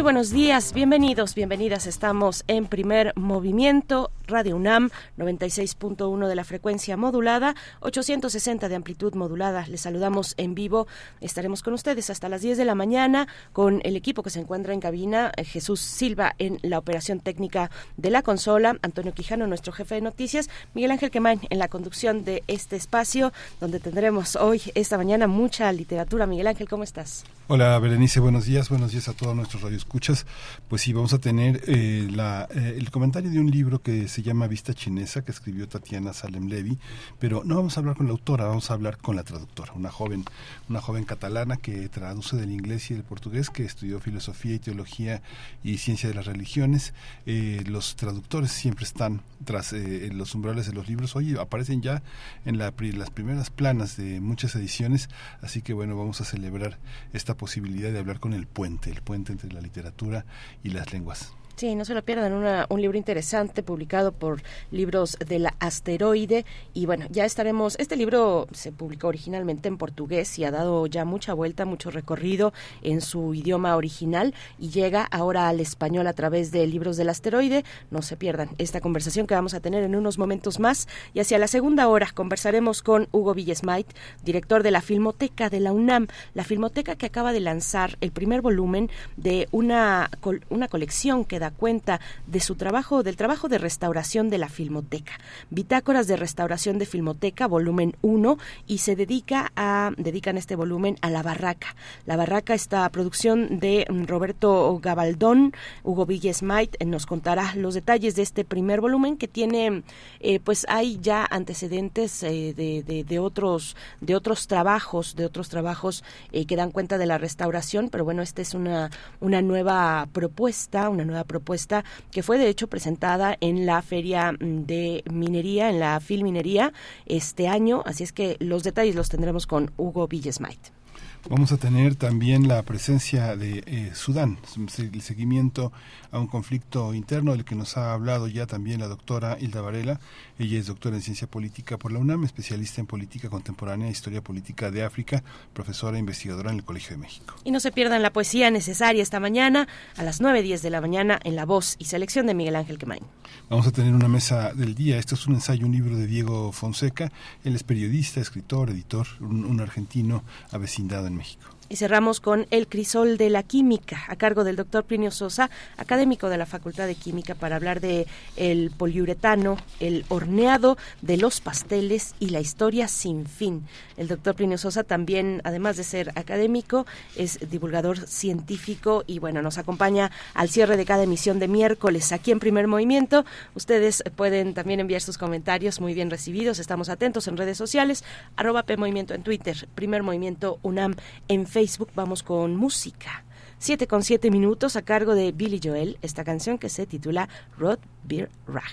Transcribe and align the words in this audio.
Muy 0.00 0.04
buenos 0.04 0.30
días, 0.30 0.72
bienvenidos, 0.72 1.34
bienvenidas. 1.34 1.86
Estamos 1.86 2.42
en 2.46 2.64
primer 2.64 3.12
movimiento, 3.16 4.10
Radio 4.26 4.56
UNAM, 4.56 4.88
96.1 5.18 6.26
de 6.26 6.34
la 6.34 6.44
frecuencia 6.44 6.96
modulada, 6.96 7.54
860 7.80 8.70
de 8.70 8.76
amplitud 8.76 9.12
modulada. 9.14 9.66
Les 9.66 9.82
saludamos 9.82 10.32
en 10.38 10.54
vivo. 10.54 10.86
Estaremos 11.20 11.62
con 11.62 11.74
ustedes 11.74 12.08
hasta 12.08 12.30
las 12.30 12.40
10 12.40 12.56
de 12.56 12.64
la 12.64 12.74
mañana 12.74 13.28
con 13.52 13.82
el 13.84 13.94
equipo 13.94 14.22
que 14.22 14.30
se 14.30 14.40
encuentra 14.40 14.72
en 14.72 14.80
cabina, 14.80 15.32
eh, 15.36 15.44
Jesús 15.44 15.80
Silva 15.80 16.34
en 16.38 16.58
la 16.62 16.78
operación 16.78 17.20
técnica 17.20 17.70
de 17.98 18.08
la 18.08 18.22
consola, 18.22 18.78
Antonio 18.80 19.12
Quijano, 19.12 19.46
nuestro 19.46 19.74
jefe 19.74 19.96
de 19.96 20.00
noticias, 20.00 20.48
Miguel 20.72 20.92
Ángel 20.92 21.10
Quemain 21.10 21.40
en 21.50 21.58
la 21.58 21.68
conducción 21.68 22.24
de 22.24 22.42
este 22.46 22.76
espacio, 22.76 23.34
donde 23.60 23.80
tendremos 23.80 24.36
hoy, 24.36 24.62
esta 24.74 24.96
mañana, 24.96 25.26
mucha 25.26 25.70
literatura. 25.72 26.24
Miguel 26.24 26.46
Ángel, 26.46 26.70
¿cómo 26.70 26.84
estás? 26.84 27.24
Hola, 27.48 27.78
Berenice, 27.78 28.20
buenos 28.20 28.46
días, 28.46 28.70
buenos 28.70 28.92
días 28.92 29.08
a 29.08 29.12
todos 29.12 29.36
nuestros 29.36 29.60
radios 29.60 29.84
escuchas, 29.90 30.24
pues 30.68 30.82
sí, 30.82 30.92
vamos 30.92 31.12
a 31.14 31.18
tener 31.18 31.64
eh, 31.66 32.08
eh, 32.08 32.74
el 32.76 32.92
comentario 32.92 33.28
de 33.28 33.40
un 33.40 33.50
libro 33.50 33.82
que 33.82 34.06
se 34.06 34.22
llama 34.22 34.46
Vista 34.46 34.72
Chinesa, 34.72 35.24
que 35.24 35.32
escribió 35.32 35.66
Tatiana 35.66 36.12
Salem 36.12 36.46
Levy, 36.46 36.78
pero 37.18 37.42
no 37.44 37.56
vamos 37.56 37.76
a 37.76 37.80
hablar 37.80 37.96
con 37.96 38.06
la 38.06 38.12
autora, 38.12 38.44
vamos 38.44 38.70
a 38.70 38.74
hablar 38.74 38.98
con 38.98 39.16
la 39.16 39.24
traductora, 39.24 39.72
una 39.72 39.90
joven, 39.90 40.24
una 40.68 40.80
joven 40.80 41.02
catalana 41.02 41.56
que 41.56 41.88
traduce 41.88 42.36
del 42.36 42.52
inglés 42.52 42.88
y 42.92 42.94
del 42.94 43.02
portugués, 43.02 43.50
que 43.50 43.64
estudió 43.64 43.98
filosofía 43.98 44.54
y 44.54 44.58
teología 44.60 45.22
y 45.64 45.78
ciencia 45.78 46.08
de 46.08 46.14
las 46.14 46.26
religiones. 46.26 46.94
Eh, 47.26 47.64
los 47.66 47.96
traductores 47.96 48.52
siempre 48.52 48.84
están 48.84 49.22
tras 49.44 49.72
los 49.72 50.34
umbrales 50.36 50.66
de 50.66 50.72
los 50.72 50.86
libros. 50.86 51.16
Hoy 51.16 51.34
aparecen 51.36 51.82
ya 51.82 52.02
en 52.44 52.58
la, 52.58 52.72
las 52.78 53.10
primeras 53.10 53.50
planas 53.50 53.96
de 53.96 54.20
muchas 54.20 54.54
ediciones, 54.54 55.08
así 55.42 55.62
que 55.62 55.72
bueno, 55.72 55.96
vamos 55.96 56.20
a 56.20 56.24
celebrar 56.24 56.78
esta 57.12 57.36
posibilidad 57.36 57.90
de 57.90 57.98
hablar 57.98 58.20
con 58.20 58.34
el 58.34 58.46
puente, 58.46 58.90
el 58.90 59.02
puente 59.02 59.32
entre 59.32 59.52
la 59.52 59.60
literatura 59.60 59.79
literatura 59.80 60.24
y 60.62 60.70
las 60.70 60.92
lenguas. 60.92 61.32
Sí, 61.60 61.74
no 61.74 61.84
se 61.84 61.92
lo 61.92 62.02
pierdan, 62.02 62.32
un 62.70 62.80
libro 62.80 62.96
interesante 62.96 63.62
publicado 63.62 64.12
por 64.12 64.40
Libros 64.70 65.18
de 65.18 65.38
la 65.38 65.54
Asteroide. 65.58 66.46
Y 66.72 66.86
bueno, 66.86 67.04
ya 67.10 67.26
estaremos, 67.26 67.78
este 67.78 67.96
libro 67.96 68.48
se 68.50 68.72
publicó 68.72 69.08
originalmente 69.08 69.68
en 69.68 69.76
portugués 69.76 70.38
y 70.38 70.44
ha 70.44 70.50
dado 70.50 70.86
ya 70.86 71.04
mucha 71.04 71.34
vuelta, 71.34 71.66
mucho 71.66 71.90
recorrido 71.90 72.54
en 72.80 73.02
su 73.02 73.34
idioma 73.34 73.76
original 73.76 74.32
y 74.58 74.70
llega 74.70 75.02
ahora 75.02 75.50
al 75.50 75.60
español 75.60 76.06
a 76.06 76.14
través 76.14 76.50
de 76.50 76.66
Libros 76.66 76.96
del 76.96 77.10
Asteroide. 77.10 77.62
No 77.90 78.00
se 78.00 78.16
pierdan 78.16 78.48
esta 78.56 78.80
conversación 78.80 79.26
que 79.26 79.34
vamos 79.34 79.52
a 79.52 79.60
tener 79.60 79.84
en 79.84 79.96
unos 79.96 80.16
momentos 80.16 80.60
más. 80.60 80.88
Y 81.12 81.20
hacia 81.20 81.36
la 81.36 81.46
segunda 81.46 81.88
hora 81.88 82.08
conversaremos 82.14 82.80
con 82.80 83.06
Hugo 83.12 83.34
Villesmait, 83.34 83.86
director 84.24 84.62
de 84.62 84.70
la 84.70 84.80
Filmoteca 84.80 85.50
de 85.50 85.60
la 85.60 85.72
UNAM, 85.72 86.06
la 86.32 86.44
Filmoteca 86.44 86.96
que 86.96 87.04
acaba 87.04 87.34
de 87.34 87.40
lanzar 87.40 87.98
el 88.00 88.12
primer 88.12 88.40
volumen 88.40 88.88
de 89.18 89.46
una, 89.50 90.10
una 90.48 90.66
colección 90.66 91.26
que 91.26 91.38
da 91.38 91.49
cuenta 91.50 92.00
de 92.26 92.40
su 92.40 92.54
trabajo, 92.54 93.02
del 93.02 93.16
trabajo 93.16 93.48
de 93.48 93.58
restauración 93.58 94.30
de 94.30 94.38
la 94.38 94.48
Filmoteca. 94.48 95.12
Bitácoras 95.50 96.06
de 96.06 96.16
restauración 96.16 96.78
de 96.78 96.86
Filmoteca, 96.86 97.46
volumen 97.46 97.96
1, 98.02 98.38
y 98.66 98.78
se 98.78 98.96
dedica 98.96 99.52
a, 99.56 99.90
dedican 99.96 100.36
este 100.38 100.56
volumen 100.56 100.96
a 101.00 101.10
La 101.10 101.22
Barraca. 101.22 101.74
La 102.06 102.16
Barraca, 102.16 102.54
esta 102.54 102.88
producción 102.90 103.58
de 103.58 103.86
Roberto 104.06 104.78
Gabaldón, 104.82 105.52
Hugo 105.82 106.06
Villesmait, 106.06 106.76
eh, 106.78 106.84
nos 106.84 107.06
contará 107.06 107.54
los 107.54 107.74
detalles 107.74 108.16
de 108.16 108.22
este 108.22 108.44
primer 108.44 108.80
volumen 108.80 109.16
que 109.16 109.28
tiene, 109.28 109.82
eh, 110.20 110.40
pues 110.40 110.66
hay 110.68 110.98
ya 111.00 111.26
antecedentes 111.30 112.22
eh, 112.22 112.54
de, 112.54 113.04
de, 113.04 113.18
otros, 113.18 113.76
de 114.00 114.14
otros 114.14 114.46
trabajos, 114.46 115.16
de 115.16 115.24
otros 115.24 115.48
trabajos 115.48 116.04
que 116.30 116.56
dan 116.56 116.70
cuenta 116.70 116.98
de 116.98 117.06
la 117.06 117.18
restauración, 117.18 117.88
pero 117.90 118.04
bueno, 118.04 118.22
esta 118.22 118.42
es 118.42 118.54
una, 118.54 118.90
una 119.20 119.42
nueva 119.42 120.08
propuesta, 120.12 120.88
una 120.88 121.04
nueva 121.04 121.24
propuesta 121.30 121.84
que 122.10 122.24
fue 122.24 122.38
de 122.38 122.48
hecho 122.48 122.66
presentada 122.66 123.36
en 123.40 123.66
la 123.66 123.80
Feria 123.82 124.34
de 124.40 125.04
Minería, 125.08 125.70
en 125.70 125.78
la 125.78 126.00
Filminería 126.00 126.72
este 127.06 127.46
año. 127.46 127.84
Así 127.86 128.02
es 128.02 128.12
que 128.12 128.36
los 128.40 128.64
detalles 128.64 128.96
los 128.96 129.08
tendremos 129.08 129.46
con 129.46 129.70
Hugo 129.76 130.08
Villesmait. 130.08 130.79
Vamos 131.28 131.52
a 131.52 131.58
tener 131.58 131.96
también 131.96 132.48
la 132.48 132.62
presencia 132.62 133.36
de 133.36 133.62
eh, 133.66 133.90
Sudán, 133.94 134.38
el 134.78 135.02
seguimiento 135.02 135.70
a 136.10 136.18
un 136.18 136.26
conflicto 136.26 136.94
interno 136.94 137.32
del 137.32 137.44
que 137.44 137.54
nos 137.54 137.76
ha 137.76 137.92
hablado 137.92 138.26
ya 138.26 138.46
también 138.46 138.80
la 138.80 138.88
doctora 138.88 139.36
Hilda 139.38 139.60
Varela. 139.60 140.00
Ella 140.38 140.58
es 140.58 140.66
doctora 140.66 140.96
en 140.96 141.02
ciencia 141.02 141.28
política 141.28 141.76
por 141.76 141.92
la 141.92 141.98
UNAM, 141.98 142.24
especialista 142.24 142.80
en 142.80 142.86
política 142.86 143.28
contemporánea 143.28 143.88
e 143.88 143.90
historia 143.90 144.22
política 144.22 144.70
de 144.70 144.82
África, 144.82 145.22
profesora 145.52 145.98
e 145.98 146.00
investigadora 146.00 146.50
en 146.50 146.56
el 146.56 146.64
Colegio 146.64 146.92
de 146.92 147.02
México. 147.02 147.34
Y 147.44 147.50
no 147.50 147.60
se 147.60 147.70
pierdan 147.70 148.02
la 148.02 148.12
poesía 148.12 148.50
necesaria 148.50 149.02
esta 149.02 149.20
mañana 149.20 149.68
a 149.98 150.02
las 150.02 150.20
9.10 150.22 150.62
de 150.62 150.70
la 150.70 150.80
mañana 150.80 151.20
en 151.22 151.36
La 151.36 151.44
Voz 151.44 151.76
y 151.78 151.84
Selección 151.84 152.26
de 152.26 152.34
Miguel 152.34 152.56
Ángel 152.56 152.78
Quemain. 152.78 153.04
Vamos 153.48 153.66
a 153.66 153.72
tener 153.72 153.94
una 153.94 154.08
mesa 154.08 154.54
del 154.54 154.74
día. 154.74 154.98
Esto 154.98 155.16
es 155.16 155.26
un 155.26 155.34
ensayo, 155.34 155.66
un 155.66 155.72
libro 155.72 155.96
de 155.96 156.06
Diego 156.06 156.50
Fonseca. 156.50 157.12
Él 157.44 157.54
es 157.54 157.62
periodista, 157.62 158.20
escritor, 158.20 158.70
editor, 158.70 159.06
un, 159.20 159.44
un 159.44 159.60
argentino 159.60 160.24
avecindado 160.50 161.09
en 161.10 161.16
México. 161.16 161.59
Y 161.72 161.76
cerramos 161.76 162.18
con 162.18 162.48
El 162.50 162.66
crisol 162.66 163.16
de 163.16 163.30
la 163.30 163.44
química, 163.44 164.02
a 164.08 164.16
cargo 164.16 164.42
del 164.42 164.56
doctor 164.56 164.82
Plinio 164.82 165.12
Sosa, 165.12 165.50
académico 165.76 166.28
de 166.28 166.36
la 166.36 166.44
Facultad 166.44 166.88
de 166.88 166.96
Química, 166.96 167.36
para 167.36 167.54
hablar 167.54 167.80
de 167.80 168.08
el 168.36 168.72
poliuretano, 168.72 169.56
el 169.78 170.04
horneado 170.08 170.76
de 171.00 171.16
los 171.16 171.40
pasteles 171.40 172.16
y 172.18 172.30
la 172.30 172.40
historia 172.40 172.88
sin 172.88 173.24
fin. 173.24 173.68
El 173.96 174.08
doctor 174.08 174.34
Plinio 174.34 174.58
Sosa 174.58 174.82
también, 174.82 175.42
además 175.44 175.76
de 175.76 175.84
ser 175.84 176.10
académico, 176.16 176.86
es 177.14 177.38
divulgador 177.48 178.04
científico 178.08 179.04
y 179.06 179.20
bueno, 179.20 179.40
nos 179.40 179.56
acompaña 179.56 180.10
al 180.34 180.48
cierre 180.48 180.76
de 180.76 180.84
cada 180.84 181.04
emisión 181.04 181.38
de 181.38 181.46
miércoles 181.46 182.10
aquí 182.10 182.32
en 182.32 182.40
Primer 182.40 182.66
Movimiento. 182.66 183.24
Ustedes 183.54 184.02
pueden 184.16 184.54
también 184.54 184.80
enviar 184.80 185.02
sus 185.02 185.18
comentarios 185.18 185.80
muy 185.80 185.94
bien 185.94 186.10
recibidos. 186.10 186.58
Estamos 186.58 186.88
atentos 186.88 187.28
en 187.28 187.36
redes 187.36 187.58
sociales, 187.58 188.02
arroba 188.34 188.64
P 188.64 188.76
Movimiento 188.76 189.14
en 189.14 189.22
Twitter, 189.22 189.68
Primer 189.76 190.02
Movimiento 190.02 190.58
UNAM 190.64 190.96
en 191.28 191.46
Facebook 191.46 191.59
Facebook 191.60 191.90
vamos 191.94 192.22
con 192.22 192.56
música. 192.56 193.22
Siete 193.58 193.86
con 193.86 194.02
siete 194.02 194.30
minutos 194.30 194.76
a 194.76 194.82
cargo 194.82 195.14
de 195.14 195.30
Billy 195.32 195.60
Joel, 195.62 195.98
esta 196.00 196.24
canción 196.24 196.56
que 196.56 196.70
se 196.70 196.86
titula 196.86 197.28
Rod 197.58 197.80
Beer 198.02 198.30
Rag. 198.46 198.72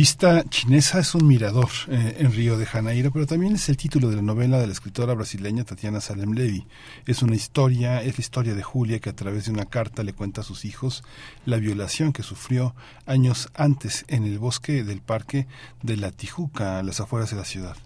Vista 0.00 0.44
Chinesa 0.48 1.00
es 1.00 1.14
un 1.14 1.26
mirador 1.26 1.68
eh, 1.88 2.16
en 2.20 2.32
Río 2.32 2.56
de 2.56 2.64
Janeiro, 2.64 3.10
pero 3.10 3.26
también 3.26 3.56
es 3.56 3.68
el 3.68 3.76
título 3.76 4.08
de 4.08 4.16
la 4.16 4.22
novela 4.22 4.58
de 4.58 4.66
la 4.66 4.72
escritora 4.72 5.12
brasileña 5.12 5.64
Tatiana 5.64 6.00
Salem 6.00 6.32
Levy. 6.32 6.66
Es 7.04 7.20
una 7.20 7.34
historia, 7.34 8.02
es 8.02 8.16
la 8.16 8.22
historia 8.22 8.54
de 8.54 8.62
Julia 8.62 8.98
que 8.98 9.10
a 9.10 9.14
través 9.14 9.44
de 9.44 9.52
una 9.52 9.66
carta 9.66 10.02
le 10.02 10.14
cuenta 10.14 10.40
a 10.40 10.44
sus 10.44 10.64
hijos 10.64 11.04
la 11.44 11.58
violación 11.58 12.14
que 12.14 12.22
sufrió 12.22 12.74
años 13.04 13.50
antes 13.52 14.06
en 14.08 14.24
el 14.24 14.38
bosque 14.38 14.84
del 14.84 15.02
parque 15.02 15.46
de 15.82 15.98
la 15.98 16.12
Tijuca, 16.12 16.78
a 16.78 16.82
las 16.82 17.00
afueras 17.00 17.28
de 17.28 17.36
la 17.36 17.44
ciudad. 17.44 17.76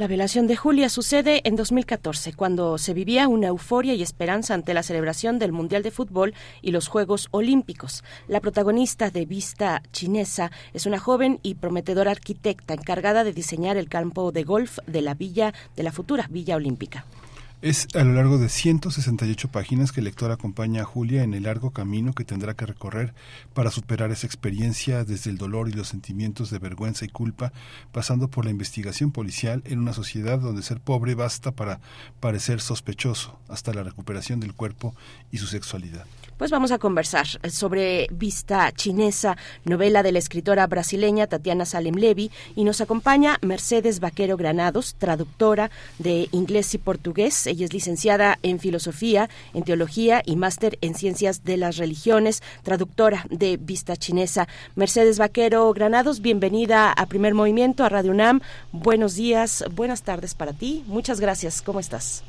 La 0.00 0.06
violación 0.06 0.46
de 0.46 0.56
Julia 0.56 0.88
sucede 0.88 1.42
en 1.44 1.56
2014, 1.56 2.32
cuando 2.32 2.78
se 2.78 2.94
vivía 2.94 3.28
una 3.28 3.48
euforia 3.48 3.92
y 3.92 4.00
esperanza 4.00 4.54
ante 4.54 4.72
la 4.72 4.82
celebración 4.82 5.38
del 5.38 5.52
Mundial 5.52 5.82
de 5.82 5.90
Fútbol 5.90 6.32
y 6.62 6.70
los 6.70 6.88
Juegos 6.88 7.28
Olímpicos. 7.32 8.02
La 8.26 8.40
protagonista 8.40 9.10
de 9.10 9.26
Vista 9.26 9.82
Chinesa 9.92 10.52
es 10.72 10.86
una 10.86 10.98
joven 10.98 11.38
y 11.42 11.56
prometedora 11.56 12.12
arquitecta 12.12 12.72
encargada 12.72 13.24
de 13.24 13.34
diseñar 13.34 13.76
el 13.76 13.90
campo 13.90 14.32
de 14.32 14.42
golf 14.42 14.78
de 14.86 15.02
la 15.02 15.12
villa 15.12 15.52
de 15.76 15.82
la 15.82 15.92
futura 15.92 16.28
Villa 16.30 16.56
Olímpica. 16.56 17.04
Es 17.62 17.88
a 17.94 18.04
lo 18.04 18.14
largo 18.14 18.38
de 18.38 18.48
168 18.48 19.48
páginas 19.48 19.92
que 19.92 20.00
el 20.00 20.06
lector 20.06 20.30
acompaña 20.30 20.80
a 20.80 20.86
Julia 20.86 21.24
en 21.24 21.34
el 21.34 21.42
largo 21.42 21.72
camino 21.72 22.14
que 22.14 22.24
tendrá 22.24 22.54
que 22.54 22.64
recorrer 22.64 23.12
para 23.52 23.70
superar 23.70 24.10
esa 24.10 24.26
experiencia 24.26 25.04
desde 25.04 25.28
el 25.28 25.36
dolor 25.36 25.68
y 25.68 25.72
los 25.72 25.88
sentimientos 25.88 26.48
de 26.48 26.58
vergüenza 26.58 27.04
y 27.04 27.08
culpa, 27.08 27.52
pasando 27.92 28.28
por 28.28 28.46
la 28.46 28.50
investigación 28.50 29.12
policial 29.12 29.62
en 29.66 29.78
una 29.78 29.92
sociedad 29.92 30.38
donde 30.38 30.62
ser 30.62 30.80
pobre 30.80 31.14
basta 31.14 31.50
para 31.50 31.80
parecer 32.18 32.62
sospechoso, 32.62 33.38
hasta 33.46 33.74
la 33.74 33.82
recuperación 33.82 34.40
del 34.40 34.54
cuerpo 34.54 34.94
y 35.30 35.36
su 35.36 35.46
sexualidad. 35.46 36.06
Pues 36.40 36.50
vamos 36.50 36.72
a 36.72 36.78
conversar 36.78 37.26
sobre 37.50 38.06
Vista 38.10 38.72
Chinesa, 38.72 39.36
novela 39.66 40.02
de 40.02 40.10
la 40.10 40.20
escritora 40.20 40.66
brasileña 40.66 41.26
Tatiana 41.26 41.66
Salem 41.66 41.96
Levy, 41.96 42.30
y 42.56 42.64
nos 42.64 42.80
acompaña 42.80 43.36
Mercedes 43.42 44.00
Vaquero 44.00 44.38
Granados, 44.38 44.94
traductora 44.94 45.70
de 45.98 46.30
inglés 46.32 46.72
y 46.72 46.78
portugués. 46.78 47.46
Ella 47.46 47.66
es 47.66 47.74
licenciada 47.74 48.38
en 48.42 48.58
filosofía, 48.58 49.28
en 49.52 49.64
teología 49.64 50.22
y 50.24 50.36
máster 50.36 50.78
en 50.80 50.94
ciencias 50.94 51.44
de 51.44 51.58
las 51.58 51.76
religiones, 51.76 52.42
traductora 52.62 53.26
de 53.28 53.58
Vista 53.58 53.98
Chinesa. 53.98 54.48
Mercedes 54.76 55.18
Vaquero 55.18 55.70
Granados, 55.74 56.22
bienvenida 56.22 56.90
a 56.90 57.04
Primer 57.04 57.34
Movimiento, 57.34 57.84
a 57.84 57.90
Radio 57.90 58.12
UNAM. 58.12 58.40
Buenos 58.72 59.14
días, 59.14 59.62
buenas 59.72 60.04
tardes 60.04 60.34
para 60.34 60.54
ti. 60.54 60.84
Muchas 60.86 61.20
gracias. 61.20 61.60
¿Cómo 61.60 61.80
estás? 61.80 62.24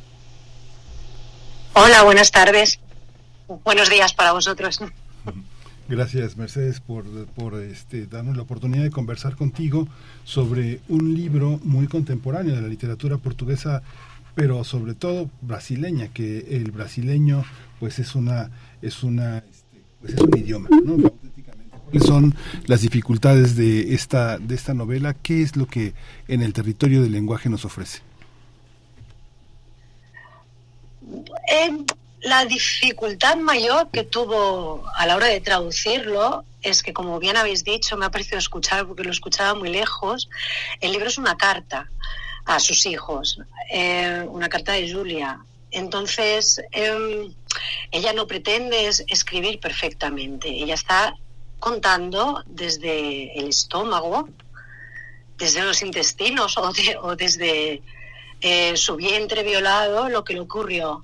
Hola, 1.75 2.03
buenas 2.03 2.31
tardes 2.31 2.77
buenos 3.63 3.89
días 3.89 4.13
para 4.13 4.31
vosotros. 4.31 4.79
Gracias, 5.87 6.37
Mercedes, 6.37 6.79
por, 6.79 7.03
por 7.27 7.61
este, 7.61 8.05
darnos 8.05 8.37
la 8.37 8.43
oportunidad 8.43 8.83
de 8.83 8.91
conversar 8.91 9.35
contigo 9.35 9.87
sobre 10.23 10.79
un 10.87 11.13
libro 11.13 11.59
muy 11.63 11.87
contemporáneo 11.87 12.55
de 12.55 12.61
la 12.61 12.67
literatura 12.67 13.17
portuguesa, 13.17 13.81
pero 14.33 14.63
sobre 14.63 14.93
todo 14.93 15.29
brasileña, 15.41 16.07
que 16.07 16.55
el 16.55 16.71
brasileño 16.71 17.43
pues 17.79 17.99
es 17.99 18.15
una 18.15 18.51
es 18.81 19.03
una 19.03 19.39
este, 19.39 19.81
pues, 19.99 20.13
es 20.13 20.21
un 20.21 20.37
idioma, 20.37 20.69
¿no? 20.85 21.11
¿Cuáles 21.85 22.07
son 22.07 22.35
las 22.67 22.81
dificultades 22.81 23.57
de 23.57 23.93
esta 23.93 24.37
de 24.37 24.55
esta 24.55 24.73
novela? 24.73 25.13
¿Qué 25.13 25.41
es 25.41 25.57
lo 25.57 25.65
que 25.65 25.93
en 26.29 26.41
el 26.41 26.53
territorio 26.53 27.01
del 27.01 27.11
lenguaje 27.11 27.49
nos 27.49 27.65
ofrece? 27.65 27.99
Eh, 31.51 31.85
la 32.21 32.45
dificultad 32.45 33.35
mayor 33.37 33.89
que 33.91 34.03
tuvo 34.03 34.83
a 34.95 35.05
la 35.07 35.15
hora 35.15 35.27
de 35.27 35.41
traducirlo 35.41 36.45
es 36.61 36.83
que, 36.83 36.93
como 36.93 37.19
bien 37.19 37.37
habéis 37.37 37.63
dicho, 37.63 37.97
me 37.97 38.05
ha 38.05 38.11
parecido 38.11 38.37
escuchar, 38.37 38.85
porque 38.85 39.03
lo 39.03 39.11
escuchaba 39.11 39.55
muy 39.55 39.69
lejos, 39.69 40.29
el 40.79 40.91
libro 40.91 41.07
es 41.07 41.17
una 41.17 41.35
carta 41.35 41.89
a 42.45 42.59
sus 42.59 42.85
hijos, 42.85 43.39
eh, 43.71 44.23
una 44.27 44.49
carta 44.49 44.73
de 44.73 44.91
Julia. 44.91 45.39
Entonces, 45.71 46.61
em, 46.71 47.33
ella 47.89 48.13
no 48.13 48.27
pretende 48.27 48.87
escribir 48.87 49.59
perfectamente, 49.59 50.49
ella 50.49 50.75
está 50.75 51.15
contando 51.59 52.43
desde 52.45 53.37
el 53.39 53.47
estómago, 53.47 54.29
desde 55.37 55.63
los 55.63 55.81
intestinos 55.81 56.57
o, 56.59 56.71
o 57.01 57.15
desde 57.15 57.81
eh, 58.41 58.77
su 58.77 58.95
vientre 58.95 59.41
violado 59.43 60.09
lo 60.09 60.23
que 60.23 60.33
le 60.33 60.41
ocurrió 60.41 61.03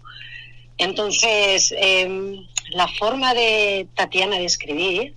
entonces, 0.78 1.74
em, 1.78 2.46
la 2.72 2.88
forma 2.88 3.34
de 3.34 3.88
Tatiana 3.96 4.38
de 4.38 4.46
escribir, 4.46 5.14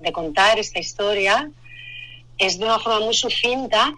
de 0.00 0.12
contar 0.12 0.58
esta 0.58 0.78
historia, 0.78 1.50
es 2.38 2.58
de 2.58 2.64
una 2.64 2.78
forma 2.78 3.00
muy 3.00 3.14
sucinta, 3.14 3.94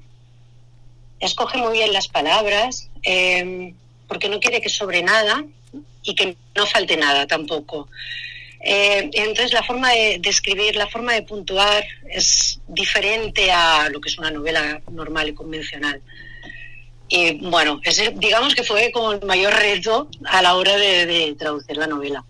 escoge 1.21 1.59
muy 1.59 1.73
bien 1.73 1.93
las 1.93 2.09
palabras, 2.09 2.88
em, 3.03 3.75
porque 4.09 4.29
no 4.29 4.41
quiere 4.41 4.61
que 4.61 4.69
sobre 4.69 5.03
nada 5.03 5.45
y 6.03 6.15
que 6.15 6.37
no 6.55 6.67
falte 6.67 6.97
nada 6.97 7.26
tampoco. 7.26 7.88
Eh, 8.61 9.11
entonces 9.12 9.53
la 9.53 9.62
forma 9.62 9.91
de, 9.91 10.19
de, 10.19 10.31
escribir, 10.31 10.76
la 10.76 10.87
forma 10.87 11.12
de 11.12 11.23
puntuar 11.23 11.85
es 12.09 12.61
diferente 12.67 13.50
a 13.50 13.88
lo 13.91 14.00
que 14.00 14.09
es 14.09 14.19
una 14.19 14.31
novela 14.31 14.81
normal 14.91 15.29
y 15.29 15.35
convencional. 15.35 16.00
Y 17.08 17.48
bueno, 17.48 17.80
ese, 17.84 18.12
digamos 18.16 18.54
que 18.54 18.64
fue 18.64 18.90
como 18.92 19.12
el 19.12 19.25
mayor 19.25 19.54
reto 19.54 20.08
a 20.25 20.42
la 20.42 20.56
hora 20.56 20.76
de, 20.76 21.34
traducir 21.38 21.76
la 21.76 21.86
novela. 21.86 22.25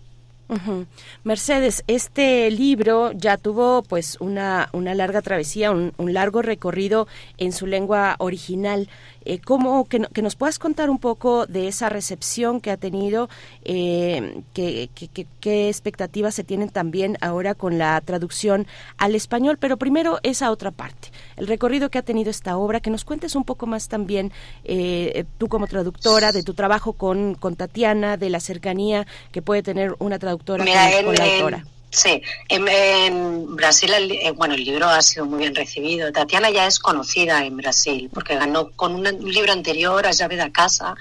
Mercedes, 1.23 1.83
este 1.87 2.49
libro 2.51 3.11
ya 3.11 3.35
tuvo 3.35 3.83
pues 3.83 4.15
una, 4.21 4.69
una 4.71 4.93
larga 4.95 5.21
travesía, 5.21 5.71
un, 5.71 5.93
largo 5.97 6.41
recorrido 6.41 7.07
en 7.37 7.51
su 7.51 7.65
lengua 7.65 8.15
original. 8.19 8.87
Eh, 9.29 9.41
¿cómo, 9.43 9.83
que, 9.83 9.99
que, 10.13 10.21
nos 10.21 10.37
puedas 10.37 10.57
contar 10.57 10.89
un 10.89 10.99
poco 10.99 11.45
de 11.47 11.67
esa 11.67 11.89
recepción 11.89 12.61
que 12.61 12.71
ha 12.71 12.77
tenido, 12.77 13.27
eh, 13.65 14.41
qué 14.53 15.67
expectativas 15.67 16.33
se 16.33 16.45
tienen 16.45 16.69
también 16.69 17.17
ahora 17.19 17.53
con 17.53 17.77
la 17.77 17.99
traducción 17.99 18.67
al 18.97 19.15
español, 19.15 19.57
pero 19.59 19.75
primero 19.75 20.19
esa 20.23 20.49
otra 20.49 20.71
parte, 20.71 21.09
el 21.35 21.47
recorrido 21.47 21.89
que 21.89 21.97
ha 21.97 22.03
tenido 22.03 22.29
esta 22.29 22.55
obra, 22.55 22.79
que 22.79 22.89
nos 22.89 23.03
cuentes 23.03 23.35
un 23.35 23.43
poco 23.43 23.65
más 23.65 23.89
también 23.89 24.31
eh, 24.63 25.25
tú 25.37 25.49
como 25.49 25.67
traductora, 25.67 26.31
de 26.31 26.43
tu 26.43 26.53
trabajo 26.53 26.93
con, 26.93 27.35
con 27.35 27.57
Tatiana, 27.57 28.15
de 28.15 28.29
la 28.29 28.39
cercanía 28.39 29.05
que 29.33 29.41
puede 29.41 29.61
tener 29.61 29.93
una 29.99 30.19
traductora 30.19 30.63
con, 30.63 31.15
la 31.15 31.25
autora. 31.25 31.65
Sí, 31.89 32.21
en, 32.49 33.55
Brasil, 33.55 33.93
el, 33.93 34.33
bueno, 34.33 34.55
el 34.55 34.63
libro 34.63 34.87
ha 34.87 35.01
sido 35.01 35.25
muy 35.25 35.39
bien 35.39 35.55
recibido. 35.55 36.11
Tatiana 36.11 36.49
ya 36.49 36.67
es 36.67 36.79
conocida 36.79 37.45
en 37.45 37.57
Brasil 37.57 38.09
porque 38.13 38.35
ganó 38.35 38.71
con 38.71 38.95
un, 38.95 39.31
libro 39.31 39.51
anterior, 39.53 40.05
A 40.05 40.11
llave 40.11 40.35
de 40.35 40.51
casa, 40.51 40.95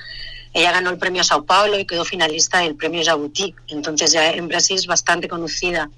ella 0.53 0.73
ganó 0.73 0.91
el 0.91 0.99
premio 0.99 1.25
Sao 1.25 1.45
Paulo 1.45 1.79
y 1.79 1.85
quedó 1.85 2.05
finalista 2.05 2.61
del 2.61 2.77
premio 2.77 3.05
Jabuti. 3.05 3.55
Entonces 3.69 4.13
ya 4.13 4.31
en 4.31 4.49
Brasil 4.49 4.77
es 4.77 4.87
bastante 4.87 5.29
conocida. 5.29 5.91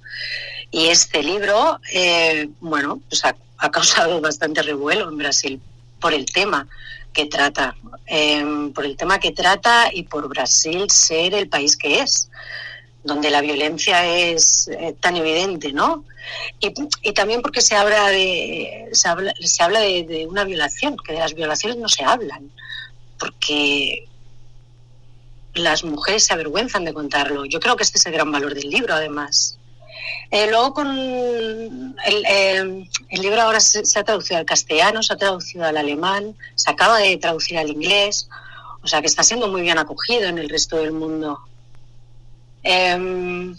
Y 0.70 0.86
este 0.86 1.22
libro, 1.22 1.80
eh, 1.92 2.48
bueno, 2.60 3.00
pues 3.08 3.24
ha, 3.24 3.36
ha 3.58 3.70
causado 3.70 4.20
bastante 4.20 4.62
revuelo 4.62 5.08
en 5.08 5.18
Brasil 5.18 5.60
por 6.00 6.14
el 6.14 6.26
tema 6.26 6.66
que 7.12 7.26
trata, 7.26 7.74
eh, 8.06 8.70
por 8.74 8.84
el 8.84 8.96
tema 8.96 9.18
que 9.18 9.32
trata 9.32 9.90
y 9.92 10.04
por 10.04 10.28
Brasil 10.28 10.88
ser 10.90 11.34
el 11.34 11.48
país 11.48 11.76
que 11.76 12.00
es, 12.00 12.30
donde 13.04 13.30
la 13.30 13.40
violencia 13.40 14.04
es 14.06 14.68
eh, 14.68 14.94
tan 15.00 15.16
evidente, 15.16 15.72
¿no? 15.72 16.04
Y, 16.60 16.72
y, 17.02 17.12
también 17.12 17.40
porque 17.40 17.60
se 17.60 17.74
habla 17.74 18.08
de 18.08 18.88
se 18.92 19.08
habla, 19.08 19.32
se 19.40 19.62
habla 19.62 19.80
de, 19.80 20.26
una 20.28 20.44
violación, 20.44 20.96
que 20.96 21.14
de 21.14 21.20
las 21.20 21.34
violaciones 21.34 21.78
no 21.78 21.88
se 21.88 22.04
hablan, 22.04 22.50
porque 23.18 24.06
las 25.54 25.84
mujeres 25.84 26.24
se 26.24 26.34
avergüenzan 26.34 26.84
de 26.84 26.92
contarlo. 26.92 27.44
Yo 27.46 27.60
creo 27.60 27.76
que 27.76 27.84
este 27.84 27.98
es 27.98 28.06
el 28.06 28.12
gran 28.12 28.30
valor 28.30 28.54
del 28.54 28.68
libro, 28.68 28.94
además. 28.94 29.58
Eh, 30.30 30.46
luego 30.50 30.74
con 30.74 30.86
el, 30.86 31.94
eh, 32.28 32.86
el, 33.08 33.22
libro 33.22 33.40
ahora 33.40 33.60
se, 33.60 33.86
se, 33.86 33.98
ha 33.98 34.04
traducido 34.04 34.38
al 34.38 34.44
castellano, 34.44 35.02
se 35.02 35.14
ha 35.14 35.16
traducido 35.16 35.64
al 35.64 35.76
alemán, 35.76 36.36
se 36.54 36.70
acaba 36.70 36.98
de 36.98 37.16
traducir 37.16 37.56
al 37.56 37.68
inglés, 37.68 38.28
o 38.82 38.86
sea 38.86 39.00
que 39.00 39.06
está 39.06 39.22
siendo 39.22 39.48
muy 39.48 39.62
bien 39.62 39.78
acogido 39.78 40.28
en 40.28 40.38
el 40.38 40.48
resto 40.48 40.76
del 40.76 40.92
mundo. 40.92 41.40
Eh, 42.62 43.54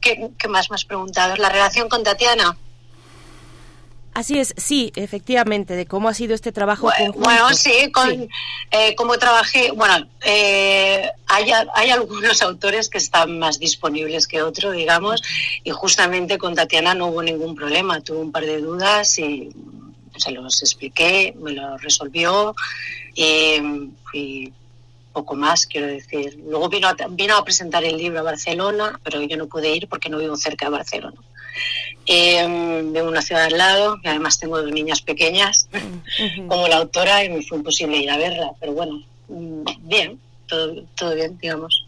¿qué, 0.00 0.30
¿Qué 0.38 0.48
más 0.48 0.70
me 0.70 0.74
has 0.74 0.84
preguntado? 0.84 1.36
¿La 1.36 1.48
relación 1.48 1.88
con 1.88 2.02
Tatiana? 2.02 2.56
Así 4.18 4.36
es, 4.36 4.52
sí, 4.56 4.92
efectivamente, 4.96 5.76
de 5.76 5.86
cómo 5.86 6.08
ha 6.08 6.14
sido 6.14 6.34
este 6.34 6.50
trabajo 6.50 6.90
bueno, 6.98 7.12
Bueno, 7.12 7.54
sí, 7.54 7.92
con, 7.92 8.28
eh, 8.72 8.96
como 8.96 9.16
trabajé, 9.16 9.70
bueno, 9.70 10.08
eh, 10.24 11.08
hay, 11.28 11.52
hay 11.72 11.90
algunos 11.90 12.42
autores 12.42 12.88
que 12.88 12.98
están 12.98 13.38
más 13.38 13.60
disponibles 13.60 14.26
que 14.26 14.42
otros, 14.42 14.72
digamos, 14.72 15.22
y 15.62 15.70
justamente 15.70 16.36
con 16.36 16.56
Tatiana 16.56 16.94
no 16.94 17.06
hubo 17.06 17.22
ningún 17.22 17.54
problema, 17.54 18.00
tuve 18.00 18.18
un 18.18 18.32
par 18.32 18.44
de 18.44 18.60
dudas 18.60 19.16
y 19.20 19.50
se 20.16 20.32
los 20.32 20.62
expliqué, 20.62 21.32
me 21.40 21.52
lo 21.52 21.78
resolvió 21.78 22.56
y, 23.14 24.52
poco 25.18 25.34
más, 25.34 25.66
quiero 25.66 25.88
decir. 25.88 26.38
Luego 26.46 26.68
vino 26.68 26.86
a, 26.86 26.94
vino 27.10 27.36
a 27.36 27.44
presentar 27.44 27.84
el 27.84 27.96
libro 27.96 28.20
a 28.20 28.22
Barcelona, 28.22 29.00
pero 29.02 29.20
yo 29.22 29.36
no 29.36 29.48
pude 29.48 29.74
ir 29.74 29.88
porque 29.88 30.08
no 30.08 30.18
vivo 30.18 30.36
cerca 30.36 30.66
de 30.66 30.70
Barcelona. 30.70 31.20
Eh, 32.06 32.46
vivo 32.92 33.08
una 33.08 33.20
ciudad 33.20 33.46
al 33.46 33.58
lado 33.58 33.98
y 34.02 34.08
además 34.08 34.38
tengo 34.38 34.62
dos 34.62 34.70
niñas 34.70 35.02
pequeñas 35.02 35.68
como 36.46 36.68
la 36.68 36.76
autora 36.76 37.24
y 37.24 37.30
me 37.30 37.42
fue 37.42 37.58
imposible 37.58 37.96
ir 37.96 38.10
a 38.10 38.16
verla, 38.16 38.52
pero 38.60 38.72
bueno, 38.74 39.02
mm, 39.28 39.64
bien, 39.80 40.20
todo, 40.46 40.84
todo 40.96 41.14
bien, 41.16 41.36
digamos. 41.38 41.84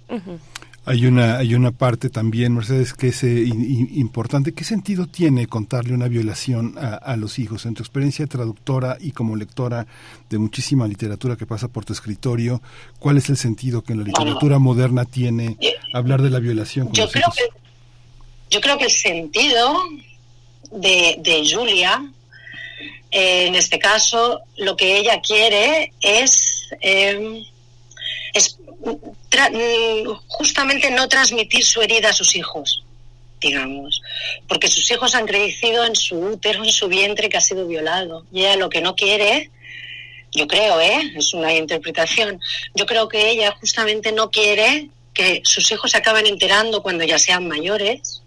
Hay 0.91 1.07
una, 1.07 1.39
hay 1.39 1.55
una 1.55 1.71
parte 1.71 2.11
también, 2.11 2.53
Mercedes, 2.53 2.95
que 2.95 3.09
es 3.09 3.23
eh, 3.23 3.45
importante. 3.47 4.53
¿Qué 4.53 4.65
sentido 4.65 5.07
tiene 5.07 5.47
contarle 5.47 5.95
una 5.95 6.09
violación 6.09 6.75
a, 6.77 7.15
los 7.15 7.39
hijos? 7.39 7.65
En 7.65 7.75
tu 7.75 7.85
experiencia 7.85 8.27
traductora 8.27 8.97
y 8.99 9.13
como 9.13 9.37
lectora 9.37 9.87
de 10.29 10.39
muchísima 10.39 10.89
literatura 10.89 11.37
que 11.37 11.47
pasa 11.47 11.69
por 11.69 11.85
tu 11.85 11.93
escritorio, 11.93 12.61
¿cuál 12.99 13.19
es 13.19 13.31
el 13.31 13.37
sentido 13.37 13.83
que 13.85 13.93
en 13.93 14.01
la 14.01 14.05
literatura 14.07 14.59
moderna 14.59 15.05
tiene 15.05 15.57
hablar 15.95 16.23
de 16.23 16.31
la 16.31 16.41
violación? 16.41 16.91
yo, 16.91 17.09
creo 17.09 17.29
que, 17.37 17.45
yo 18.51 18.61
creo 18.61 18.77
que 18.77 18.87
el 18.87 18.91
sentido 18.91 19.77
de, 20.73 21.49
Julia, 21.49 22.03
eh, 23.13 23.47
en 23.47 23.55
este 23.55 23.79
caso, 23.79 24.41
lo 24.57 24.77
que 24.77 24.99
ella 24.99 25.21
quiere 25.21 25.93
es, 26.01 26.69
eh, 26.81 27.45
es 28.35 28.59
justamente 30.29 30.91
no 30.91 31.09
transmitir 31.09 31.65
su 31.65 31.83
herida 31.83 32.11
a 32.11 32.13
sus 32.13 32.35
hijos, 32.37 32.85
digamos, 33.41 34.03
porque 34.49 34.69
sus 34.69 34.91
hijos 34.91 35.15
han 35.15 35.27
crecido 35.27 35.85
en 35.85 35.97
su 35.97 36.19
útero, 36.19 36.65
en 36.65 36.73
su 36.73 36.89
vientre 36.89 37.29
que 37.29 37.37
ha 37.37 37.41
sido 37.41 37.67
violado. 37.67 38.25
Y 38.33 38.41
ella 38.41 38.57
lo 38.57 38.69
que 38.69 38.81
no 38.81 38.95
quiere, 38.95 39.51
yo 40.33 40.47
creo, 40.47 40.81
¿eh? 40.81 41.13
es 41.17 41.35
una 41.35 41.53
interpretación, 41.55 42.41
yo 42.75 42.87
creo 42.87 43.09
que 43.09 43.31
ella 43.31 43.53
justamente 43.61 44.13
no 44.13 44.31
quiere 44.31 44.89
que 45.15 45.43
sus 45.45 45.71
hijos 45.73 45.91
se 45.91 45.99
acaben 45.99 46.27
enterando 46.27 46.83
cuando 46.83 47.05
ya 47.05 47.19
sean 47.19 47.49
mayores 47.49 48.23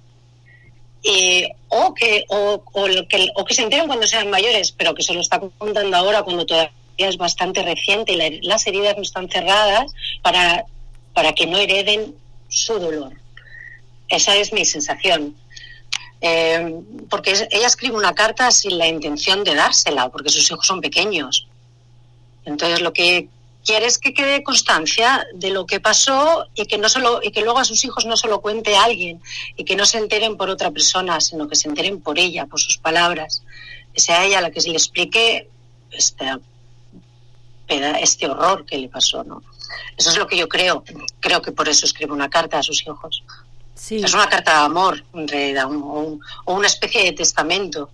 o, 1.69 1.93
que, 1.93 2.25
o, 2.29 2.63
que, 3.09 3.27
o 3.35 3.45
que 3.45 3.53
se 3.53 3.63
enteren 3.63 3.87
cuando 3.87 4.07
sean 4.07 4.29
mayores, 4.29 4.71
pero 4.71 4.93
que 4.93 5.03
se 5.03 5.13
lo 5.13 5.21
está 5.21 5.39
contando 5.39 5.95
ahora 5.97 6.23
cuando 6.23 6.45
todavía 6.45 6.71
es 6.97 7.17
bastante 7.17 7.63
reciente 7.63 8.13
y 8.13 8.41
las 8.41 8.67
heridas 8.67 8.95
no 8.95 9.03
están 9.03 9.29
cerradas 9.29 9.91
para, 10.21 10.65
para 11.13 11.33
que 11.33 11.47
no 11.47 11.57
hereden 11.57 12.15
su 12.49 12.79
dolor. 12.79 13.13
Esa 14.09 14.35
es 14.35 14.53
mi 14.53 14.65
sensación. 14.65 15.35
Eh, 16.21 16.81
porque 17.09 17.33
ella 17.51 17.67
escribe 17.67 17.97
una 17.97 18.13
carta 18.13 18.49
sin 18.51 18.77
la 18.77 18.87
intención 18.87 19.43
de 19.43 19.55
dársela, 19.55 20.09
porque 20.09 20.29
sus 20.29 20.49
hijos 20.49 20.65
son 20.65 20.79
pequeños. 20.79 21.47
Entonces 22.45 22.81
lo 22.81 22.93
que 22.93 23.27
quieres 23.65 23.97
que 23.97 24.13
quede 24.13 24.43
constancia 24.43 25.25
de 25.33 25.49
lo 25.49 25.65
que 25.65 25.79
pasó 25.79 26.45
y 26.53 26.65
que 26.65 26.77
no 26.77 26.89
solo 26.89 27.21
y 27.23 27.31
que 27.31 27.41
luego 27.41 27.59
a 27.59 27.65
sus 27.65 27.83
hijos 27.85 28.05
no 28.05 28.17
solo 28.17 28.41
cuente 28.41 28.75
alguien 28.75 29.21
y 29.55 29.63
que 29.65 29.75
no 29.75 29.85
se 29.85 29.97
enteren 29.97 30.37
por 30.37 30.49
otra 30.49 30.71
persona, 30.71 31.19
sino 31.21 31.47
que 31.47 31.55
se 31.55 31.67
enteren 31.67 32.01
por 32.01 32.19
ella, 32.19 32.45
por 32.45 32.59
sus 32.59 32.77
palabras, 32.77 33.43
que 33.93 33.99
sea 33.99 34.25
ella 34.25 34.41
la 34.41 34.51
que 34.51 34.61
se 34.61 34.69
le 34.69 34.75
explique 34.75 35.49
este, 37.67 38.03
este 38.03 38.29
horror 38.29 38.65
que 38.65 38.77
le 38.77 38.89
pasó, 38.89 39.23
¿no? 39.23 39.41
Eso 39.97 40.09
es 40.09 40.17
lo 40.17 40.27
que 40.27 40.37
yo 40.37 40.47
creo. 40.47 40.83
Creo 41.19 41.41
que 41.41 41.51
por 41.51 41.67
eso 41.67 41.85
escribe 41.85 42.11
una 42.11 42.29
carta 42.29 42.59
a 42.59 42.63
sus 42.63 42.81
hijos. 42.83 43.23
Es 43.89 44.13
una 44.13 44.29
carta 44.29 44.51
de 44.59 44.65
amor, 44.65 45.03
en 45.13 45.27
realidad, 45.27 45.67
o 45.71 46.19
una 46.45 46.67
especie 46.67 47.03
de 47.03 47.11
testamento. 47.13 47.89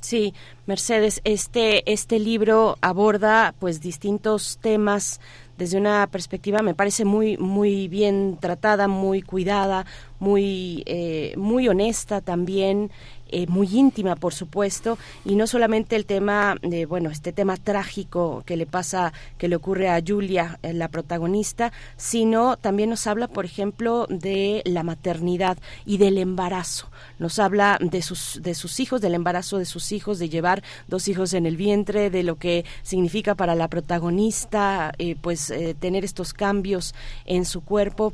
Sí, 0.00 0.34
Mercedes, 0.66 1.20
este, 1.24 1.90
este 1.90 2.18
libro 2.18 2.76
aborda 2.80 3.54
pues 3.58 3.80
distintos 3.80 4.58
temas 4.60 5.20
desde 5.56 5.78
una 5.78 6.08
perspectiva 6.08 6.60
me 6.62 6.74
parece 6.74 7.04
muy 7.04 7.36
muy 7.36 7.86
bien 7.86 8.36
tratada, 8.40 8.88
muy 8.88 9.22
cuidada, 9.22 9.86
muy 10.18 10.82
eh, 10.86 11.34
muy 11.36 11.68
honesta 11.68 12.20
también 12.20 12.90
eh, 13.32 13.46
muy 13.48 13.66
íntima, 13.76 14.14
por 14.14 14.34
supuesto, 14.34 14.98
y 15.24 15.34
no 15.34 15.46
solamente 15.46 15.96
el 15.96 16.04
tema, 16.04 16.56
de, 16.62 16.86
bueno, 16.86 17.10
este 17.10 17.32
tema 17.32 17.56
trágico 17.56 18.42
que 18.44 18.56
le 18.56 18.66
pasa, 18.66 19.12
que 19.38 19.48
le 19.48 19.56
ocurre 19.56 19.88
a 19.88 20.02
Julia, 20.06 20.58
eh, 20.62 20.74
la 20.74 20.88
protagonista, 20.88 21.72
sino 21.96 22.56
también 22.58 22.90
nos 22.90 23.06
habla, 23.06 23.28
por 23.28 23.44
ejemplo, 23.44 24.06
de 24.10 24.62
la 24.66 24.82
maternidad 24.82 25.56
y 25.86 25.96
del 25.96 26.18
embarazo. 26.18 26.90
Nos 27.18 27.38
habla 27.38 27.78
de 27.80 28.02
sus, 28.02 28.40
de 28.42 28.54
sus 28.54 28.80
hijos, 28.80 29.00
del 29.00 29.14
embarazo 29.14 29.58
de 29.58 29.64
sus 29.64 29.92
hijos, 29.92 30.18
de 30.18 30.28
llevar 30.28 30.62
dos 30.86 31.08
hijos 31.08 31.32
en 31.32 31.46
el 31.46 31.56
vientre, 31.56 32.10
de 32.10 32.22
lo 32.22 32.36
que 32.36 32.64
significa 32.82 33.34
para 33.34 33.54
la 33.54 33.68
protagonista, 33.68 34.92
eh, 34.98 35.16
pues 35.20 35.52
tener 35.80 36.04
estos 36.04 36.34
cambios 36.34 36.94
en 37.24 37.44
su 37.44 37.62
cuerpo 37.62 38.12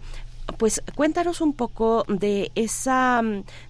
pues 0.57 0.83
cuéntanos 0.95 1.40
un 1.40 1.52
poco 1.52 2.05
de 2.09 2.50
esa 2.55 3.23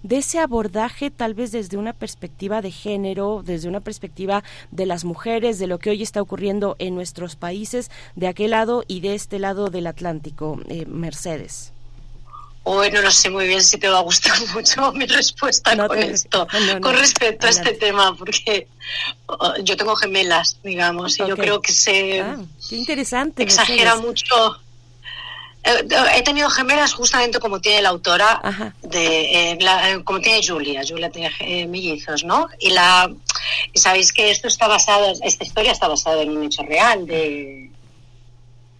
de 0.03 0.17
ese 0.17 0.39
abordaje 0.39 1.11
tal 1.11 1.33
vez 1.33 1.51
desde 1.51 1.77
una 1.77 1.93
perspectiva 1.93 2.61
de 2.61 2.71
género, 2.71 3.41
desde 3.43 3.67
una 3.67 3.81
perspectiva 3.81 4.43
de 4.71 4.85
las 4.85 5.03
mujeres, 5.03 5.59
de 5.59 5.67
lo 5.67 5.79
que 5.79 5.89
hoy 5.89 6.01
está 6.01 6.21
ocurriendo 6.21 6.75
en 6.79 6.95
nuestros 6.95 7.35
países, 7.35 7.91
de 8.15 8.27
aquel 8.27 8.51
lado 8.51 8.83
y 8.87 9.01
de 9.01 9.15
este 9.15 9.39
lado 9.39 9.69
del 9.69 9.87
Atlántico, 9.87 10.59
eh, 10.69 10.85
Mercedes. 10.85 11.73
Bueno, 12.63 13.01
no 13.01 13.09
sé 13.09 13.29
muy 13.29 13.47
bien 13.47 13.63
si 13.63 13.77
te 13.77 13.89
va 13.89 13.99
a 13.99 14.01
gustar 14.01 14.37
mucho 14.53 14.91
mi 14.93 15.05
respuesta 15.05 15.75
con 15.87 15.97
esto, 15.97 16.47
con 16.81 16.95
respecto 16.95 17.47
a 17.47 17.49
este 17.49 17.73
tema, 17.73 18.15
porque 18.15 18.67
oh, 19.25 19.53
yo 19.63 19.75
tengo 19.75 19.95
gemelas, 19.95 20.57
digamos, 20.63 21.19
y 21.19 21.27
yo 21.27 21.35
creo 21.35 21.61
que 21.61 21.73
se 21.73 22.21
ah, 22.21 22.37
qué 22.69 22.75
interesante, 22.75 23.43
exagera 23.43 23.95
mucho 23.95 24.59
he 26.15 26.21
tenido 26.23 26.49
gemelas 26.49 26.93
justamente 26.93 27.39
como 27.39 27.59
tiene 27.59 27.81
la 27.81 27.89
autora, 27.89 28.75
de, 28.81 29.51
eh, 29.51 29.57
eh, 29.59 30.01
como 30.03 30.19
tiene 30.19 30.45
Julia. 30.45 30.81
Julia 30.87 31.09
tiene 31.09 31.67
mellizos, 31.67 32.23
¿no? 32.23 32.47
Y, 32.59 32.71
la, 32.71 33.11
sabéis 33.75 34.11
que 34.11 34.31
esto 34.31 34.47
está 34.47 34.67
basado, 34.67 35.13
esta 35.23 35.43
historia 35.43 35.71
está 35.71 35.87
basada 35.87 36.21
en 36.21 36.37
un 36.37 36.43
hecho 36.43 36.63
real 36.63 37.05
de, 37.05 37.69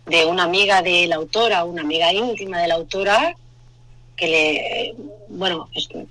de 0.06 0.26
una 0.26 0.44
amiga 0.44 0.82
de 0.82 1.08
la 1.08 1.18
autora, 1.18 1.64
una 1.64 1.82
amiga 1.82 2.12
íntima 2.12 2.60
de 2.62 2.68
la 2.68 2.76
autora, 2.76 3.36
que 4.16 4.28
le. 4.28 4.96
Bueno, 5.30 5.70
esto, 5.76 6.06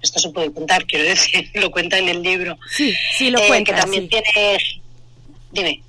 esto 0.00 0.18
se 0.20 0.30
puede 0.30 0.52
contar, 0.52 0.84
quiero 0.86 1.04
decir, 1.04 1.50
lo 1.54 1.70
cuenta 1.70 1.98
en 1.98 2.08
el 2.08 2.22
libro. 2.22 2.58
Sí, 2.70 2.94
sí, 3.16 3.30
lo 3.30 3.40
cuenta. 3.46 3.74
Que 3.74 3.80
también 3.80 4.08
tiene. 4.08 4.58
Dime. 5.50 5.82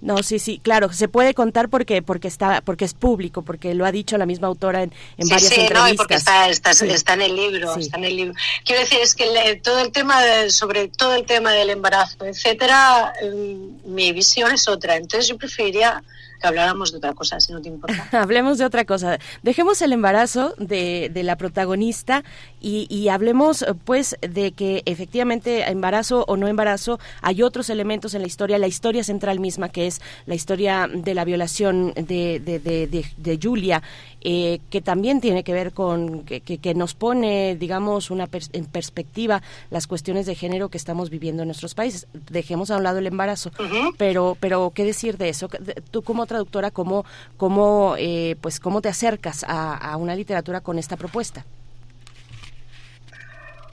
No, 0.00 0.22
sí, 0.22 0.38
sí, 0.38 0.60
claro, 0.62 0.92
se 0.92 1.08
puede 1.08 1.32
contar 1.32 1.68
porque 1.70 2.02
porque 2.02 2.28
está 2.28 2.60
porque 2.60 2.84
es 2.84 2.92
público, 2.92 3.42
porque 3.42 3.74
lo 3.74 3.86
ha 3.86 3.92
dicho 3.92 4.18
la 4.18 4.26
misma 4.26 4.46
autora 4.46 4.82
en, 4.82 4.92
en 5.16 5.28
varias 5.28 5.48
sí, 5.48 5.60
entrevistas. 5.60 5.90
No, 5.90 5.96
porque 5.96 6.14
está, 6.14 6.48
está, 6.50 6.70
está, 6.72 7.14
en 7.14 7.22
el 7.22 7.34
libro, 7.34 7.74
está 7.76 7.96
en 7.96 8.04
el 8.04 8.16
libro. 8.16 8.34
Quiero 8.64 8.82
decir 8.82 8.98
es 9.00 9.14
que 9.14 9.60
todo 9.64 9.80
el 9.80 9.92
tema 9.92 10.20
sobre 10.48 10.88
todo 10.88 11.14
el 11.14 11.24
tema 11.24 11.52
del 11.52 11.70
embarazo, 11.70 12.24
etcétera, 12.26 13.14
mm, 13.22 13.94
mi 13.94 14.12
visión 14.12 14.52
es 14.52 14.68
otra. 14.68 14.96
Entonces 14.96 15.28
yo 15.28 15.38
preferiría 15.38 16.02
que 16.46 16.48
habláramos 16.48 16.92
de 16.92 16.98
otra 16.98 17.14
cosa, 17.14 17.40
si 17.40 17.52
no 17.52 17.60
te 17.60 17.68
importa. 17.68 18.08
hablemos 18.12 18.58
de 18.58 18.64
otra 18.64 18.84
cosa. 18.84 19.18
Dejemos 19.42 19.82
el 19.82 19.92
embarazo 19.92 20.54
de, 20.58 21.10
de 21.12 21.22
la 21.22 21.36
protagonista 21.36 22.24
y, 22.60 22.86
y, 22.88 23.08
hablemos, 23.08 23.64
pues, 23.84 24.16
de 24.20 24.52
que 24.52 24.82
efectivamente, 24.86 25.68
embarazo 25.68 26.24
o 26.28 26.36
no 26.36 26.48
embarazo, 26.48 26.98
hay 27.22 27.42
otros 27.42 27.70
elementos 27.70 28.14
en 28.14 28.22
la 28.22 28.26
historia, 28.26 28.58
la 28.58 28.66
historia 28.66 29.04
central 29.04 29.40
misma, 29.40 29.68
que 29.68 29.86
es 29.86 30.00
la 30.26 30.34
historia 30.34 30.88
de 30.92 31.14
la 31.14 31.24
violación 31.24 31.92
de, 31.94 32.40
de, 32.40 32.58
de, 32.58 33.06
de 33.16 33.38
Julia 33.42 33.82
eh, 34.28 34.58
que 34.70 34.80
también 34.80 35.20
tiene 35.20 35.44
que 35.44 35.52
ver 35.52 35.72
con 35.72 36.24
que, 36.24 36.40
que, 36.40 36.74
nos 36.74 36.94
pone, 36.94 37.54
digamos, 37.54 38.10
una 38.10 38.28
en 38.52 38.64
perspectiva 38.64 39.40
las 39.70 39.86
cuestiones 39.86 40.26
de 40.26 40.34
género 40.34 40.68
que 40.68 40.78
estamos 40.78 41.10
viviendo 41.10 41.42
en 41.42 41.48
nuestros 41.48 41.76
países. 41.76 42.08
Dejemos 42.12 42.72
a 42.72 42.76
un 42.78 42.82
lado 42.82 42.98
el 42.98 43.06
embarazo, 43.06 43.52
pero, 43.98 44.36
pero 44.40 44.72
¿qué 44.74 44.82
decir 44.82 45.16
de 45.16 45.28
eso? 45.28 45.48
Tú 45.92 46.02
como 46.02 46.26
traductora, 46.36 46.70
¿cómo, 46.70 47.06
cómo, 47.38 47.94
eh, 47.98 48.36
pues, 48.40 48.60
cómo 48.60 48.82
te 48.82 48.88
acercas 48.90 49.44
a, 49.48 49.96
una 49.96 50.14
literatura 50.14 50.60
con 50.60 50.78
esta 50.78 50.96
propuesta? 50.96 51.46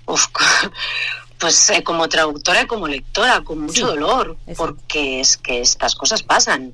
pues 1.40 1.70
eh, 1.72 1.84
como 1.84 2.08
traductora 2.08 2.62
y 2.62 2.68
como 2.68 2.88
lectora, 2.88 3.42
con 3.42 3.60
mucho 3.60 3.88
dolor, 3.88 4.38
porque 4.56 5.20
es 5.20 5.38
que 5.38 5.60
estas 5.60 5.96
cosas 5.96 6.24
pasan. 6.24 6.74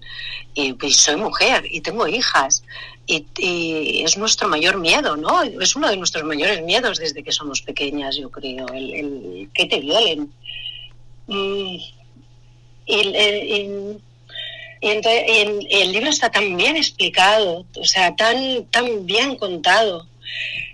Y, 0.53 0.73
pues, 0.73 0.97
soy 0.97 1.15
mujer 1.15 1.63
y 1.65 1.81
tengo 1.81 2.07
hijas. 2.07 2.63
Y, 3.07 4.03
es 4.03 4.15
nuestro 4.17 4.47
mayor 4.47 4.77
miedo, 4.77 5.17
¿no? 5.17 5.41
Es 5.41 5.75
uno 5.75 5.89
de 5.89 5.97
nuestros 5.97 6.23
mayores 6.23 6.61
miedos 6.61 6.99
desde 6.99 7.23
que 7.23 7.31
somos 7.31 7.63
pequeñas, 7.63 8.15
yo 8.17 8.29
creo, 8.29 8.67
el, 8.67 9.49
que 9.55 9.65
te 9.65 9.79
violen. 9.79 10.31
Mm, 11.25 11.77
y, 14.81 14.89
entonces, 14.89 15.23
el, 15.27 15.91
libro 15.91 16.09
está 16.09 16.29
tan 16.29 16.55
bien 16.57 16.75
explicado, 16.75 17.65
o 17.75 17.85
sea, 17.85 18.15
tan, 18.15 18.65
tan 18.65 19.05
bien 19.05 19.35
contado, 19.35 20.07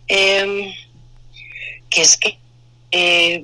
em, 0.07 0.73
que 1.89 2.01
es 2.01 2.17
que 2.17 2.37
eh, 2.91 3.43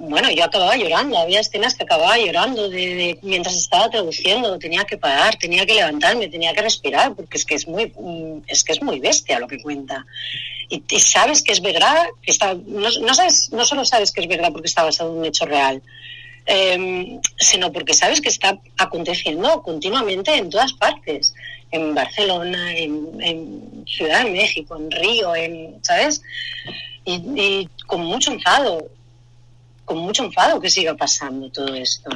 bueno, 0.00 0.30
yo 0.30 0.44
acababa 0.44 0.76
llorando, 0.76 1.18
había 1.18 1.40
escenas 1.40 1.74
que 1.74 1.82
acababa 1.82 2.16
llorando 2.16 2.70
de, 2.70 3.18
mientras 3.20 3.54
estaba 3.54 3.90
traduciendo, 3.90 4.58
tenía 4.58 4.84
que 4.84 4.96
parar, 4.96 5.36
tenía 5.36 5.66
que 5.66 5.74
levantarme, 5.74 6.28
tenía 6.28 6.54
que 6.54 6.62
respirar, 6.62 7.14
porque 7.14 7.36
es 7.36 7.44
que 7.44 7.54
es 7.54 7.68
muy, 7.68 7.92
mm, 7.94 8.44
es 8.46 8.64
que 8.64 8.72
es 8.72 8.82
muy 8.82 8.98
bestia 8.98 9.38
lo 9.38 9.46
que 9.46 9.60
cuenta. 9.60 10.06
Y, 10.70 10.82
sabes 11.00 11.42
que 11.42 11.52
es 11.52 11.60
verdad, 11.60 12.06
que 12.22 12.30
está, 12.30 12.54
no, 12.54 13.14
sabes, 13.14 13.52
no 13.52 13.64
solo 13.66 13.84
sabes 13.84 14.10
que 14.10 14.22
es 14.22 14.28
verdad 14.28 14.50
porque 14.52 14.68
está 14.68 14.84
basado 14.84 15.12
en 15.12 15.18
un 15.18 15.24
hecho 15.26 15.44
real, 15.44 15.82
em, 16.50 17.20
sino 17.38 17.70
porque 17.70 17.94
sabes 17.94 18.20
que 18.20 18.28
está 18.28 18.58
aconteciendo 18.76 19.62
continuamente 19.62 20.34
en 20.34 20.50
todas 20.50 20.72
partes, 20.72 21.32
en 21.70 21.94
Barcelona, 21.94 22.74
en, 22.76 23.84
Ciudad 23.86 24.24
de 24.24 24.30
México, 24.30 24.76
en 24.76 24.90
Río, 24.90 25.34
en, 25.36 25.78
¿sabes? 25.82 26.22
Y, 27.04 27.14
y 27.36 27.68
con 27.86 28.04
mucho 28.04 28.32
enfado 28.32 28.88
con 29.84 29.98
mucho 29.98 30.22
enfado 30.24 30.60
que 30.60 30.70
siga 30.70 30.94
pasando 30.94 31.50
todo 31.50 31.74
esto. 31.74 32.10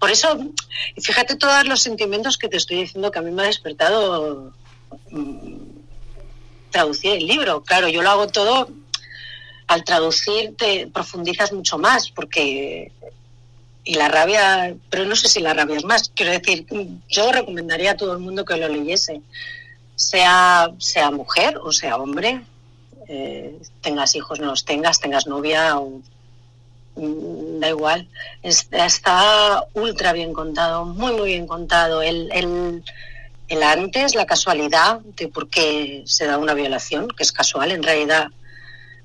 Por 0.00 0.10
eso, 0.10 0.26
fíjate 1.00 1.36
todos 1.36 1.64
los 1.68 1.80
sentimientos 1.80 2.36
que 2.36 2.48
te 2.48 2.56
estoy 2.56 2.78
diciendo 2.78 3.12
que 3.12 3.20
a 3.20 3.22
mí 3.22 3.30
me 3.30 3.42
ha 3.42 3.46
despertado 3.46 4.52
mm, 5.10 5.56
traducir 6.70 7.12
el 7.12 7.26
libro. 7.26 7.62
Claro, 7.62 7.88
yo 7.88 8.02
lo 8.02 8.10
hago 8.10 8.26
todo, 8.26 8.68
al 9.68 9.84
traducir 9.84 10.56
te 10.56 10.88
profundizas 10.88 11.52
mucho 11.52 11.78
más, 11.78 12.10
porque 12.10 12.90
y 13.84 13.94
la 13.94 14.08
rabia, 14.08 14.74
pero 14.90 15.04
no 15.04 15.16
sé 15.16 15.28
si 15.28 15.40
la 15.40 15.54
rabia 15.54 15.76
es 15.76 15.84
más. 15.84 16.10
Quiero 16.14 16.32
decir, 16.32 16.66
yo 17.08 17.32
recomendaría 17.32 17.92
a 17.92 17.96
todo 17.96 18.12
el 18.12 18.20
mundo 18.20 18.44
que 18.44 18.56
lo 18.56 18.68
leyese, 18.68 19.20
sea, 19.94 20.70
sea 20.78 21.10
mujer 21.10 21.58
o 21.62 21.72
sea 21.72 21.96
hombre, 21.96 22.42
eh, 23.08 23.58
tengas 23.80 24.14
hijos, 24.14 24.40
no 24.40 24.46
los 24.46 24.64
tengas, 24.64 25.00
tengas 25.00 25.26
novia 25.26 25.78
o 25.78 26.00
Mm, 26.94 27.60
da 27.60 27.68
igual. 27.68 28.08
Está 28.42 29.64
ultra 29.74 30.12
bien 30.12 30.32
contado, 30.32 30.84
muy, 30.84 31.12
muy 31.12 31.28
bien 31.30 31.46
contado. 31.46 32.02
El, 32.02 32.30
el, 32.32 32.84
el, 33.48 33.62
antes, 33.62 34.14
la 34.14 34.26
casualidad 34.26 35.00
de 35.00 35.28
por 35.28 35.48
qué 35.48 36.02
se 36.06 36.26
da 36.26 36.38
una 36.38 36.54
violación, 36.54 37.08
que 37.08 37.22
es 37.22 37.32
casual, 37.32 37.72
en 37.72 37.82
realidad, 37.82 38.28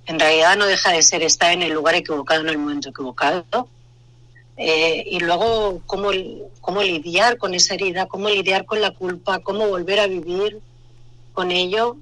en 0.05 0.19
realidad 0.19 0.57
no 0.57 0.65
deja 0.65 0.91
de 0.91 1.01
ser 1.01 1.23
estar 1.23 1.51
en 1.51 1.61
el 1.61 1.73
lugar 1.73 1.95
equivocado 1.95 2.41
en 2.41 2.49
el 2.49 2.57
momento 2.57 2.89
equivocado. 2.89 3.69
Eh, 4.57 5.03
y 5.11 5.19
luego 5.19 5.81
cómo, 5.85 6.09
cómo 6.61 6.81
lidiar 6.81 7.37
con 7.37 7.53
esa 7.53 7.75
herida, 7.75 8.07
cómo 8.07 8.27
lidiar 8.27 8.65
con 8.65 8.81
la 8.81 8.91
culpa, 8.91 9.39
cómo 9.39 9.67
volver 9.67 9.99
a 9.99 10.07
vivir 10.07 10.59
con 11.33 11.51
ello. 11.51 11.97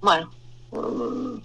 Bueno, 0.00 0.32
mm, 0.72 1.38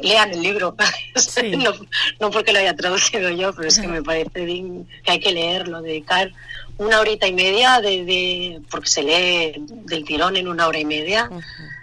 lean 0.00 0.30
el 0.30 0.42
libro. 0.42 0.76
no, 2.20 2.30
porque 2.30 2.52
lo 2.52 2.60
haya 2.60 2.76
traducido 2.76 3.30
yo, 3.30 3.52
pero 3.52 3.68
es 3.68 3.80
que 3.80 3.88
me 3.88 4.02
parece 4.02 4.44
bien 4.44 4.88
que 5.04 5.12
hay 5.12 5.20
que 5.20 5.32
leerlo, 5.32 5.82
dedicar 5.82 6.32
una 6.78 7.00
horita 7.00 7.26
y 7.26 7.32
media, 7.32 7.80
de, 7.80 8.60
porque 8.70 8.88
se 8.88 9.02
lee 9.02 9.64
del 9.86 10.04
tirón 10.04 10.36
en 10.36 10.46
una 10.46 10.68
hora 10.68 10.78
y 10.78 10.84
media. 10.84 11.28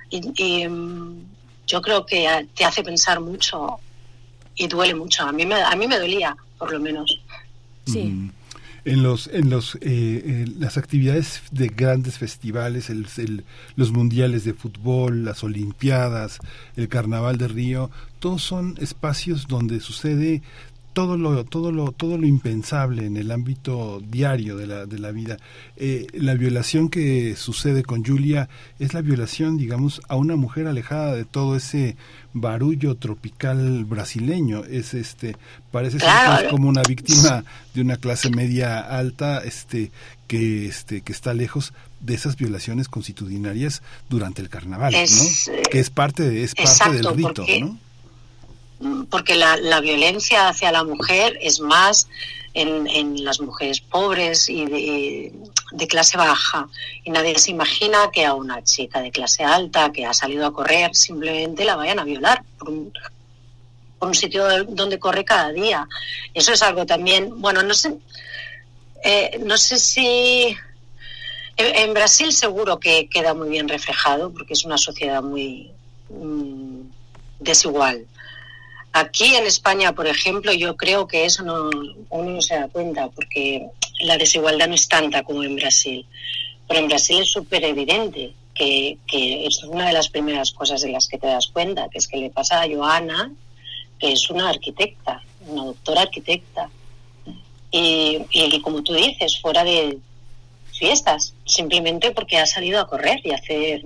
Y, 0.09 0.61
em, 0.63 1.25
yo 1.67 1.81
creo 1.81 2.05
que 2.05 2.47
te 2.55 2.63
hace 2.63 2.83
pensar 2.83 3.19
mucho 3.19 3.79
y 4.55 4.67
duele 4.67 4.95
mucho. 4.95 5.23
A 5.23 5.33
mí 5.33 5.45
me, 5.45 5.55
a 5.55 5.75
mí 5.75 5.87
me 5.87 5.99
dolía, 5.99 6.37
por 6.57 6.71
lo 6.71 6.79
menos. 6.79 7.19
Sí. 7.85 8.31
En 8.85 9.01
los 9.01 9.27
en 9.27 9.49
los 9.49 9.79
eh, 9.81 10.45
las 10.59 10.77
actividades 10.77 11.41
de 11.51 11.69
grandes 11.69 12.19
festivales 12.19 12.91
el, 12.91 13.43
los 13.75 13.91
mundiales 13.91 14.43
de 14.43 14.53
fútbol 14.53 15.25
las 15.25 15.43
olimpiadas 15.43 16.37
el 16.75 16.87
carnaval 16.87 17.39
de 17.39 17.47
Río 17.47 17.89
todos 18.19 18.43
son 18.43 18.75
espacios 18.79 19.47
donde 19.47 19.79
sucede 19.79 20.43
todo 20.95 21.17
lo, 21.17 21.43
todo 21.43 21.73
lo, 21.73 21.91
todo 21.91 22.17
lo 22.17 22.25
impensable 22.25 23.05
en 23.05 23.17
el 23.17 23.29
ámbito 23.29 24.01
diario 24.07 24.55
de 24.55 24.65
la, 24.65 24.85
de 24.85 24.97
la 24.97 25.11
vida. 25.11 25.35
Eh, 25.75 26.07
la 26.13 26.35
violación 26.35 26.87
que 26.87 27.35
sucede 27.35 27.83
con 27.83 28.05
Julia 28.05 28.47
es 28.79 28.93
la 28.93 29.01
violación, 29.01 29.57
digamos, 29.57 30.01
a 30.07 30.15
una 30.15 30.37
mujer 30.37 30.67
alejada 30.67 31.13
de 31.13 31.25
todo 31.25 31.57
ese 31.57 31.97
barullo 32.31 32.95
tropical 32.95 33.83
brasileño. 33.83 34.63
Es 34.63 34.93
este, 34.93 35.35
parece 35.69 35.99
ser 35.99 36.49
como 36.49 36.69
una 36.69 36.81
víctima 36.83 37.43
de 37.73 37.81
una 37.81 37.97
clase 37.97 38.29
media 38.29 38.79
alta, 38.79 39.39
este, 39.43 39.91
que, 40.27 40.65
este, 40.65 41.01
que 41.01 41.11
está 41.11 41.33
lejos 41.33 41.73
de 41.99 42.13
esas 42.13 42.37
violaciones 42.37 42.87
constitucionarias 42.87 43.81
durante 44.09 44.41
el 44.41 44.47
carnaval, 44.47 44.93
¿no? 44.93 45.53
Que 45.69 45.79
es 45.81 45.89
parte, 45.89 46.23
de, 46.23 46.43
es 46.45 46.55
parte 46.55 46.95
del 46.95 47.13
rito, 47.13 47.45
¿no? 47.59 47.84
Porque 49.09 49.35
la, 49.35 49.57
la, 49.57 49.79
violencia 49.79 50.49
hacia 50.49 50.71
la 50.71 50.83
mujer 50.83 51.37
es 51.41 51.59
más 51.59 52.07
en, 52.53 52.87
en 52.87 53.23
las 53.23 53.39
mujeres 53.39 53.81
pobres 53.81 54.49
y 54.49 54.65
de, 54.65 55.87
clase 55.87 56.17
baja. 56.17 56.67
Y 57.03 57.11
nadie 57.11 57.37
se 57.37 57.51
imagina 57.51 58.09
que 58.11 58.25
a 58.25 58.33
una 58.33 58.63
chica 58.63 59.01
de 59.01 59.11
clase 59.11 59.43
alta 59.43 59.91
que 59.91 60.05
ha 60.05 60.13
salido 60.13 60.45
a 60.45 60.53
correr 60.53 60.95
simplemente 60.95 61.65
la 61.65 61.75
vayan 61.75 61.99
a 61.99 62.03
violar 62.05 62.43
por 62.57 62.69
un, 62.69 62.93
por 63.99 64.09
un 64.09 64.15
sitio 64.15 64.65
donde 64.65 64.99
corre 64.99 65.23
cada 65.23 65.51
día. 65.51 65.87
Eso 66.33 66.53
es 66.53 66.61
algo 66.61 66.85
también, 66.85 67.41
bueno, 67.41 67.61
no 67.61 67.73
sé, 67.73 67.95
eh, 69.03 69.39
no 69.43 69.57
sé 69.57 69.77
si... 69.77 70.55
En, 71.57 71.93
Brasil 71.93 72.33
seguro 72.33 72.81
que 72.81 73.07
queda 73.07 73.33
muy 73.33 73.47
bien 73.47 73.69
reflejado 73.69 74.29
porque 74.33 74.51
es 74.51 74.65
una 74.65 74.77
sociedad 74.77 75.23
muy 75.23 75.71
mm, 76.09 76.81
desigual 77.39 78.05
Aquí 78.97 79.35
en 79.35 79.45
España, 79.45 79.91
por 79.91 80.07
ejemplo, 80.07 80.53
yo 80.53 80.77
creo 80.77 81.05
que 81.05 81.25
eso 81.25 81.43
no, 81.43 81.69
uno 82.11 82.29
no 82.31 82.41
se 82.41 82.55
da 82.55 82.69
cuenta 82.69 83.09
porque 83.09 83.67
la 83.99 84.17
desigualdad 84.17 84.69
no 84.69 84.75
es 84.75 84.87
tanta 84.87 85.21
como 85.23 85.43
en 85.43 85.57
Brasil. 85.57 86.05
Pero 86.65 86.79
en 86.79 86.87
Brasil 86.87 87.19
es 87.19 87.29
súper 87.29 87.65
evidente 87.65 88.31
que, 88.53 88.97
es 89.11 89.61
una 89.65 89.87
de 89.87 89.91
las 89.91 90.07
primeras 90.07 90.51
cosas 90.51 90.79
de 90.79 90.87
las 90.87 91.09
que 91.09 91.17
te 91.17 91.27
das 91.27 91.47
cuenta, 91.47 91.89
que 91.89 91.97
es 91.97 92.07
que 92.07 92.15
le 92.15 92.29
pasa 92.29 92.61
a 92.61 92.69
Joana, 92.69 93.33
que 93.99 94.13
es 94.13 94.29
una 94.29 94.47
arquitecta, 94.47 95.21
una 95.45 95.65
doctora 95.65 96.03
arquitecta. 96.03 96.69
Y, 97.71 98.25
y 98.31 98.61
como 98.61 98.81
tú 98.81 98.93
dices, 98.93 99.41
fuera 99.41 99.65
de 99.65 99.97
fiestas, 100.71 101.33
simplemente 101.45 102.11
porque 102.11 102.37
ha 102.37 102.45
salido 102.45 102.79
a 102.79 102.87
correr 102.87 103.19
y 103.25 103.31
a 103.31 103.35
hacer 103.35 103.83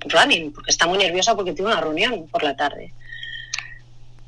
running, 0.00 0.50
porque 0.50 0.72
está 0.72 0.88
muy 0.88 0.98
nerviosa 0.98 1.36
porque 1.36 1.52
tiene 1.52 1.70
una 1.70 1.80
reunión 1.80 2.26
por 2.26 2.42
la 2.42 2.56
tarde 2.56 2.92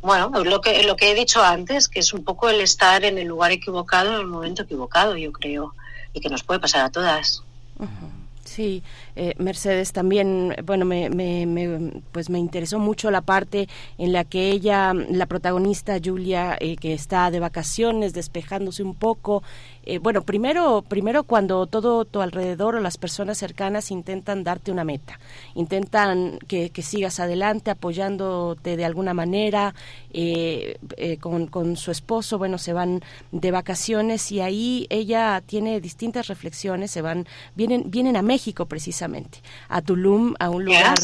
bueno, 0.02 0.30
lo 0.44 0.60
que, 0.60 0.82
lo 0.84 0.96
que 0.96 1.10
he 1.10 1.14
dicho 1.14 1.42
antes, 1.42 1.88
que 1.88 2.00
es 2.00 2.12
un 2.12 2.24
poco 2.24 2.48
el 2.48 2.60
estar 2.60 3.04
en 3.04 3.18
el 3.18 3.28
lugar 3.28 3.52
equivocado 3.52 4.14
en 4.14 4.20
el 4.20 4.26
momento 4.26 4.62
equivocado, 4.62 5.16
yo 5.16 5.32
creo, 5.32 5.74
y 6.12 6.20
que 6.20 6.28
nos 6.28 6.42
puede 6.42 6.60
pasar 6.60 6.84
a 6.84 6.90
todas. 6.90 7.42
Sí, 8.44 8.82
eh, 9.14 9.34
Mercedes 9.38 9.92
también, 9.92 10.56
bueno, 10.64 10.84
me, 10.84 11.08
me, 11.08 12.02
pues 12.10 12.30
me 12.30 12.38
interesó 12.40 12.80
mucho 12.80 13.10
la 13.10 13.20
parte 13.20 13.68
en 13.96 14.12
la 14.12 14.24
que 14.24 14.50
ella, 14.50 14.92
la 14.92 15.26
protagonista 15.26 15.98
Julia, 16.02 16.56
eh, 16.58 16.76
que 16.76 16.92
está 16.92 17.30
de 17.30 17.38
vacaciones, 17.38 18.12
despejándose 18.12 18.82
un 18.82 18.94
poco, 18.96 19.44
eh, 19.84 19.98
bueno, 19.98 20.22
primero, 20.22 20.82
primero 20.86 21.24
cuando 21.24 21.66
todo 21.66 22.04
tu 22.04 22.20
alrededor 22.20 22.74
o 22.76 22.80
las 22.80 22.98
personas 22.98 23.38
cercanas 23.38 23.90
intentan 23.90 24.44
darte 24.44 24.70
una 24.70 24.84
meta, 24.84 25.18
intentan 25.54 26.38
que, 26.46 26.70
sigas 26.80 27.20
adelante 27.20 27.70
apoyándote 27.70 28.76
de 28.76 28.84
alguna 28.84 29.14
manera, 29.14 29.74
eh, 30.12 30.78
eh, 30.96 31.16
con, 31.18 31.46
con, 31.46 31.76
su 31.76 31.90
esposo, 31.90 32.38
bueno, 32.38 32.58
se 32.58 32.72
van 32.72 33.00
de 33.32 33.50
vacaciones 33.50 34.32
y 34.32 34.40
ahí 34.40 34.86
ella 34.90 35.42
tiene 35.44 35.80
distintas 35.80 36.28
reflexiones, 36.28 36.90
se 36.90 37.02
van, 37.02 37.26
vienen, 37.54 37.90
vienen 37.90 38.16
a 38.16 38.22
México 38.22 38.66
precisamente, 38.66 39.40
a 39.68 39.82
Tulum, 39.82 40.34
a 40.38 40.50
un 40.50 40.64
lugar 40.64 40.98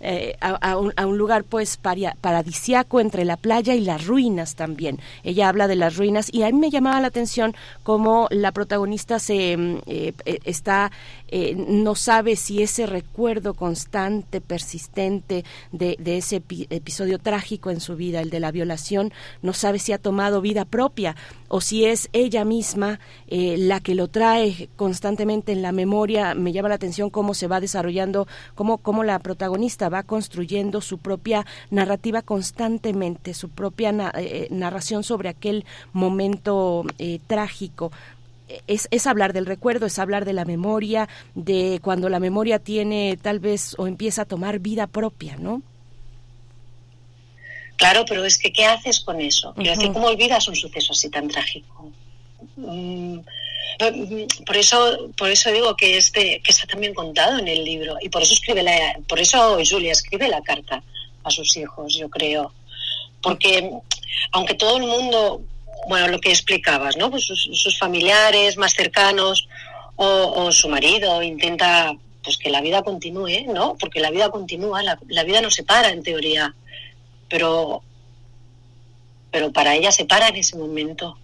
eh, 0.00 0.36
a, 0.40 0.76
un, 0.76 1.18
lugar 1.18 1.42
pues 1.42 1.76
paradisiaco 1.76 3.00
entre 3.00 3.24
la 3.24 3.36
playa 3.36 3.74
y 3.74 3.80
las 3.80 4.06
ruinas 4.06 4.54
también. 4.54 5.00
Ella 5.24 5.48
habla 5.48 5.66
de 5.66 5.74
las 5.74 5.96
ruinas 5.96 6.28
y 6.32 6.42
a 6.44 6.46
mí 6.46 6.58
me 6.58 6.70
llamaba 6.70 7.00
la 7.00 7.08
atención 7.08 7.54
cómo 7.82 8.28
la 8.30 8.52
protagonista 8.52 9.18
se 9.18 9.56
mm, 9.56 9.78
eh, 9.86 10.12
está 10.44 10.90
no 11.30 11.94
sabe 11.94 12.36
si 12.36 12.62
ese 12.62 12.86
recuerdo 12.86 13.52
constante, 13.52 14.40
persistente 14.40 15.44
de, 15.72 15.98
ese 16.06 16.36
episodio 16.70 17.18
trágico 17.18 17.70
en 17.70 17.82
su 17.82 17.96
vida, 17.96 18.22
el 18.22 18.30
de 18.30 18.40
la 18.40 18.50
violación, 18.50 19.12
no 19.42 19.52
sabe 19.52 19.78
si 19.78 19.92
ha 19.92 19.98
tomado 19.98 20.40
vida 20.40 20.64
propia 20.64 21.16
o 21.48 21.60
si 21.60 21.84
es 21.84 22.08
ella 22.14 22.46
misma 22.46 22.98
la 23.28 23.80
que 23.80 23.94
lo 23.94 24.08
trae 24.08 24.70
constantemente 24.76 25.52
en 25.52 25.60
la 25.60 25.72
memoria. 25.72 26.34
Me 26.34 26.52
llama 26.52 26.70
la 26.70 26.76
atención 26.76 27.10
cómo 27.10 27.34
se 27.34 27.46
va 27.46 27.60
desarrollando, 27.60 28.26
cómo, 28.54 28.78
cómo 28.78 29.04
la 29.04 29.18
protagonista 29.18 29.87
va 29.88 30.02
construyendo 30.02 30.80
su 30.80 30.98
propia 30.98 31.46
narrativa 31.70 32.22
constantemente, 32.22 33.34
su 33.34 33.50
propia 33.50 33.90
eh, 33.90 34.10
eh, 34.14 34.48
narración 34.50 35.04
sobre 35.04 35.28
aquel 35.28 35.64
momento 35.92 36.84
eh, 36.98 37.20
trágico. 37.26 37.92
Es, 38.66 38.88
es, 38.90 39.06
hablar 39.06 39.34
del 39.34 39.44
recuerdo, 39.44 39.84
es 39.86 39.98
hablar 39.98 40.24
de 40.24 40.32
la 40.32 40.46
memoria, 40.46 41.08
de 41.34 41.80
cuando 41.82 42.08
la 42.08 42.18
memoria 42.18 42.58
tiene 42.58 43.18
tal 43.20 43.40
vez 43.40 43.74
o 43.78 43.86
empieza 43.86 44.22
a 44.22 44.24
tomar 44.24 44.58
vida 44.58 44.86
propia, 44.86 45.36
¿no? 45.36 45.62
Claro, 47.76 48.04
pero 48.08 48.24
es 48.24 48.38
que 48.38 48.52
¿qué 48.52 48.64
haces 48.64 49.00
con 49.00 49.20
eso? 49.20 49.54
¿Cómo 49.92 50.08
olvidas 50.08 50.48
un 50.48 50.56
suceso 50.56 50.92
así 50.92 51.10
tan 51.10 51.28
trágico? 51.28 51.92
Mm, 52.56 53.18
por 54.46 54.56
eso, 54.56 55.10
por 55.16 55.30
eso 55.30 55.50
digo 55.52 55.76
que 55.76 55.96
este, 55.96 56.40
que 56.42 56.50
está 56.50 56.66
también 56.66 56.94
contado 56.94 57.38
en 57.38 57.48
el 57.48 57.64
libro 57.64 57.96
y 58.00 58.08
por 58.08 58.22
eso 58.22 58.34
escribe 58.34 58.62
la, 58.62 58.98
por 59.06 59.20
eso 59.20 59.58
Julia 59.68 59.92
escribe 59.92 60.28
la 60.28 60.42
carta 60.42 60.82
a 61.22 61.30
sus 61.30 61.56
hijos, 61.56 61.94
yo 61.94 62.08
creo, 62.08 62.52
porque 63.22 63.70
aunque 64.32 64.54
todo 64.54 64.78
el 64.78 64.84
mundo, 64.84 65.42
bueno, 65.88 66.08
lo 66.08 66.20
que 66.20 66.30
explicabas, 66.30 66.96
¿no? 66.96 67.10
Pues 67.10 67.24
sus, 67.24 67.78
familiares 67.78 68.56
más 68.56 68.74
cercanos 68.74 69.48
o, 69.96 70.50
su 70.52 70.68
marido 70.68 71.22
intenta 71.22 71.92
pues 72.22 72.36
que 72.36 72.50
la 72.50 72.60
vida 72.60 72.82
continúe, 72.82 73.46
¿no? 73.48 73.76
Porque 73.78 74.00
la 74.00 74.10
vida 74.10 74.30
continúa, 74.30 74.82
la, 74.82 74.98
la 75.08 75.24
vida 75.24 75.40
no 75.40 75.50
se 75.50 75.62
para 75.62 75.90
en 75.90 76.02
teoría, 76.02 76.54
pero 77.28 77.82
pero 79.30 79.52
para 79.52 79.74
ella 79.74 79.92
se 79.92 80.04
para 80.04 80.28
en 80.28 80.36
ese 80.36 80.56
momento. 80.56 81.16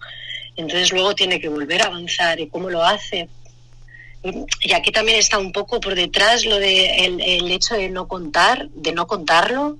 Entonces 0.55 0.91
luego 0.91 1.13
tiene 1.15 1.39
que 1.39 1.49
volver 1.49 1.81
a 1.81 1.87
avanzar 1.87 2.39
y 2.39 2.47
cómo 2.47 2.69
lo 2.69 2.83
hace. 2.83 3.27
Y 4.61 4.73
aquí 4.73 4.91
también 4.91 5.19
está 5.19 5.37
un 5.37 5.51
poco 5.51 5.79
por 5.79 5.93
detrás 5.93 6.45
lo 6.45 6.57
de 6.57 7.05
el, 7.05 7.51
hecho 7.51 7.75
de 7.75 7.89
no 7.89 8.07
contar, 8.07 8.69
de 8.69 8.91
no 8.91 9.05
contarlo, 9.05 9.77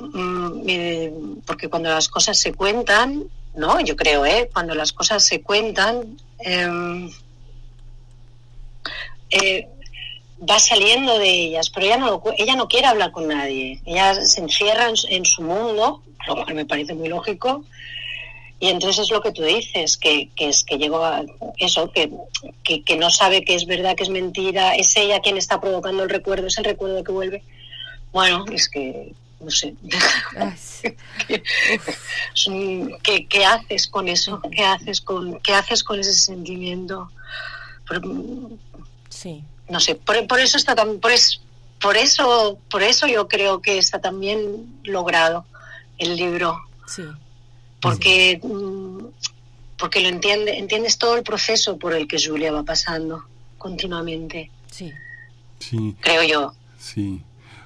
mm, 0.00 1.40
porque 1.44 1.68
cuando 1.68 1.90
las 1.90 2.08
cosas 2.08 2.38
se 2.38 2.54
cuentan, 2.54 3.24
¿no? 3.54 3.80
Yo 3.80 3.94
creo, 3.94 4.24
¿eh? 4.24 4.48
Cuando 4.52 4.74
las 4.74 4.92
cosas 4.92 5.22
se 5.22 5.42
cuentan, 5.42 6.16
em, 6.38 7.10
eh, 9.30 9.68
va 10.48 10.58
saliendo 10.58 11.18
de 11.18 11.28
ellas, 11.28 11.68
pero 11.68 11.86
ella 11.86 11.98
no, 11.98 12.22
ella 12.38 12.56
no 12.56 12.68
quiere 12.68 12.86
hablar 12.86 13.12
con 13.12 13.28
nadie. 13.28 13.82
Ella 13.84 14.14
se 14.14 14.40
encierra 14.40 14.88
en, 14.88 14.94
en 15.10 15.24
su 15.26 15.42
mundo, 15.42 16.02
lo 16.26 16.34
cual 16.36 16.54
me 16.54 16.64
parece 16.64 16.94
muy 16.94 17.08
lógico, 17.08 17.64
y 18.60 18.68
entonces 18.68 19.04
es 19.04 19.10
lo 19.12 19.20
que 19.20 19.30
tú 19.30 19.44
dices, 19.44 19.96
que, 19.96 20.30
que 20.34 20.48
es 20.48 20.64
que 20.64 20.78
llegó 20.78 21.04
a 21.04 21.22
eso, 21.58 21.92
que, 21.92 22.10
que, 22.64 22.96
no 22.96 23.08
sabe 23.08 23.44
que 23.44 23.54
es 23.54 23.66
verdad, 23.66 23.94
que 23.94 24.02
es 24.02 24.08
mentira, 24.08 24.74
es 24.74 24.96
ella 24.96 25.20
quien 25.20 25.36
está 25.36 25.60
provocando 25.60 26.02
el 26.02 26.10
recuerdo, 26.10 26.48
es 26.48 26.58
el 26.58 26.64
recuerdo 26.64 27.04
que 27.04 27.12
vuelve. 27.12 27.44
Bueno, 28.10 28.44
es 28.50 28.68
que, 28.68 29.14
no 29.38 29.50
sé. 29.50 29.74
¿Qué, 33.04 33.26
¿Qué, 33.28 33.44
haces 33.44 33.86
con 33.86 34.08
eso? 34.08 34.40
¿Qué 34.50 34.64
haces 34.64 35.02
con, 35.02 35.38
qué 35.38 35.54
haces 35.54 35.84
con 35.84 36.00
ese 36.00 36.12
sentimiento? 36.12 37.10
sí. 39.08 39.44
No 39.68 39.80
sé, 39.80 39.94
por, 39.94 40.26
por 40.26 40.40
eso 40.40 40.56
está 40.56 40.74
tan, 40.74 40.98
por, 40.98 41.12
por 41.80 41.96
eso, 41.96 42.58
por 42.70 42.82
eso 42.82 43.06
yo 43.06 43.28
creo 43.28 43.60
que 43.60 43.78
está 43.78 44.00
también 44.00 44.80
logrado 44.82 45.44
el 45.98 46.16
libro. 46.16 46.58
Sí 46.86 47.04
porque, 47.80 48.40
mm, 48.42 49.06
porque 49.78 50.00
lo 50.00 50.08
entiende, 50.08 50.58
entiendes 50.58 50.98
todo 50.98 51.16
el 51.16 51.22
proceso 51.22 51.78
por 51.78 51.94
el 51.94 52.08
que 52.08 52.18
Julia 52.22 52.52
va 52.52 52.62
pasando 52.64 53.24
continuamente. 53.56 54.50
Sí. 54.70 54.92
Sí. 55.58 55.96
Creo 56.00 56.22
yo. 56.22 56.54
Sí. 56.78 57.22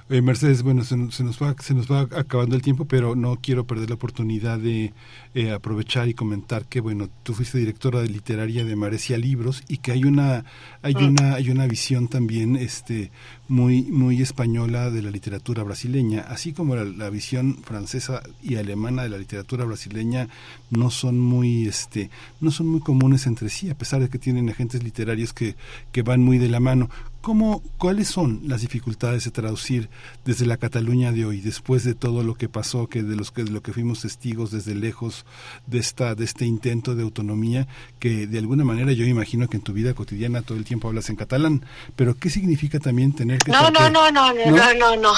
Eh, 0.09 0.21
Mercedes, 0.21 0.63
bueno, 0.63 0.83
se, 0.83 0.97
nos 0.97 1.41
va, 1.41 1.55
se 1.59 1.73
nos 1.73 1.89
va 1.89 2.01
acabando 2.01 2.55
el 2.55 2.61
tiempo, 2.61 2.85
pero 2.85 3.15
no 3.15 3.37
quiero 3.41 3.65
perder 3.65 3.89
la 3.89 3.95
oportunidad 3.95 4.59
de 4.59 4.93
eh, 5.33 5.51
aprovechar 5.51 6.09
y 6.09 6.13
comentar 6.13 6.65
que, 6.65 6.81
bueno, 6.81 7.09
tú 7.23 7.33
fuiste 7.33 7.57
directora 7.57 8.01
de 8.01 8.09
literaria 8.09 8.65
de 8.65 8.75
Marecia 8.75 9.17
Libros 9.17 9.63
y 9.67 9.77
que 9.77 9.93
hay 9.93 10.03
una, 10.03 10.43
hay 10.81 10.95
mm. 10.95 11.07
una, 11.07 11.33
hay 11.35 11.49
una 11.49 11.67
visión 11.67 12.09
también, 12.09 12.57
este, 12.57 13.11
muy, 13.47 13.83
muy 13.83 14.21
española 14.21 14.89
de 14.89 15.01
la 15.01 15.11
literatura 15.11 15.63
brasileña, 15.63 16.21
así 16.21 16.53
como 16.53 16.75
la, 16.75 17.09
visión 17.09 17.59
francesa 17.63 18.23
y 18.41 18.55
alemana 18.55 19.03
de 19.03 19.09
la 19.09 19.17
literatura 19.17 19.65
brasileña 19.65 20.27
no 20.69 20.89
son 20.89 21.19
muy, 21.19 21.67
este, 21.67 22.09
no 22.41 22.51
son 22.51 22.67
muy 22.67 22.79
comunes 22.79 23.27
entre 23.27 23.49
sí, 23.49 23.69
a 23.69 23.77
pesar 23.77 24.01
de 24.01 24.09
que 24.09 24.17
tienen 24.17 24.49
agentes 24.49 24.83
literarios 24.83 25.33
que, 25.33 25.55
que 25.91 26.01
van 26.01 26.21
muy 26.21 26.39
de 26.39 26.49
la 26.49 26.59
mano. 26.59 26.89
¿Cómo, 27.23 27.63
¿Cuáles 27.77 28.09
son 28.09 28.41
las 28.47 28.59
dificultades 28.59 29.23
de 29.23 29.31
traducir 29.31 29.87
desde 30.25 30.45
la 30.45 30.57
Cataluña 30.57 31.13
de 31.13 31.25
hoy, 31.25 31.39
después 31.39 31.85
de 31.85 31.95
todo 31.95 32.21
lo 32.21 32.35
que 32.35 32.49
pasó, 32.49 32.87
que 32.87 33.01
de 33.01 33.15
los 33.15 33.31
que 33.31 33.45
de 33.45 33.51
lo 33.51 33.61
que 33.61 33.71
fuimos 33.71 34.01
testigos 34.01 34.51
desde 34.51 34.75
lejos 34.75 35.25
de 35.65 35.79
esta 35.79 36.15
de 36.15 36.25
este 36.25 36.43
intento 36.43 36.95
de 36.95 37.03
autonomía, 37.03 37.65
que 37.99 38.27
de 38.27 38.39
alguna 38.39 38.65
manera 38.65 38.91
yo 38.91 39.05
imagino 39.05 39.47
que 39.47 39.55
en 39.55 39.63
tu 39.63 39.71
vida 39.71 39.93
cotidiana 39.93 40.41
todo 40.41 40.57
el 40.57 40.65
tiempo 40.65 40.89
hablas 40.89 41.09
en 41.09 41.15
catalán, 41.15 41.65
pero 41.95 42.13
qué 42.13 42.29
significa 42.29 42.77
también 42.79 43.13
tener 43.13 43.39
que 43.39 43.53
no 43.53 43.71
no, 43.71 43.89
no 43.89 44.11
no 44.11 44.33
no 44.33 44.51
no 44.51 44.73
no 44.73 44.95
no 44.97 45.13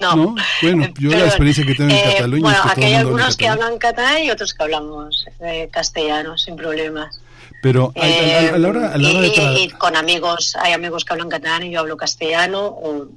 no 0.00 0.34
bueno 0.62 0.88
yo 0.98 1.10
la 1.10 1.26
experiencia 1.26 1.64
que 1.64 1.76
tengo 1.76 1.90
en 1.90 1.96
eh, 1.96 2.12
Cataluña 2.12 2.42
bueno, 2.42 2.58
es 2.58 2.64
que 2.64 2.70
aquí 2.70 2.84
hay 2.86 2.94
algunos 2.94 3.36
que 3.36 3.46
hablan 3.46 3.78
catalán 3.78 4.20
y 4.24 4.32
otros 4.32 4.52
que 4.52 4.64
hablamos 4.64 5.24
eh, 5.38 5.68
castellano 5.70 6.36
sin 6.38 6.56
problemas 6.56 7.20
pero 7.66 7.92
a, 7.96 8.58
la 8.58 8.68
hora, 8.68 8.92
a 8.92 8.96
la 8.96 9.08
hora 9.10 9.20
de 9.22 9.60
y, 9.60 9.68
con 9.70 9.96
amigos, 9.96 10.56
hay 10.60 10.72
amigos 10.72 11.04
que 11.04 11.14
hablan 11.14 11.28
catalán 11.28 11.64
y 11.64 11.72
yo 11.72 11.80
hablo 11.80 11.96
castellano, 11.96 12.64
o, 12.64 13.08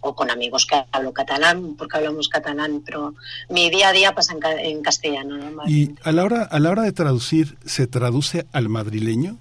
o, 0.00 0.16
con 0.16 0.30
amigos 0.30 0.64
que 0.64 0.82
hablo 0.90 1.12
catalán, 1.12 1.74
porque 1.76 1.98
hablamos 1.98 2.30
catalán, 2.30 2.82
pero 2.82 3.12
mi 3.50 3.68
día 3.68 3.88
a 3.88 3.92
día 3.92 4.14
pasa 4.14 4.34
en, 4.58 4.80
castellano. 4.80 5.36
¿Y 5.66 5.90
a 6.02 6.12
la, 6.12 6.24
hora, 6.24 6.44
a 6.44 6.58
la 6.60 6.70
hora 6.70 6.82
de 6.84 6.92
traducir, 6.92 7.58
se 7.66 7.86
traduce 7.86 8.46
al 8.52 8.70
madrileño? 8.70 9.36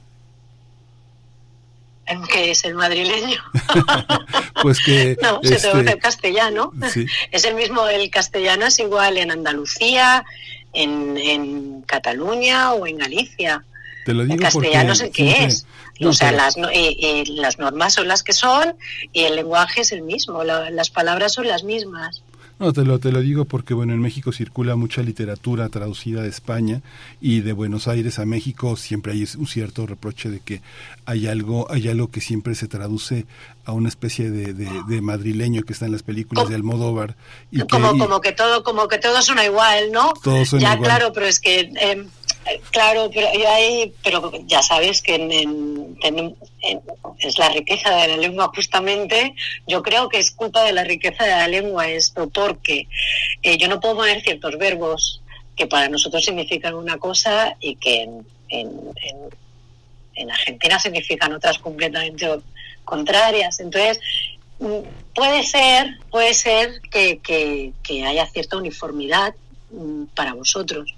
¿Qué 2.29 2.51
es 2.51 2.65
el 2.65 2.75
madrileño? 2.75 3.41
pues 4.61 4.81
que... 4.83 5.15
no, 5.21 5.39
se 5.41 5.55
traduce 5.55 5.69
al 5.69 5.87
este, 5.87 5.99
castellano. 5.99 6.73
Es 7.31 7.45
el 7.45 7.55
mismo, 7.55 7.87
el 7.87 8.09
castellano 8.09 8.65
es 8.65 8.77
igual 8.79 9.19
en 9.19 9.31
Andalucía, 9.31 10.25
en, 10.73 11.17
en 11.17 11.81
Cataluña 11.83 12.73
o 12.73 12.85
en 12.85 12.97
Galicia. 12.97 13.63
Te 14.09 14.15
lo 14.15 14.25
digo 14.25 14.41
castellano 14.41 14.95
sé 14.95 15.11
qué 15.11 15.45
es. 15.45 15.67
o 16.03 16.13
sea, 16.13 16.31
las, 16.31 16.55
las 16.57 17.59
normas 17.59 17.93
son 17.93 18.07
las 18.07 18.23
que 18.23 18.33
son 18.33 18.73
y 19.13 19.25
el 19.25 19.35
lenguaje 19.35 19.81
es 19.81 19.91
el 19.91 20.01
mismo, 20.01 20.43
las 20.43 20.89
palabras 20.89 21.33
son 21.33 21.47
las 21.47 21.63
mismas. 21.63 22.23
No, 22.57 22.73
te 22.73 22.83
lo, 22.83 22.97
te 22.99 23.11
lo 23.11 23.21
digo 23.21 23.45
porque, 23.45 23.75
bueno, 23.75 23.93
en 23.93 24.01
México 24.01 24.31
circula 24.31 24.75
mucha 24.75 25.03
literatura 25.03 25.69
traducida 25.69 26.23
de 26.23 26.29
España 26.29 26.81
y 27.21 27.41
de 27.41 27.53
Buenos 27.53 27.87
Aires 27.87 28.17
a 28.17 28.25
México 28.25 28.75
siempre 28.77 29.13
hay 29.13 29.27
un 29.37 29.45
cierto 29.45 29.85
reproche 29.85 30.29
de 30.29 30.39
que 30.39 30.63
hay 31.05 31.27
algo, 31.27 31.71
hay 31.71 31.87
algo 31.87 32.09
que 32.09 32.19
siempre 32.19 32.55
se 32.55 32.67
traduce 32.67 33.27
a 33.63 33.73
una 33.73 33.89
especie 33.89 34.31
de, 34.31 34.53
de, 34.53 35.01
madrileño 35.01 35.61
que 35.61 35.73
está 35.73 35.85
en 35.85 35.91
las 35.91 36.01
películas 36.01 36.49
de 36.49 36.55
Almodóvar. 36.55 37.15
Y 37.51 37.59
como, 37.59 37.93
que, 37.93 37.99
como 37.99 38.21
que 38.21 38.31
todo, 38.31 38.63
como 38.63 38.87
que 38.87 38.97
todo 38.97 39.21
suena 39.21 39.45
igual, 39.45 39.91
¿no? 39.91 40.13
Ya, 40.25 40.41
igual. 40.41 40.79
claro, 40.79 41.13
pero 41.13 41.27
es 41.27 41.39
que... 41.39 41.71
Eh, 41.79 42.07
Claro, 42.71 43.09
pero 43.13 43.27
pero 44.03 44.31
ya 44.47 44.61
sabes 44.61 45.01
que 45.01 45.15
es 47.19 47.37
la 47.37 47.49
riqueza 47.49 47.91
de 47.91 48.07
la 48.07 48.17
lengua 48.17 48.51
justamente. 48.55 49.35
Yo 49.67 49.83
creo 49.83 50.09
que 50.09 50.19
es 50.19 50.31
culpa 50.31 50.63
de 50.63 50.73
la 50.73 50.83
riqueza 50.83 51.25
de 51.25 51.31
la 51.31 51.47
lengua 51.47 51.87
esto, 51.87 52.29
porque 52.29 52.87
eh, 53.43 53.57
yo 53.57 53.67
no 53.67 53.79
puedo 53.79 53.97
poner 53.97 54.21
ciertos 54.21 54.57
verbos 54.57 55.21
que 55.55 55.67
para 55.67 55.89
nosotros 55.89 56.23
significan 56.23 56.73
una 56.73 56.97
cosa 56.97 57.55
y 57.59 57.75
que 57.75 58.09
en, 58.49 60.31
Argentina 60.31 60.79
significan 60.79 61.33
otras 61.33 61.59
completamente 61.59 62.27
contrarias. 62.83 63.59
Entonces, 63.59 63.99
mm, 64.59 64.79
puede 65.13 65.43
ser, 65.43 65.97
puede 66.09 66.33
ser 66.33 66.81
que, 66.91 67.19
que 67.21 68.05
haya 68.05 68.25
cierta 68.25 68.57
uniformidad 68.57 69.33
mm, 69.71 70.05
para 70.15 70.33
vosotros 70.33 70.93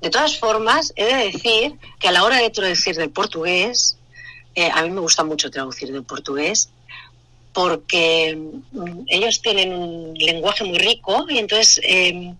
de 0.00 0.10
todas 0.10 0.38
formas, 0.38 0.92
he 0.96 1.04
de 1.04 1.30
decir 1.30 1.74
que 1.98 2.08
a 2.08 2.12
la 2.12 2.24
hora 2.24 2.38
de 2.38 2.50
traducir 2.50 2.96
del 2.96 3.10
portugués, 3.10 3.98
eh, 4.54 4.70
a 4.72 4.82
mí 4.82 4.90
me 4.90 5.00
gusta 5.00 5.24
mucho 5.24 5.50
traducir 5.50 5.92
del 5.92 6.04
portugués, 6.04 6.70
porque 7.52 8.36
mm, 8.36 9.02
ellos 9.08 9.42
tienen 9.42 9.72
un 9.72 10.14
lenguaje 10.14 10.64
muy 10.64 10.78
rico 10.78 11.26
y 11.28 11.38
entonces 11.38 11.80
em, 11.82 12.34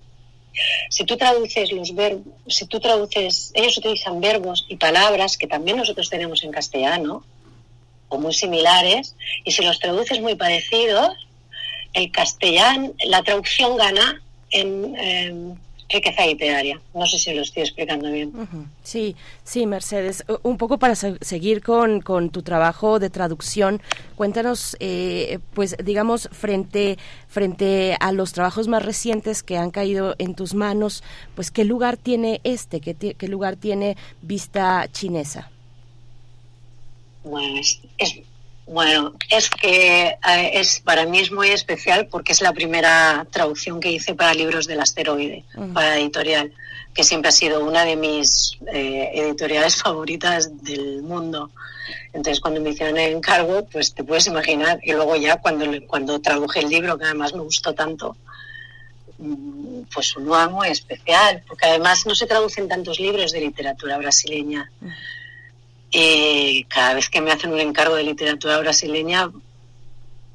si 0.88 1.04
tú 1.04 1.16
traduces 1.16 1.70
los 1.72 1.94
verbos, 1.94 2.32
si 2.48 2.66
tú 2.66 2.80
traduces, 2.80 3.52
ellos 3.54 3.76
utilizan 3.78 4.20
verbos 4.20 4.66
y 4.68 4.76
palabras 4.76 5.36
que 5.36 5.46
también 5.46 5.76
nosotros 5.76 6.08
tenemos 6.10 6.42
en 6.44 6.52
castellano 6.52 7.24
o 8.08 8.18
muy 8.18 8.34
similares 8.34 9.14
y 9.44 9.52
si 9.52 9.62
los 9.62 9.78
traduces 9.78 10.20
muy 10.20 10.34
parecidos, 10.34 11.10
el 11.92 12.10
castellano, 12.10 12.92
la 13.04 13.22
traducción 13.22 13.76
gana 13.76 14.22
en, 14.50 14.96
em, 14.96 15.56
riqueza 15.90 16.26
literaria. 16.26 16.80
No 16.94 17.06
sé 17.06 17.18
si 17.18 17.34
lo 17.34 17.42
estoy 17.42 17.64
explicando 17.64 18.10
bien. 18.10 18.32
Sí, 18.82 19.16
sí, 19.44 19.66
Mercedes. 19.66 20.24
Un 20.42 20.56
poco 20.56 20.78
para 20.78 20.94
seguir 20.94 21.62
con, 21.62 22.00
con, 22.00 22.30
tu 22.30 22.42
trabajo 22.42 22.98
de 22.98 23.10
traducción, 23.10 23.82
cuéntanos, 24.16 24.76
eh, 24.80 25.38
pues 25.54 25.76
digamos, 25.82 26.28
frente, 26.32 26.98
frente 27.28 27.96
a 28.00 28.12
los 28.12 28.32
trabajos 28.32 28.68
más 28.68 28.84
recientes 28.84 29.42
que 29.42 29.56
han 29.56 29.70
caído 29.70 30.14
en 30.18 30.34
tus 30.34 30.54
manos, 30.54 31.02
pues 31.34 31.50
qué 31.50 31.64
lugar 31.64 31.96
tiene 31.96 32.40
este, 32.44 32.80
qué, 32.80 32.94
qué 32.94 33.28
lugar 33.28 33.56
tiene 33.56 33.96
Vista 34.22 34.88
Chinesa. 34.92 35.50
Bueno, 37.24 37.60
es, 37.98 38.20
bueno, 38.70 39.14
es 39.28 39.50
que 39.50 40.06
eh, 40.06 40.50
es 40.54 40.78
para 40.78 41.04
mí 41.04 41.18
es 41.18 41.32
muy 41.32 41.48
especial 41.48 42.06
porque 42.06 42.30
es 42.30 42.40
la 42.40 42.52
primera 42.52 43.26
traducción 43.28 43.80
que 43.80 43.90
hice 43.90 44.14
para 44.14 44.32
libros 44.32 44.68
del 44.68 44.78
asteroide, 44.78 45.44
para 45.74 45.98
editorial, 45.98 46.52
que 46.94 47.02
siempre 47.02 47.30
ha 47.30 47.32
sido 47.32 47.64
una 47.64 47.84
de 47.84 47.96
mis 47.96 48.58
eh, 48.72 49.10
editoriales 49.12 49.74
favoritas 49.82 50.62
del 50.62 51.02
mundo. 51.02 51.50
Entonces, 52.12 52.38
cuando 52.40 52.60
me 52.60 52.70
hicieron 52.70 52.96
el 52.96 53.16
encargo, 53.16 53.66
pues 53.66 53.92
te 53.92 54.04
puedes 54.04 54.28
imaginar. 54.28 54.78
Y 54.84 54.92
luego 54.92 55.16
ya 55.16 55.40
cuando, 55.40 55.66
cuando 55.88 56.20
traduje 56.20 56.60
el 56.60 56.68
libro, 56.68 56.96
que 56.96 57.06
además 57.06 57.34
me 57.34 57.42
gustó 57.42 57.74
tanto, 57.74 58.16
mm, 59.18 59.80
pues 59.92 60.16
un 60.16 60.26
lugar 60.26 60.48
muy 60.48 60.68
especial, 60.68 61.42
porque 61.48 61.66
además 61.66 62.06
no 62.06 62.14
se 62.14 62.28
traducen 62.28 62.68
tantos 62.68 63.00
libros 63.00 63.32
de 63.32 63.40
literatura 63.40 63.98
brasileña. 63.98 64.70
Y 65.90 66.64
cada 66.64 66.94
vez 66.94 67.08
que 67.08 67.20
me 67.20 67.32
hacen 67.32 67.52
un 67.52 67.60
encargo 67.60 67.96
de 67.96 68.04
literatura 68.04 68.58
brasileña, 68.58 69.30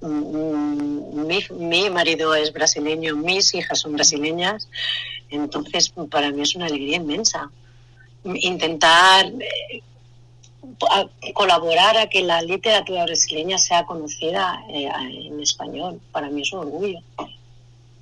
mm, 0.01 1.25
mi, 1.51 1.89
marido 1.89 2.35
es 2.35 2.51
brasileño, 2.51 3.15
mis 3.15 3.53
hijas 3.53 3.79
son 3.79 3.93
brasileñas, 3.93 4.67
entonces 5.29 5.93
para 6.09 6.31
mí 6.31 6.41
es 6.41 6.55
una 6.55 6.65
alegría 6.65 6.97
inmensa. 6.97 7.49
Intentar 8.23 9.27
eh, 9.27 9.81
colaborar 11.33 11.97
a 11.97 12.07
que 12.07 12.21
la 12.21 12.41
literatura 12.41 13.05
brasileña 13.05 13.57
sea 13.57 13.85
conocida 13.85 14.61
eh, 14.69 14.89
en 15.27 15.39
español, 15.39 16.01
para 16.11 16.29
mí 16.29 16.41
es 16.41 16.51
un 16.51 16.59
orgullo 16.59 16.99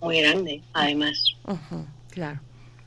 muy 0.02 0.22
grande, 0.22 0.62
además. 0.74 1.24
claro. 2.10 2.40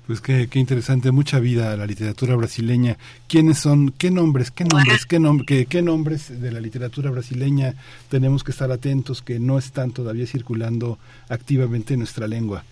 Pues 0.06 0.20
qué, 0.20 0.48
qué, 0.48 0.60
interesante, 0.60 1.10
mucha 1.10 1.40
vida 1.40 1.72
a 1.72 1.76
la 1.76 1.84
literatura 1.84 2.36
brasileña. 2.36 2.96
¿Quiénes 3.26 3.58
son, 3.58 3.90
qué 3.90 4.12
nombres, 4.12 4.52
qué 4.52 4.64
nombres, 4.64 5.04
qué, 5.04 5.66
qué, 5.66 5.82
nombres 5.82 6.40
de 6.40 6.52
la 6.52 6.60
literatura 6.60 7.10
brasileña 7.10 7.74
tenemos 8.08 8.44
que 8.44 8.52
estar 8.52 8.70
atentos 8.70 9.20
que 9.20 9.40
no 9.40 9.58
están 9.58 9.90
todavía 9.90 10.26
circulando 10.26 10.98
activamente 11.28 11.94
en 11.94 12.00
nuestra 12.00 12.28
lengua? 12.28 12.64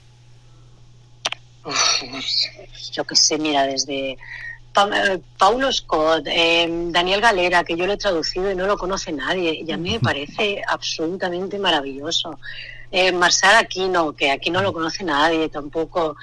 yo 2.92 3.04
qué 3.04 3.16
sé, 3.16 3.38
mira, 3.38 3.64
desde 3.64 4.16
Paulo 5.38 5.72
Scott, 5.72 6.26
eh, 6.26 6.68
Daniel 6.90 7.20
Galera, 7.20 7.64
que 7.64 7.76
yo 7.76 7.86
lo 7.86 7.94
he 7.94 7.96
traducido 7.96 8.52
y 8.52 8.54
no 8.54 8.66
lo 8.66 8.76
conoce 8.76 9.12
nadie, 9.12 9.62
y 9.66 9.72
a 9.72 9.76
mí 9.76 9.92
me 9.92 10.00
parece 10.00 10.62
absolutamente 10.68 11.58
maravilloso 11.58 12.38
eh, 12.94 13.12
Aquino, 13.58 14.14
que 14.14 14.30
aquí 14.30 14.50
no 14.50 14.62
lo 14.62 14.72
conoce 14.72 15.02
nadie 15.02 15.48
tampoco, 15.48 16.16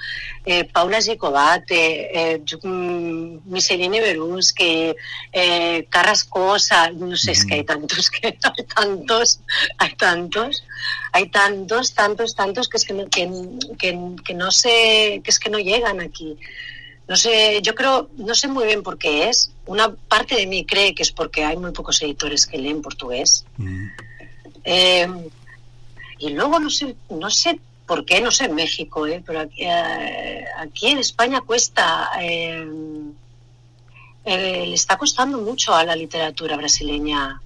eh, 0.44 0.64
Paula 0.64 1.02
Gicobate, 1.02 2.32
eh, 2.34 2.42
mm, 2.62 3.40
Miseline 3.44 4.00
Beruschi, 4.00 4.94
eh, 5.32 5.86
Carrascosa, 5.90 6.90
no 6.90 7.14
sé, 7.14 7.32
es 7.32 7.44
que 7.44 7.54
hay 7.54 7.64
tantos, 7.64 8.10
que 8.10 8.28
hay 8.28 8.38
tantos, 8.64 9.40
hay 9.76 9.94
tantos, 9.96 10.64
hay 11.12 11.28
tantos, 11.28 11.92
tantos, 11.92 12.34
tantos 12.34 12.68
que 12.68 12.78
es 12.78 12.84
que 12.86 12.94
no, 12.94 13.06
que, 13.08 13.28
que, 14.24 14.34
no 14.34 14.50
sé, 14.50 15.20
que 15.22 15.30
es 15.30 15.38
que 15.38 15.50
no 15.50 15.58
llegan 15.58 16.00
aquí. 16.00 16.38
No 17.06 17.16
sé, 17.16 17.60
yo 17.60 17.74
creo, 17.74 18.08
no 18.16 18.34
sé 18.34 18.48
muy 18.48 18.64
bien 18.64 18.82
por 18.82 18.96
qué 18.96 19.28
es. 19.28 19.50
Una 19.66 19.94
parte 19.94 20.36
de 20.36 20.46
mí 20.46 20.64
cree 20.64 20.94
que 20.94 21.02
es 21.02 21.12
porque 21.12 21.44
hay 21.44 21.58
muy 21.58 21.72
pocos 21.72 22.00
editores 22.00 22.46
que 22.46 22.56
leen 22.56 22.80
portugués. 22.80 23.44
Mm. 23.58 23.86
Eh, 24.64 25.08
y 26.22 26.30
luego 26.30 26.60
no 26.60 26.70
sé, 26.70 26.94
no 27.10 27.28
sé 27.30 27.58
por 27.84 28.04
qué, 28.04 28.20
no 28.20 28.30
sé 28.30 28.44
en 28.44 28.54
México, 28.54 29.08
¿eh? 29.08 29.20
pero 29.26 29.40
aquí, 29.40 29.64
eh, 29.64 30.44
aquí, 30.56 30.86
en 30.86 30.98
España 30.98 31.40
cuesta, 31.40 32.10
eh, 32.20 32.64
le 34.24 34.72
está 34.72 34.96
costando 34.96 35.38
mucho 35.38 35.74
a 35.74 35.82
la 35.84 35.96
literatura 35.96 36.56
brasileña 36.56 37.42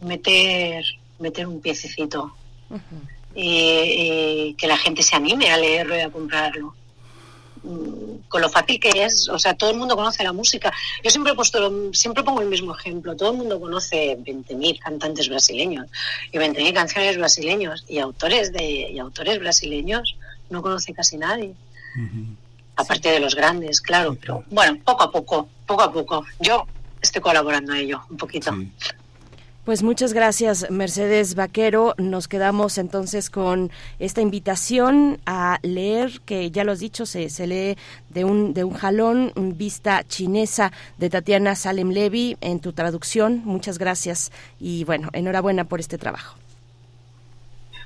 meter, 0.00 0.84
meter 1.18 1.46
un 1.48 1.60
piececito 1.60 2.32
y, 3.34 4.54
que 4.56 4.68
la 4.68 4.76
gente 4.76 5.02
se 5.02 5.16
anime 5.16 5.50
a 5.50 5.58
leerlo 5.58 5.96
y 5.96 6.00
a 6.00 6.10
comprarlo. 6.10 6.72
Mm, 7.62 8.28
con 8.28 8.42
lo 8.42 8.48
fácil 8.48 8.78
que 8.78 9.04
es, 9.04 9.28
o 9.28 9.38
sea, 9.38 9.54
todo 9.54 9.70
el 9.70 9.76
mundo 9.76 9.96
conoce 9.96 10.22
la 10.22 10.32
música. 10.32 10.72
Yo 11.02 11.10
siempre 11.10 11.32
he 11.32 11.36
puesto, 11.36 11.92
siempre 11.92 12.22
pongo 12.22 12.40
el 12.40 12.48
mismo 12.48 12.76
ejemplo. 12.76 13.16
Todo 13.16 13.32
el 13.32 13.38
mundo 13.38 13.60
conoce 13.60 14.16
20.000 14.18 14.78
cantantes 14.78 15.28
brasileños 15.28 15.86
y 16.32 16.38
20.000 16.38 16.74
canciones 16.74 17.16
brasileños 17.16 17.84
y 17.88 17.98
autores 17.98 18.52
de 18.52 18.90
y 18.90 18.98
autores 18.98 19.38
brasileños 19.38 20.16
no 20.50 20.62
conoce 20.62 20.92
casi 20.92 21.16
nadie. 21.16 21.54
Aparte 22.76 23.10
de 23.10 23.18
los 23.18 23.34
grandes, 23.34 23.80
claro, 23.80 24.16
pero 24.20 24.44
bueno, 24.50 24.78
poco 24.84 25.02
a 25.02 25.10
poco, 25.10 25.48
poco 25.66 25.82
a 25.82 25.92
poco. 25.92 26.24
Yo 26.38 26.64
estoy 27.00 27.20
colaborando 27.20 27.72
a 27.72 27.78
ello 27.78 28.02
un 28.10 28.16
poquito. 28.16 28.52
Pues 29.68 29.82
muchas 29.82 30.14
gracias, 30.14 30.70
Mercedes 30.70 31.34
Vaquero. 31.34 31.94
Nos 31.98 32.26
quedamos 32.26 32.78
entonces 32.78 33.28
con 33.28 33.70
esta 33.98 34.22
invitación 34.22 35.20
a 35.26 35.58
leer, 35.60 36.22
que 36.24 36.50
ya 36.50 36.64
lo 36.64 36.72
has 36.72 36.80
dicho, 36.80 37.04
se, 37.04 37.28
se 37.28 37.46
lee 37.46 37.76
de 38.08 38.24
un, 38.24 38.54
de 38.54 38.64
un 38.64 38.72
jalón, 38.72 39.30
vista 39.36 40.04
chinesa 40.08 40.72
de 40.96 41.10
Tatiana 41.10 41.54
Salem 41.54 41.90
Levy 41.90 42.38
en 42.40 42.60
tu 42.60 42.72
traducción. 42.72 43.42
Muchas 43.44 43.76
gracias 43.76 44.32
y 44.58 44.84
bueno, 44.84 45.10
enhorabuena 45.12 45.64
por 45.64 45.80
este 45.80 45.98
trabajo. 45.98 46.38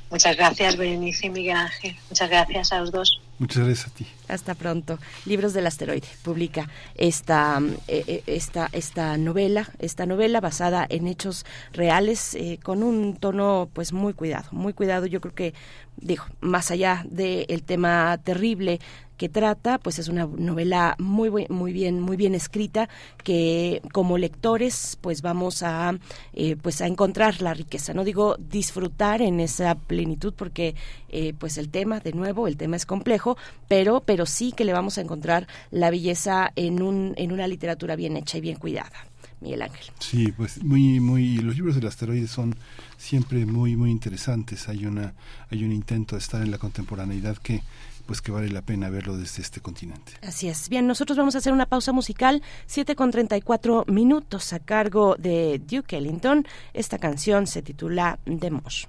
Muchas 0.09 0.37
gracias, 0.37 0.77
Berenice 0.77 1.27
y 1.27 1.31
Miguel 1.31 1.57
Ángel. 1.57 1.97
Muchas 2.09 2.31
gracias 2.31 2.71
a 2.71 2.79
los 2.79 2.93
dos. 2.93 3.21
Muchas 3.43 3.65
gracias 3.65 3.89
a 3.89 3.91
ti. 3.91 4.07
Hasta 4.29 4.55
pronto. 4.55 5.01
Libros 5.27 5.53
del 5.53 5.67
asteroide 5.67 6.07
publica 6.23 6.69
esta, 6.95 7.61
eh, 7.89 8.05
eh, 8.07 8.23
esta, 8.27 8.69
esta 8.71 9.17
novela, 9.17 9.69
esta 9.81 10.07
novela 10.07 10.41
basada 10.41 10.87
en 10.89 11.09
hechos 11.09 11.45
reales 11.73 12.37
eh, 12.37 12.61
con 12.63 12.85
un 12.85 13.17
tono 13.17 13.69
pues 13.73 13.93
muy 13.93 14.15
cuidado, 14.15 14.45
muy 14.53 14.75
cuidado. 14.75 15.07
Yo 15.07 15.21
creo 15.21 15.35
que 15.35 15.55
digo, 15.97 16.25
más 16.41 16.71
allá 16.71 17.05
del 17.11 17.65
tema 17.65 18.17
terrible 18.23 18.79
que 19.23 19.29
trata, 19.29 19.79
pues 19.79 20.01
es 20.01 20.09
una 20.09 20.27
novela 20.27 20.97
muy 20.99 21.47
muy 21.49 21.73
bien 21.73 22.01
muy 22.01 22.17
bien 22.17 22.35
escrita 22.35 22.89
que 23.23 23.81
como 23.93 24.19
lectores 24.19 24.99
pues 25.01 25.23
vamos 25.23 25.63
a 25.63 25.97
eh, 26.33 26.57
pues 26.61 26.81
a 26.81 26.89
encontrar 26.89 27.41
la 27.41 27.55
riqueza. 27.55 27.95
No 27.95 28.03
digo 28.03 28.35
disfrutar 28.41 29.23
en 29.23 29.39
esa 29.39 29.77
plenitud 29.77 30.35
porque 30.37 30.75
eh, 31.09 31.35
pues 31.39 31.57
el 31.57 31.69
tema 31.69 32.01
de 32.01 32.15
nuevo 32.15 32.49
el 32.49 32.57
tema 32.57 32.75
es 32.75 32.85
complejo, 32.85 33.37
pero 33.69 34.03
pero 34.05 34.27
sí 34.27 34.51
que 34.51 34.65
le 34.65 34.73
vamos 34.73 34.99
a 34.99 35.03
encontrar 35.03 35.47
la 35.71 35.91
belleza 35.91 36.51
en 36.57 36.83
un 36.83 37.15
en 37.17 37.31
una 37.31 37.47
literatura 37.47 37.95
bien 37.95 38.17
hecha 38.17 38.39
y 38.39 38.41
bien 38.41 38.57
cuidada. 38.57 39.07
Miguel 39.41 39.63
Ángel. 39.63 39.87
Sí, 39.99 40.33
pues 40.33 40.63
muy, 40.63 41.01
muy, 41.01 41.39
los 41.39 41.57
libros 41.57 41.75
del 41.75 41.87
asteroide 41.87 42.29
son 42.29 42.55
siempre 42.97 43.45
muy, 43.45 43.75
muy 43.75 43.91
interesantes. 43.91 44.69
Hay 44.69 44.87
una, 44.87 45.15
hay 45.51 45.65
un 45.65 45.73
intento 45.73 46.15
de 46.15 46.21
estar 46.21 46.43
en 46.43 46.53
la 46.53 46.59
contemporaneidad 46.59 47.37
que 47.39 47.63
pues 48.07 48.21
que 48.21 48.33
vale 48.33 48.49
la 48.49 48.63
pena 48.63 48.91
verlo 48.91 49.17
desde 49.17 49.43
este 49.43 49.61
continente. 49.61 50.13
Así 50.23 50.49
es. 50.49 50.69
Bien, 50.69 50.87
nosotros 50.87 51.17
vamos 51.17 51.35
a 51.35 51.39
hacer 51.39 51.53
una 51.53 51.67
pausa 51.67 51.93
musical, 51.93 52.43
7 52.67 52.95
con 52.95 53.11
34 53.11 53.85
minutos 53.89 54.53
a 54.53 54.59
cargo 54.59 55.17
de 55.19 55.61
Duke 55.65 55.97
Ellington. 55.97 56.47
Esta 56.73 56.99
canción 56.99 57.47
se 57.47 57.63
titula 57.63 58.19
Demos. 58.25 58.89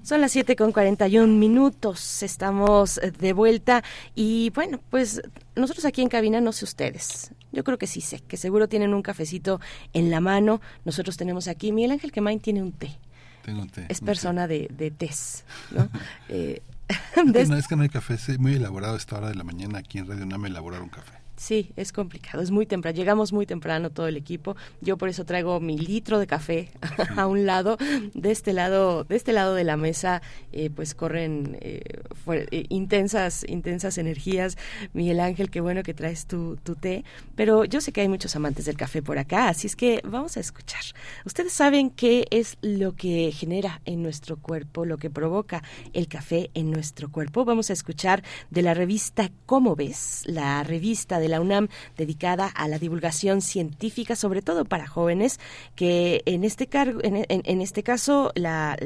Son 0.03 0.21
las 0.21 0.31
7 0.33 0.55
con 0.55 0.71
41 0.71 1.33
minutos, 1.33 2.21
estamos 2.21 3.01
de 3.17 3.33
vuelta 3.33 3.83
y 4.13 4.51
bueno, 4.53 4.79
pues 4.91 5.23
nosotros 5.55 5.85
aquí 5.85 6.03
en 6.03 6.09
cabina, 6.09 6.41
no 6.41 6.51
sé 6.51 6.65
ustedes, 6.65 7.33
yo 7.51 7.63
creo 7.63 7.79
que 7.79 7.87
sí 7.87 8.01
sé, 8.01 8.19
que 8.19 8.37
seguro 8.37 8.69
tienen 8.69 8.93
un 8.93 9.01
cafecito 9.01 9.59
en 9.93 10.11
la 10.11 10.19
mano, 10.19 10.61
nosotros 10.85 11.17
tenemos 11.17 11.47
aquí, 11.47 11.71
Miguel 11.71 11.93
Ángel 11.93 12.11
Quemain 12.11 12.39
tiene 12.39 12.61
un 12.61 12.71
té. 12.71 12.99
Tengo 13.43 13.61
un 13.61 13.69
té. 13.69 13.85
Es 13.89 14.01
persona 14.01 14.47
de, 14.47 14.67
de 14.71 14.91
tés, 14.91 15.43
¿no? 15.71 15.89
eh, 16.29 16.61
es, 16.89 17.13
que 17.13 17.23
no, 17.23 17.55
es 17.55 17.67
que 17.67 17.75
no 17.75 17.83
hay 17.83 17.89
café 17.89 18.17
muy 18.37 18.55
elaborado 18.55 18.95
a 18.95 18.97
esta 18.97 19.17
hora 19.17 19.29
de 19.29 19.35
la 19.35 19.43
mañana 19.43 19.79
aquí 19.79 19.97
en 19.97 20.07
Radio 20.07 20.25
Nama 20.25 20.47
elaborar 20.47 20.81
un 20.81 20.89
café. 20.89 21.20
Sí, 21.41 21.71
es 21.75 21.91
complicado, 21.91 22.43
es 22.43 22.51
muy 22.51 22.67
temprano. 22.67 22.95
Llegamos 22.95 23.33
muy 23.33 23.47
temprano 23.47 23.89
todo 23.89 24.05
el 24.05 24.15
equipo. 24.15 24.55
Yo 24.79 24.95
por 24.95 25.09
eso 25.09 25.25
traigo 25.25 25.59
mi 25.59 25.75
litro 25.75 26.19
de 26.19 26.27
café 26.27 26.69
a 27.17 27.25
un 27.25 27.47
lado. 27.47 27.77
De 28.13 28.29
este 28.29 28.53
lado, 28.53 29.05
de 29.05 29.15
este 29.15 29.33
lado 29.33 29.55
de 29.55 29.63
la 29.63 29.75
mesa, 29.75 30.21
eh, 30.51 30.69
pues 30.69 30.93
corren 30.93 31.57
eh, 31.59 31.81
eh, 32.27 32.65
intensas, 32.69 33.43
intensas 33.49 33.97
energías. 33.97 34.55
Miguel 34.93 35.19
Ángel, 35.19 35.49
qué 35.49 35.61
bueno 35.61 35.81
que 35.81 35.95
traes 35.95 36.27
tu, 36.27 36.57
té. 36.79 37.03
Pero 37.33 37.65
yo 37.65 37.81
sé 37.81 37.91
que 37.91 38.01
hay 38.01 38.07
muchos 38.07 38.35
amantes 38.35 38.65
del 38.65 38.77
café 38.77 39.01
por 39.01 39.17
acá, 39.17 39.49
así 39.49 39.65
es 39.65 39.75
que 39.75 39.99
vamos 40.03 40.37
a 40.37 40.41
escuchar. 40.41 40.83
Ustedes 41.25 41.53
saben 41.53 41.89
qué 41.89 42.27
es 42.29 42.59
lo 42.61 42.93
que 42.95 43.31
genera 43.31 43.81
en 43.85 44.03
nuestro 44.03 44.37
cuerpo, 44.37 44.85
lo 44.85 44.99
que 44.99 45.09
provoca 45.09 45.63
el 45.93 46.07
café 46.07 46.51
en 46.53 46.69
nuestro 46.69 47.11
cuerpo. 47.11 47.45
Vamos 47.45 47.71
a 47.71 47.73
escuchar 47.73 48.23
de 48.51 48.61
la 48.61 48.75
revista 48.75 49.31
Cómo 49.47 49.75
ves, 49.75 50.21
la 50.27 50.63
revista 50.63 51.19
de 51.19 51.30
la 51.31 51.41
UNAM 51.41 51.67
dedicada 51.97 52.47
a 52.47 52.67
la 52.67 52.77
divulgación 52.77 53.41
científica, 53.41 54.15
sobre 54.15 54.41
todo 54.41 54.65
para 54.65 54.87
jóvenes, 54.87 55.39
que 55.75 56.21
en 56.25 56.43
este, 56.43 56.67
cargo, 56.67 56.99
en, 57.03 57.61
este 57.61 57.81
caso 57.83 58.31
la, 58.35 58.77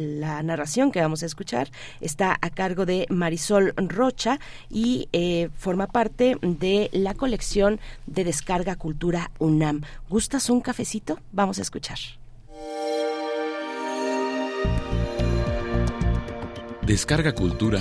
narración 0.44 0.92
que 0.92 1.02
vamos 1.02 1.24
a 1.24 1.26
escuchar 1.26 1.70
está 2.00 2.38
a 2.42 2.50
cargo 2.50 2.86
de 2.86 3.06
Marisol 3.10 3.74
Rocha 3.76 4.40
y 4.70 5.10
eh, 5.12 5.50
forma 5.58 5.88
parte 5.88 6.38
de 6.42 6.90
la 6.94 7.14
colección 7.14 7.80
de 8.06 8.24
Descarga 8.24 8.76
Cultura 8.76 9.32
UNAM. 9.40 9.82
¿Gustas 10.10 10.50
un 10.50 10.62
cafecito? 10.62 11.20
Vamos 11.32 11.60
a 11.60 11.62
escuchar. 11.64 11.98
Descarga 16.86 17.34
Cultura. 17.34 17.80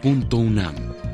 Punto 0.00 0.36
UNAM. 0.36 1.05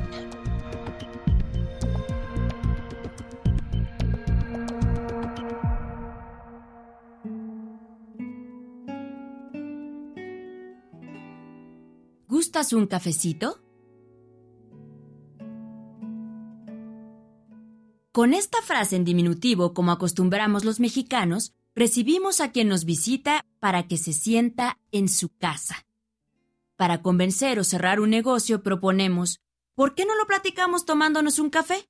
¿Gustas 12.63 12.79
un 12.79 12.87
cafecito? 12.87 13.61
Con 18.13 18.33
esta 18.33 18.61
frase 18.61 18.95
en 18.95 19.03
diminutivo, 19.03 19.73
como 19.73 19.91
acostumbramos 19.91 20.63
los 20.63 20.79
mexicanos, 20.79 21.51
recibimos 21.75 22.39
a 22.39 22.53
quien 22.53 22.69
nos 22.69 22.85
visita 22.85 23.45
para 23.59 23.85
que 23.89 23.97
se 23.97 24.13
sienta 24.13 24.79
en 24.93 25.09
su 25.09 25.35
casa. 25.35 25.85
Para 26.77 27.01
convencer 27.01 27.59
o 27.59 27.65
cerrar 27.65 27.99
un 27.99 28.11
negocio 28.11 28.63
proponemos, 28.63 29.41
¿por 29.75 29.93
qué 29.93 30.05
no 30.05 30.15
lo 30.15 30.25
platicamos 30.25 30.85
tomándonos 30.85 31.39
un 31.39 31.49
café? 31.49 31.89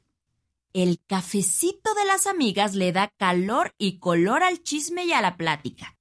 El 0.74 1.00
cafecito 1.06 1.94
de 1.94 2.06
las 2.06 2.26
amigas 2.26 2.74
le 2.74 2.92
da 2.92 3.14
calor 3.20 3.76
y 3.78 4.00
color 4.00 4.42
al 4.42 4.64
chisme 4.64 5.06
y 5.06 5.12
a 5.12 5.22
la 5.22 5.38
plática. 5.38 6.00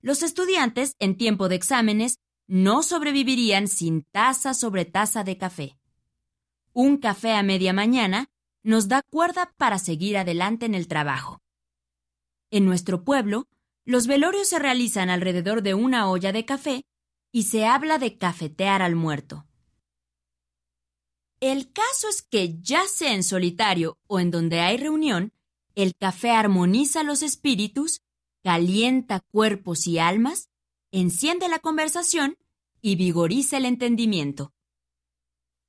Los 0.00 0.22
estudiantes, 0.22 0.94
en 1.00 1.16
tiempo 1.16 1.48
de 1.48 1.56
exámenes, 1.56 2.20
no 2.46 2.82
sobrevivirían 2.82 3.68
sin 3.68 4.02
taza 4.02 4.54
sobre 4.54 4.84
taza 4.84 5.24
de 5.24 5.36
café. 5.38 5.78
Un 6.72 6.98
café 6.98 7.32
a 7.32 7.42
media 7.42 7.72
mañana 7.72 8.30
nos 8.62 8.88
da 8.88 9.02
cuerda 9.02 9.54
para 9.56 9.78
seguir 9.78 10.16
adelante 10.16 10.66
en 10.66 10.74
el 10.74 10.88
trabajo. 10.88 11.40
En 12.50 12.64
nuestro 12.64 13.04
pueblo, 13.04 13.48
los 13.84 14.06
velorios 14.06 14.48
se 14.48 14.58
realizan 14.58 15.10
alrededor 15.10 15.62
de 15.62 15.74
una 15.74 16.10
olla 16.10 16.32
de 16.32 16.44
café 16.44 16.84
y 17.32 17.44
se 17.44 17.66
habla 17.66 17.98
de 17.98 18.18
cafetear 18.18 18.82
al 18.82 18.96
muerto. 18.96 19.46
El 21.40 21.72
caso 21.72 22.08
es 22.08 22.22
que 22.22 22.60
ya 22.60 22.86
sea 22.88 23.12
en 23.12 23.22
solitario 23.22 23.98
o 24.06 24.20
en 24.20 24.30
donde 24.30 24.60
hay 24.60 24.78
reunión, 24.78 25.32
el 25.74 25.94
café 25.94 26.30
armoniza 26.30 27.02
los 27.02 27.22
espíritus, 27.22 28.02
calienta 28.42 29.20
cuerpos 29.20 29.86
y 29.86 29.98
almas 29.98 30.48
enciende 31.00 31.48
la 31.48 31.58
conversación 31.58 32.38
y 32.80 32.96
vigoriza 32.96 33.58
el 33.58 33.66
entendimiento. 33.66 34.54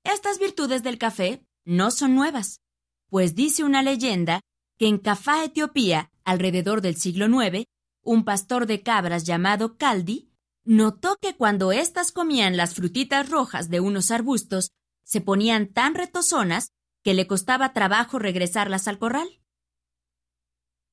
Estas 0.06 0.40
virtudes 0.40 0.84
del 0.84 0.98
café 0.98 1.46
no 1.66 1.92
son 1.92 2.16
nuevas, 2.16 2.62
pues 3.10 3.36
dice 3.36 3.66
una 3.66 3.82
leyenda 3.82 4.40
que 4.78 4.88
en 4.88 5.00
Cafá, 5.00 5.44
Etiopía, 5.44 6.12
alrededor 6.24 6.82
del 6.82 6.96
siglo 6.96 7.26
IX, 7.26 7.66
un 8.04 8.24
pastor 8.24 8.68
de 8.68 8.84
cabras 8.84 9.26
llamado 9.26 9.78
Caldi 9.78 10.32
notó 10.64 11.18
que 11.22 11.36
cuando 11.36 11.74
éstas 11.74 12.14
comían 12.14 12.56
las 12.56 12.74
frutitas 12.74 13.30
rojas 13.30 13.70
de 13.70 13.82
unos 13.82 14.12
arbustos, 14.12 14.72
se 15.04 15.20
ponían 15.20 15.68
tan 15.68 15.96
retozonas 15.96 16.72
que 17.04 17.14
le 17.14 17.28
costaba 17.28 17.74
trabajo 17.74 18.18
regresarlas 18.18 18.88
al 18.88 18.98
corral. 18.98 19.28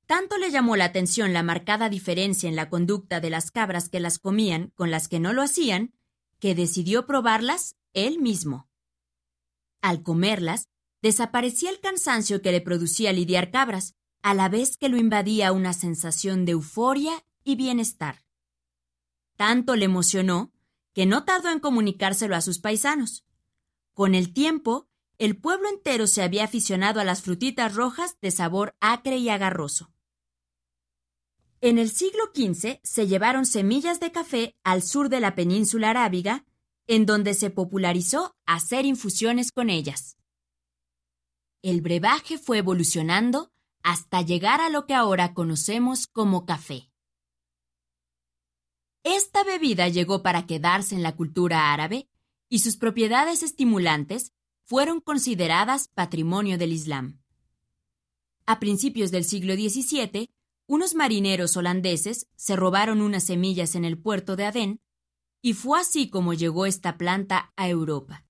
Tanto 0.07 0.37
le 0.37 0.51
llamó 0.51 0.77
la 0.77 0.85
atención 0.85 1.33
la 1.33 1.43
marcada 1.43 1.89
diferencia 1.89 2.49
en 2.49 2.57
la 2.57 2.69
conducta 2.69 3.21
de 3.21 3.31
las 3.31 3.51
cabras 3.51 3.89
que 3.89 4.01
las 4.01 4.19
comían 4.19 4.73
con 4.75 4.91
las 4.91 5.09
que 5.09 5.19
no 5.19 5.33
lo 5.33 5.43
hacían, 5.43 5.95
que 6.39 6.55
decidió 6.55 7.07
probarlas 7.07 7.77
él 7.95 8.19
mismo. 8.19 8.69
Al 9.81 10.03
comerlas, 10.03 10.69
desaparecía 11.01 11.71
el 11.71 11.81
cansancio 11.81 12.43
que 12.43 12.53
le 12.53 12.61
producía 12.61 13.13
lidiar 13.13 13.51
cabras, 13.51 13.95
a 14.23 14.35
la 14.35 14.49
vez 14.49 14.77
que 14.77 14.89
lo 14.89 14.97
invadía 14.97 15.53
una 15.53 15.73
sensación 15.73 16.45
de 16.45 16.53
euforia 16.53 17.25
y 17.45 17.57
bienestar. 17.57 18.25
Tanto 19.37 19.77
le 19.77 19.85
emocionó 19.85 20.53
que 20.93 21.07
no 21.07 21.25
tardó 21.25 21.51
en 21.51 21.61
comunicárselo 21.61 22.37
a 22.37 22.41
sus 22.41 22.59
paisanos. 22.59 23.25
Con 23.93 24.15
el 24.15 24.33
tiempo, 24.33 24.89
el 25.19 25.37
pueblo 25.37 25.69
entero 25.69 26.07
se 26.07 26.23
había 26.23 26.45
aficionado 26.45 27.01
a 27.01 27.05
las 27.05 27.23
frutitas 27.23 27.75
rojas 27.75 28.17
de 28.21 28.31
sabor 28.31 28.75
acre 28.81 29.19
y 29.19 29.29
agarroso. 29.29 29.94
En 31.65 31.79
el 31.79 31.91
siglo 31.91 32.25
XV 32.35 32.79
se 32.83 33.07
llevaron 33.07 33.47
semillas 33.47 33.99
de 33.99 34.13
café 34.13 34.55
al 34.65 34.83
sur 34.83 35.09
de 35.09 35.19
la 35.19 35.35
península 35.35 35.89
arábiga, 35.89 36.45
en 36.87 37.07
donde 37.07 37.33
se 37.33 37.49
popularizó 37.49 38.37
hacer 38.45 38.85
infusiones 38.85 39.51
con 39.51 39.71
ellas. 39.71 40.19
El 41.63 41.81
brebaje 41.81 42.37
fue 42.37 42.59
evolucionando 42.59 43.51
hasta 43.83 44.21
llegar 44.21 44.61
a 44.61 44.69
lo 44.69 44.85
que 44.85 44.93
ahora 44.93 45.33
conocemos 45.33 46.07
como 46.07 46.45
café. 46.45 46.91
Esta 49.03 49.43
bebida 49.43 49.89
llegó 49.89 50.23
para 50.23 50.45
quedarse 50.45 50.95
en 50.95 51.03
la 51.03 51.17
cultura 51.17 51.73
árabe 51.73 52.11
y 52.51 52.59
sus 52.59 52.77
propiedades 52.77 53.43
estimulantes 53.43 54.35
fueron 54.65 55.01
consideradas 55.01 55.89
patrimonio 55.89 56.59
del 56.59 56.75
Islam. 56.75 57.23
A 58.45 58.61
principios 58.61 59.11
del 59.11 59.25
siglo 59.25 59.55
XVII, 59.55 60.29
unos 60.67 60.95
marineros 60.95 61.57
holandeses 61.57 62.29
se 62.37 62.57
robaron 62.57 63.01
unas 63.01 63.25
semillas 63.25 63.75
en 63.75 63.85
el 63.85 63.99
puerto 63.99 64.37
de 64.37 64.47
Adén 64.47 64.81
y 65.43 65.53
fue 65.53 65.81
así 65.81 66.09
como 66.09 66.33
llegó 66.33 66.65
esta 66.65 66.97
planta 66.97 67.53
a 67.57 67.69
Europa. 67.69 68.25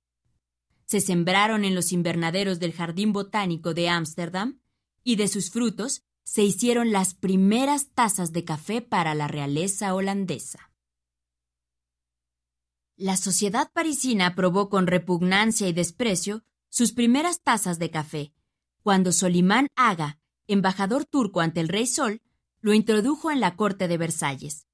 Se 0.84 1.00
sembraron 1.00 1.64
en 1.64 1.74
los 1.74 1.92
invernaderos 1.92 2.58
del 2.58 2.72
Jardín 2.72 3.12
Botánico 3.12 3.72
de 3.72 3.88
Ámsterdam 3.88 4.60
y 5.02 5.16
de 5.16 5.28
sus 5.28 5.50
frutos 5.50 6.02
se 6.24 6.42
hicieron 6.42 6.90
las 6.90 7.14
primeras 7.14 7.90
tazas 7.94 8.32
de 8.32 8.44
café 8.44 8.80
para 8.82 9.14
la 9.14 9.28
realeza 9.28 9.94
holandesa. 9.94 10.72
La 12.96 13.16
sociedad 13.16 13.70
parisina 13.72 14.34
probó 14.34 14.68
con 14.68 14.86
repugnancia 14.86 15.68
y 15.68 15.72
desprecio 15.72 16.44
sus 16.68 16.92
primeras 16.92 17.42
tazas 17.42 17.78
de 17.78 17.90
café, 17.90 18.32
cuando 18.82 19.12
Solimán 19.12 19.68
Aga, 19.76 20.18
embajador 20.46 21.04
turco 21.04 21.40
ante 21.40 21.60
el 21.60 21.68
rey 21.68 21.86
Sol, 21.86 22.22
lo 22.64 22.72
introdujo 22.72 23.30
en 23.30 23.40
la 23.40 23.56
corte 23.56 23.88
de 23.88 23.98
Versalles. 23.98 24.66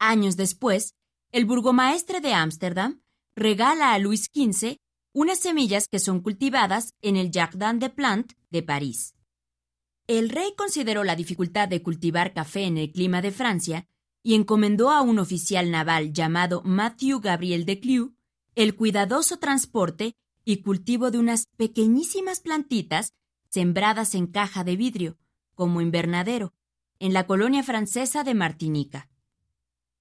Años 0.00 0.36
después, 0.36 0.96
el 1.30 1.44
burgomaestre 1.44 2.20
de 2.20 2.34
Ámsterdam 2.34 3.02
regala 3.36 3.94
a 3.94 4.00
Luis 4.00 4.28
XV 4.34 4.78
unas 5.12 5.38
semillas 5.38 5.86
que 5.86 6.00
son 6.00 6.18
cultivadas 6.18 6.92
en 7.02 7.16
el 7.16 7.30
Jardin 7.32 7.78
des 7.78 7.90
Plantes 7.90 8.36
de 8.50 8.64
París. 8.64 9.14
El 10.08 10.28
rey 10.28 10.54
consideró 10.56 11.04
la 11.04 11.14
dificultad 11.14 11.68
de 11.68 11.84
cultivar 11.84 12.34
café 12.34 12.64
en 12.64 12.78
el 12.78 12.90
clima 12.90 13.22
de 13.22 13.30
Francia 13.30 13.86
y 14.24 14.34
encomendó 14.34 14.90
a 14.90 15.00
un 15.00 15.20
oficial 15.20 15.70
naval 15.70 16.12
llamado 16.12 16.62
Matthew 16.64 17.20
Gabriel 17.20 17.64
de 17.64 17.78
Clue 17.78 18.12
el 18.56 18.74
cuidadoso 18.74 19.38
transporte 19.38 20.16
y 20.44 20.62
cultivo 20.62 21.12
de 21.12 21.18
unas 21.18 21.46
pequeñísimas 21.56 22.40
plantitas 22.40 23.12
sembradas 23.50 24.16
en 24.16 24.26
caja 24.26 24.64
de 24.64 24.74
vidrio, 24.74 25.16
como 25.54 25.80
invernadero, 25.80 26.52
en 26.98 27.12
la 27.12 27.26
colonia 27.26 27.62
francesa 27.62 28.24
de 28.24 28.34
Martinica. 28.34 29.08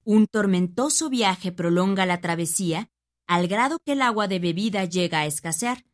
Un 0.04 0.28
tormentoso 0.28 1.10
viaje 1.10 1.52
prolonga 1.52 2.06
la 2.06 2.22
travesía 2.22 2.90
al 3.28 3.48
grado 3.48 3.80
que 3.86 3.94
el 3.94 4.02
agua 4.02 4.28
de 4.28 4.40
bebida 4.40 4.86
llega 4.86 5.20
a 5.20 5.26
escasear, 5.26 5.86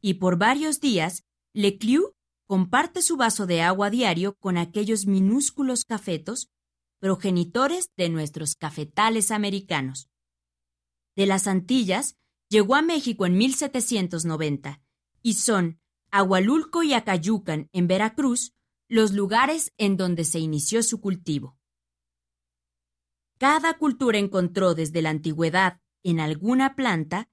y 0.00 0.14
por 0.14 0.38
varios 0.38 0.80
días 0.80 1.24
Lecliu 1.52 2.14
comparte 2.46 3.02
su 3.02 3.16
vaso 3.16 3.46
de 3.46 3.62
agua 3.62 3.90
diario 3.90 4.34
con 4.34 4.56
aquellos 4.56 5.06
minúsculos 5.06 5.84
cafetos, 5.84 6.48
progenitores 6.98 7.90
de 7.96 8.08
nuestros 8.08 8.54
cafetales 8.54 9.30
americanos. 9.30 10.08
De 11.14 11.26
las 11.26 11.46
Antillas 11.46 12.16
llegó 12.48 12.74
a 12.74 12.82
México 12.82 13.26
en 13.26 13.36
1790 13.36 14.80
y 15.22 15.34
son 15.34 15.80
Agualulco 16.10 16.82
y 16.82 16.94
Acayucan 16.94 17.68
en 17.72 17.86
Veracruz 17.86 18.54
los 18.88 19.12
lugares 19.12 19.72
en 19.76 19.96
donde 19.96 20.24
se 20.24 20.38
inició 20.38 20.82
su 20.82 21.00
cultivo. 21.00 21.56
Cada 23.38 23.74
cultura 23.78 24.18
encontró 24.18 24.74
desde 24.74 25.02
la 25.02 25.10
antigüedad 25.10 25.80
en 26.02 26.20
alguna 26.20 26.74
planta 26.74 27.28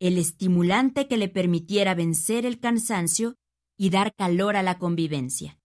el 0.00 0.18
estimulante 0.18 1.06
que 1.06 1.16
le 1.16 1.28
permitiera 1.28 1.94
vencer 1.94 2.44
el 2.46 2.58
cansancio 2.58 3.36
y 3.76 3.90
dar 3.90 4.14
calor 4.14 4.56
a 4.56 4.62
la 4.62 4.78
convivencia. 4.78 5.60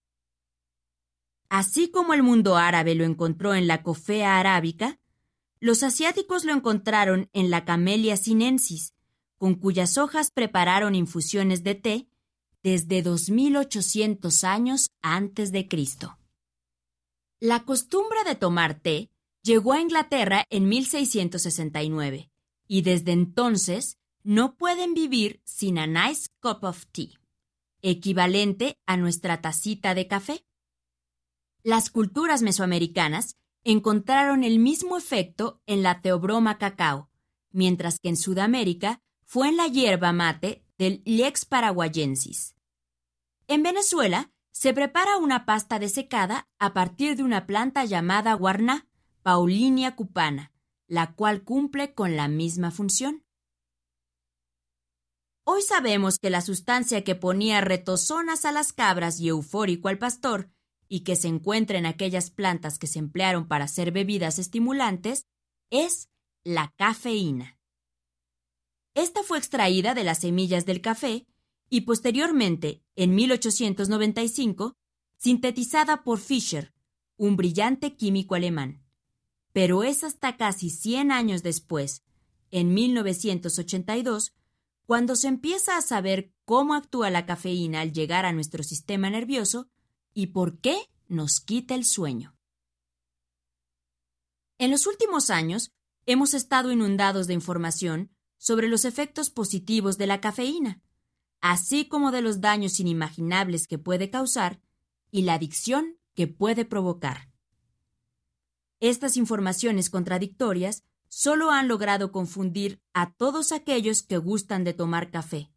Así 1.48 1.90
como 1.90 2.14
el 2.14 2.22
mundo 2.22 2.56
árabe 2.56 2.94
lo 2.94 3.04
encontró 3.04 3.54
en 3.54 3.66
la 3.66 3.82
cofea 3.82 4.38
arábica, 4.38 5.00
los 5.58 5.82
asiáticos 5.82 6.44
lo 6.44 6.52
encontraron 6.52 7.28
en 7.32 7.50
la 7.50 7.64
Camellia 7.64 8.16
sinensis, 8.16 8.94
con 9.36 9.56
cuyas 9.56 9.98
hojas 9.98 10.30
prepararon 10.30 10.94
infusiones 10.94 11.64
de 11.64 11.74
té 11.74 12.08
desde 12.62 13.02
2800 13.02 14.44
años 14.44 14.90
antes 15.02 15.52
de 15.52 15.68
Cristo. 15.68 16.18
La 17.40 17.64
costumbre 17.64 18.18
de 18.26 18.34
tomar 18.34 18.80
té 18.80 19.10
llegó 19.42 19.72
a 19.72 19.80
Inglaterra 19.80 20.44
en 20.50 20.68
1669 20.68 22.30
y 22.66 22.82
desde 22.82 23.12
entonces 23.12 23.98
no 24.22 24.56
pueden 24.56 24.94
vivir 24.94 25.40
sin 25.44 25.78
a 25.78 25.86
nice 25.86 26.28
cup 26.40 26.64
of 26.64 26.86
tea 26.92 27.20
equivalente 27.82 28.76
a 28.86 28.96
nuestra 28.96 29.40
tacita 29.40 29.94
de 29.94 30.06
café. 30.06 30.44
Las 31.62 31.90
culturas 31.90 32.42
mesoamericanas 32.42 33.36
encontraron 33.64 34.44
el 34.44 34.58
mismo 34.58 34.96
efecto 34.96 35.60
en 35.66 35.82
la 35.82 36.00
teobroma 36.00 36.58
cacao, 36.58 37.10
mientras 37.50 37.98
que 37.98 38.08
en 38.08 38.16
Sudamérica 38.16 39.00
fue 39.24 39.48
en 39.48 39.56
la 39.56 39.66
hierba 39.66 40.12
mate 40.12 40.64
del 40.80 41.02
Lex 41.04 41.44
paraguayensis. 41.44 42.56
En 43.48 43.62
Venezuela 43.62 44.32
se 44.50 44.72
prepara 44.72 45.18
una 45.18 45.44
pasta 45.44 45.78
desecada 45.78 46.48
a 46.58 46.72
partir 46.72 47.16
de 47.16 47.22
una 47.22 47.46
planta 47.46 47.84
llamada 47.84 48.32
guarná, 48.32 48.88
Paulinia 49.22 49.94
cupana, 49.94 50.52
la 50.86 51.12
cual 51.12 51.44
cumple 51.44 51.92
con 51.92 52.16
la 52.16 52.28
misma 52.28 52.70
función. 52.70 53.26
Hoy 55.44 55.60
sabemos 55.60 56.18
que 56.18 56.30
la 56.30 56.40
sustancia 56.40 57.04
que 57.04 57.14
ponía 57.14 57.60
retozonas 57.60 58.46
a 58.46 58.52
las 58.52 58.72
cabras 58.72 59.20
y 59.20 59.28
eufórico 59.28 59.88
al 59.88 59.98
pastor, 59.98 60.48
y 60.88 61.00
que 61.00 61.14
se 61.14 61.28
encuentra 61.28 61.76
en 61.76 61.84
aquellas 61.84 62.30
plantas 62.30 62.78
que 62.78 62.86
se 62.86 63.00
emplearon 63.00 63.48
para 63.48 63.66
hacer 63.66 63.92
bebidas 63.92 64.38
estimulantes, 64.38 65.26
es 65.68 66.08
la 66.42 66.72
cafeína. 66.78 67.59
Esta 69.00 69.22
fue 69.22 69.38
extraída 69.38 69.94
de 69.94 70.04
las 70.04 70.18
semillas 70.18 70.66
del 70.66 70.82
café 70.82 71.26
y 71.70 71.82
posteriormente, 71.82 72.84
en 72.96 73.14
1895, 73.14 74.76
sintetizada 75.16 76.04
por 76.04 76.18
Fischer, 76.18 76.74
un 77.16 77.34
brillante 77.34 77.96
químico 77.96 78.34
alemán. 78.34 78.84
Pero 79.54 79.84
es 79.84 80.04
hasta 80.04 80.36
casi 80.36 80.68
100 80.68 81.12
años 81.12 81.42
después, 81.42 82.02
en 82.50 82.74
1982, 82.74 84.34
cuando 84.84 85.16
se 85.16 85.28
empieza 85.28 85.78
a 85.78 85.82
saber 85.82 86.34
cómo 86.44 86.74
actúa 86.74 87.08
la 87.08 87.24
cafeína 87.24 87.80
al 87.80 87.94
llegar 87.94 88.26
a 88.26 88.34
nuestro 88.34 88.62
sistema 88.62 89.08
nervioso 89.08 89.70
y 90.12 90.26
por 90.26 90.58
qué 90.58 90.76
nos 91.08 91.40
quita 91.40 91.74
el 91.74 91.86
sueño. 91.86 92.36
En 94.58 94.70
los 94.70 94.86
últimos 94.86 95.30
años, 95.30 95.72
hemos 96.04 96.34
estado 96.34 96.70
inundados 96.70 97.26
de 97.28 97.32
información 97.32 98.10
sobre 98.40 98.68
los 98.68 98.86
efectos 98.86 99.28
positivos 99.28 99.98
de 99.98 100.06
la 100.06 100.22
cafeína, 100.22 100.80
así 101.42 101.86
como 101.86 102.10
de 102.10 102.22
los 102.22 102.40
daños 102.40 102.80
inimaginables 102.80 103.66
que 103.66 103.76
puede 103.76 104.08
causar 104.08 104.62
y 105.10 105.22
la 105.22 105.34
adicción 105.34 105.98
que 106.14 106.26
puede 106.26 106.64
provocar. 106.64 107.28
Estas 108.80 109.18
informaciones 109.18 109.90
contradictorias 109.90 110.84
solo 111.08 111.50
han 111.50 111.68
logrado 111.68 112.12
confundir 112.12 112.80
a 112.94 113.12
todos 113.12 113.52
aquellos 113.52 114.02
que 114.02 114.16
gustan 114.16 114.64
de 114.64 114.72
tomar 114.72 115.10
café. 115.10 115.52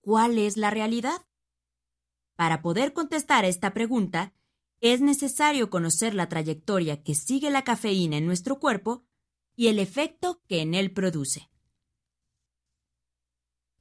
¿Cuál 0.00 0.38
es 0.38 0.56
la 0.56 0.70
realidad? 0.70 1.24
Para 2.34 2.62
poder 2.62 2.92
contestar 2.92 3.44
a 3.44 3.48
esta 3.48 3.72
pregunta, 3.72 4.34
es 4.80 5.00
necesario 5.02 5.70
conocer 5.70 6.14
la 6.14 6.28
trayectoria 6.28 7.00
que 7.04 7.14
sigue 7.14 7.48
la 7.50 7.62
cafeína 7.62 8.16
en 8.16 8.26
nuestro 8.26 8.58
cuerpo 8.58 9.04
y 9.54 9.68
el 9.68 9.78
efecto 9.78 10.42
que 10.48 10.62
en 10.62 10.74
él 10.74 10.90
produce. 10.92 11.49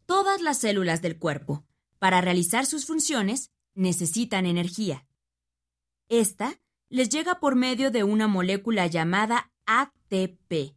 Todas 0.10 0.42
las 0.42 0.58
células 0.58 1.04
del 1.04 1.20
cuerpo, 1.20 1.68
para 2.00 2.20
realizar 2.20 2.66
sus 2.66 2.88
funciones, 2.88 3.52
necesitan 3.76 4.48
energía. 4.48 5.06
Esta 6.08 6.60
les 6.90 7.10
llega 7.10 7.40
por 7.40 7.56
medio 7.56 7.92
de 7.92 8.04
una 8.04 8.28
molécula 8.28 8.88
llamada 8.88 9.52
ATP, 9.68 10.76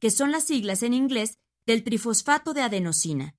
que 0.00 0.10
son 0.10 0.32
las 0.32 0.46
siglas 0.46 0.82
en 0.82 0.94
inglés 0.94 1.38
del 1.64 1.84
trifosfato 1.84 2.54
de 2.54 2.62
adenosina. 2.62 3.36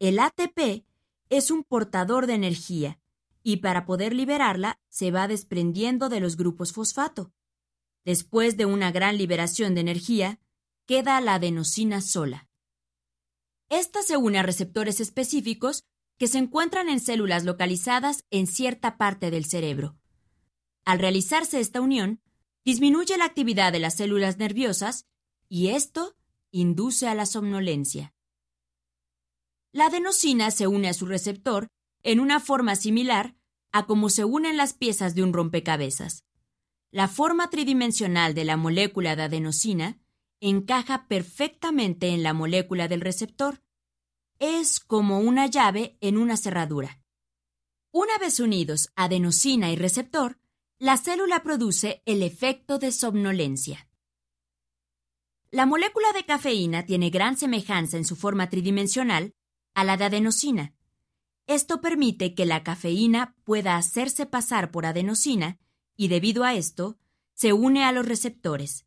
El 0.00 0.18
ATP 0.18 0.84
es 1.30 1.50
un 1.50 1.64
portador 1.64 2.26
de 2.26 2.34
energía 2.34 3.00
y 3.42 3.56
para 3.56 3.86
poder 3.86 4.12
liberarla 4.12 4.78
se 4.90 5.10
va 5.10 5.28
desprendiendo 5.28 6.10
de 6.10 6.20
los 6.20 6.36
grupos 6.36 6.74
fosfato. 6.74 7.32
Después 8.04 8.58
de 8.58 8.66
una 8.66 8.92
gran 8.92 9.16
liberación 9.16 9.74
de 9.74 9.80
energía, 9.80 10.40
queda 10.84 11.22
la 11.22 11.36
adenosina 11.36 12.02
sola. 12.02 12.45
Esta 13.68 14.02
se 14.02 14.16
une 14.16 14.38
a 14.38 14.42
receptores 14.42 15.00
específicos 15.00 15.84
que 16.18 16.28
se 16.28 16.38
encuentran 16.38 16.88
en 16.88 17.00
células 17.00 17.44
localizadas 17.44 18.24
en 18.30 18.46
cierta 18.46 18.96
parte 18.96 19.30
del 19.30 19.44
cerebro. 19.44 19.96
Al 20.84 20.98
realizarse 20.98 21.60
esta 21.60 21.80
unión, 21.80 22.20
disminuye 22.64 23.16
la 23.18 23.24
actividad 23.24 23.72
de 23.72 23.80
las 23.80 23.94
células 23.94 24.38
nerviosas 24.38 25.06
y 25.48 25.68
esto 25.68 26.16
induce 26.50 27.08
a 27.08 27.14
la 27.14 27.26
somnolencia. 27.26 28.14
La 29.72 29.86
adenosina 29.86 30.50
se 30.50 30.66
une 30.66 30.88
a 30.88 30.94
su 30.94 31.06
receptor 31.06 31.68
en 32.02 32.20
una 32.20 32.40
forma 32.40 32.76
similar 32.76 33.36
a 33.72 33.84
como 33.86 34.08
se 34.08 34.24
unen 34.24 34.56
las 34.56 34.72
piezas 34.72 35.14
de 35.14 35.22
un 35.22 35.32
rompecabezas. 35.32 36.24
La 36.90 37.08
forma 37.08 37.50
tridimensional 37.50 38.32
de 38.32 38.44
la 38.44 38.56
molécula 38.56 39.16
de 39.16 39.24
adenosina 39.24 39.98
encaja 40.48 41.08
perfectamente 41.08 42.08
en 42.08 42.22
la 42.22 42.32
molécula 42.32 42.88
del 42.88 43.00
receptor. 43.00 43.62
Es 44.38 44.80
como 44.80 45.18
una 45.18 45.46
llave 45.46 45.96
en 46.00 46.16
una 46.16 46.36
cerradura. 46.36 47.00
Una 47.90 48.18
vez 48.18 48.38
unidos 48.40 48.92
adenosina 48.94 49.70
y 49.72 49.76
receptor, 49.76 50.38
la 50.78 50.98
célula 50.98 51.42
produce 51.42 52.02
el 52.04 52.22
efecto 52.22 52.78
de 52.78 52.92
somnolencia. 52.92 53.88
La 55.50 55.64
molécula 55.64 56.12
de 56.12 56.24
cafeína 56.24 56.84
tiene 56.84 57.10
gran 57.10 57.36
semejanza 57.36 57.96
en 57.96 58.04
su 58.04 58.14
forma 58.14 58.50
tridimensional 58.50 59.34
a 59.74 59.84
la 59.84 59.96
de 59.96 60.04
adenosina. 60.04 60.74
Esto 61.46 61.80
permite 61.80 62.34
que 62.34 62.44
la 62.44 62.62
cafeína 62.62 63.34
pueda 63.44 63.76
hacerse 63.76 64.26
pasar 64.26 64.70
por 64.70 64.84
adenosina 64.84 65.58
y 65.96 66.08
debido 66.08 66.44
a 66.44 66.54
esto 66.54 66.98
se 67.32 67.52
une 67.52 67.84
a 67.84 67.92
los 67.92 68.06
receptores. 68.06 68.86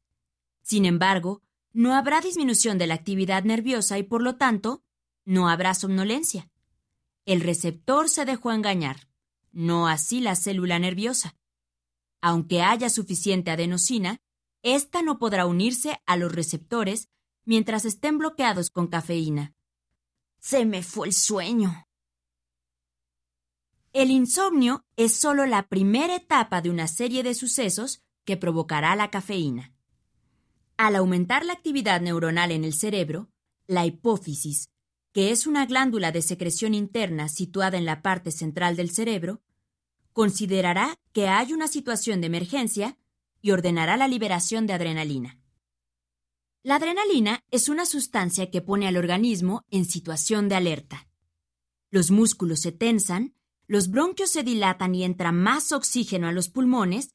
Sin 0.62 0.86
embargo, 0.86 1.42
no 1.74 1.96
habrá 1.96 2.22
disminución 2.22 2.78
de 2.78 2.88
la 2.88 2.96
actividad 2.96 3.44
nerviosa 3.44 3.98
y 3.98 4.04
por 4.04 4.22
lo 4.22 4.36
tanto 4.36 4.84
no 5.26 5.50
habrá 5.50 5.74
somnolencia. 5.74 6.50
El 7.26 7.42
receptor 7.42 8.10
se 8.10 8.26
dejó 8.26 8.52
engañar, 8.52 9.08
no 9.52 9.88
así 9.88 10.20
la 10.20 10.36
célula 10.36 10.80
nerviosa. 10.80 11.36
Aunque 12.22 12.62
haya 12.62 12.90
suficiente 12.90 13.52
adenosina, 13.52 14.22
ésta 14.64 15.02
no 15.02 15.20
podrá 15.20 15.46
unirse 15.46 16.02
a 16.06 16.18
los 16.18 16.32
receptores 16.32 17.10
mientras 17.46 17.86
estén 17.86 18.18
bloqueados 18.18 18.70
con 18.70 18.88
cafeína. 18.88 19.54
Se 20.40 20.66
me 20.66 20.84
fue 20.84 21.08
el 21.08 21.14
sueño. 21.14 21.88
El 23.94 24.12
insomnio 24.12 24.86
es 24.96 25.16
solo 25.16 25.46
la 25.46 25.68
primera 25.68 26.16
etapa 26.16 26.62
de 26.62 26.70
una 26.70 26.88
serie 26.88 27.24
de 27.24 27.34
sucesos 27.34 28.04
que 28.24 28.38
provocará 28.38 28.96
la 28.96 29.10
cafeína. 29.10 29.74
Al 30.80 30.96
aumentar 30.96 31.44
la 31.44 31.52
actividad 31.52 32.00
neuronal 32.00 32.54
en 32.54 32.64
el 32.64 32.74
cerebro, 32.74 33.30
la 33.68 33.86
hipófisis, 33.86 34.70
que 35.12 35.32
es 35.32 35.46
una 35.46 35.66
glándula 35.66 36.14
de 36.14 36.22
secreción 36.22 36.74
interna 36.74 37.28
situada 37.28 37.78
en 37.78 37.84
la 37.84 38.02
parte 38.02 38.32
central 38.32 38.78
del 38.78 38.90
cerebro, 38.90 39.42
considerará 40.14 40.98
que 41.12 41.28
hay 41.28 41.52
una 41.52 41.68
situación 41.68 42.22
de 42.22 42.28
emergencia 42.28 42.98
y 43.42 43.52
ordenará 43.52 43.98
la 43.98 44.08
liberación 44.08 44.68
de 44.68 44.74
adrenalina. 44.74 45.38
La 46.64 46.76
adrenalina 46.76 47.44
es 47.52 47.68
una 47.68 47.86
sustancia 47.86 48.50
que 48.50 48.62
pone 48.62 48.88
al 48.88 48.96
organismo 48.96 49.66
en 49.72 49.84
situación 49.84 50.48
de 50.48 50.56
alerta. 50.56 51.10
Los 51.92 52.10
músculos 52.10 52.62
se 52.62 52.72
tensan, 52.72 53.36
los 53.68 53.90
bronquios 53.90 54.32
se 54.32 54.44
dilatan 54.44 54.96
y 54.96 55.04
entra 55.04 55.34
más 55.34 55.74
oxígeno 55.74 56.30
a 56.30 56.32
los 56.32 56.48
pulmones, 56.48 57.10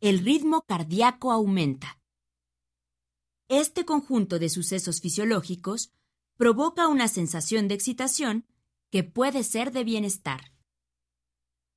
el 0.00 0.20
ritmo 0.20 0.62
cardíaco 0.62 1.32
aumenta. 1.32 1.99
Este 3.50 3.84
conjunto 3.84 4.38
de 4.38 4.48
sucesos 4.48 5.00
fisiológicos 5.00 5.92
provoca 6.36 6.86
una 6.86 7.08
sensación 7.08 7.66
de 7.66 7.74
excitación 7.74 8.46
que 8.92 9.02
puede 9.02 9.42
ser 9.42 9.72
de 9.72 9.82
bienestar. 9.82 10.52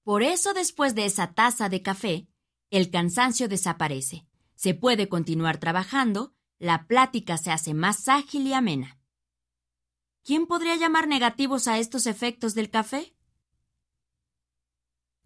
Por 0.04 0.22
eso 0.22 0.54
después 0.54 0.94
de 0.94 1.06
esa 1.06 1.34
taza 1.34 1.70
de 1.70 1.82
café, 1.82 2.28
el 2.70 2.92
cansancio 2.92 3.50
desaparece, 3.50 4.28
se 4.54 4.76
puede 4.76 5.10
continuar 5.10 5.58
trabajando, 5.58 6.36
la 6.60 6.86
plática 6.86 7.40
se 7.40 7.50
hace 7.50 7.74
más 7.74 8.08
ágil 8.08 8.46
y 8.46 8.54
amena. 8.54 9.00
¿Quién 10.22 10.46
podría 10.46 10.76
llamar 10.76 11.08
negativos 11.08 11.68
a 11.68 11.80
estos 11.80 12.06
efectos 12.06 12.54
del 12.54 12.70
café? 12.70 13.16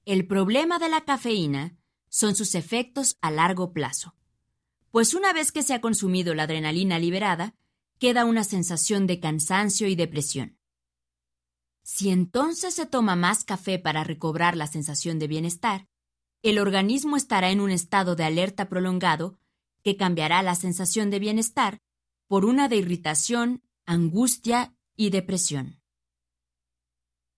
El 0.05 0.25
problema 0.27 0.79
de 0.79 0.87
la 0.87 1.03
cafeína 1.03 1.77
son 2.07 2.35
sus 2.35 2.55
efectos 2.55 3.17
a 3.19 3.31
largo 3.31 3.73
plazo 3.73 4.16
pues 4.91 5.13
una 5.13 5.33
vez 5.33 5.51
que 5.51 5.63
se 5.63 5.73
ha 5.73 5.81
consumido 5.81 6.33
la 6.33 6.43
adrenalina 6.43 6.99
liberada, 6.99 7.55
queda 7.99 8.25
una 8.25 8.43
sensación 8.43 9.07
de 9.07 9.19
cansancio 9.19 9.87
y 9.87 9.95
depresión. 9.95 10.57
Si 11.83 12.09
entonces 12.09 12.73
se 12.73 12.85
toma 12.85 13.15
más 13.15 13.43
café 13.43 13.79
para 13.79 14.03
recobrar 14.03 14.57
la 14.57 14.67
sensación 14.67 15.19
de 15.19 15.27
bienestar, 15.27 15.87
el 16.43 16.59
organismo 16.59 17.15
estará 17.17 17.49
en 17.49 17.61
un 17.61 17.71
estado 17.71 18.15
de 18.15 18.23
alerta 18.23 18.69
prolongado 18.69 19.39
que 19.83 19.97
cambiará 19.97 20.43
la 20.43 20.55
sensación 20.55 21.09
de 21.09 21.19
bienestar 21.19 21.79
por 22.27 22.45
una 22.45 22.67
de 22.67 22.75
irritación, 22.75 23.63
angustia 23.85 24.75
y 24.95 25.09
depresión. 25.09 25.81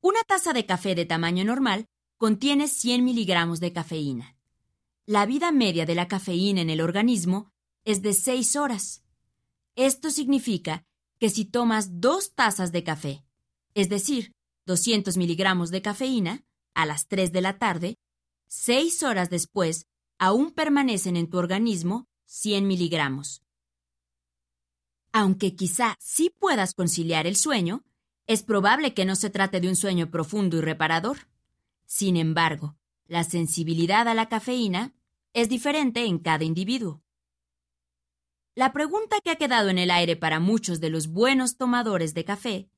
Una 0.02 0.24
taza 0.24 0.54
de 0.54 0.66
café 0.66 0.96
de 0.96 1.06
tamaño 1.06 1.46
normal 1.46 1.86
contiene 2.18 2.68
100 2.68 3.06
miligramos 3.06 3.60
de 3.60 3.72
cafeína. 3.72 4.39
La 5.10 5.26
vida 5.26 5.52
media 5.52 5.88
de 5.88 5.96
la 5.96 6.08
cafeína 6.08 6.62
en 6.62 6.70
el 6.70 6.82
organismo 6.82 7.52
es 7.84 8.04
de 8.04 8.14
6 8.14 8.56
horas. 8.58 9.02
Esto 9.76 10.12
significa 10.12 10.86
que 11.18 11.32
si 11.32 11.46
tomas 11.46 12.00
dos 12.00 12.36
tazas 12.36 12.72
de 12.72 12.84
café, 12.84 13.26
es 13.74 13.90
decir, 13.90 14.36
200 14.68 15.18
miligramos 15.18 15.72
de 15.72 15.82
cafeína, 15.82 16.46
a 16.76 16.86
las 16.86 17.08
3 17.08 17.32
de 17.32 17.42
la 17.42 17.58
tarde, 17.58 17.98
6 18.50 19.02
horas 19.02 19.32
después 19.32 19.88
aún 20.20 20.52
permanecen 20.52 21.18
en 21.18 21.28
tu 21.28 21.40
organismo 21.40 22.08
100 22.26 22.68
miligramos. 22.68 23.42
Aunque 25.12 25.56
quizá 25.56 25.96
sí 26.00 26.32
puedas 26.38 26.76
conciliar 26.76 27.26
el 27.26 27.36
sueño, 27.36 27.84
es 28.28 28.44
probable 28.44 28.94
que 28.94 29.06
no 29.06 29.16
se 29.16 29.32
trate 29.32 29.60
de 29.60 29.70
un 29.70 29.76
sueño 29.76 30.12
profundo 30.12 30.58
y 30.58 30.62
reparador. 30.62 31.28
Sin 31.88 32.16
embargo, 32.16 32.76
la 33.08 33.24
sensibilidad 33.24 34.08
a 34.08 34.14
la 34.14 34.30
cafeína 34.30 34.94
es 35.34 35.50
diferente 35.50 36.06
en 36.06 36.20
cada 36.20 36.44
individuo. 36.44 37.04
La 38.56 38.74
pregunta 38.74 39.18
que 39.24 39.32
ha 39.32 39.36
quedado 39.36 39.70
en 39.70 39.78
el 39.78 39.92
aire 39.92 40.16
para 40.16 40.40
muchos 40.40 40.80
de 40.80 40.90
los 40.90 41.08
buenos 41.08 41.58
tomadores 41.58 42.14
de 42.14 42.26
café 42.26 42.70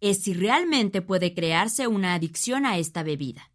es 0.00 0.22
si 0.22 0.32
realmente 0.34 1.02
puede 1.02 1.34
crearse 1.34 1.86
una 1.86 2.14
adicción 2.14 2.66
a 2.66 2.78
esta 2.78 3.02
bebida. 3.02 3.52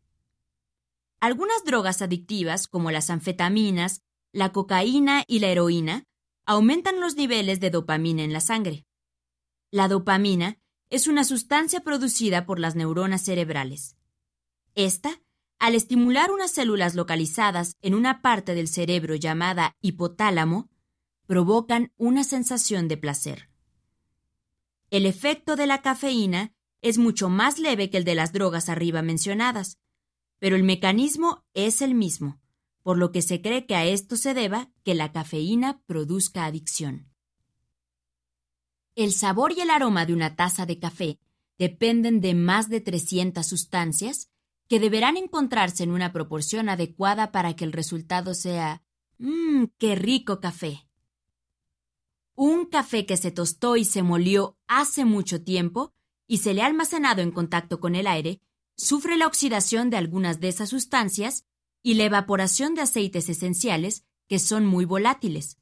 Algunas 1.19 1.63
drogas 1.65 2.01
adictivas, 2.01 2.67
como 2.67 2.91
las 2.91 3.09
anfetaminas, 3.09 4.03
la 4.31 4.51
cocaína 4.51 5.23
y 5.27 5.39
la 5.39 5.47
heroína, 5.47 6.03
aumentan 6.45 6.99
los 6.99 7.15
niveles 7.15 7.59
de 7.59 7.71
dopamina 7.71 8.23
en 8.23 8.31
la 8.31 8.41
sangre. 8.41 8.85
La 9.71 9.87
dopamina 9.87 10.59
es 10.89 11.07
una 11.07 11.23
sustancia 11.23 11.81
producida 11.81 12.45
por 12.45 12.59
las 12.59 12.75
neuronas 12.75 13.23
cerebrales. 13.23 13.97
Esta 14.75 15.19
al 15.59 15.75
estimular 15.75 16.31
unas 16.31 16.51
células 16.51 16.95
localizadas 16.95 17.77
en 17.81 17.95
una 17.95 18.21
parte 18.21 18.55
del 18.55 18.67
cerebro 18.67 19.15
llamada 19.15 19.75
hipotálamo, 19.81 20.69
provocan 21.25 21.91
una 21.97 22.23
sensación 22.23 22.87
de 22.87 22.97
placer. 22.97 23.49
El 24.91 25.05
efecto 25.05 25.55
de 25.55 25.67
la 25.67 25.81
cafeína 25.81 26.53
es 26.81 26.97
mucho 26.97 27.29
más 27.29 27.57
leve 27.57 27.89
que 27.89 27.97
el 27.97 28.03
de 28.03 28.15
las 28.15 28.31
drogas 28.31 28.69
arriba 28.69 29.01
mencionadas, 29.01 29.79
pero 30.39 30.55
el 30.55 30.63
mecanismo 30.63 31.43
es 31.53 31.81
el 31.81 31.95
mismo, 31.95 32.39
por 32.83 32.97
lo 32.97 33.11
que 33.11 33.21
se 33.21 33.41
cree 33.41 33.65
que 33.65 33.75
a 33.75 33.85
esto 33.85 34.15
se 34.15 34.33
deba 34.33 34.69
que 34.83 34.93
la 34.93 35.11
cafeína 35.11 35.81
produzca 35.87 36.45
adicción. 36.45 37.09
El 38.93 39.11
sabor 39.11 39.51
y 39.51 39.61
el 39.61 39.71
aroma 39.71 40.05
de 40.05 40.13
una 40.13 40.35
taza 40.35 40.65
de 40.65 40.79
café 40.79 41.19
dependen 41.57 42.21
de 42.21 42.35
más 42.35 42.69
de 42.69 42.81
300 42.81 43.45
sustancias 43.45 44.29
que 44.67 44.79
deberán 44.79 45.17
encontrarse 45.17 45.83
en 45.83 45.91
una 45.91 46.11
proporción 46.11 46.69
adecuada 46.69 47.31
para 47.31 47.55
que 47.55 47.65
el 47.65 47.71
resultado 47.71 48.33
sea 48.33 48.83
¡Mmm, 49.17 49.65
qué 49.77 49.95
rico 49.95 50.39
café! 50.39 50.87
Un 52.35 52.65
café 52.65 53.05
que 53.05 53.15
se 53.15 53.31
tostó 53.31 53.77
y 53.77 53.85
se 53.85 54.03
molió 54.03 54.57
hace 54.67 55.05
mucho 55.05 55.43
tiempo 55.43 55.93
y 56.27 56.39
se 56.39 56.53
le 56.53 56.61
ha 56.61 56.65
almacenado 56.65 57.21
en 57.21 57.31
contacto 57.31 57.79
con 57.79 57.95
el 57.95 58.07
aire, 58.07 58.41
sufre 58.75 59.15
la 59.15 59.27
oxidación 59.27 59.89
de 59.89 59.97
algunas 59.97 60.39
de 60.39 60.49
esas 60.49 60.69
sustancias 60.69 61.45
y 61.81 61.93
la 61.93 62.05
evaporación 62.05 62.75
de 62.75 62.81
aceites 62.81 63.29
esenciales 63.29 64.05
que 64.27 64.39
son 64.39 64.65
muy 64.65 64.85
volátiles. 64.85 65.59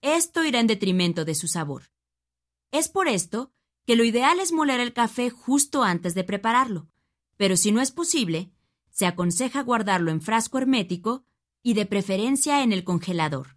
Esto 0.00 0.42
irá 0.42 0.58
en 0.58 0.66
detrimento 0.66 1.24
de 1.24 1.34
su 1.34 1.48
sabor. 1.48 1.90
Es 2.72 2.88
por 2.88 3.08
esto 3.08 3.52
que 3.86 3.94
lo 3.94 4.04
ideal 4.04 4.40
es 4.40 4.52
moler 4.52 4.80
el 4.80 4.92
café 4.92 5.30
justo 5.30 5.82
antes 5.82 6.14
de 6.14 6.24
prepararlo, 6.24 6.88
pero 7.36 7.56
si 7.56 7.72
no 7.72 7.80
es 7.80 7.90
posible, 7.90 8.52
se 8.90 9.06
aconseja 9.06 9.62
guardarlo 9.62 10.10
en 10.10 10.20
frasco 10.20 10.58
hermético 10.58 11.24
y 11.62 11.74
de 11.74 11.86
preferencia 11.86 12.62
en 12.62 12.72
el 12.72 12.84
congelador. 12.84 13.56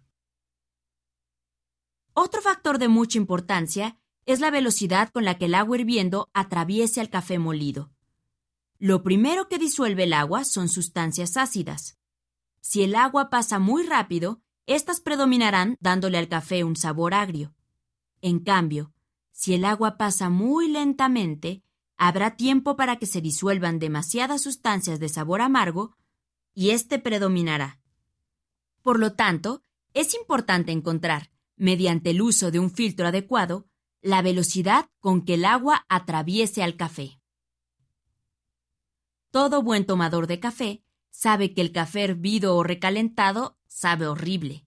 Otro 2.12 2.42
factor 2.42 2.78
de 2.78 2.88
mucha 2.88 3.18
importancia 3.18 4.00
es 4.26 4.40
la 4.40 4.50
velocidad 4.50 5.10
con 5.10 5.24
la 5.24 5.38
que 5.38 5.44
el 5.44 5.54
agua 5.54 5.78
hirviendo 5.78 6.28
atraviesa 6.34 7.00
el 7.00 7.10
café 7.10 7.38
molido. 7.38 7.92
Lo 8.78 9.02
primero 9.02 9.48
que 9.48 9.58
disuelve 9.58 10.04
el 10.04 10.12
agua 10.12 10.44
son 10.44 10.68
sustancias 10.68 11.36
ácidas. 11.36 11.98
Si 12.60 12.82
el 12.82 12.94
agua 12.94 13.30
pasa 13.30 13.58
muy 13.58 13.84
rápido, 13.84 14.42
éstas 14.66 15.00
predominarán 15.00 15.76
dándole 15.80 16.18
al 16.18 16.28
café 16.28 16.64
un 16.64 16.76
sabor 16.76 17.14
agrio. 17.14 17.54
En 18.20 18.40
cambio, 18.40 18.92
si 19.32 19.54
el 19.54 19.64
agua 19.64 19.96
pasa 19.96 20.28
muy 20.28 20.68
lentamente, 20.68 21.62
habrá 21.98 22.36
tiempo 22.36 22.76
para 22.76 22.96
que 22.96 23.06
se 23.06 23.20
disuelvan 23.20 23.78
demasiadas 23.78 24.42
sustancias 24.42 25.00
de 25.00 25.08
sabor 25.08 25.42
amargo 25.42 25.96
y 26.54 26.70
éste 26.70 26.98
predominará. 26.98 27.80
Por 28.82 28.98
lo 28.98 29.12
tanto, 29.14 29.62
es 29.92 30.14
importante 30.14 30.72
encontrar, 30.72 31.30
mediante 31.56 32.10
el 32.10 32.22
uso 32.22 32.50
de 32.50 32.60
un 32.60 32.70
filtro 32.70 33.08
adecuado, 33.08 33.68
la 34.00 34.22
velocidad 34.22 34.88
con 35.00 35.24
que 35.24 35.34
el 35.34 35.44
agua 35.44 35.84
atraviese 35.88 36.62
al 36.62 36.76
café. 36.76 37.20
Todo 39.30 39.62
buen 39.62 39.84
tomador 39.84 40.28
de 40.28 40.40
café 40.40 40.84
sabe 41.10 41.52
que 41.52 41.60
el 41.60 41.72
café 41.72 42.04
hervido 42.04 42.56
o 42.56 42.62
recalentado 42.62 43.58
sabe 43.66 44.06
horrible. 44.06 44.64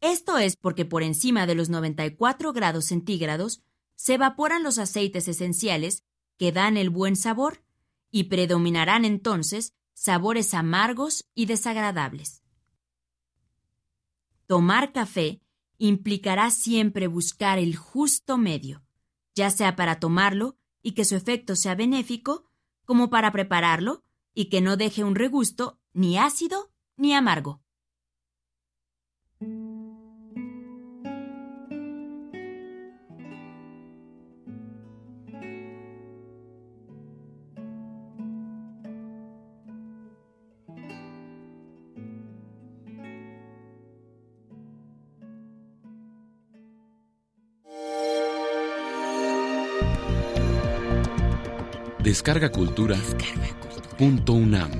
Esto 0.00 0.36
es 0.36 0.56
porque 0.56 0.84
por 0.84 1.04
encima 1.04 1.46
de 1.46 1.54
los 1.54 1.68
94 1.70 2.52
grados 2.52 2.86
centígrados 2.86 3.62
se 3.94 4.14
evaporan 4.14 4.64
los 4.64 4.78
aceites 4.78 5.28
esenciales 5.28 6.02
que 6.38 6.52
dan 6.52 6.76
el 6.76 6.90
buen 6.90 7.16
sabor 7.16 7.62
y 8.10 8.24
predominarán 8.24 9.04
entonces 9.04 9.74
sabores 9.92 10.54
amargos 10.54 11.28
y 11.34 11.46
desagradables. 11.46 12.42
Tomar 14.46 14.92
café 14.92 15.40
implicará 15.78 16.50
siempre 16.50 17.06
buscar 17.06 17.58
el 17.58 17.76
justo 17.76 18.38
medio, 18.38 18.84
ya 19.34 19.50
sea 19.50 19.76
para 19.76 19.98
tomarlo 19.98 20.56
y 20.82 20.92
que 20.92 21.04
su 21.04 21.16
efecto 21.16 21.56
sea 21.56 21.74
benéfico, 21.74 22.50
como 22.84 23.10
para 23.10 23.32
prepararlo 23.32 24.04
y 24.34 24.46
que 24.46 24.60
no 24.60 24.76
deje 24.76 25.04
un 25.04 25.14
regusto 25.14 25.80
ni 25.92 26.18
ácido 26.18 26.70
ni 26.96 27.14
amargo. 27.14 27.62
Descarga 52.04 52.50
Cultura. 52.50 52.96
Punto 53.96 54.34
UNAM. 54.34 54.70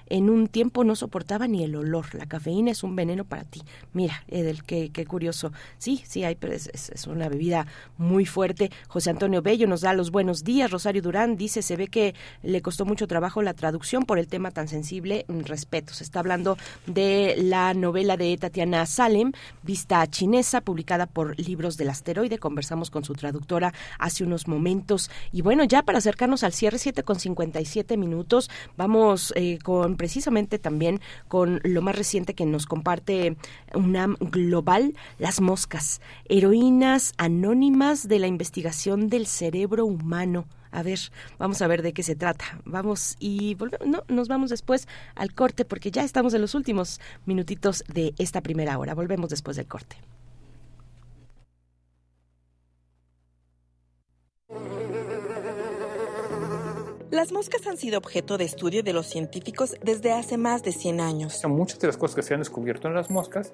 en 0.10 0.30
un 0.30 0.48
tiempo 0.48 0.84
no 0.84 0.96
soportaba 0.96 1.48
ni 1.48 1.64
el 1.64 1.76
olor. 1.76 2.14
La 2.16 2.26
cafeína 2.26 2.72
es 2.72 2.84
un 2.84 2.96
veneno 2.96 3.26
para 3.26 3.44
ti. 3.44 3.62
Mira, 3.94 4.24
Edel, 4.28 4.64
qué, 4.64 4.90
qué 4.92 5.06
curioso. 5.06 5.52
Sí, 5.78 6.04
sí, 6.06 6.24
hay, 6.24 6.38
es, 6.42 6.70
es, 6.90 7.08
una 7.08 7.30
bebida 7.30 7.68
muy 7.98 8.26
fuerte. 8.26 8.72
José 8.88 9.10
Antonio 9.10 9.42
Bello 9.42 9.68
nos 9.68 9.82
da 9.82 9.94
los 9.94 10.12
buenos 10.12 10.44
días. 10.44 10.72
Rosario 10.72 11.02
Durán 11.02 11.38
dice, 11.38 11.62
se 11.62 11.76
ve 11.76 11.88
que 11.88 12.16
le 12.44 12.62
costó 12.62 12.86
mucho 12.86 13.08
trabajo 13.08 13.42
la 13.42 13.54
traducción 13.54 14.06
por 14.06 14.20
el 14.20 14.28
tema 14.28 14.52
tan 14.52 14.68
sensible. 14.68 15.26
Mm, 15.28 15.42
respeto. 15.42 15.94
Se 15.94 16.04
está 16.04 16.20
hablando 16.20 16.58
de 16.86 17.36
la 17.38 17.74
novela 17.74 18.18
de 18.18 18.36
Tatiana 18.38 18.86
Salem, 18.86 19.32
Vista 19.64 20.06
Chinesa, 20.08 20.62
publicada 20.62 21.06
por 21.06 21.40
Libros 21.40 21.78
del 21.78 21.90
Asteroide. 21.90 22.40
Conversamos 22.40 22.90
con 22.90 23.04
su 23.04 23.14
traductora 23.14 23.74
hace 24.00 24.24
unos 24.24 24.48
momentos. 24.48 25.10
Y 25.32 25.42
bueno, 25.42 25.64
ya 25.64 25.84
para 25.84 25.98
acercarnos 25.98 26.44
al 26.44 26.54
cierre, 26.54 26.78
7 26.78 27.04
con 27.04 27.20
57 27.20 27.98
minutos, 27.98 28.50
vamos 28.76 29.34
eh, 29.36 29.60
con 29.64 29.97
precisamente 29.98 30.60
también 30.60 31.02
con 31.28 31.60
lo 31.64 31.82
más 31.82 31.96
reciente 31.96 32.34
que 32.34 32.46
nos 32.46 32.66
comparte 32.66 33.36
UNAM 33.74 34.16
Global, 34.20 34.96
las 35.20 35.42
moscas, 35.42 36.02
heroínas 36.30 37.14
anónimas 37.18 38.08
de 38.08 38.20
la 38.20 38.28
investigación 38.28 39.10
del 39.10 39.28
cerebro 39.28 39.86
humano. 39.86 40.46
A 40.72 40.84
ver, 40.84 41.00
vamos 41.40 41.62
a 41.62 41.68
ver 41.68 41.82
de 41.82 41.94
qué 41.94 42.04
se 42.04 42.16
trata. 42.16 42.46
Vamos 42.66 43.16
y 43.20 43.56
volvemos, 43.56 43.88
no, 43.88 44.04
nos 44.08 44.28
vamos 44.28 44.50
después 44.50 44.88
al 45.16 45.34
corte 45.34 45.66
porque 45.66 45.92
ya 45.92 46.04
estamos 46.04 46.34
en 46.34 46.42
los 46.42 46.56
últimos 46.56 47.00
minutitos 47.26 47.84
de 47.88 48.14
esta 48.18 48.42
primera 48.42 48.78
hora. 48.78 48.94
Volvemos 48.94 49.30
después 49.30 49.58
del 49.58 49.68
corte. 49.68 49.98
Las 57.18 57.32
moscas 57.32 57.66
han 57.66 57.78
sido 57.78 57.98
objeto 57.98 58.38
de 58.38 58.44
estudio 58.44 58.84
de 58.84 58.94
los 58.94 59.08
científicos 59.08 59.76
desde 59.82 60.14
hace 60.14 60.38
más 60.38 60.62
de 60.62 60.72
100 60.72 61.02
años. 61.02 61.44
Muchas 61.48 61.80
de 61.80 61.88
las 61.88 61.98
cosas 61.98 62.16
que 62.16 62.22
se 62.22 62.36
han 62.36 62.42
descubierto 62.42 62.88
en 62.88 62.94
las 62.94 63.10
moscas 63.10 63.54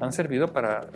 han 0.00 0.12
servido 0.12 0.52
para 0.52 0.88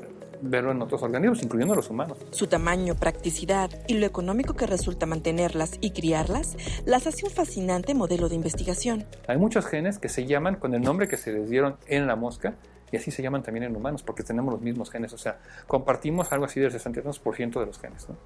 verlo 0.43 0.73
en 0.73 0.83
otros 0.83 1.01
organismos, 1.05 1.45
incluyendo 1.45 1.77
los 1.77 1.89
humanos. 1.91 2.19
Su 2.33 2.49
tamaño, 2.49 2.97
practicidad 2.97 3.71
y 3.87 3.95
lo 3.95 4.05
económico 4.05 4.55
que 4.55 4.66
resulta 4.66 5.07
mantenerlas 5.07 5.79
y 5.81 5.93
criarlas 5.93 6.57
las 6.85 7.07
hace 7.07 7.25
un 7.25 7.31
fascinante 7.31 7.95
modelo 7.95 8.29
de 8.29 8.35
investigación. 8.35 9.07
Hay 9.29 9.37
muchos 9.37 9.64
genes 9.66 10.01
que 10.01 10.09
se 10.09 10.27
llaman 10.27 10.57
con 10.57 10.75
el 10.75 10.83
nombre 10.83 11.07
que 11.07 11.19
se 11.19 11.31
les 11.31 11.49
dieron 11.49 11.77
en 11.87 12.09
la 12.09 12.16
mosca 12.16 12.57
y 12.91 12.97
así 12.97 13.12
se 13.12 13.23
llaman 13.23 13.45
también 13.45 13.62
en 13.62 13.77
humanos 13.77 14.03
porque 14.03 14.25
tenemos 14.25 14.53
los 14.53 14.61
mismos 14.61 14.91
genes, 14.91 15.12
o 15.12 15.19
sea, 15.19 15.39
compartimos 15.69 16.33
algo 16.33 16.47
así 16.47 16.59
del 16.59 16.73
62% 16.73 17.61
de 17.61 17.66
los 17.66 17.79
genes. 17.79 18.09
¿no? 18.09 18.16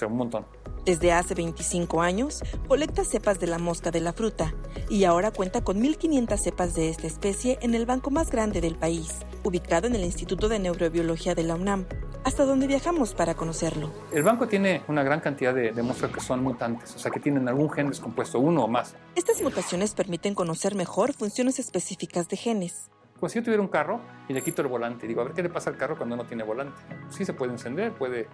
Sea, 0.00 0.08
un 0.08 0.16
montón. 0.16 0.46
Desde 0.86 1.12
hace 1.12 1.34
25 1.34 2.00
años, 2.00 2.42
colecta 2.68 3.04
cepas 3.04 3.38
de 3.38 3.46
la 3.46 3.58
mosca 3.58 3.90
de 3.90 4.00
la 4.00 4.14
fruta 4.14 4.54
y 4.88 5.04
ahora 5.04 5.30
cuenta 5.30 5.62
con 5.62 5.78
1.500 5.78 6.38
cepas 6.38 6.74
de 6.74 6.88
esta 6.88 7.06
especie 7.06 7.58
en 7.60 7.74
el 7.74 7.84
banco 7.84 8.10
más 8.10 8.30
grande 8.30 8.62
del 8.62 8.76
país, 8.76 9.18
ubicado 9.44 9.88
en 9.88 9.94
el 9.94 10.04
Instituto 10.04 10.48
de 10.48 10.58
Neurobiología 10.58 11.34
de 11.34 11.42
la 11.42 11.54
UNAM, 11.54 11.84
hasta 12.24 12.46
donde 12.46 12.66
viajamos 12.66 13.12
para 13.12 13.34
conocerlo. 13.34 13.90
El 14.10 14.22
banco 14.22 14.48
tiene 14.48 14.82
una 14.88 15.02
gran 15.02 15.20
cantidad 15.20 15.54
de, 15.54 15.72
de 15.72 15.82
moscas 15.82 16.10
que 16.12 16.20
son 16.20 16.42
mutantes, 16.42 16.96
o 16.96 16.98
sea, 16.98 17.10
que 17.10 17.20
tienen 17.20 17.46
algún 17.46 17.68
gen 17.68 17.90
descompuesto, 17.90 18.38
uno 18.38 18.64
o 18.64 18.68
más. 18.68 18.96
Estas 19.16 19.42
mutaciones 19.42 19.92
permiten 19.92 20.34
conocer 20.34 20.74
mejor 20.74 21.12
funciones 21.12 21.58
específicas 21.58 22.26
de 22.28 22.38
genes. 22.38 22.88
Pues 23.18 23.32
si 23.32 23.38
yo 23.38 23.44
tuviera 23.44 23.62
un 23.62 23.68
carro 23.68 24.00
y 24.30 24.32
le 24.32 24.40
quito 24.40 24.62
el 24.62 24.68
volante 24.68 25.04
y 25.04 25.08
digo, 25.10 25.20
a 25.20 25.24
ver 25.24 25.34
qué 25.34 25.42
le 25.42 25.50
pasa 25.50 25.68
al 25.68 25.76
carro 25.76 25.98
cuando 25.98 26.16
no 26.16 26.24
tiene 26.24 26.42
volante. 26.42 26.80
Sí 27.10 27.26
se 27.26 27.34
puede 27.34 27.52
encender, 27.52 27.92
puede 27.92 28.28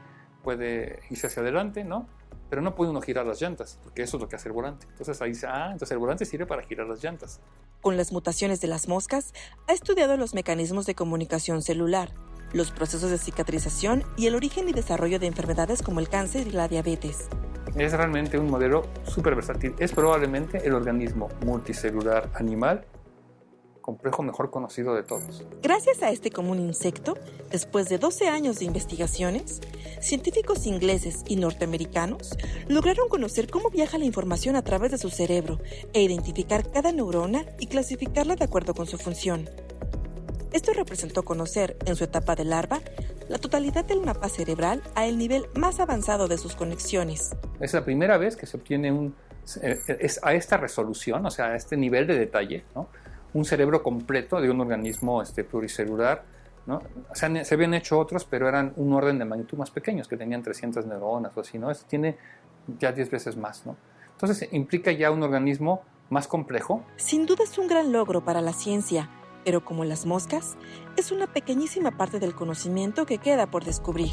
puede 0.46 1.00
irse 1.10 1.26
hacia 1.26 1.42
adelante, 1.42 1.82
¿no? 1.82 2.06
Pero 2.48 2.62
no 2.62 2.76
puede 2.76 2.92
uno 2.92 3.00
girar 3.00 3.26
las 3.26 3.42
llantas, 3.42 3.80
porque 3.82 4.02
eso 4.02 4.16
es 4.16 4.20
lo 4.20 4.28
que 4.28 4.36
hace 4.36 4.48
el 4.48 4.52
volante. 4.52 4.86
Entonces 4.88 5.20
ahí 5.20 5.30
dice, 5.30 5.48
ah, 5.48 5.70
entonces 5.72 5.90
el 5.90 5.98
volante 5.98 6.24
sirve 6.24 6.46
para 6.46 6.62
girar 6.62 6.86
las 6.86 7.02
llantas. 7.02 7.40
Con 7.80 7.96
las 7.96 8.12
mutaciones 8.12 8.60
de 8.60 8.68
las 8.68 8.86
moscas, 8.86 9.34
ha 9.66 9.72
estudiado 9.72 10.16
los 10.16 10.34
mecanismos 10.34 10.86
de 10.86 10.94
comunicación 10.94 11.62
celular, 11.62 12.12
los 12.52 12.70
procesos 12.70 13.10
de 13.10 13.18
cicatrización 13.18 14.04
y 14.16 14.28
el 14.28 14.36
origen 14.36 14.68
y 14.68 14.72
desarrollo 14.72 15.18
de 15.18 15.26
enfermedades 15.26 15.82
como 15.82 15.98
el 15.98 16.08
cáncer 16.08 16.46
y 16.46 16.52
la 16.52 16.68
diabetes. 16.68 17.26
Es 17.76 17.92
realmente 17.92 18.38
un 18.38 18.48
modelo 18.48 18.86
súper 19.02 19.34
versátil. 19.34 19.74
Es 19.80 19.90
probablemente 19.90 20.64
el 20.64 20.74
organismo 20.74 21.28
multicelular 21.44 22.30
animal 22.34 22.86
complejo 23.86 24.24
mejor 24.24 24.50
conocido 24.50 24.94
de 24.94 25.04
todos. 25.04 25.46
Gracias 25.62 26.02
a 26.02 26.10
este 26.10 26.30
común 26.30 26.58
insecto, 26.58 27.16
después 27.50 27.88
de 27.88 27.98
12 27.98 28.28
años 28.28 28.58
de 28.58 28.64
investigaciones, 28.64 29.60
científicos 30.00 30.66
ingleses 30.66 31.22
y 31.26 31.36
norteamericanos 31.36 32.36
lograron 32.66 33.08
conocer 33.08 33.48
cómo 33.48 33.70
viaja 33.70 33.96
la 33.96 34.04
información 34.04 34.56
a 34.56 34.62
través 34.62 34.90
de 34.90 34.98
su 34.98 35.08
cerebro 35.08 35.60
e 35.92 36.02
identificar 36.02 36.68
cada 36.70 36.90
neurona 36.90 37.44
y 37.60 37.68
clasificarla 37.68 38.34
de 38.34 38.44
acuerdo 38.44 38.74
con 38.74 38.86
su 38.88 38.98
función. 38.98 39.48
Esto 40.52 40.72
representó 40.72 41.24
conocer, 41.24 41.76
en 41.86 41.94
su 41.94 42.04
etapa 42.04 42.34
de 42.34 42.44
larva, 42.44 42.80
la 43.28 43.38
totalidad 43.38 43.84
del 43.84 44.00
mapa 44.00 44.28
cerebral 44.28 44.82
a 44.96 45.06
el 45.06 45.16
nivel 45.16 45.46
más 45.54 45.78
avanzado 45.78 46.26
de 46.26 46.38
sus 46.38 46.56
conexiones. 46.56 47.36
Es 47.60 47.72
la 47.72 47.84
primera 47.84 48.18
vez 48.18 48.36
que 48.36 48.46
se 48.46 48.56
obtiene 48.56 48.90
un, 48.90 49.14
es 49.62 50.20
a 50.24 50.34
esta 50.34 50.56
resolución, 50.56 51.24
o 51.24 51.30
sea, 51.30 51.46
a 51.46 51.56
este 51.56 51.76
nivel 51.76 52.06
de 52.08 52.18
detalle, 52.18 52.64
¿no? 52.74 52.88
Un 53.36 53.44
cerebro 53.44 53.82
completo 53.82 54.40
de 54.40 54.50
un 54.50 54.60
organismo 54.60 55.20
este, 55.20 55.44
pluricelular. 55.44 56.24
¿no? 56.66 56.82
Se, 57.12 57.54
habían 57.54 57.74
hecho 57.74 57.98
otros, 57.98 58.24
pero 58.24 58.48
eran 58.48 58.72
un 58.76 58.94
orden 58.94 59.18
de 59.18 59.26
magnitud 59.26 59.58
más 59.58 59.70
pequeños, 59.70 60.08
que 60.08 60.16
tenían 60.16 60.42
300 60.42 60.86
neuronas 60.86 61.36
o 61.36 61.40
así. 61.40 61.58
¿no? 61.58 61.70
Este 61.70 61.86
tiene 61.86 62.16
ya 62.78 62.92
10 62.92 63.10
veces 63.10 63.36
más. 63.36 63.66
¿no? 63.66 63.76
Entonces 64.12 64.48
implica 64.52 64.90
ya 64.90 65.10
un 65.10 65.22
organismo 65.22 65.82
más 66.08 66.26
complejo. 66.26 66.82
Sin 66.96 67.26
duda 67.26 67.44
es 67.44 67.58
un 67.58 67.68
gran 67.68 67.92
logro 67.92 68.24
para 68.24 68.40
la 68.40 68.54
ciencia, 68.54 69.10
pero 69.44 69.64
como 69.64 69.84
las 69.84 70.06
moscas, 70.06 70.56
es 70.96 71.12
una 71.12 71.26
pequeñísima 71.26 71.90
parte 71.90 72.18
del 72.18 72.34
conocimiento 72.34 73.04
que 73.04 73.18
queda 73.18 73.50
por 73.50 73.64
descubrir. 73.64 74.12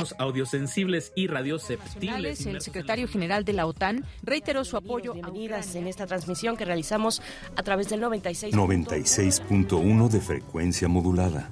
Organismos 0.00 0.14
audiosensibles 0.18 1.12
y 1.14 1.26
radioceptibles. 1.26 2.46
El 2.46 2.60
secretario 2.60 3.08
general 3.08 3.44
de 3.44 3.52
la 3.52 3.66
OTAN 3.66 4.04
reiteró 4.22 4.64
su 4.64 4.76
apoyo 4.76 5.14
Bienvenidas 5.14 5.74
en 5.74 5.86
esta 5.86 6.06
transmisión 6.06 6.56
que 6.56 6.64
realizamos 6.64 7.22
a 7.56 7.62
través 7.62 7.88
del 7.88 8.00
96. 8.00 8.54
96.1 8.54 10.08
de 10.08 10.20
frecuencia 10.20 10.88
modulada. 10.88 11.50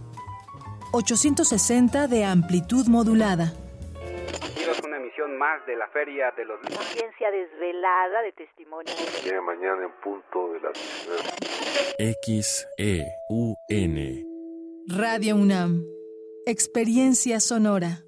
860 0.92 2.09
de 2.09 2.24
amplitud 2.24 2.86
modulada. 2.86 3.53
una 4.84 4.96
emisión 4.96 5.36
más 5.36 5.64
de 5.66 5.76
la 5.76 5.88
Feria 5.88 6.32
de 6.36 6.44
los 6.44 6.61
Libros. 6.62 6.86
Ciencia 6.86 7.30
desvelada 7.30 8.22
de 8.22 8.32
testimonios. 8.32 8.96
Mañana, 9.22 9.42
mañana 9.42 9.84
en 9.84 9.92
punto 10.03 10.53
de 10.53 10.61
las 10.61 10.72
X, 11.99 12.66
E, 12.78 13.05
U, 13.28 13.55
N. 13.68 14.24
Radio 14.88 15.36
UNAM. 15.36 15.84
Experiencia 16.46 17.40
sonora. 17.40 18.07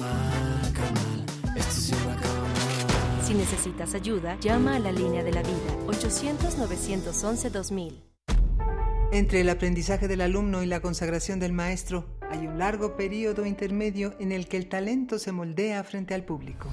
Si 3.31 3.37
necesitas 3.37 3.95
ayuda, 3.95 4.37
llama 4.41 4.75
a 4.75 4.79
la 4.79 4.91
línea 4.91 5.23
de 5.23 5.31
la 5.31 5.41
vida 5.41 5.55
800-911-2000. 5.87 8.03
Entre 9.13 9.39
el 9.39 9.47
aprendizaje 9.47 10.09
del 10.09 10.19
alumno 10.19 10.61
y 10.63 10.65
la 10.65 10.81
consagración 10.81 11.39
del 11.39 11.53
maestro 11.53 12.19
hay 12.29 12.45
un 12.45 12.59
largo 12.59 12.97
periodo 12.97 13.45
intermedio 13.45 14.15
en 14.19 14.33
el 14.33 14.49
que 14.49 14.57
el 14.57 14.67
talento 14.67 15.17
se 15.17 15.31
moldea 15.31 15.81
frente 15.85 16.13
al 16.13 16.25
público. 16.25 16.67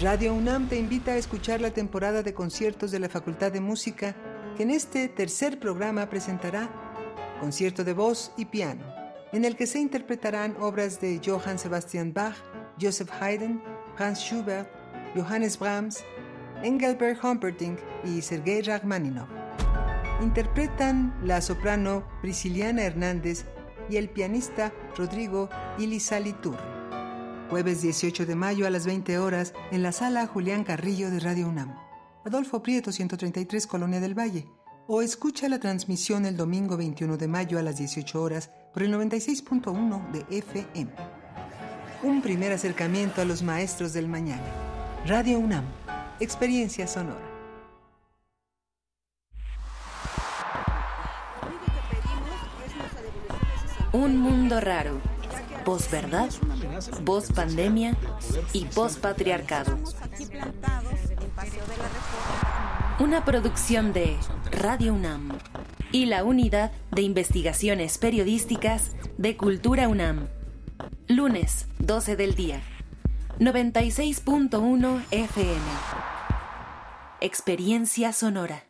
Radio 0.00 0.34
UNAM 0.34 0.68
te 0.68 0.76
invita 0.76 1.12
a 1.12 1.18
escuchar 1.18 1.60
la 1.60 1.70
temporada 1.70 2.24
de 2.24 2.34
conciertos 2.34 2.90
de 2.90 2.98
la 2.98 3.08
Facultad 3.08 3.52
de 3.52 3.60
Música 3.60 4.16
que 4.56 4.64
en 4.64 4.72
este 4.72 5.06
tercer 5.06 5.60
programa 5.60 6.10
presentará 6.10 6.68
concierto 7.38 7.84
de 7.84 7.92
voz 7.92 8.32
y 8.36 8.46
piano, 8.46 8.82
en 9.32 9.44
el 9.44 9.54
que 9.54 9.68
se 9.68 9.78
interpretarán 9.78 10.56
obras 10.58 11.00
de 11.00 11.20
Johann 11.24 11.60
Sebastian 11.60 12.12
Bach, 12.12 12.34
Joseph 12.80 13.12
Haydn, 13.20 13.62
Hans 13.96 14.18
Schubert, 14.18 14.68
Johannes 15.16 15.58
Brahms, 15.58 16.04
Engelbert 16.62 17.22
Humperdinck 17.24 17.78
y 18.04 18.20
Sergei 18.20 18.62
Rachmaninoff. 18.62 19.28
Interpretan 20.22 21.14
la 21.22 21.40
soprano 21.40 22.04
Prisciliana 22.20 22.82
Hernández 22.82 23.44
y 23.88 23.96
el 23.96 24.08
pianista 24.08 24.72
Rodrigo 24.96 25.48
Ilizaliturri. 25.78 26.58
Jueves 27.50 27.82
18 27.82 28.26
de 28.26 28.34
mayo 28.34 28.66
a 28.66 28.70
las 28.70 28.86
20 28.86 29.18
horas 29.18 29.54
en 29.70 29.82
la 29.82 29.92
sala 29.92 30.26
Julián 30.26 30.64
Carrillo 30.64 31.10
de 31.10 31.20
Radio 31.20 31.48
UNAM. 31.48 31.76
Adolfo 32.24 32.62
Prieto 32.62 32.90
133 32.90 33.66
Colonia 33.66 34.00
del 34.00 34.18
Valle. 34.18 34.48
O 34.88 35.02
escucha 35.02 35.48
la 35.48 35.58
transmisión 35.58 36.26
el 36.26 36.36
domingo 36.36 36.76
21 36.76 37.16
de 37.16 37.28
mayo 37.28 37.58
a 37.58 37.62
las 37.62 37.78
18 37.78 38.20
horas 38.20 38.50
por 38.72 38.82
el 38.82 38.92
96.1 38.92 40.10
de 40.10 40.38
FM. 40.38 40.90
Un 42.02 42.22
primer 42.22 42.52
acercamiento 42.52 43.20
a 43.20 43.24
los 43.24 43.42
maestros 43.42 43.92
del 43.92 44.08
mañana. 44.08 44.75
Radio 45.06 45.38
UNAM. 45.38 45.64
Experiencia 46.18 46.88
sonora. 46.88 47.20
Un 53.92 54.16
mundo 54.16 54.60
raro. 54.60 55.00
Posverdad, 55.64 56.30
voz 57.04 57.30
pandemia 57.30 57.96
y 58.52 58.64
post 58.64 58.98
patriarcado. 58.98 59.78
Una 62.98 63.24
producción 63.24 63.92
de 63.92 64.16
Radio 64.50 64.92
UNAM 64.92 65.38
y 65.92 66.06
la 66.06 66.24
Unidad 66.24 66.72
de 66.90 67.02
Investigaciones 67.02 67.98
Periodísticas 67.98 68.96
de 69.18 69.36
Cultura 69.36 69.86
UNAM. 69.86 70.26
Lunes, 71.06 71.68
12 71.78 72.16
del 72.16 72.34
día. 72.34 72.60
96.1 73.38 75.04
FM. 75.10 75.60
Experiencia 77.20 78.14
sonora. 78.14 78.64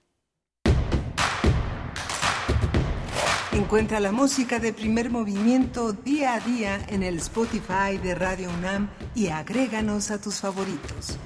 Encuentra 3.52 4.00
la 4.00 4.10
música 4.10 4.58
de 4.58 4.72
primer 4.72 5.08
movimiento 5.08 5.92
día 5.92 6.34
a 6.34 6.40
día 6.40 6.84
en 6.88 7.04
el 7.04 7.18
Spotify 7.18 7.96
de 8.02 8.16
Radio 8.16 8.50
UNAM 8.58 8.90
y 9.14 9.28
agréganos 9.28 10.10
a 10.10 10.20
tus 10.20 10.40
favoritos. 10.40 11.16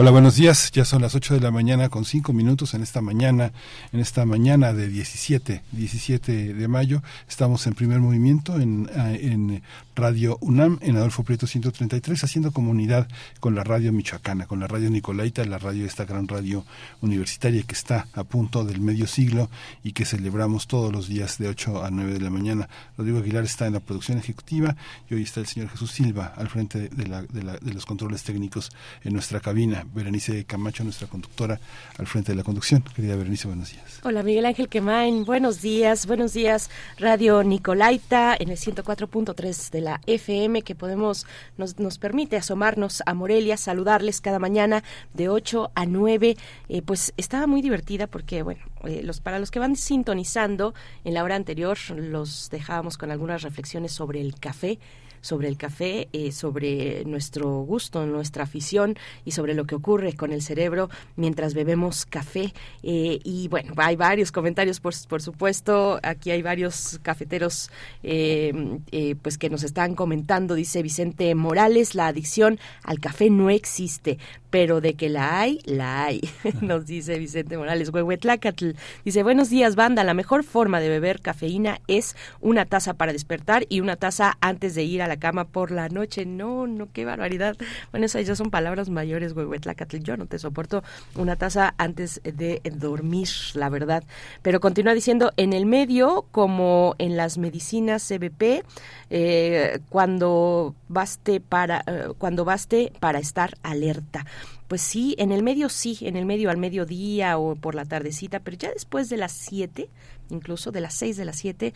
Hola, 0.00 0.12
buenos 0.12 0.36
días. 0.36 0.70
Ya 0.70 0.84
son 0.84 1.02
las 1.02 1.16
8 1.16 1.34
de 1.34 1.40
la 1.40 1.50
mañana 1.50 1.88
con 1.88 2.04
5 2.04 2.32
minutos 2.32 2.72
en 2.74 2.84
esta 2.84 3.00
mañana, 3.00 3.50
en 3.92 3.98
esta 3.98 4.24
mañana 4.24 4.72
de 4.72 4.86
17, 4.86 5.62
17 5.72 6.54
de 6.54 6.68
mayo. 6.68 7.02
Estamos 7.28 7.66
en 7.66 7.74
primer 7.74 7.98
movimiento 7.98 8.60
en, 8.60 8.88
en 8.94 9.60
Radio 9.98 10.38
UNAM, 10.40 10.78
en 10.80 10.96
Adolfo 10.96 11.24
Prieto 11.24 11.48
133, 11.48 12.22
haciendo 12.22 12.52
comunidad 12.52 13.08
con 13.40 13.56
la 13.56 13.64
radio 13.64 13.92
michoacana, 13.92 14.46
con 14.46 14.60
la 14.60 14.68
radio 14.68 14.90
Nicolaita, 14.90 15.44
la 15.44 15.58
radio, 15.58 15.84
esta 15.84 16.04
gran 16.04 16.28
radio 16.28 16.64
universitaria 17.00 17.64
que 17.64 17.74
está 17.74 18.06
a 18.12 18.22
punto 18.22 18.62
del 18.64 18.80
medio 18.80 19.08
siglo 19.08 19.50
y 19.82 19.90
que 19.90 20.04
celebramos 20.04 20.68
todos 20.68 20.92
los 20.92 21.08
días 21.08 21.38
de 21.38 21.48
8 21.48 21.84
a 21.84 21.90
9 21.90 22.12
de 22.12 22.20
la 22.20 22.30
mañana. 22.30 22.68
Rodrigo 22.96 23.18
Aguilar 23.18 23.42
está 23.42 23.66
en 23.66 23.72
la 23.72 23.80
producción 23.80 24.18
ejecutiva 24.18 24.76
y 25.10 25.14
hoy 25.14 25.24
está 25.24 25.40
el 25.40 25.48
señor 25.48 25.68
Jesús 25.68 25.90
Silva 25.90 26.32
al 26.36 26.48
frente 26.48 26.90
de, 26.90 27.06
la, 27.08 27.22
de, 27.22 27.42
la, 27.42 27.58
de 27.58 27.74
los 27.74 27.84
controles 27.84 28.22
técnicos 28.22 28.70
en 29.02 29.14
nuestra 29.14 29.40
cabina. 29.40 29.84
Berenice 29.92 30.44
Camacho, 30.44 30.84
nuestra 30.84 31.08
conductora, 31.08 31.58
al 31.98 32.06
frente 32.06 32.30
de 32.30 32.36
la 32.36 32.44
conducción. 32.44 32.84
Querida 32.94 33.16
Berenice, 33.16 33.48
buenos 33.48 33.72
días. 33.72 33.98
Hola, 34.04 34.22
Miguel 34.22 34.46
Ángel 34.46 34.68
Quemain, 34.68 35.24
buenos 35.24 35.60
días, 35.60 36.06
buenos 36.06 36.34
días, 36.34 36.70
Radio 36.98 37.42
Nicolaita, 37.42 38.36
en 38.38 38.50
el 38.50 38.56
104.3 38.56 39.70
de 39.70 39.80
la 39.80 39.87
FM, 40.06 40.62
que 40.62 40.74
podemos, 40.74 41.26
nos, 41.56 41.78
nos 41.78 41.98
permite 41.98 42.36
asomarnos 42.36 43.02
a 43.06 43.14
Morelia, 43.14 43.56
saludarles 43.56 44.20
cada 44.20 44.38
mañana 44.38 44.82
de 45.14 45.28
8 45.28 45.72
a 45.74 45.86
9. 45.86 46.36
Eh, 46.68 46.82
pues 46.82 47.12
estaba 47.16 47.46
muy 47.46 47.62
divertida 47.62 48.06
porque, 48.06 48.42
bueno, 48.42 48.62
eh, 48.84 49.02
los, 49.02 49.20
para 49.20 49.38
los 49.38 49.50
que 49.50 49.58
van 49.58 49.76
sintonizando, 49.76 50.74
en 51.04 51.14
la 51.14 51.24
hora 51.24 51.36
anterior 51.36 51.78
los 51.90 52.50
dejábamos 52.50 52.98
con 52.98 53.10
algunas 53.10 53.42
reflexiones 53.42 53.92
sobre 53.92 54.20
el 54.20 54.38
café 54.38 54.78
sobre 55.20 55.48
el 55.48 55.56
café, 55.56 56.08
eh, 56.12 56.32
sobre 56.32 57.04
nuestro 57.04 57.60
gusto, 57.60 58.06
nuestra 58.06 58.44
afición 58.44 58.96
y 59.24 59.32
sobre 59.32 59.54
lo 59.54 59.64
que 59.64 59.74
ocurre 59.74 60.14
con 60.14 60.32
el 60.32 60.42
cerebro 60.42 60.90
mientras 61.16 61.54
bebemos 61.54 62.06
café. 62.06 62.52
Eh, 62.82 63.20
y 63.24 63.48
bueno, 63.48 63.74
hay 63.76 63.96
varios 63.96 64.32
comentarios, 64.32 64.80
por, 64.80 64.94
por 65.08 65.22
supuesto. 65.22 65.98
Aquí 66.02 66.30
hay 66.30 66.42
varios 66.42 66.98
cafeteros 67.02 67.70
eh, 68.02 69.14
pues 69.22 69.38
que 69.38 69.50
nos 69.50 69.62
están 69.62 69.94
comentando. 69.94 70.54
Dice 70.54 70.82
Vicente 70.82 71.34
Morales, 71.34 71.94
la 71.94 72.08
adicción 72.08 72.58
al 72.82 73.00
café 73.00 73.30
no 73.30 73.50
existe 73.50 74.18
pero 74.50 74.80
de 74.80 74.94
que 74.94 75.08
la 75.08 75.40
hay, 75.40 75.60
la 75.64 76.04
hay, 76.04 76.20
nos 76.60 76.86
dice 76.86 77.18
Vicente 77.18 77.58
Morales. 77.58 77.90
Huehuetlacatl 77.90 78.70
dice, 79.04 79.22
buenos 79.22 79.50
días, 79.50 79.76
banda, 79.76 80.04
la 80.04 80.14
mejor 80.14 80.44
forma 80.44 80.80
de 80.80 80.88
beber 80.88 81.20
cafeína 81.20 81.80
es 81.86 82.16
una 82.40 82.64
taza 82.64 82.94
para 82.94 83.12
despertar 83.12 83.66
y 83.68 83.80
una 83.80 83.96
taza 83.96 84.36
antes 84.40 84.74
de 84.74 84.84
ir 84.84 85.02
a 85.02 85.08
la 85.08 85.18
cama 85.18 85.44
por 85.44 85.70
la 85.70 85.88
noche. 85.88 86.24
No, 86.26 86.66
no, 86.66 86.88
qué 86.92 87.04
barbaridad. 87.04 87.56
Bueno, 87.90 88.06
esas 88.06 88.26
ya 88.26 88.34
son 88.36 88.50
palabras 88.50 88.88
mayores, 88.88 89.32
Huehuetlacatl. 89.32 89.98
Yo 89.98 90.16
no 90.16 90.26
te 90.26 90.38
soporto 90.38 90.82
una 91.14 91.36
taza 91.36 91.74
antes 91.78 92.20
de 92.24 92.60
dormir, 92.74 93.28
la 93.54 93.68
verdad. 93.68 94.04
Pero 94.42 94.60
continúa 94.60 94.94
diciendo, 94.94 95.32
en 95.36 95.52
el 95.52 95.66
medio, 95.66 96.26
como 96.30 96.94
en 96.98 97.16
las 97.16 97.38
medicinas 97.38 98.06
CBP, 98.06 98.64
eh, 99.10 99.80
cuando 99.88 100.74
baste 100.88 101.40
para, 101.40 101.82
eh, 101.86 102.08
cuando 102.18 102.44
baste 102.44 102.92
para 103.00 103.18
estar 103.18 103.56
alerta 103.62 104.26
pues 104.68 104.82
sí, 104.82 105.14
en 105.18 105.32
el 105.32 105.42
medio 105.42 105.70
sí, 105.70 105.98
en 106.02 106.16
el 106.16 106.26
medio 106.26 106.50
al 106.50 106.58
mediodía 106.58 107.38
o 107.38 107.56
por 107.56 107.74
la 107.74 107.86
tardecita, 107.86 108.40
pero 108.40 108.56
ya 108.56 108.70
después 108.70 109.08
de 109.08 109.16
las 109.16 109.32
7, 109.32 109.88
incluso 110.28 110.70
de 110.70 110.82
las 110.82 110.92
6 110.94 111.16
de 111.16 111.24
las 111.24 111.36
7, 111.36 111.72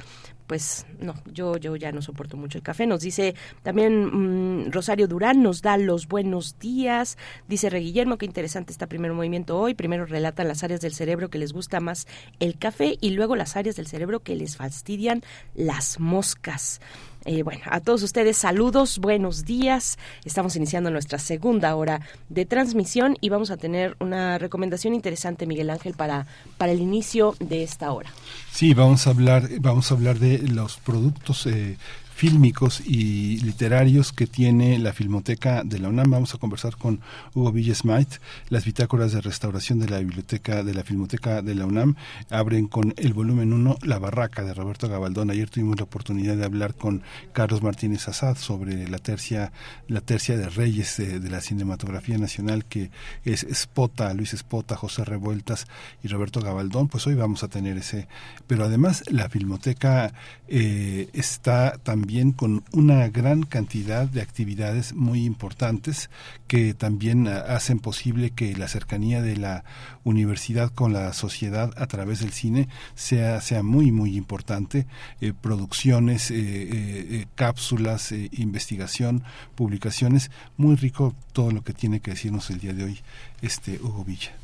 pues 0.47 0.85
no, 1.01 1.15
yo, 1.25 1.57
yo 1.57 1.75
ya 1.77 1.91
no 1.91 2.03
soporto 2.03 2.37
mucho 2.37 2.59
el 2.59 2.63
café. 2.63 2.87
Nos 2.87 3.01
dice 3.01 3.35
también 3.63 4.67
mm, 4.67 4.71
Rosario 4.73 5.09
Durán, 5.09 5.43
nos 5.43 5.63
da 5.63 5.79
los 5.79 6.07
buenos 6.07 6.59
días. 6.59 7.17
Dice 7.49 7.71
Re 7.71 7.81
Guillermo, 7.81 8.19
qué 8.19 8.27
interesante 8.27 8.73
está 8.73 8.87
primer 8.87 9.15
movimiento 9.15 9.59
hoy. 9.59 9.75
Primero 9.75 10.05
relatan 10.05 10.49
las 10.49 10.63
áreas 10.63 10.83
del 10.83 10.93
cerebro 10.93 11.31
que 11.31 11.39
les 11.39 11.55
gusta 11.55 11.81
más 11.81 12.07
el 12.41 12.59
café 12.59 12.99
y 13.01 13.11
luego 13.11 13.37
las 13.37 13.57
áreas 13.57 13.77
del 13.77 13.87
cerebro 13.87 14.21
que 14.21 14.37
les 14.37 14.57
fastidian 14.59 15.23
las 15.55 15.99
moscas. 15.99 16.81
Eh, 17.25 17.43
bueno, 17.43 17.63
a 17.67 17.81
todos 17.81 18.03
ustedes 18.03 18.37
saludos, 18.37 18.99
buenos 18.99 19.45
días. 19.45 19.99
Estamos 20.25 20.57
iniciando 20.57 20.91
nuestra 20.91 21.19
segunda 21.19 21.75
hora 21.77 22.01
de 22.29 22.47
transmisión 22.47 23.17
y 23.21 23.29
vamos 23.29 23.51
a 23.51 23.57
tener 23.57 23.97
una 24.01 24.39
recomendación 24.39 24.93
interesante, 24.93 25.47
Miguel 25.47 25.71
Ángel, 25.71 25.95
para, 25.95 26.27
para 26.59 26.73
el 26.73 26.81
inicio 26.81 27.37
de 27.39 27.63
esta 27.63 27.93
hora. 27.93 28.11
Sí, 28.51 28.75
vamos 28.75 29.07
a 29.07 29.11
hablar, 29.11 29.49
vamos 29.61 29.91
a 29.91 29.95
hablar 29.95 30.19
de 30.19 30.39
los 30.39 30.79
productos 30.79 31.47
eh, 31.47 31.79
fílmicos 32.23 32.81
y 32.87 33.41
literarios 33.41 34.13
que 34.13 34.29
tiene 34.29 34.79
la 34.79 34.93
Filmoteca 34.93 35.65
de 35.65 35.81
la 35.81 35.89
UNAM. 35.89 36.09
Vamos 36.09 36.33
a 36.33 36.39
conversar 36.39 36.77
con 36.77 37.01
Hugo 37.35 37.51
Villesmait. 37.51 38.09
Las 38.49 38.65
bitácoras 38.65 39.11
de 39.11 39.21
restauración 39.21 39.81
de 39.81 39.89
la 39.89 39.99
biblioteca 39.99 40.63
de 40.63 40.73
la 40.73 40.85
Filmoteca 40.85 41.43
de 41.43 41.57
la 41.57 41.67
UNAM 41.67 41.97
abren 42.31 42.69
con 42.69 42.95
el 42.97 43.13
volumen 43.13 43.53
1 43.53 43.79
La 43.83 43.99
Barraca 43.99 44.45
de 44.45 44.55
Roberto 44.55 44.89
Gabaldón. 44.89 45.31
Ayer 45.33 45.51
tuvimos 45.51 45.79
la 45.79 45.83
oportunidad 45.83 46.37
de 46.37 46.45
hablar 46.45 46.77
con 46.77 47.03
Carlos 47.33 47.61
Martínez 47.61 48.07
Azad 48.07 48.37
sobre 48.37 48.87
la 48.89 48.99
tercia, 48.99 49.51
la 49.89 50.01
tercia 50.01 50.37
de 50.37 50.49
reyes 50.49 50.99
de, 50.99 51.29
la 51.29 51.41
cinematografía 51.41 52.19
nacional 52.19 52.67
que 52.67 52.93
es 53.25 53.43
Espota, 53.43 54.15
Luis 54.15 54.33
Espota, 54.33 54.77
José 54.77 55.05
Revueltas 55.05 55.67
y 56.05 56.07
Roberto 56.07 56.41
Gabaldón. 56.41 56.87
Pues 56.87 57.05
hoy 57.09 57.17
vamos 57.17 57.43
a 57.43 57.49
tener 57.49 57.79
ese. 57.79 58.07
Pero 58.47 58.65
además 58.65 59.03
la 59.11 59.29
Filmoteca 59.29 60.13
eh, 60.47 61.09
está 61.15 61.79
también 61.83 62.12
con 62.37 62.63
una 62.73 63.09
gran 63.09 63.43
cantidad 63.43 64.07
de 64.07 64.21
actividades 64.21 64.93
muy 64.93 65.25
importantes 65.25 66.11
que 66.47 66.75
también 66.75 67.27
ah, 67.27 67.39
hacen 67.49 67.79
posible 67.79 68.31
que 68.31 68.55
la 68.55 68.69
cercanía 68.69 69.23
de 69.23 69.39
la 69.39 69.65
universidad 70.05 70.71
con 70.71 70.93
la 70.93 71.15
sociedad 71.15 71.73
a 71.77 71.87
través 71.87 72.21
del 72.21 72.33
cine 72.33 72.69
sea, 72.95 73.41
sea 73.41 73.63
muy, 73.63 73.93
muy 73.93 74.15
importante. 74.17 74.87
Eh, 75.23 75.33
producciones, 75.33 76.31
eh, 76.31 76.37
eh, 76.37 77.27
cápsulas, 77.35 78.13
investigación, 78.13 79.25
publicaciones. 79.55 80.31
Muy 80.59 80.77
rico 80.77 81.15
todo 81.33 81.51
lo 81.51 81.63
que 81.63 81.73
tiene 81.73 82.01
que 82.01 82.11
decirnos 82.11 82.51
el 82.51 82.61
día 82.61 82.75
de 82.75 82.85
hoy 82.85 83.01
este 83.41 83.81
Hugo 83.83 84.05
Villa. 84.05 84.42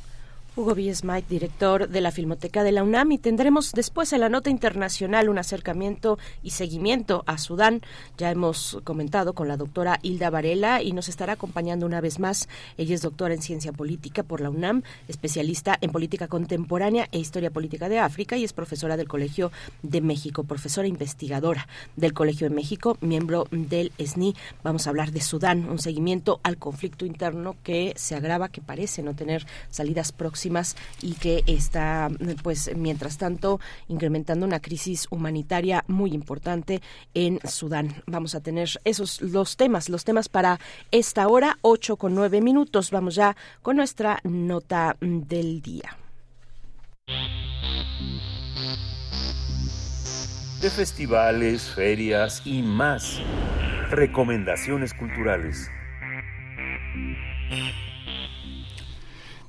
Hugo 0.59 0.75
Mike, 0.75 1.27
director 1.31 1.89
de 1.89 2.01
la 2.01 2.11
Filmoteca 2.11 2.65
de 2.65 2.73
la 2.73 2.83
UNAM, 2.83 3.13
y 3.13 3.19
tendremos 3.19 3.71
después 3.71 4.13
en 4.13 4.19
la 4.19 4.29
nota 4.29 4.51
internacional 4.51 5.29
un 5.29 5.39
acercamiento 5.39 6.19
y 6.43 6.51
seguimiento 6.51 7.23
a 7.27 7.39
Sudán. 7.39 7.81
Ya 8.17 8.33
hemos 8.33 8.81
comentado 8.83 9.35
con 9.35 9.47
la 9.47 9.57
doctora 9.57 10.01
Hilda 10.03 10.31
Varela 10.31 10.83
y 10.83 10.91
nos 10.91 11.09
estará 11.09 11.35
acompañando 11.35 11.87
una 11.87 12.01
vez 12.01 12.19
más. 12.19 12.49
Ella 12.77 12.97
es 12.97 13.03
doctora 13.03 13.35
en 13.35 13.41
ciencia 13.41 13.71
política 13.71 14.25
por 14.25 14.41
la 14.41 14.51
UNAM, 14.51 14.83
especialista 15.07 15.79
en 15.81 15.93
política 15.93 16.27
contemporánea 16.27 17.07
e 17.13 17.21
historia 17.21 17.53
política 17.53 17.89
de 17.89 18.01
África 18.01 18.37
y 18.37 18.43
es 18.43 18.53
profesora 18.53 18.97
del 18.97 19.07
Colegio 19.07 19.53
de 19.85 20.01
México, 20.01 20.43
profesora 20.43 20.89
investigadora 20.89 21.69
del 21.95 22.15
Colegio 22.15 22.49
de 22.49 22.57
México, 22.57 22.99
miembro 23.01 23.47
del 23.53 23.93
SNI. 24.05 24.35
Vamos 24.65 24.89
a 24.89 24.91
hablar 24.91 25.13
de 25.13 25.21
Sudán, 25.21 25.71
un 25.71 25.79
seguimiento 25.79 26.41
al 26.43 26.57
conflicto 26.57 27.07
interno 27.07 27.55
que 27.63 27.93
se 27.95 28.17
agrava, 28.17 28.49
que 28.49 28.61
parece 28.61 29.05
no 29.05 29.15
tener 29.15 29.47
salidas 29.71 30.11
próximas 30.11 30.47
y 31.03 31.14
que 31.14 31.42
está, 31.46 32.11
pues, 32.42 32.70
mientras 32.76 33.18
tanto, 33.18 33.61
incrementando 33.88 34.46
una 34.46 34.61
crisis 34.61 35.07
humanitaria 35.11 35.84
muy 35.88 36.12
importante 36.12 36.82
en 37.14 37.40
Sudán. 37.44 38.03
Vamos 38.07 38.34
a 38.34 38.40
tener 38.40 38.68
esos 38.84 39.20
los 39.20 39.57
temas, 39.57 39.88
los 39.88 40.05
temas 40.05 40.28
para 40.28 40.59
esta 40.90 41.28
hora, 41.28 41.59
8 41.62 41.96
con 41.96 42.14
9 42.14 42.40
minutos. 42.40 42.90
Vamos 42.90 43.14
ya 43.14 43.36
con 43.62 43.76
nuestra 43.76 44.20
nota 44.24 44.96
del 45.01 45.61
día. 45.62 45.96
De 50.61 50.70
festivales, 50.70 51.62
ferias 51.74 52.42
y 52.44 52.62
más. 52.62 53.20
Recomendaciones 53.90 54.92
culturales. 54.92 55.70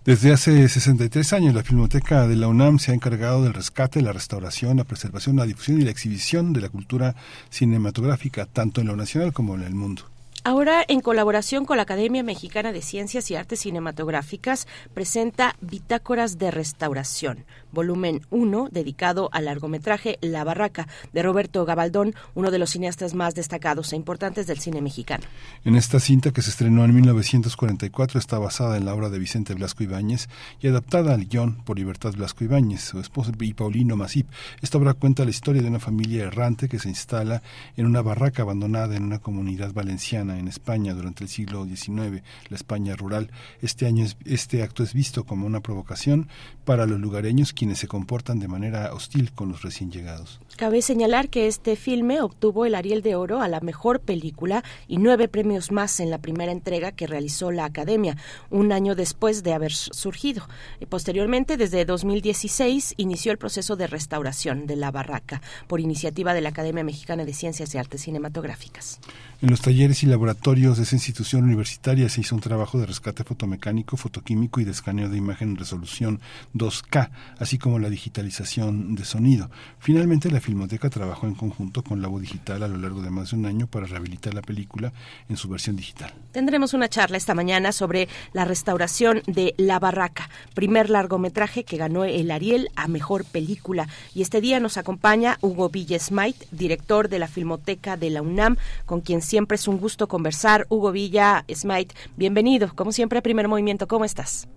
Desde 0.06 0.32
hace 0.32 0.70
63 0.70 1.34
años, 1.34 1.54
la 1.54 1.62
Filmoteca 1.62 2.26
de 2.26 2.38
la 2.38 2.48
UNAM 2.48 2.80
se 2.80 2.92
ha 2.92 2.96
encargado 2.96 3.44
del 3.44 3.54
rescate, 3.54 4.02
la 4.02 4.14
restauración, 4.14 4.78
la 4.78 4.86
preservación, 4.86 5.36
la 5.36 5.46
difusión 5.46 5.82
y 5.82 5.84
la 5.84 5.92
exhibición 5.92 6.54
de 6.54 6.62
la 6.62 6.70
cultura 6.70 7.16
cinematográfica, 7.50 8.46
tanto 8.46 8.80
en 8.80 8.88
lo 8.88 8.96
nacional 8.96 9.34
como 9.34 9.56
en 9.56 9.64
el 9.64 9.76
mundo. 9.76 10.04
Ahora, 10.46 10.86
en 10.88 11.02
colaboración 11.02 11.66
con 11.66 11.76
la 11.76 11.84
Academia 11.84 12.24
Mexicana 12.24 12.72
de 12.72 12.82
Ciencias 12.82 13.30
y 13.30 13.36
Artes 13.36 13.60
Cinematográficas, 13.60 14.68
presenta 14.94 15.58
Bitácoras 15.60 16.38
de 16.38 16.50
Restauración, 16.50 17.44
volumen 17.72 18.22
1, 18.30 18.70
dedicado 18.72 19.30
al 19.32 19.46
largometraje 19.46 20.18
La 20.22 20.44
Barraca, 20.44 20.88
de 21.14 21.24
Roberto 21.24 21.66
Gabaldón, 21.66 22.16
uno 22.36 22.52
de 22.52 22.60
los 22.60 22.72
cineastas 22.72 23.14
más 23.14 23.36
destacados 23.36 23.94
e 23.94 23.96
importantes 23.96 24.48
del 24.48 24.60
cine 24.60 24.82
mexicano. 24.82 25.24
En 25.64 25.76
esta 25.76 26.00
cinta, 26.00 26.32
que 26.32 26.42
se 26.42 26.50
estrenó 26.50 26.86
en 26.86 26.94
1944, 26.94 28.20
está 28.20 28.40
basada 28.40 28.78
en 28.78 28.86
la 28.86 28.94
obra 28.94 29.10
de 29.10 29.20
Vicente 29.20 29.54
Blasco 29.54 29.84
Ibáñez 29.84 30.30
y 30.62 30.68
adaptada 30.68 31.14
al 31.14 31.26
guion 31.26 31.64
por 31.64 31.78
Libertad 31.78 32.14
Blasco 32.14 32.44
Ibáñez, 32.44 32.82
su 32.82 33.00
esposa 33.00 33.32
y 33.40 33.54
Paulino 33.54 33.96
Masip. 33.96 34.28
Esta 34.62 34.78
obra 34.78 34.94
cuenta 34.94 35.24
la 35.24 35.30
historia 35.30 35.62
de 35.62 35.68
una 35.68 35.80
familia 35.80 36.24
errante 36.26 36.68
que 36.68 36.80
se 36.80 36.90
instala 36.90 37.42
en 37.78 37.86
una 37.86 38.02
barraca 38.02 38.44
abandonada 38.44 38.96
en 38.96 39.04
una 39.04 39.20
comunidad 39.20 39.74
valenciana 39.74 40.40
en 40.40 40.48
España 40.48 40.94
durante 40.94 41.24
el 41.24 41.30
siglo 41.30 41.66
XIX, 41.66 42.24
la 42.50 42.56
España 42.56 42.96
rural. 42.96 43.32
Este 43.62 43.86
año 43.86 44.06
este 44.26 44.64
acto 44.64 44.84
es 44.84 44.94
visto 44.94 45.24
como 45.26 45.46
una 45.46 45.62
provocación 45.62 46.28
para 46.66 46.86
los 46.86 47.00
lugareños 47.00 47.54
quienes 47.60 47.80
se 47.80 47.90
comportan 47.90 48.40
de 48.40 48.48
manera 48.48 48.94
hostil 48.94 49.34
con 49.34 49.50
los 49.50 49.64
recién 49.64 49.92
llegados. 49.92 50.40
Cabe 50.60 50.82
señalar 50.82 51.30
que 51.30 51.48
este 51.48 51.78
filme 51.78 52.20
obtuvo 52.20 52.66
el 52.66 52.76
Ariel 52.76 53.02
de 53.02 53.16
Oro 53.16 53.40
a 53.40 53.48
la 53.48 53.62
mejor 53.62 54.02
película 54.02 54.62
y 54.90 54.98
nueve 54.98 55.30
premios 55.30 55.72
más 55.72 56.02
en 56.02 56.10
la 56.10 56.18
primera 56.18 56.52
entrega 56.52 56.92
que 56.92 57.08
realizó 57.08 57.50
la 57.50 57.64
Academia, 57.64 58.18
un 58.50 58.74
año 58.74 58.94
después 58.94 59.42
de 59.44 59.54
haber 59.54 59.72
surgido. 59.72 60.46
Y 60.82 60.86
posteriormente, 60.88 61.56
desde 61.56 61.86
2016, 61.86 62.96
inició 62.98 63.32
el 63.32 63.38
proceso 63.38 63.78
de 63.78 63.88
restauración 63.88 64.68
de 64.68 64.76
la 64.76 64.92
barraca 64.92 65.42
por 65.68 65.80
iniciativa 65.80 66.34
de 66.34 66.42
la 66.42 66.50
Academia 66.50 66.84
Mexicana 66.84 67.24
de 67.24 67.34
Ciencias 67.34 67.74
y 67.74 67.78
Artes 67.78 68.02
Cinematográficas. 68.02 69.00
En 69.42 69.52
los 69.52 69.62
talleres 69.62 70.04
y 70.04 70.08
la 70.08 70.12
laboratorios 70.12 70.76
de 70.76 70.84
esa 70.84 70.98
institución 70.98 71.46
universitaria 71.46 72.10
se 72.10 72.20
hizo 72.20 72.36
un 72.36 72.42
trabajo 72.42 72.78
de 72.78 72.86
rescate 72.86 73.24
fotomecánico, 73.24 73.96
fotoquímico 73.96 74.60
y 74.60 74.66
de 74.66 74.72
escaneo 74.72 75.08
de 75.08 75.16
imagen 75.16 75.52
en 75.52 75.56
resolución 75.56 76.20
2K, 76.54 77.12
así 77.38 77.58
como 77.58 77.80
la 77.80 77.90
digitalización 77.90 78.96
de 78.96 79.06
sonido. 79.06 79.50
Finalmente, 79.80 80.30
la 80.30 80.42
Filmoteca 80.50 80.90
trabajó 80.90 81.28
en 81.28 81.36
conjunto 81.36 81.84
con 81.84 82.02
Labo 82.02 82.20
Digital 82.20 82.64
a 82.64 82.68
lo 82.68 82.78
largo 82.78 83.04
de 83.04 83.12
más 83.12 83.30
de 83.30 83.38
un 83.38 83.46
año 83.46 83.68
para 83.68 83.86
rehabilitar 83.86 84.34
la 84.34 84.42
película 84.42 84.92
en 85.30 85.38
su 85.38 85.48
versión 85.48 85.76
digital. 85.76 86.12
Tendremos 86.32 86.74
una 86.74 86.88
charla 86.88 87.18
esta 87.18 87.36
mañana 87.36 87.72
sobre 87.72 88.08
la 88.34 88.46
restauración 88.46 89.22
de 89.28 89.54
La 89.58 89.78
Barraca, 89.78 90.28
primer 90.56 90.90
largometraje 90.90 91.66
que 91.66 91.78
ganó 91.78 92.04
el 92.04 92.32
Ariel 92.32 92.70
a 92.76 92.88
Mejor 92.88 93.26
Película. 93.26 93.88
Y 94.16 94.24
este 94.24 94.42
día 94.42 94.60
nos 94.60 94.78
acompaña 94.78 95.38
Hugo 95.42 95.70
Villesmait, 95.70 96.36
director 96.50 97.10
de 97.10 97.20
la 97.20 97.28
Filmoteca 97.28 97.96
de 97.96 98.10
la 98.10 98.24
UNAM, 98.24 98.58
con 98.88 99.02
quien 99.02 99.22
siempre 99.22 99.54
es 99.54 99.68
un 99.68 99.78
gusto 99.78 100.08
conversar. 100.08 100.66
Hugo 100.70 100.92
Villa 100.92 101.46
Smite, 101.54 101.94
bienvenido, 102.18 102.72
como 102.74 102.92
siempre, 102.92 103.20
a 103.20 103.22
Primer 103.22 103.48
Movimiento. 103.48 103.88
¿Cómo 103.88 104.04
estás? 104.04 104.48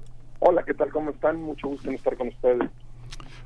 Hola, 0.40 0.62
¿qué 0.64 0.72
tal? 0.72 0.90
¿Cómo 0.90 1.10
están? 1.10 1.42
Mucho 1.42 1.68
gusto 1.68 1.90
en 1.90 1.96
estar 1.96 2.16
con 2.16 2.28
ustedes. 2.28 2.70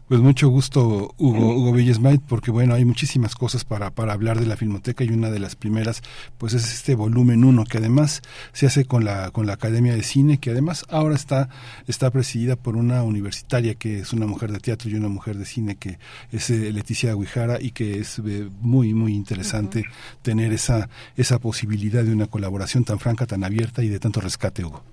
Pues 0.09 0.21
mucho 0.21 0.49
gusto, 0.49 1.15
Hugo, 1.19 1.57
Hugo 1.57 1.73
Villesmait, 1.73 2.23
porque 2.29 2.53
bueno, 2.53 2.75
hay 2.75 2.85
muchísimas 2.85 3.35
cosas 3.35 3.65
para, 3.65 3.91
para 3.91 4.13
hablar 4.13 4.39
de 4.39 4.47
la 4.47 4.57
Filmoteca 4.57 5.03
y 5.03 5.09
una 5.09 5.31
de 5.31 5.41
las 5.41 5.57
primeras, 5.57 6.01
pues 6.39 6.55
es 6.55 6.73
este 6.73 6.95
volumen 6.95 7.43
1, 7.43 7.65
que 7.65 7.79
además 7.79 8.23
se 8.53 8.67
hace 8.67 8.85
con 8.85 9.05
la, 9.05 9.33
con 9.33 9.49
la 9.49 9.55
Academia 9.55 9.97
de 9.97 10.05
Cine, 10.05 10.39
que 10.39 10.51
además 10.51 10.85
ahora 10.91 11.17
está, 11.17 11.49
está 11.89 12.13
presidida 12.13 12.55
por 12.55 12.77
una 12.77 13.03
universitaria 13.03 13.75
que 13.75 13.99
es 13.99 14.13
una 14.13 14.29
mujer 14.29 14.53
de 14.53 14.61
teatro 14.61 14.89
y 14.89 14.95
una 14.95 15.09
mujer 15.09 15.39
de 15.39 15.45
cine, 15.45 15.75
que 15.75 15.99
es 16.31 16.51
eh, 16.51 16.73
Leticia 16.73 17.11
Aguijara, 17.11 17.61
y 17.61 17.73
que 17.73 17.99
es 17.99 18.21
eh, 18.21 18.49
muy, 18.61 18.95
muy 18.95 19.13
interesante 19.13 19.87
tener 20.23 20.53
esa, 20.53 20.89
esa 21.17 21.41
posibilidad 21.41 22.05
de 22.05 22.13
una 22.13 22.29
colaboración 22.29 22.85
tan 22.85 23.01
franca, 23.01 23.27
tan 23.27 23.43
abierta 23.43 23.83
y 23.83 23.89
de 23.89 23.99
tanto 23.99 24.21
rescate, 24.21 24.65
Hugo. 24.65 24.85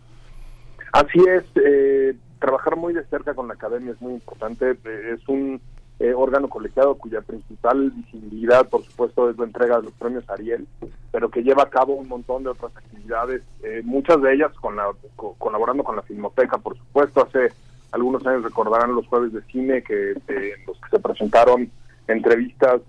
Así 0.94 1.20
es, 1.28 1.44
eh, 1.56 2.14
trabajar 2.44 2.76
muy 2.76 2.94
de 2.94 3.06
cerca 3.06 3.34
con 3.34 3.48
la 3.48 3.54
academia 3.54 3.94
es 3.94 4.02
muy 4.02 4.16
importante. 4.16 4.72
Eh, 4.72 5.16
es 5.16 5.26
un 5.30 5.62
eh, 6.00 6.14
órgano 6.14 6.50
colegiado 6.50 6.96
cuya 6.96 7.22
principal 7.22 7.92
visibilidad, 7.92 8.68
por 8.68 8.84
supuesto, 8.84 9.30
es 9.30 9.38
la 9.38 9.46
entrega 9.46 9.78
de 9.78 9.84
los 9.84 9.94
premios 9.94 10.30
Ariel, 10.30 10.68
pero 11.14 11.30
que 11.30 11.42
lleva 11.42 11.64
a 11.64 11.70
cabo 11.70 11.94
un 11.94 12.10
montón 12.10 12.44
de 12.44 12.50
otras 12.50 12.76
actividades, 12.76 13.44
eh, 13.64 13.82
muchas 13.86 14.22
de 14.22 14.34
ellas 14.34 14.52
con 14.60 14.76
la, 14.76 14.92
colaborando 15.38 15.86
con 15.86 15.96
la 15.96 16.02
Filmoteca, 16.02 16.58
por 16.58 16.78
supuesto. 16.78 17.22
Hace 17.22 17.54
algunos 17.94 18.26
años 18.28 18.44
recordarán 18.44 18.94
los 18.94 19.08
jueves 19.08 19.32
de 19.32 19.42
cine 19.44 19.82
que 19.82 20.12
en 20.12 20.66
los 20.68 20.78
que 20.82 20.90
se 20.92 21.00
presentaron 21.00 21.72
entrevistas 22.10 22.82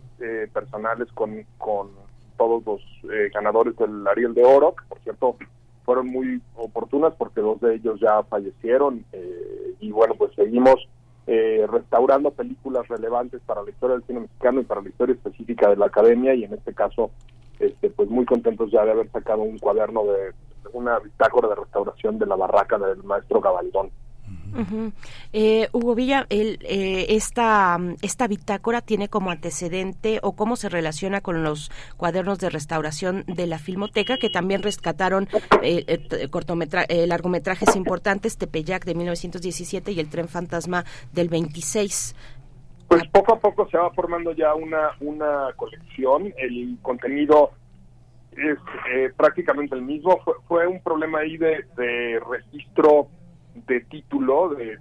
personales 0.52 1.08
con, 1.12 1.44
con 1.58 1.90
todos 2.38 2.64
los 2.64 2.80
ganadores 3.32 3.76
del 3.76 4.06
Ariel 4.08 4.32
de 4.32 4.42
Oro, 4.42 4.74
que 4.74 4.84
por 4.88 4.98
cierto 5.00 5.36
fueron 5.84 6.08
muy 6.08 6.40
oportunas 6.56 7.14
porque 7.16 7.40
dos 7.40 7.60
de 7.60 7.76
ellos 7.76 8.00
ya 8.00 8.22
fallecieron 8.24 9.04
eh, 9.12 9.74
y 9.80 9.92
bueno, 9.92 10.14
pues 10.14 10.32
seguimos 10.34 10.76
eh, 11.26 11.66
restaurando 11.70 12.30
películas 12.30 12.88
relevantes 12.88 13.40
para 13.46 13.62
la 13.62 13.70
historia 13.70 13.96
del 13.96 14.06
cine 14.06 14.20
mexicano 14.20 14.60
y 14.60 14.64
para 14.64 14.82
la 14.82 14.88
historia 14.88 15.14
específica 15.14 15.68
de 15.68 15.76
la 15.76 15.86
academia 15.86 16.34
y 16.34 16.44
en 16.44 16.54
este 16.54 16.74
caso 16.74 17.10
este 17.58 17.90
pues 17.90 18.10
muy 18.10 18.24
contentos 18.24 18.70
ya 18.70 18.84
de 18.84 18.90
haber 18.90 19.10
sacado 19.10 19.42
un 19.42 19.58
cuaderno 19.58 20.04
de, 20.04 20.32
una 20.72 20.98
bitácora 20.98 21.48
de 21.48 21.54
restauración 21.54 22.18
de 22.18 22.26
la 22.26 22.36
barraca 22.36 22.78
del 22.78 23.02
maestro 23.04 23.40
Gabaldón. 23.40 23.90
Eh, 25.32 25.68
Hugo 25.72 25.94
Villa, 25.94 26.26
el, 26.28 26.58
eh, 26.62 27.06
esta, 27.10 27.78
esta 28.02 28.28
bitácora 28.28 28.80
tiene 28.80 29.08
como 29.08 29.30
antecedente 29.30 30.20
o 30.22 30.36
cómo 30.36 30.56
se 30.56 30.68
relaciona 30.68 31.20
con 31.20 31.42
los 31.42 31.70
cuadernos 31.96 32.38
de 32.38 32.50
restauración 32.50 33.24
de 33.26 33.46
la 33.46 33.58
Filmoteca, 33.58 34.16
que 34.16 34.30
también 34.30 34.62
rescataron 34.62 35.28
eh, 35.62 37.06
largometrajes 37.06 37.76
importantes, 37.76 38.38
Tepeyac 38.38 38.84
de 38.84 38.94
1917 38.94 39.92
y 39.92 40.00
El 40.00 40.08
Tren 40.08 40.28
Fantasma 40.28 40.84
del 41.12 41.28
26. 41.28 42.14
Pues 42.88 43.02
poco 43.08 43.34
a 43.34 43.40
poco 43.40 43.68
se 43.70 43.78
va 43.78 43.90
formando 43.90 44.32
ya 44.32 44.54
una, 44.54 44.90
una 45.00 45.48
colección, 45.56 46.32
el 46.36 46.78
contenido 46.82 47.52
es 48.32 48.58
prácticamente 49.14 49.74
el 49.74 49.82
mismo, 49.82 50.20
fue, 50.48 50.66
un 50.66 50.82
problema 50.82 51.20
ahí 51.20 51.36
de 51.36 52.20
registro 52.28 53.08
de 53.54 53.80
título 53.82 54.50
de, 54.50 54.78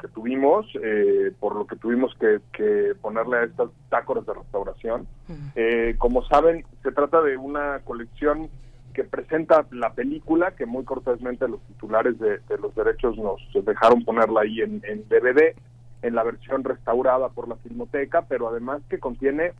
que 0.00 0.08
tuvimos, 0.08 0.66
eh, 0.82 1.32
por 1.38 1.54
lo 1.54 1.66
que 1.66 1.76
tuvimos 1.76 2.14
que, 2.18 2.94
ponerle 3.00 3.36
a 3.38 3.44
estas 3.44 3.70
tácoras 3.88 4.26
de 4.26 4.34
restauración. 4.34 5.06
Eh, 5.54 5.94
como 5.98 6.24
saben, 6.24 6.64
se 6.82 6.92
trata 6.92 7.22
de 7.22 7.36
una 7.36 7.80
colección 7.84 8.48
que 8.92 9.04
presenta 9.04 9.66
la 9.70 9.92
película, 9.92 10.52
que 10.52 10.66
muy 10.66 10.84
cortésmente 10.84 11.48
los 11.48 11.60
titulares 11.66 12.18
de, 12.18 12.40
los 12.60 12.74
derechos 12.74 13.16
nos 13.18 13.40
dejaron 13.64 14.04
ponerla 14.04 14.40
ahí 14.40 14.62
en, 14.62 14.80
DVD, 15.08 15.54
en 16.02 16.14
la 16.14 16.24
versión 16.24 16.64
restaurada 16.64 17.28
por 17.28 17.48
la 17.48 17.56
Filmoteca, 17.56 18.26
pero 18.28 18.48
además 18.48 18.82
que 18.88 18.98
contiene, 18.98 19.52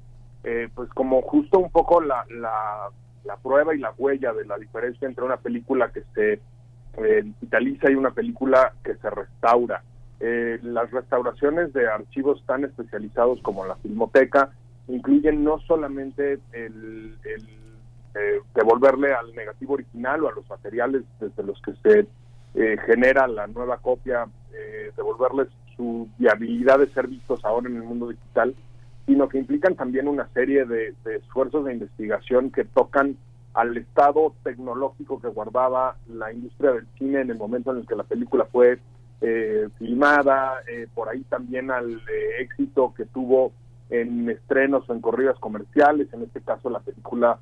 eh, 0.43 0.69
pues 0.75 0.89
como 0.91 1.23
justo 1.23 1.59
un 1.59 1.71
poco 1.71 2.01
la, 2.01 2.25
la, 2.31 2.91
la 3.25 3.37
prueba 3.37 3.75
y 3.75 3.79
la 3.79 3.93
huella 3.97 4.33
de 4.33 4.47
la 4.47 4.57
diferencia 4.57 5.07
entre 5.07 5.25
una 5.25 5.37
película 5.37 5.93
que 5.93 6.03
se 6.15 6.41
eh, 6.99 7.23
digitaliza 7.23 7.91
y 7.91 7.95
una 7.95 8.11
película 8.11 8.73
que 8.83 8.95
se 8.97 9.11
restaura. 9.11 9.83
Eh, 10.19 10.59
las 10.63 10.91
restauraciones 10.91 11.73
de 11.75 11.87
archivos 11.87 12.43
tan 12.47 12.65
especializados 12.65 13.41
como 13.43 13.67
la 13.67 13.77
Filmoteca 13.77 14.51
incluyen 14.89 15.45
no 15.45 15.59
solamente 15.61 16.39
el, 16.53 17.19
eh, 17.25 18.41
devolverle 18.55 19.13
al 19.13 19.35
negativo 19.35 19.75
original 19.75 20.25
o 20.25 20.29
a 20.29 20.33
los 20.33 20.49
materiales 20.49 21.03
desde 21.21 21.43
los 21.43 21.61
que 21.61 21.75
se 21.83 22.07
genera 22.87 23.29
la 23.29 23.47
nueva 23.49 23.77
copia, 23.77 24.27
devolverles 24.97 25.49
su 25.77 26.09
viabilidad 26.17 26.79
de 26.79 26.89
ser 26.89 27.07
vistos 27.07 27.45
ahora 27.45 27.69
en 27.69 27.77
el 27.77 27.83
mundo 27.83 28.09
digital, 28.09 28.55
sino 29.05 29.29
que 29.29 29.37
implican 29.37 29.75
también 29.75 30.09
una 30.09 30.27
serie 30.29 30.65
de 30.65 30.95
esfuerzos 31.05 31.67
de 31.67 31.75
investigación 31.75 32.51
que 32.51 32.65
tocan 32.65 33.19
al 33.57 33.75
estado 33.79 34.35
tecnológico 34.45 35.19
que 35.19 35.29
guardaba 35.29 35.97
la 36.09 36.31
industria 36.31 36.73
del 36.73 36.87
cine 36.99 37.23
en 37.23 37.31
el 37.31 37.39
momento 37.39 37.73
en 37.73 37.79
el 37.79 37.87
que 37.87 37.97
la 37.97 38.05
película 38.05 38.45
fue 38.45 38.79
eh, 39.23 39.69
filmada, 39.79 40.61
eh, 40.71 40.87
por 40.95 41.09
ahí 41.09 41.23
también 41.23 41.71
al 41.71 41.91
eh, 41.91 42.43
éxito 42.43 42.93
que 42.95 43.07
tuvo 43.07 43.53
en 43.89 44.29
estrenos 44.29 44.89
o 44.89 44.93
en 44.93 45.01
corridas 45.01 45.39
comerciales, 45.39 46.13
en 46.13 46.25
este 46.25 46.43
caso 46.43 46.69
la 46.69 46.81
película 46.81 47.39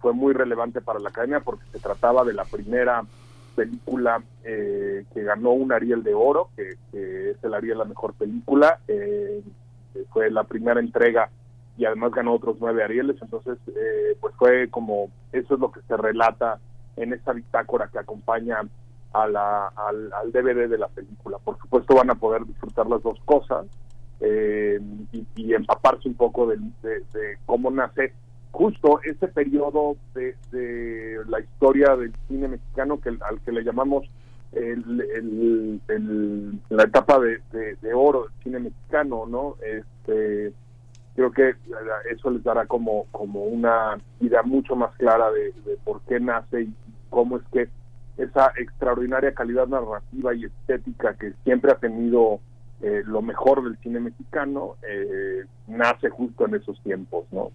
fue 0.00 0.12
muy 0.12 0.34
relevante 0.34 0.82
para 0.82 0.98
la 0.98 1.08
academia 1.08 1.40
porque 1.40 1.64
se 1.72 1.78
trataba 1.78 2.24
de 2.24 2.34
la 2.34 2.44
primera 2.44 3.02
película 3.56 4.22
que 4.42 5.04
ganó 5.14 5.52
un 5.52 5.72
Ariel 5.72 6.02
de 6.02 6.12
Oro, 6.12 6.50
que, 6.54 6.74
que 6.90 7.30
es 7.30 7.42
el 7.42 7.54
Ariel 7.54 7.78
la 7.78 7.86
mejor 7.86 8.12
película, 8.12 8.80
fue 10.10 10.30
la 10.30 10.44
primera 10.44 10.78
entrega 10.78 11.30
y 11.82 11.84
además 11.84 12.12
ganó 12.12 12.34
otros 12.34 12.58
nueve 12.60 12.84
Arieles, 12.84 13.16
entonces 13.20 13.58
eh, 13.66 14.16
pues 14.20 14.32
fue 14.36 14.68
como, 14.70 15.10
eso 15.32 15.54
es 15.54 15.60
lo 15.60 15.72
que 15.72 15.80
se 15.88 15.96
relata 15.96 16.60
en 16.96 17.12
esta 17.12 17.32
bitácora 17.32 17.88
que 17.92 17.98
acompaña 17.98 18.60
a 19.12 19.26
la, 19.26 19.66
al, 19.66 20.30
DVD 20.30 20.68
de 20.68 20.78
la 20.78 20.86
película. 20.86 21.38
Por 21.38 21.58
supuesto 21.58 21.96
van 21.96 22.10
a 22.10 22.14
poder 22.14 22.46
disfrutar 22.46 22.86
las 22.86 23.02
dos 23.02 23.18
cosas 23.24 23.66
eh, 24.20 24.80
y, 25.34 25.54
empaparse 25.54 26.08
un 26.08 26.14
poco 26.14 26.46
de, 26.46 26.56
cómo 27.46 27.68
nace 27.72 28.12
justo 28.52 29.00
ese 29.02 29.26
periodo 29.26 29.96
de, 30.14 30.36
la 31.26 31.40
historia 31.40 31.96
del 31.96 32.12
cine 32.28 32.46
mexicano 32.46 33.00
que 33.00 33.08
al 33.08 33.40
que 33.44 33.50
le 33.50 33.64
llamamos 33.64 34.08
el, 34.52 35.80
la 36.68 36.84
etapa 36.84 37.18
de, 37.18 37.40
de, 37.50 37.92
oro 37.92 38.22
del 38.22 38.32
cine 38.44 38.60
mexicano, 38.60 39.26
¿no? 39.26 39.56
Este, 39.62 40.52
creo 41.14 41.30
que 41.32 41.54
eso 42.10 42.30
les 42.30 42.42
dará 42.42 42.66
como, 42.66 43.06
como 43.10 43.44
una 43.44 43.98
idea 44.20 44.42
mucho 44.42 44.76
más 44.76 44.94
clara 44.96 45.30
de, 45.30 45.52
por 45.84 46.00
qué 46.02 46.20
nace 46.20 46.62
y 46.62 46.74
cómo 47.10 47.36
es 47.36 47.42
que 47.52 47.68
esa 48.16 48.52
extraordinaria 48.56 49.34
calidad 49.34 49.66
narrativa 49.66 50.34
y 50.34 50.44
estética 50.44 51.14
que 51.14 51.32
siempre 51.44 51.72
ha 51.72 51.76
tenido 51.76 52.40
eh, 52.82 53.02
lo 53.06 53.22
mejor 53.22 53.62
del 53.64 53.76
cine 53.78 54.00
mexicano 54.00 54.76
eh, 54.88 55.44
nace 55.66 56.10
justo 56.10 56.46
en 56.46 56.56
esos 56.56 56.80
tiempos, 56.82 57.26
¿no? 57.30 57.50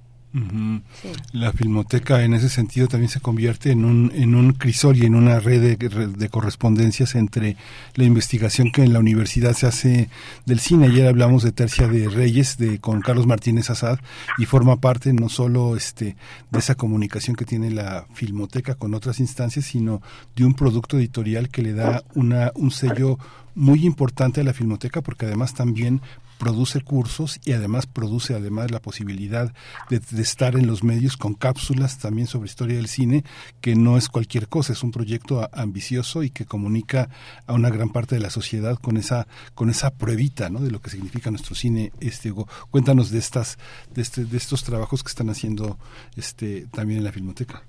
La 1.31 1.51
filmoteca 1.53 2.23
en 2.23 2.33
ese 2.33 2.49
sentido 2.49 2.87
también 2.87 3.09
se 3.09 3.21
convierte 3.21 3.71
en 3.71 3.85
un, 3.85 4.11
en 4.13 4.35
un 4.35 4.53
crisol 4.53 4.97
y 4.97 5.05
en 5.05 5.15
una 5.15 5.39
red 5.39 5.77
de, 5.77 6.29
correspondencias 6.29 7.15
entre 7.15 7.55
la 7.95 8.03
investigación 8.03 8.71
que 8.71 8.83
en 8.83 8.93
la 8.93 8.99
universidad 8.99 9.53
se 9.53 9.67
hace 9.67 10.09
del 10.45 10.59
cine. 10.59 10.87
Ayer 10.87 11.07
hablamos 11.07 11.43
de 11.43 11.51
Tercia 11.51 11.87
de 11.87 12.09
Reyes 12.09 12.57
de, 12.57 12.79
con 12.79 13.01
Carlos 13.01 13.25
Martínez 13.25 13.69
Azad 13.69 13.99
y 14.37 14.45
forma 14.45 14.75
parte 14.75 15.13
no 15.13 15.29
solo 15.29 15.75
este, 15.75 16.15
de 16.51 16.59
esa 16.59 16.75
comunicación 16.75 17.35
que 17.35 17.45
tiene 17.45 17.71
la 17.71 18.05
filmoteca 18.13 18.75
con 18.75 18.93
otras 18.93 19.19
instancias, 19.19 19.65
sino 19.65 20.01
de 20.35 20.45
un 20.45 20.53
producto 20.53 20.97
editorial 20.97 21.49
que 21.49 21.63
le 21.63 21.73
da 21.73 22.03
una, 22.13 22.51
un 22.55 22.71
sello 22.71 23.17
muy 23.55 23.85
importante 23.85 24.41
a 24.41 24.43
la 24.43 24.53
filmoteca 24.53 25.01
porque 25.01 25.25
además 25.25 25.55
también 25.55 26.01
produce 26.37 26.81
cursos 26.81 27.39
y 27.45 27.53
además 27.53 27.87
produce 27.87 28.33
además 28.33 28.71
la 28.71 28.79
posibilidad 28.79 29.53
de, 29.89 30.01
estar 30.21 30.55
en 30.55 30.67
los 30.67 30.83
medios 30.83 31.17
con 31.17 31.33
cápsulas 31.33 31.99
también 31.99 32.27
sobre 32.27 32.47
historia 32.47 32.77
del 32.77 32.87
cine, 32.87 33.23
que 33.61 33.75
no 33.75 33.97
es 33.97 34.09
cualquier 34.09 34.47
cosa, 34.47 34.73
es 34.73 34.83
un 34.83 34.91
proyecto 34.91 35.49
ambicioso 35.51 36.23
y 36.23 36.29
que 36.29 36.45
comunica 36.45 37.09
a 37.45 37.53
una 37.53 37.69
gran 37.69 37.89
parte 37.89 38.15
de 38.15 38.21
la 38.21 38.29
sociedad 38.29 38.77
con 38.77 38.97
esa, 38.97 39.27
con 39.55 39.69
esa 39.69 39.91
pruebita 39.91 40.49
¿no? 40.49 40.59
de 40.59 40.71
lo 40.71 40.81
que 40.81 40.89
significa 40.89 41.29
nuestro 41.29 41.55
cine. 41.55 41.91
Este, 41.99 42.33
Cuéntanos 42.71 43.11
de 43.11 43.19
estas, 43.19 43.57
de, 43.93 44.01
este, 44.01 44.25
de 44.25 44.37
estos 44.37 44.63
trabajos 44.63 45.03
que 45.03 45.09
están 45.09 45.29
haciendo 45.29 45.77
este, 46.15 46.67
también 46.67 46.99
en 46.99 47.05
la 47.05 47.11
Filmoteca. 47.11 47.63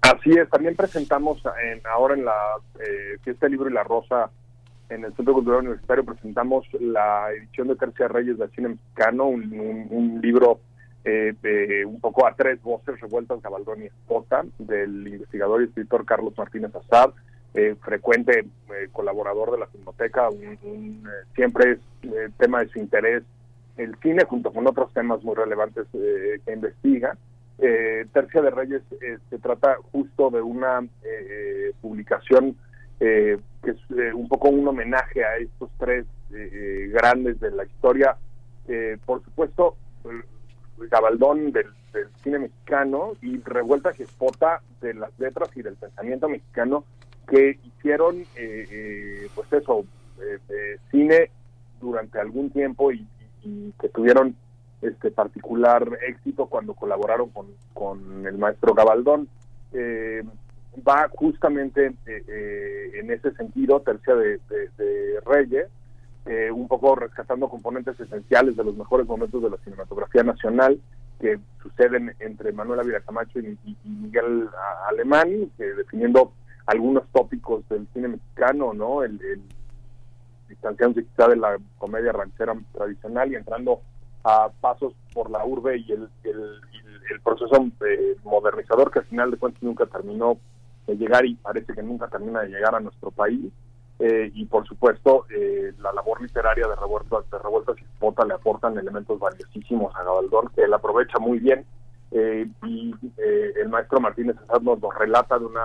Así 0.00 0.30
es, 0.30 0.48
también 0.50 0.74
presentamos 0.74 1.40
en, 1.62 1.80
ahora 1.86 2.14
en 2.14 2.24
la 2.24 2.56
eh, 2.80 3.18
Fiesta 3.22 3.48
Libro 3.48 3.70
y 3.70 3.72
la 3.72 3.84
Rosa 3.84 4.30
en 4.94 5.04
el 5.04 5.14
Centro 5.14 5.34
Cultural 5.34 5.60
Universitario 5.60 6.04
presentamos 6.04 6.66
la 6.78 7.32
edición 7.32 7.68
de 7.68 7.76
Tercia 7.76 8.08
Reyes 8.08 8.38
del 8.38 8.50
cine 8.50 8.68
mexicano, 8.70 9.26
un, 9.28 10.20
libro 10.22 10.60
eh, 11.04 11.34
de 11.42 11.84
un 11.84 12.00
poco 12.00 12.26
a 12.26 12.34
tres 12.34 12.62
voces 12.62 13.00
revueltas, 13.00 13.42
Gabaldón 13.42 13.82
y 13.82 13.86
Espota, 13.86 14.44
del 14.58 15.08
investigador 15.08 15.62
y 15.62 15.64
escritor 15.64 16.04
Carlos 16.04 16.34
Martínez 16.36 16.74
Azad, 16.74 17.10
eh, 17.54 17.74
frecuente 17.80 18.40
eh, 18.40 18.88
colaborador 18.92 19.50
de 19.52 19.58
la 19.58 19.66
Filmoteca, 19.66 20.28
un, 20.28 21.08
siempre 21.34 21.72
es 21.72 21.78
tema 22.36 22.60
de 22.60 22.68
su 22.68 22.78
interés 22.78 23.22
el 23.78 23.96
cine, 24.02 24.24
junto 24.24 24.52
con 24.52 24.66
otros 24.66 24.92
temas 24.92 25.22
muy 25.24 25.34
relevantes 25.34 25.86
que 25.92 26.52
investiga. 26.52 27.16
Tercia 28.12 28.42
de 28.42 28.50
Reyes 28.50 28.82
se 29.30 29.38
trata 29.38 29.76
justo 29.92 30.30
de 30.30 30.42
una 30.42 30.82
publicación 31.80 32.56
eh, 33.04 33.36
que 33.62 33.70
es 33.70 33.78
eh, 33.96 34.12
un 34.12 34.28
poco 34.28 34.48
un 34.48 34.66
homenaje 34.66 35.24
a 35.24 35.36
estos 35.36 35.70
tres 35.78 36.06
eh, 36.32 36.90
grandes 36.92 37.40
de 37.40 37.50
la 37.50 37.64
historia. 37.64 38.16
por 39.04 39.22
supuesto, 39.22 39.76
Gabaldón 40.78 41.52
del, 41.52 41.66
cine 42.22 42.38
mexicano 42.38 43.12
y 43.20 43.38
Revuelta 43.38 43.92
Gespota 43.92 44.62
de 44.80 44.94
las 44.94 45.10
letras 45.18 45.50
y 45.56 45.62
del 45.62 45.76
pensamiento 45.76 46.28
mexicano 46.28 46.84
que 47.28 47.58
hicieron, 47.62 48.24
pues 49.34 49.52
eso, 49.52 49.84
cine 50.90 51.30
durante 51.80 52.18
algún 52.18 52.50
tiempo 52.50 52.92
y, 52.92 53.06
que 53.80 53.88
tuvieron 53.88 54.36
este 54.82 55.10
particular 55.10 55.98
éxito 56.06 56.46
cuando 56.46 56.74
colaboraron 56.74 57.30
con, 57.30 57.46
con 57.74 58.24
el 58.24 58.38
maestro 58.38 58.72
Gabaldón. 58.72 59.28
Eh, 59.72 60.22
va 60.76 61.08
justamente 61.14 61.86
eh, 62.06 62.24
eh, 62.26 62.90
en 62.94 63.10
ese 63.10 63.32
sentido, 63.32 63.80
Tercia 63.80 64.14
de, 64.14 64.40
Reyes, 65.26 65.68
eh, 66.26 66.50
un 66.50 66.68
poco 66.68 66.94
rescatando 66.96 67.48
componentes 67.48 67.98
esenciales 67.98 68.56
de 68.56 68.64
los 68.64 68.76
mejores 68.76 69.06
momentos 69.06 69.42
de 69.42 69.50
la 69.50 69.56
cinematografía 69.58 70.22
nacional 70.22 70.80
que 71.20 71.38
suceden 71.62 72.14
entre 72.18 72.52
Manuel 72.52 72.80
Ávila 72.80 73.00
Camacho 73.00 73.38
y, 73.38 73.56
Miguel 73.84 74.48
Alemán, 74.88 75.50
definiendo 75.56 76.32
algunos 76.66 77.04
tópicos 77.12 77.68
del 77.68 77.86
cine 77.92 78.08
mexicano, 78.08 78.72
¿no? 78.72 79.04
El, 79.04 79.20
el 79.22 79.42
quizá 80.48 81.28
de 81.28 81.36
la 81.36 81.58
comedia 81.78 82.12
ranchera 82.12 82.54
tradicional 82.72 83.32
y 83.32 83.36
entrando 83.36 83.80
a 84.24 84.50
pasos 84.60 84.94
por 85.14 85.30
la 85.30 85.44
urbe 85.44 85.78
y 85.78 85.92
el, 85.92 86.08
el, 86.24 86.60
el 87.10 87.20
proceso 87.20 87.68
modernizador 88.24 88.90
que 88.90 89.00
al 89.00 89.04
final 89.06 89.30
de 89.30 89.36
cuentas 89.38 89.62
nunca 89.62 89.86
terminó 89.86 90.38
de 90.86 90.96
llegar 90.96 91.24
y 91.24 91.34
parece 91.34 91.72
que 91.72 91.82
nunca 91.82 92.08
termina 92.08 92.40
de 92.40 92.48
llegar 92.48 92.74
a 92.74 92.80
nuestro 92.80 93.10
país. 93.10 93.52
Eh, 93.98 94.32
y 94.34 94.46
por 94.46 94.66
supuesto, 94.66 95.26
eh, 95.30 95.72
la 95.78 95.92
labor 95.92 96.20
literaria 96.20 96.66
de 96.66 96.74
Revueltas, 96.74 97.30
de 97.30 97.38
Revueltas 97.38 97.76
y 97.80 97.84
Spota 97.84 98.24
le 98.24 98.34
aportan 98.34 98.76
elementos 98.76 99.18
valiosísimos 99.18 99.94
a 99.94 100.02
Gabaldón, 100.02 100.48
que 100.54 100.62
él 100.62 100.74
aprovecha 100.74 101.18
muy 101.18 101.38
bien. 101.38 101.64
Eh, 102.10 102.46
y 102.64 102.94
el 103.56 103.68
maestro 103.68 104.00
Martínez 104.00 104.36
César 104.40 104.62
nos 104.62 104.80
lo 104.80 104.90
relata 104.90 105.38
de 105.38 105.46
una, 105.46 105.64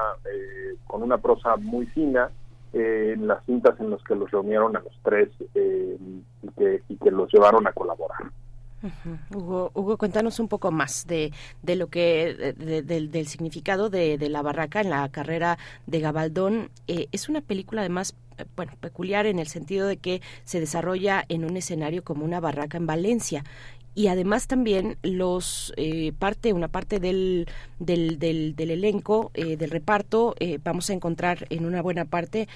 con 0.85 1.03
una 1.03 1.17
prosa 1.17 1.57
muy 1.57 1.87
fina 1.87 2.29
en 2.73 3.27
las 3.27 3.43
cintas 3.45 3.77
en 3.79 3.89
las 3.89 4.03
que 4.03 4.15
los 4.15 4.29
reunieron 4.31 4.77
a 4.77 4.79
los 4.79 4.93
tres 5.03 5.29
y 5.39 6.49
que, 6.55 6.83
y 6.87 6.95
que 6.97 7.11
los 7.11 7.31
llevaron 7.33 7.65
a 7.67 7.73
colaborar. 7.73 8.31
Hugo, 9.33 9.71
Hugo, 9.73 9.97
cuéntanos 9.97 10.39
un 10.39 10.47
poco 10.47 10.71
más 10.71 11.07
de, 11.07 11.31
de 11.63 11.75
lo 11.75 11.87
que 11.87 12.53
del 12.57 13.27
significado 13.27 13.89
de, 13.89 14.17
la 14.29 14.41
barraca 14.41 14.81
en 14.81 14.89
la 14.89 15.07
carrera 15.09 15.57
de 15.85 15.99
Gabaldón. 15.99 16.69
Eh, 16.87 17.07
es 17.11 17.29
una 17.29 17.41
película 17.41 17.81
además 17.81 18.15
eh, 18.37 18.45
bueno, 18.55 18.73
peculiar 18.79 19.25
en 19.25 19.39
el 19.39 19.47
sentido 19.47 19.87
de 19.87 19.97
que 19.97 20.21
se 20.43 20.59
desarrolla 20.59 21.25
en 21.27 21.43
un 21.43 21.57
escenario 21.57 22.03
como 22.03 22.23
una 22.23 22.39
barraca 22.39 22.77
en 22.77 22.85
Valencia. 22.85 23.43
Y 23.95 24.09
además 24.09 24.45
también 24.45 24.97
los 25.01 25.73
eh, 25.75 26.13
parte 26.19 26.53
una 26.53 26.67
parte 26.67 26.99
del 26.99 27.47
del, 27.79 28.19
del, 28.19 28.53
elenco 28.69 29.31
del 29.33 29.71
reparto 29.71 30.35
vamos 30.63 30.91
a 30.91 30.93
encontrar 30.93 31.47
en 31.49 31.65
una 31.65 31.81
buena 31.81 32.05
parte 32.05 32.47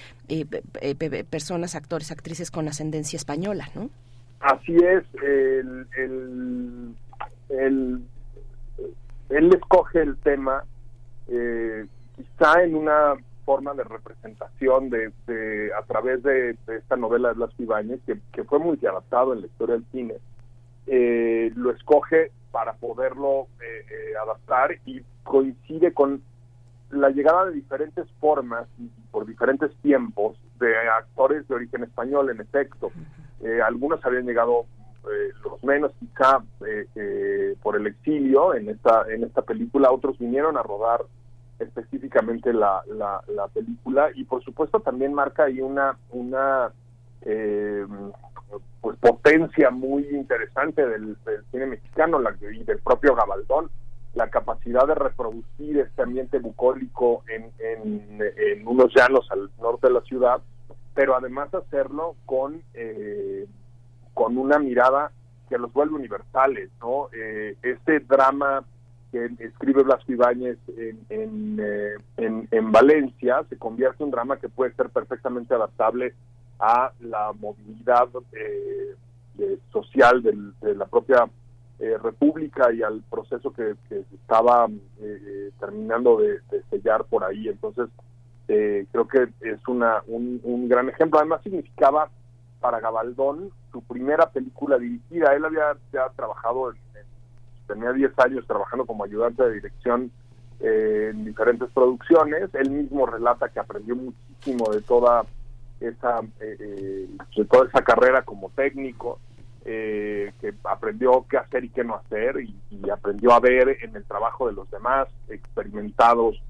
personas 1.30 1.74
actores 1.74 2.12
actrices 2.12 2.52
con 2.52 2.68
ascendencia 2.68 3.16
española 3.16 3.70
no 3.74 3.90
Así 4.42 4.76
es, 4.76 5.04
el, 5.22 5.86
el, 7.48 8.02
él 9.30 9.54
escoge 9.54 10.02
el 10.02 10.16
tema 10.18 10.64
eh, 11.28 11.86
quizá 12.16 12.62
en 12.62 12.74
una 12.74 13.14
forma 13.44 13.74
de 13.74 13.84
representación 13.84 14.90
de, 14.90 15.12
de 15.26 15.70
a 15.74 15.82
través 15.82 16.22
de, 16.22 16.56
esta 16.66 16.96
novela 16.96 17.28
de 17.28 17.34
Blas 17.34 17.50
Ibáñez, 17.58 18.00
que, 18.06 18.18
que, 18.32 18.44
fue 18.44 18.58
muy 18.58 18.78
adaptado 18.86 19.32
en 19.32 19.40
la 19.40 19.46
historia 19.46 19.76
del 19.76 19.86
cine, 19.92 20.14
eh, 20.86 21.52
lo 21.54 21.70
escoge 21.70 22.30
para 22.50 22.74
poderlo 22.74 23.48
eh, 23.60 23.86
eh, 23.90 24.16
adaptar 24.22 24.76
y 24.84 25.02
coincide 25.22 25.92
con 25.92 26.22
la 26.90 27.08
llegada 27.10 27.46
de 27.46 27.52
diferentes 27.52 28.06
formas 28.20 28.66
y 28.78 28.90
por 29.10 29.26
diferentes 29.26 29.74
tiempos 29.76 30.36
de 30.58 30.76
actores 30.88 31.48
de 31.48 31.54
origen 31.54 31.84
español, 31.84 32.30
en 32.30 32.40
efecto. 32.40 32.92
Eh, 33.42 33.60
algunos 33.60 34.04
habían 34.04 34.26
llegado 34.26 34.66
eh, 35.04 35.32
los 35.44 35.62
menos 35.64 35.92
quizá 35.98 36.42
eh, 36.64 37.56
por 37.60 37.74
el 37.76 37.88
exilio 37.88 38.54
en 38.54 38.68
esta 38.68 39.04
en 39.08 39.24
esta 39.24 39.42
película. 39.42 39.90
Otros 39.90 40.16
vinieron 40.18 40.56
a 40.56 40.62
rodar 40.62 41.02
específicamente 41.58 42.52
la, 42.52 42.82
la, 42.88 43.48
película. 43.48 44.10
Y 44.14 44.24
por 44.24 44.42
supuesto 44.44 44.80
también 44.80 45.12
marca 45.12 45.44
ahí 45.44 45.60
una 45.60 45.96
una 46.10 46.72
pues 48.80 48.96
potencia 48.98 49.70
muy 49.70 50.08
interesante 50.10 50.84
del, 50.86 51.16
cine 51.52 51.66
mexicano 51.66 52.18
la, 52.18 52.34
y 52.40 52.64
del 52.64 52.78
propio 52.78 53.14
Gabaldón 53.14 53.70
la 54.14 54.28
capacidad 54.28 54.86
de 54.86 54.96
reproducir 54.96 55.78
este 55.78 56.02
ambiente 56.02 56.40
bucólico 56.40 57.22
en, 57.28 57.50
en 57.60 58.66
unos 58.66 58.92
llanos 58.94 59.26
al 59.30 59.50
norte 59.60 59.86
de 59.86 59.94
la 59.94 60.00
ciudad 60.02 60.42
pero 60.94 61.16
además 61.16 61.52
hacerlo 61.54 62.16
con, 62.26 62.62
eh, 62.74 63.46
con 64.14 64.36
una 64.36 64.58
mirada 64.58 65.12
que 65.48 65.58
los 65.58 65.72
vuelve 65.72 65.96
universales, 65.96 66.70
¿no? 66.80 67.08
Eh, 67.12 67.56
este 67.62 68.00
drama 68.00 68.64
que 69.10 69.30
escribe 69.40 69.82
Blasco 69.82 70.10
Ibáñez 70.10 70.58
en, 70.78 71.58
eh, 71.60 71.94
en, 72.16 72.48
en, 72.50 72.72
Valencia 72.72 73.44
se 73.50 73.58
convierte 73.58 74.02
en 74.02 74.06
un 74.06 74.10
drama 74.10 74.38
que 74.38 74.48
puede 74.48 74.72
ser 74.74 74.88
perfectamente 74.88 75.54
adaptable 75.54 76.14
a 76.58 76.92
la 77.00 77.32
movilidad 77.38 78.08
social 79.70 80.22
de 80.22 80.74
la 80.74 80.86
propia 80.86 81.28
república 82.02 82.72
y 82.72 82.82
al 82.82 83.02
proceso 83.10 83.52
que, 83.52 83.74
que 83.88 84.04
estaba 84.14 84.68
terminando 85.60 86.16
de, 86.18 86.40
de, 86.50 86.62
sellar 86.70 87.04
por 87.04 87.24
ahí. 87.24 87.48
Entonces, 87.48 87.88
eh, 88.54 88.84
creo 88.92 89.08
que 89.08 89.28
es 89.40 89.66
una, 89.66 90.02
un, 90.06 90.68
gran 90.68 90.86
ejemplo. 90.90 91.18
Además 91.18 91.40
significaba 91.42 92.10
para 92.60 92.80
Gabaldón 92.80 93.50
su 93.72 93.82
primera 93.82 94.28
película 94.28 94.78
dirigida. 94.78 95.34
Él 95.34 95.46
había 95.46 95.74
ya 95.90 96.10
trabajado, 96.10 96.74
tenía 97.66 97.92
10 97.92 98.12
años 98.18 98.46
trabajando 98.46 98.84
como 98.84 99.04
ayudante 99.04 99.42
de 99.42 99.54
dirección 99.54 100.10
eh, 100.60 101.12
en 101.12 101.24
diferentes 101.24 101.70
producciones. 101.70 102.54
Él 102.54 102.70
mismo 102.70 103.06
relata 103.06 103.48
que 103.48 103.58
aprendió 103.58 103.96
muchísimo 103.96 104.70
de 104.70 104.82
toda 104.82 105.24
esa, 105.80 106.20
eh, 106.40 107.08
de 107.34 107.44
toda 107.46 107.68
esa 107.68 107.82
carrera 107.82 108.20
como 108.22 108.50
técnico. 108.50 109.18
que 109.64 110.54
aprendió 110.64 111.24
qué 111.30 111.38
hacer 111.38 111.64
y 111.64 111.68
qué 111.68 111.84
no 111.84 111.94
hacer 111.94 112.34
y 112.40 112.90
aprendió 112.90 113.32
a 113.32 113.38
ver 113.38 113.78
en 113.80 113.94
el 113.94 114.04
trabajo 114.04 114.48
de 114.48 114.54
los 114.54 114.68
demás 114.72 115.06
experimentados 115.28 116.42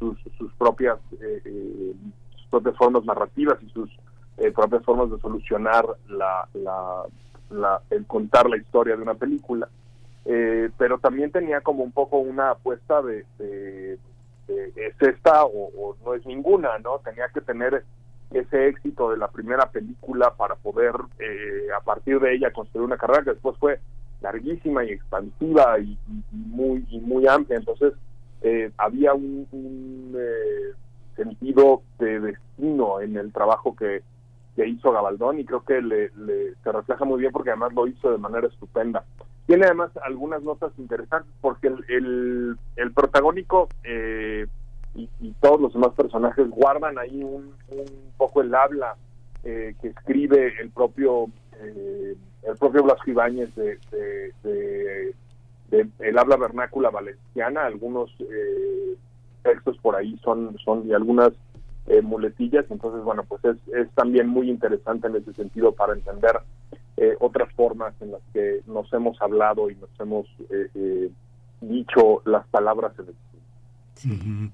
sus, 0.00 0.52
propias 0.58 0.98
eh, 1.20 1.42
eh, 1.44 1.94
sus 2.34 2.46
propias 2.50 2.76
formas 2.76 3.04
narrativas 3.04 3.62
y 3.62 3.68
sus 3.70 3.88
eh, 4.38 4.50
propias 4.50 4.82
formas 4.84 5.10
de 5.10 5.18
solucionar 5.20 5.86
la, 6.08 6.48
la, 7.50 7.80
el 7.90 8.06
contar 8.06 8.50
la 8.50 8.56
historia 8.56 8.96
de 8.96 9.02
una 9.02 9.14
película. 9.14 9.68
Pero 10.24 10.98
también 10.98 11.32
tenía 11.32 11.60
como 11.60 11.82
un 11.82 11.92
poco 11.92 12.18
una 12.18 12.50
apuesta 12.50 13.02
de, 13.02 13.24
es 14.48 14.94
esta 15.00 15.44
o, 15.44 15.96
no 16.04 16.14
es 16.14 16.24
ninguna 16.26 16.78
no 16.78 17.00
tenía 17.04 17.28
que 17.32 17.40
tener 17.40 17.84
ese 18.32 18.68
éxito 18.68 19.10
de 19.10 19.16
la 19.16 19.28
primera 19.28 19.70
película 19.70 20.34
para 20.36 20.54
poder 20.54 20.94
eh, 21.18 21.66
a 21.76 21.80
partir 21.80 22.20
de 22.20 22.34
ella 22.34 22.52
construir 22.52 22.86
una 22.86 22.96
carrera 22.96 23.24
que 23.24 23.30
después 23.30 23.56
fue 23.58 23.80
larguísima 24.20 24.84
y 24.84 24.90
expansiva 24.90 25.78
y, 25.80 25.98
muy 26.30 26.86
y 26.90 27.00
muy 27.00 27.26
amplia. 27.26 27.58
Entonces 27.58 27.92
eh, 28.42 28.70
había 28.78 29.14
un, 29.14 30.14
eh, 30.16 30.74
sentido 31.16 31.82
de 31.98 32.20
destino 32.20 33.00
en 33.00 33.16
el 33.16 33.32
trabajo 33.32 33.76
que, 33.76 34.02
que 34.56 34.66
hizo 34.66 34.92
Gabaldón 34.92 35.40
y 35.40 35.44
creo 35.44 35.64
que 35.64 35.80
le, 35.80 36.10
se 36.62 36.72
refleja 36.72 37.04
muy 37.04 37.20
bien 37.20 37.32
porque 37.32 37.50
además 37.50 37.72
lo 37.74 37.86
hizo 37.86 38.10
de 38.10 38.18
manera 38.18 38.46
estupenda. 38.46 39.04
Tiene 39.46 39.66
además 39.66 39.90
algunas 40.04 40.42
notas 40.42 40.72
interesantes 40.78 41.32
porque 41.40 41.68
el, 41.68 42.56
el, 42.76 42.92
protagónico 42.92 43.68
eh, 43.84 44.46
y, 44.94 45.08
todos 45.40 45.60
los 45.60 45.72
demás 45.72 45.90
personajes 45.94 46.48
guardan 46.50 46.98
ahí 46.98 47.22
un, 47.22 47.54
poco 48.16 48.42
el 48.42 48.54
habla 48.54 48.96
eh, 49.44 49.74
que 49.80 49.88
escribe 49.88 50.54
el 50.60 50.70
propio 50.70 51.26
eh, 51.58 52.14
el 52.42 52.56
propio 52.58 52.82
Blasco 52.82 53.10
Ibáñez 53.10 53.54
de, 53.54 55.14
el 55.70 56.18
habla 56.18 56.36
vernácula 56.36 56.90
valenciana 56.90 57.66
algunos 57.66 58.10
eh, 58.20 58.96
textos 59.42 59.78
por 59.78 59.96
ahí 59.96 60.18
son 60.22 60.56
son 60.64 60.86
y 60.86 60.92
algunas 60.92 61.32
muletillas 62.02 62.64
entonces 62.70 63.02
bueno 63.02 63.24
pues 63.24 63.44
es, 63.44 63.56
es 63.74 63.90
también 63.94 64.28
muy 64.28 64.48
interesante 64.48 65.08
en 65.08 65.16
ese 65.16 65.32
sentido 65.32 65.72
para 65.72 65.94
entender 65.94 66.38
otras 67.18 67.52
formas 67.54 67.94
en 68.00 68.12
las 68.12 68.20
que 68.32 68.60
nos 68.66 68.92
hemos 68.92 69.20
hablado 69.20 69.70
y 69.70 69.74
nos 69.74 69.90
hemos 69.98 70.26
dicho 71.60 72.22
las 72.26 72.46
palabras 72.48 72.92
en 72.98 73.06
el 73.08 74.50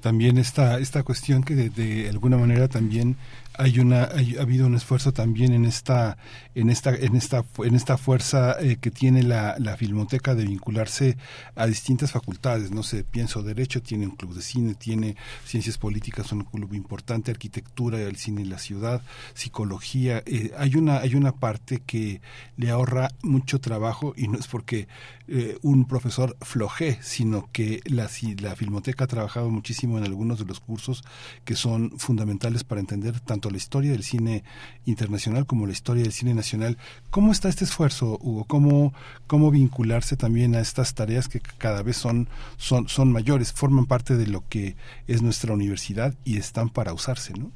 también 0.00 0.38
esta 0.38 0.78
esta 0.78 1.02
cuestión 1.02 1.42
que 1.42 1.54
de, 1.54 2.08
alguna 2.08 2.36
manera 2.36 2.68
también 2.68 3.16
hay 3.58 3.78
una 3.78 4.04
ha 4.04 4.42
habido 4.42 4.66
un 4.66 4.74
esfuerzo 4.74 5.12
también 5.12 5.52
en 5.52 5.64
esta 5.64 6.18
en 6.54 6.70
esta 6.70 6.94
en 6.94 7.16
esta 7.16 7.44
en 7.58 7.74
esta 7.74 7.96
fuerza 7.96 8.56
eh, 8.60 8.76
que 8.76 8.90
tiene 8.90 9.22
la, 9.22 9.56
la, 9.58 9.76
filmoteca 9.76 10.34
de 10.34 10.44
vincularse 10.44 11.16
a 11.54 11.66
distintas 11.66 12.12
facultades 12.12 12.70
no 12.70 12.82
sé 12.82 13.04
pienso 13.04 13.42
derecho 13.42 13.82
tiene 13.82 14.06
un 14.06 14.16
club 14.16 14.34
de 14.34 14.42
cine 14.42 14.74
tiene 14.74 15.16
ciencias 15.44 15.78
políticas 15.78 16.32
un 16.32 16.44
club 16.44 16.74
importante 16.74 17.30
arquitectura 17.30 18.00
el 18.00 18.16
cine 18.16 18.42
y 18.42 18.46
la 18.46 18.58
ciudad 18.58 19.02
psicología 19.34 20.22
eh, 20.26 20.52
hay 20.56 20.76
una 20.76 20.98
hay 20.98 21.14
una 21.14 21.32
parte 21.32 21.82
que 21.84 22.20
le 22.56 22.70
ahorra 22.70 23.10
mucho 23.22 23.60
trabajo 23.60 24.14
y 24.16 24.28
no 24.28 24.38
es 24.38 24.46
porque 24.46 24.88
eh, 25.28 25.58
un 25.62 25.86
profesor 25.86 26.36
floje 26.40 26.98
sino 27.02 27.48
que 27.52 27.80
la 27.84 28.08
la 28.40 28.56
filmoteca 28.56 29.04
ha 29.04 29.08
trabajado 29.08 29.50
muchísimo 29.50 29.98
en 29.98 30.04
algunos 30.04 30.38
de 30.38 30.44
los 30.44 30.60
cursos 30.60 31.04
que 31.44 31.56
son 31.56 31.98
fundamentales 31.98 32.64
para 32.64 32.80
entender 32.80 33.18
tanto 33.20 33.45
la 33.50 33.56
historia 33.56 33.92
del 33.92 34.02
cine 34.02 34.44
internacional 34.84 35.46
como 35.46 35.66
la 35.66 35.72
historia 35.72 36.02
del 36.02 36.12
cine 36.12 36.34
nacional. 36.34 36.76
¿Cómo 37.10 37.32
está 37.32 37.48
este 37.48 37.64
esfuerzo, 37.64 38.18
Hugo? 38.20 38.44
¿Cómo, 38.46 38.92
cómo 39.26 39.50
vincularse 39.50 40.16
también 40.16 40.54
a 40.54 40.60
estas 40.60 40.94
tareas 40.94 41.28
que 41.28 41.40
cada 41.58 41.82
vez 41.82 41.96
son, 41.96 42.28
son, 42.56 42.88
son 42.88 43.12
mayores, 43.12 43.52
forman 43.52 43.86
parte 43.86 44.16
de 44.16 44.26
lo 44.26 44.42
que 44.48 44.76
es 45.06 45.22
nuestra 45.22 45.52
universidad 45.52 46.14
y 46.24 46.38
están 46.38 46.68
para 46.68 46.92
usarse, 46.92 47.32
¿no? 47.34 47.50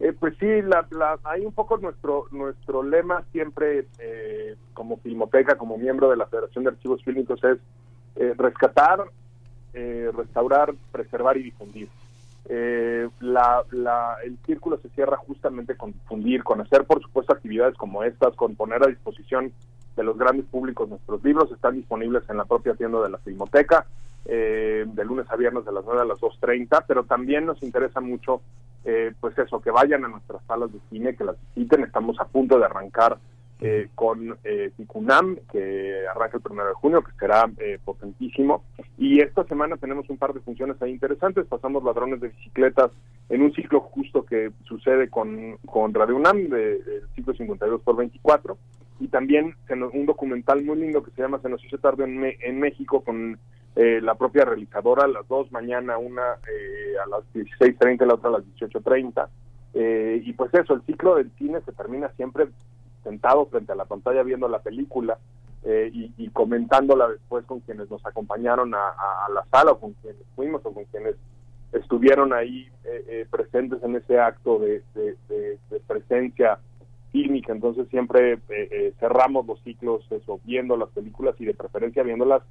Eh, 0.00 0.12
pues 0.12 0.34
sí, 0.38 0.46
hay 1.24 1.46
un 1.46 1.52
poco 1.52 1.78
nuestro 1.78 2.26
nuestro 2.32 2.82
lema 2.82 3.24
siempre 3.32 3.86
eh, 3.98 4.56
como 4.74 4.98
Filmoteca, 4.98 5.56
como 5.56 5.78
miembro 5.78 6.10
de 6.10 6.16
la 6.16 6.26
Federación 6.26 6.64
de 6.64 6.70
Archivos 6.70 7.02
Fílmicos 7.04 7.42
es 7.44 7.58
eh, 8.16 8.34
rescatar, 8.36 9.04
restaurar, 9.72 10.74
preservar 10.92 11.36
y 11.36 11.44
difundir 11.44 11.88
eh, 12.46 13.08
la, 13.20 13.64
el 14.24 14.36
círculo 14.44 14.78
se 14.78 14.90
cierra 14.90 15.16
justamente 15.16 15.76
con 15.76 15.92
difundir, 15.92 16.42
con 16.44 16.60
hacer, 16.60 16.84
por 16.84 17.00
supuesto, 17.00 17.32
actividades 17.32 17.74
como 17.76 18.02
estas, 18.04 18.34
con 18.36 18.54
poner 18.54 18.82
a 18.82 18.88
disposición 18.88 19.52
de 19.96 20.02
los 20.02 20.18
grandes 20.18 20.46
públicos 20.46 20.88
nuestros 20.88 21.22
libros. 21.24 21.50
Están 21.52 21.76
disponibles 21.76 22.28
en 22.28 22.36
la 22.36 22.44
propia 22.44 22.74
tienda 22.74 23.00
de 23.02 23.10
la 23.10 23.18
Filmoteca, 23.18 23.86
eh, 24.26 24.84
de 24.86 25.04
lunes 25.04 25.26
a 25.30 25.36
viernes 25.36 25.64
de 25.64 25.72
las 25.72 25.84
9 25.84 26.02
a 26.02 26.04
las 26.04 26.18
2.30, 26.18 26.84
pero 26.86 27.04
también 27.04 27.46
nos 27.46 27.62
interesa 27.62 28.00
mucho, 28.00 28.42
eh, 28.84 29.12
pues 29.20 29.36
eso, 29.38 29.60
que 29.60 29.70
vayan 29.70 30.04
a 30.04 30.08
nuestras 30.08 30.42
salas 30.46 30.72
de 30.72 30.80
cine, 30.90 31.16
que 31.16 31.24
las 31.24 31.36
visiten. 31.54 31.84
Estamos 31.84 32.20
a 32.20 32.26
punto 32.26 32.58
de 32.58 32.66
arrancar 32.66 33.18
eh, 33.60 33.88
con 33.94 34.36
eh, 34.44 34.72
que 35.50 36.06
arranca 36.08 36.36
el 36.36 36.42
primero 36.42 36.68
de 36.68 36.74
junio, 36.74 37.02
que 37.02 37.12
será 37.18 37.50
eh, 37.58 37.78
potentísimo. 37.84 38.64
Y 38.98 39.20
esta 39.20 39.44
semana 39.44 39.76
tenemos 39.76 40.08
un 40.10 40.18
par 40.18 40.34
de 40.34 40.40
funciones 40.40 40.80
ahí 40.82 40.90
interesantes. 40.90 41.46
Pasamos 41.46 41.84
ladrones 41.84 42.20
de 42.20 42.28
bicicletas 42.28 42.90
en 43.28 43.42
un 43.42 43.52
ciclo 43.54 43.80
justo 43.80 44.24
que 44.24 44.50
sucede 44.64 45.08
con, 45.08 45.56
con 45.66 45.94
Radio 45.94 46.16
UNAM, 46.16 46.48
del 46.48 46.50
de, 46.50 47.02
ciclo 47.14 47.34
52 47.34 47.80
por 47.82 47.96
24. 47.96 48.56
Y 49.00 49.08
también 49.08 49.54
un 49.92 50.06
documental 50.06 50.62
muy 50.64 50.76
lindo 50.78 51.02
que 51.02 51.10
se 51.10 51.22
llama 51.22 51.40
Se 51.40 51.48
nos 51.48 51.64
hizo 51.64 51.78
tarde 51.78 52.04
en, 52.04 52.24
en 52.40 52.60
México 52.60 53.02
con 53.02 53.38
eh, 53.76 54.00
la 54.00 54.14
propia 54.14 54.44
realizadora, 54.44 55.08
las 55.08 55.26
dos 55.26 55.50
mañana, 55.50 55.98
una 55.98 56.22
eh, 56.48 56.94
a 57.04 57.08
las 57.08 57.24
16.30 57.34 58.04
y 58.04 58.06
la 58.06 58.14
otra 58.14 58.28
a 58.28 58.32
las 58.34 58.44
18.30. 58.44 59.28
Eh, 59.74 60.22
y 60.24 60.32
pues 60.34 60.54
eso, 60.54 60.74
el 60.74 60.82
ciclo 60.82 61.16
del 61.16 61.32
cine 61.36 61.60
se 61.66 61.72
termina 61.72 62.08
siempre 62.16 62.46
sentado 63.04 63.46
frente 63.46 63.72
a 63.72 63.76
la 63.76 63.84
pantalla 63.84 64.22
viendo 64.24 64.48
la 64.48 64.58
película 64.58 65.18
eh, 65.66 65.90
y, 65.94 66.28
comentándola 66.28 67.08
después 67.08 67.46
con 67.46 67.60
quienes 67.60 67.88
nos 67.90 68.04
acompañaron 68.04 68.74
a, 68.74 68.92
la 69.32 69.44
sala 69.50 69.72
o 69.72 69.80
con 69.80 69.92
quienes 69.94 70.20
fuimos 70.36 70.60
o 70.66 70.72
con 70.72 70.84
quienes 70.84 71.14
estuvieron 71.72 72.34
ahí 72.34 72.68
eh, 72.84 73.04
eh, 73.08 73.26
presentes 73.30 73.82
en 73.82 73.96
ese 73.96 74.18
acto 74.18 74.58
de, 74.58 74.82
presencia 75.86 76.58
fílmica. 77.12 77.52
Entonces 77.52 77.88
siempre 77.88 78.40
cerramos 78.98 79.46
los 79.46 79.60
ciclos 79.62 80.04
eso, 80.10 80.40
viendo 80.44 80.76
las 80.76 80.90
películas 80.90 81.34
y 81.38 81.46
de 81.46 81.54
preferencia 81.54 82.02
viéndolas 82.02 82.42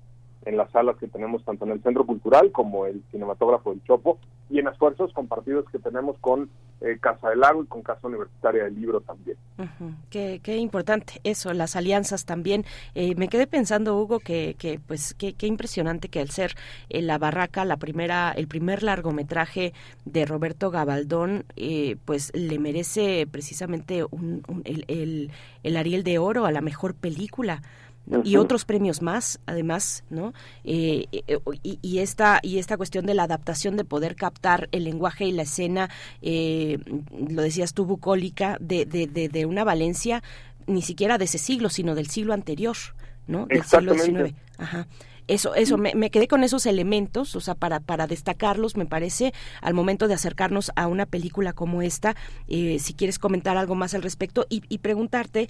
en 0.46 0.58
las 0.58 0.72
salas 0.72 0.98
que 0.98 1.08
tenemos 1.08 1.44
tanto 1.44 1.66
en 1.66 1.72
el 1.72 1.82
Centro 1.82 2.06
Cultural 2.06 2.52
como 2.52 2.86
el 2.86 3.04
Cinematógrafo 3.12 3.72
del 3.72 3.84
Chopo 3.84 4.20
y 4.50 4.60
en 4.60 4.68
esfuerzos 4.68 5.12
compartidos 5.14 5.66
que 5.72 5.80
tenemos 5.80 6.18
con 6.20 6.50
eh, 6.82 6.98
Casa 7.00 7.30
del 7.30 7.40
Lago 7.40 7.64
y 7.64 7.68
con 7.68 7.82
Casa 7.82 8.08
Universitaria 8.08 8.66
del 8.66 8.76
Libro 8.76 9.02
también. 9.02 9.38
qué, 10.10 10.42
qué, 10.44 10.58
importante 10.58 11.22
eso, 11.24 11.54
las 11.54 11.76
alianzas 11.76 12.26
también. 12.26 12.66
Eh, 12.94 13.16
me 13.16 13.30
quedé 13.30 13.48
pensando, 13.48 13.98
Hugo, 13.98 14.20
que, 14.20 14.56
que 14.60 14.80
pues 14.86 15.14
qué, 15.14 15.34
qué 15.34 15.48
impresionante 15.48 16.10
que 16.10 16.20
al 16.20 16.30
ser 16.30 16.56
eh, 16.90 17.02
La 17.02 17.18
Barraca, 17.18 17.64
la 17.64 17.78
primera, 17.78 18.32
el 18.32 18.48
primer 18.48 18.84
largometraje 18.84 19.74
de 20.06 20.26
Roberto 20.26 20.72
Gabaldón, 20.72 21.46
pues 22.06 22.32
le 22.36 22.60
merece 22.60 23.26
precisamente 23.32 24.04
un, 24.04 24.44
el, 24.66 24.86
el, 24.88 25.32
el 25.64 25.78
Ariel 25.78 26.04
de 26.04 26.20
Oro 26.20 26.46
a 26.46 26.52
la 26.52 26.62
mejor 26.62 26.96
película 26.96 27.62
y 28.24 28.36
otros 28.36 28.66
premios 28.66 29.02
más 29.02 29.40
además 29.46 30.04
no 30.10 30.34
eh, 30.64 31.06
eh, 31.12 31.40
y, 31.64 32.00
esta 32.00 32.40
y 32.42 32.58
esta 32.58 32.78
cuestión 32.78 33.06
de 33.06 33.14
la 33.14 33.24
adaptación 33.24 33.78
de 33.78 33.86
poder 33.86 34.16
captar 34.16 34.68
el 34.72 34.84
lenguaje 34.84 35.26
y 35.26 35.32
la 35.32 35.44
escena 35.44 35.90
eh, 36.22 36.80
lo 37.30 37.42
decías 37.42 37.74
tú 37.74 37.86
bucólica 37.86 38.58
de, 38.60 38.86
de, 38.86 39.08
de, 39.08 39.46
una 39.46 39.64
Valencia 39.64 40.22
ni 40.68 40.82
siquiera 40.82 41.18
de 41.18 41.26
ese 41.26 41.38
siglo 41.38 41.70
sino 41.70 41.96
del 41.96 42.08
siglo 42.08 42.34
anterior 42.34 42.76
no 43.28 43.46
del 43.46 43.64
siglo 43.64 43.94
XIX 43.94 44.36
Ajá 44.58 44.88
eso, 45.28 45.56
eso, 45.56 45.78
me, 45.78 45.94
me, 45.96 46.10
quedé 46.10 46.28
con 46.28 46.44
esos 46.44 46.66
elementos, 46.66 47.36
o 47.36 47.42
sea, 47.42 47.56
para, 47.56 47.80
para 47.80 48.08
destacarlos, 48.08 48.78
me 48.78 48.86
parece, 48.86 49.34
al 49.62 49.74
momento 49.74 50.08
de 50.08 50.14
acercarnos 50.14 50.72
a 50.76 50.88
una 50.88 51.06
película 51.06 51.54
como 51.54 51.82
esta, 51.82 52.16
eh, 52.48 52.78
si 52.80 52.94
quieres 52.94 53.20
comentar 53.20 53.58
algo 53.58 53.76
más 53.76 53.94
al 53.94 54.04
respecto 54.04 54.46
y, 54.50 54.64
y 54.70 54.80
preguntarte 54.80 55.50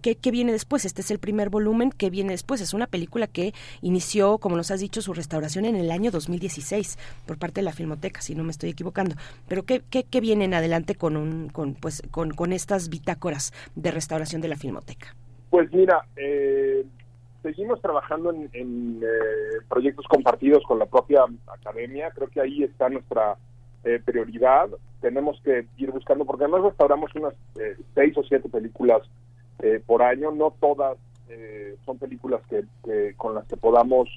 ¿Qué, 0.00 0.16
¿Qué, 0.16 0.30
viene 0.30 0.52
después? 0.52 0.86
Este 0.86 1.02
es 1.02 1.10
el 1.10 1.18
primer 1.18 1.50
volumen. 1.50 1.90
¿Qué 1.90 2.08
viene 2.08 2.32
después? 2.32 2.62
Es 2.62 2.72
una 2.72 2.86
película 2.86 3.26
que 3.26 3.52
inició, 3.82 4.38
como 4.38 4.56
nos 4.56 4.70
has 4.70 4.80
dicho, 4.80 5.02
su 5.02 5.12
restauración 5.12 5.66
en 5.66 5.76
el 5.76 5.90
año 5.90 6.10
2016 6.10 6.98
por 7.26 7.38
parte 7.38 7.60
de 7.60 7.64
la 7.66 7.72
Filmoteca, 7.72 8.22
si 8.22 8.34
no 8.34 8.44
me 8.44 8.50
estoy 8.50 8.70
equivocando. 8.70 9.16
Pero 9.46 9.64
¿qué, 9.64 9.82
qué, 9.90 10.04
qué 10.04 10.20
viene 10.22 10.46
en 10.46 10.54
adelante 10.54 10.94
con, 10.94 11.18
un, 11.18 11.50
con, 11.50 11.74
pues, 11.74 12.02
con, 12.10 12.30
con 12.30 12.54
estas 12.54 12.88
bitácoras 12.88 13.52
de 13.74 13.90
restauración 13.90 14.40
de 14.40 14.48
la 14.48 14.56
Filmoteca? 14.56 15.14
Pues 15.50 15.70
mira, 15.70 16.06
eh, 16.16 16.84
seguimos 17.42 17.80
trabajando 17.80 18.30
en, 18.30 19.00
eh, 19.02 19.60
proyectos 19.68 20.06
compartidos 20.08 20.62
con 20.64 20.78
la 20.78 20.86
propia 20.86 21.24
academia. 21.46 22.10
Creo 22.10 22.28
que 22.28 22.40
ahí 22.40 22.62
está 22.62 22.88
nuestra 22.88 23.36
eh, 23.84 24.00
prioridad. 24.04 24.68
Tenemos 25.00 25.40
que 25.42 25.66
ir 25.76 25.90
buscando, 25.90 26.24
porque 26.24 26.44
además 26.44 26.64
restauramos 26.64 27.14
unas 27.14 27.34
eh, 27.60 27.76
seis 27.94 28.16
o 28.16 28.22
siete 28.22 28.48
películas 28.48 29.02
por 29.86 30.02
año. 30.02 30.30
No 30.30 30.54
todas 30.60 30.96
son 31.84 31.98
películas 31.98 32.40
que, 32.48 32.64
con 33.16 33.34
las 33.34 33.44
que 33.46 33.56
podamos 33.56 34.08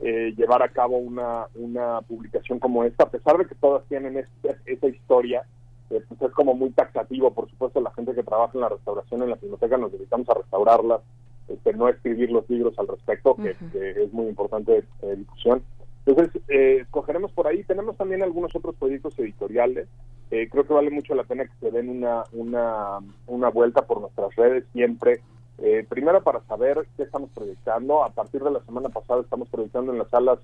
llevar 0.00 0.60
a 0.64 0.70
cabo 0.70 0.98
una, 0.98 1.46
una 1.54 2.00
publicación 2.02 2.58
como 2.58 2.82
esta, 2.82 3.04
a 3.04 3.10
pesar 3.10 3.38
de 3.38 3.46
que 3.46 3.54
todas 3.54 3.84
tienen 3.84 4.26
esa 4.66 4.88
historia. 4.88 5.44
Pues 5.88 6.02
es 6.20 6.32
como 6.32 6.54
muy 6.54 6.70
taxativo, 6.70 7.32
por 7.32 7.48
supuesto, 7.48 7.80
la 7.80 7.92
gente 7.92 8.12
que 8.12 8.24
trabaja 8.24 8.50
en 8.54 8.60
la 8.60 8.70
restauración 8.70 9.22
en 9.22 9.30
la 9.30 9.36
biblioteca 9.36 9.78
nos 9.78 9.92
dedicamos 9.92 10.28
a 10.30 10.34
restaurarlas 10.34 11.00
este, 11.48 11.72
no 11.72 11.88
escribir 11.88 12.30
los 12.30 12.48
libros 12.48 12.78
al 12.78 12.88
respecto, 12.88 13.36
que, 13.36 13.56
es 13.80 14.12
muy 14.12 14.26
importante 14.26 14.84
eh, 15.02 15.16
discusión. 15.16 15.62
Entonces, 16.08 16.42
eh, 16.48 16.86
cogeremos 16.90 17.32
por 17.32 17.46
ahí. 17.46 17.64
Tenemos 17.64 17.96
también 17.96 18.22
algunos 18.22 18.54
otros 18.56 18.74
proyectos 18.76 19.18
editoriales. 19.18 19.88
Eh, 20.30 20.48
creo 20.50 20.66
que 20.66 20.74
vale 20.74 20.90
mucho 20.90 21.14
la 21.14 21.24
pena 21.24 21.44
que 21.44 21.52
se 21.60 21.70
den 21.70 21.88
una, 21.88 22.24
una, 22.32 22.98
una 23.26 23.48
vuelta 23.48 23.82
por 23.82 24.00
nuestras 24.00 24.34
redes 24.36 24.64
siempre. 24.72 25.20
Eh, 25.58 25.84
primero 25.88 26.22
para 26.22 26.40
saber 26.42 26.86
qué 26.96 27.02
estamos 27.02 27.30
proyectando. 27.34 28.04
A 28.04 28.10
partir 28.10 28.42
de 28.42 28.50
la 28.50 28.60
semana 28.60 28.88
pasada 28.88 29.22
estamos 29.22 29.48
proyectando 29.48 29.92
en 29.92 29.98
las 29.98 30.08
salas 30.08 30.38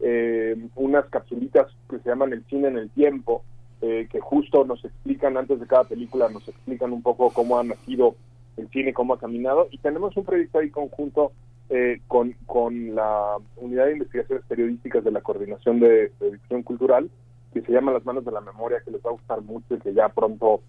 eh, 0.00 0.56
unas 0.74 1.04
capsulitas 1.06 1.68
que 1.88 1.98
se 1.98 2.08
llaman 2.08 2.32
El 2.32 2.44
cine 2.46 2.68
en 2.68 2.78
el 2.78 2.90
tiempo, 2.90 3.42
que 3.80 4.18
justo 4.18 4.64
nos 4.64 4.82
explican 4.82 5.36
antes 5.36 5.60
de 5.60 5.66
cada 5.66 5.84
película, 5.84 6.30
nos 6.30 6.48
explican 6.48 6.90
un 6.90 7.02
poco 7.02 7.28
cómo 7.28 7.58
ha 7.58 7.64
nacido 7.64 8.14
el 8.56 8.68
cine, 8.70 8.94
cómo 8.94 9.14
ha 9.14 9.18
caminado. 9.18 9.68
Y 9.70 9.78
tenemos 9.78 10.16
un 10.16 10.24
proyecto 10.24 10.58
ahí 10.58 10.70
conjunto 10.70 11.32
con, 12.06 12.32
con 12.46 12.94
la 12.94 13.36
Unidad 13.56 13.86
de 13.86 13.94
Investigaciones 13.94 14.44
Periodísticas 14.46 15.02
de 15.02 15.10
la 15.10 15.22
Coordinación 15.22 15.80
de, 15.80 16.12
de 16.20 16.62
Cultural, 16.62 17.10
que 17.52 17.62
se 17.62 17.72
llama 17.72 17.92
Las 17.92 18.04
manos 18.04 18.24
de 18.24 18.30
la 18.30 18.40
memoria, 18.40 18.80
que 18.84 18.90
les 18.90 19.00
va 19.04 19.10
a 19.10 19.14
gustar 19.14 19.40
mucho 19.42 19.74
y 19.74 19.78
que 19.78 19.94
ya 19.94 20.08
pronto 20.08 20.60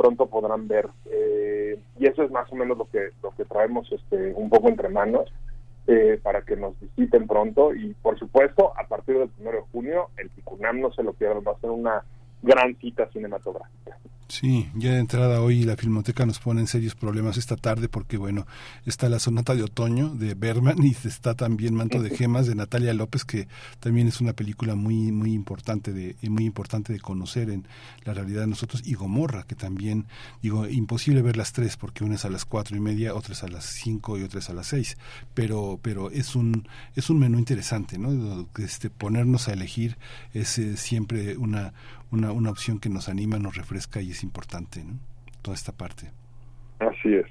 pronto 0.00 0.26
podrán 0.26 0.66
ver. 0.66 0.88
Eh, 1.10 1.78
y 1.98 2.06
eso 2.06 2.22
es 2.22 2.30
más 2.30 2.50
o 2.50 2.56
menos 2.56 2.78
lo 2.78 2.86
que 2.86 3.10
lo 3.22 3.32
que 3.32 3.44
traemos 3.44 3.92
este 3.92 4.32
un 4.34 4.48
poco 4.48 4.68
entre 4.68 4.88
manos 4.88 5.30
eh, 5.86 6.18
para 6.22 6.40
que 6.40 6.56
nos 6.56 6.72
visiten 6.80 7.26
pronto. 7.26 7.74
Y 7.74 7.92
por 8.00 8.18
supuesto, 8.18 8.72
a 8.78 8.86
partir 8.86 9.18
del 9.18 9.30
1 9.38 9.50
de 9.50 9.60
junio, 9.72 10.08
el 10.16 10.30
Ticunam 10.30 10.80
no 10.80 10.90
se 10.92 11.02
lo 11.02 11.12
pierdan, 11.12 11.44
va 11.46 11.52
a 11.52 11.60
ser 11.60 11.68
una 11.68 12.02
gran 12.42 12.74
cita 12.76 13.10
cinematográfica. 13.10 13.98
Sí, 14.30 14.68
ya 14.76 14.92
de 14.92 15.00
entrada 15.00 15.40
hoy 15.40 15.64
la 15.64 15.76
Filmoteca 15.76 16.24
nos 16.24 16.38
pone 16.38 16.60
en 16.60 16.68
serios 16.68 16.94
problemas 16.94 17.36
esta 17.36 17.56
tarde 17.56 17.88
porque, 17.88 18.16
bueno, 18.16 18.46
está 18.86 19.08
la 19.08 19.18
sonata 19.18 19.56
de 19.56 19.64
otoño 19.64 20.10
de 20.10 20.34
Berman 20.34 20.76
y 20.84 20.90
está 20.90 21.34
también 21.34 21.74
Manto 21.74 22.00
de 22.00 22.16
Gemas 22.16 22.46
de 22.46 22.54
Natalia 22.54 22.94
López, 22.94 23.24
que 23.24 23.48
también 23.80 24.06
es 24.06 24.20
una 24.20 24.32
película 24.32 24.76
muy, 24.76 25.10
muy 25.10 25.32
importante 25.32 25.92
de, 25.92 26.14
muy 26.28 26.44
importante 26.44 26.92
de 26.92 27.00
conocer 27.00 27.50
en 27.50 27.66
la 28.04 28.14
realidad 28.14 28.42
de 28.42 28.46
nosotros, 28.46 28.82
y 28.86 28.94
Gomorra, 28.94 29.42
que 29.42 29.56
también, 29.56 30.06
digo, 30.42 30.68
imposible 30.68 31.22
ver 31.22 31.36
las 31.36 31.52
tres 31.52 31.76
porque 31.76 32.04
una 32.04 32.14
es 32.14 32.24
a 32.24 32.30
las 32.30 32.44
cuatro 32.44 32.76
y 32.76 32.80
media, 32.80 33.16
otra 33.16 33.32
es 33.32 33.42
a 33.42 33.48
las 33.48 33.64
cinco 33.64 34.16
y 34.16 34.22
otra 34.22 34.38
es 34.38 34.48
a 34.48 34.54
las 34.54 34.68
seis, 34.68 34.96
pero, 35.34 35.80
pero 35.82 36.08
es 36.12 36.36
un, 36.36 36.68
es 36.94 37.10
un 37.10 37.18
menú 37.18 37.36
interesante, 37.36 37.98
¿no? 37.98 38.46
Este, 38.58 38.90
ponernos 38.90 39.48
a 39.48 39.54
elegir 39.54 39.98
es 40.32 40.56
eh, 40.58 40.76
siempre 40.76 41.36
una, 41.36 41.72
una, 42.10 42.32
una 42.32 42.50
opción 42.50 42.78
que 42.78 42.88
nos 42.88 43.08
anima, 43.08 43.38
nos 43.38 43.56
refresca 43.56 44.00
y 44.00 44.10
es 44.10 44.19
importante, 44.22 44.82
¿no? 44.84 44.98
Toda 45.42 45.54
esta 45.54 45.72
parte. 45.72 46.10
Así 46.78 47.14
es. 47.14 47.26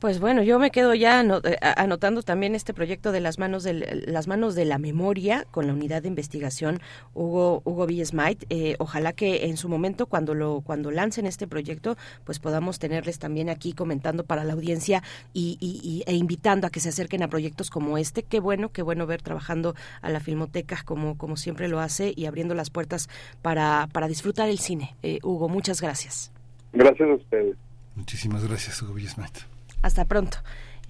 Pues 0.00 0.18
bueno, 0.18 0.42
yo 0.42 0.58
me 0.58 0.70
quedo 0.70 0.94
ya 0.94 1.20
eh, 1.20 1.56
anotando 1.76 2.22
también 2.22 2.54
este 2.54 2.72
proyecto 2.72 3.12
de 3.12 3.20
las 3.20 3.38
manos 3.38 3.64
de 3.64 3.74
las 4.06 4.28
manos 4.28 4.54
de 4.54 4.64
la 4.64 4.78
memoria 4.78 5.46
con 5.50 5.66
la 5.66 5.74
unidad 5.74 6.00
de 6.00 6.08
investigación 6.08 6.80
Hugo 7.12 7.60
Hugo 7.66 7.86
Villesmait. 7.86 8.46
Eh, 8.48 8.76
ojalá 8.78 9.12
que 9.12 9.44
en 9.44 9.58
su 9.58 9.68
momento 9.68 10.06
cuando 10.06 10.34
lo 10.34 10.62
cuando 10.62 10.90
lancen 10.90 11.26
este 11.26 11.46
proyecto, 11.46 11.98
pues 12.24 12.38
podamos 12.38 12.78
tenerles 12.78 13.18
también 13.18 13.50
aquí 13.50 13.74
comentando 13.74 14.24
para 14.24 14.42
la 14.42 14.54
audiencia 14.54 15.02
y, 15.34 16.02
e 16.06 16.14
invitando 16.14 16.66
a 16.66 16.70
que 16.70 16.80
se 16.80 16.88
acerquen 16.88 17.22
a 17.22 17.28
proyectos 17.28 17.68
como 17.68 17.98
este. 17.98 18.22
Qué 18.22 18.40
bueno, 18.40 18.72
qué 18.72 18.80
bueno 18.80 19.06
ver 19.06 19.20
trabajando 19.20 19.74
a 20.00 20.08
la 20.08 20.20
Filmoteca 20.20 20.82
como 20.82 21.18
como 21.18 21.36
siempre 21.36 21.68
lo 21.68 21.78
hace 21.78 22.14
y 22.16 22.24
abriendo 22.24 22.54
las 22.54 22.70
puertas 22.70 23.10
para 23.42 23.86
para 23.92 24.08
disfrutar 24.08 24.48
el 24.48 24.60
cine. 24.60 24.96
Eh, 25.02 25.18
Hugo, 25.22 25.50
muchas 25.50 25.82
gracias. 25.82 26.32
Gracias 26.72 27.06
a 27.06 27.14
ustedes. 27.16 27.56
Muchísimas 27.96 28.48
gracias, 28.48 28.80
Hugo 28.80 28.94
Villesmait. 28.94 29.59
Hasta 29.82 30.04
pronto. 30.04 30.38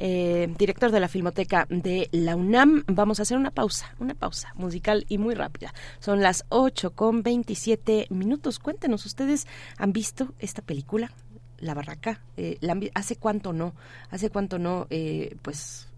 Eh, 0.02 0.52
director 0.56 0.90
de 0.90 1.00
la 1.00 1.08
Filmoteca 1.08 1.66
de 1.68 2.08
la 2.12 2.34
UNAM. 2.34 2.84
Vamos 2.86 3.18
a 3.18 3.22
hacer 3.22 3.36
una 3.36 3.50
pausa, 3.50 3.94
una 3.98 4.14
pausa 4.14 4.52
musical 4.54 5.04
y 5.08 5.18
muy 5.18 5.34
rápida. 5.34 5.74
Son 5.98 6.22
las 6.22 6.46
8 6.48 6.92
con 6.92 7.22
27 7.22 8.06
minutos. 8.08 8.58
Cuéntenos, 8.58 9.04
¿ustedes 9.04 9.46
han 9.76 9.92
visto 9.92 10.32
esta 10.38 10.62
película? 10.62 11.12
La 11.58 11.74
Barraca. 11.74 12.22
Eh, 12.38 12.58
¿Hace 12.94 13.16
cuánto 13.16 13.52
no? 13.52 13.74
¿Hace 14.10 14.30
cuánto 14.30 14.58
no? 14.58 14.86
Eh, 14.88 15.36
pues 15.42 15.89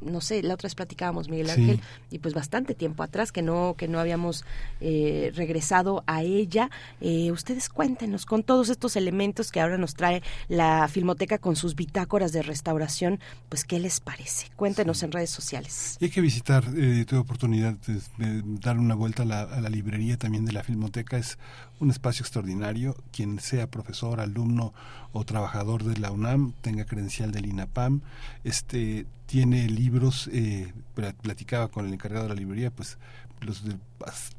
no 0.00 0.20
sé, 0.20 0.42
la 0.42 0.54
otra 0.54 0.66
vez 0.66 0.74
platicábamos 0.74 1.28
Miguel 1.28 1.50
Ángel 1.50 1.80
y 2.10 2.18
pues 2.18 2.34
bastante 2.34 2.74
tiempo 2.74 3.02
atrás 3.02 3.32
que 3.32 3.42
no 3.42 3.74
que 3.76 3.88
no 3.88 3.98
habíamos 3.98 4.44
eh, 4.80 5.32
regresado 5.34 6.04
a 6.06 6.22
ella. 6.22 6.70
Eh, 7.00 7.30
ustedes 7.32 7.68
cuéntenos 7.68 8.26
con 8.26 8.42
todos 8.42 8.68
estos 8.68 8.96
elementos 8.96 9.50
que 9.50 9.60
ahora 9.60 9.78
nos 9.78 9.94
trae 9.94 10.22
la 10.48 10.88
Filmoteca 10.88 11.38
con 11.38 11.56
sus 11.56 11.74
bitácoras 11.74 12.32
de 12.32 12.42
restauración, 12.42 13.20
pues 13.48 13.64
qué 13.64 13.78
les 13.78 14.00
parece. 14.00 14.48
Cuéntenos 14.56 15.02
en 15.02 15.12
redes 15.12 15.30
sociales. 15.30 15.98
hay 16.00 16.10
que 16.10 16.20
visitar, 16.20 16.64
eh, 16.76 17.04
tuve 17.06 17.20
oportunidad 17.20 17.74
de, 17.86 18.42
dar 18.60 18.78
una 18.78 18.94
vuelta 18.94 19.22
a 19.22 19.26
la, 19.26 19.42
a 19.42 19.60
la 19.60 19.68
librería 19.68 20.16
también 20.16 20.44
de 20.44 20.52
la 20.52 20.62
Filmoteca. 20.62 21.18
Es 21.18 21.38
un 21.80 21.90
espacio 21.90 22.22
extraordinario. 22.22 22.96
Quien 23.12 23.40
sea 23.40 23.70
profesor, 23.70 24.20
alumno 24.20 24.72
o 25.12 25.24
trabajador 25.24 25.84
de 25.84 25.98
la 25.98 26.10
UNAM, 26.10 26.52
tenga 26.60 26.84
credencial 26.84 27.32
del 27.32 27.46
INAPAM, 27.46 28.00
este 28.44 29.06
tiene 29.26 29.68
libros, 29.68 30.30
eh, 30.32 30.72
platicaba 30.94 31.68
con 31.68 31.86
el 31.86 31.92
encargado 31.92 32.24
de 32.24 32.34
la 32.34 32.40
librería, 32.40 32.70
pues 32.70 32.96
los 33.40 33.64
de 33.64 33.76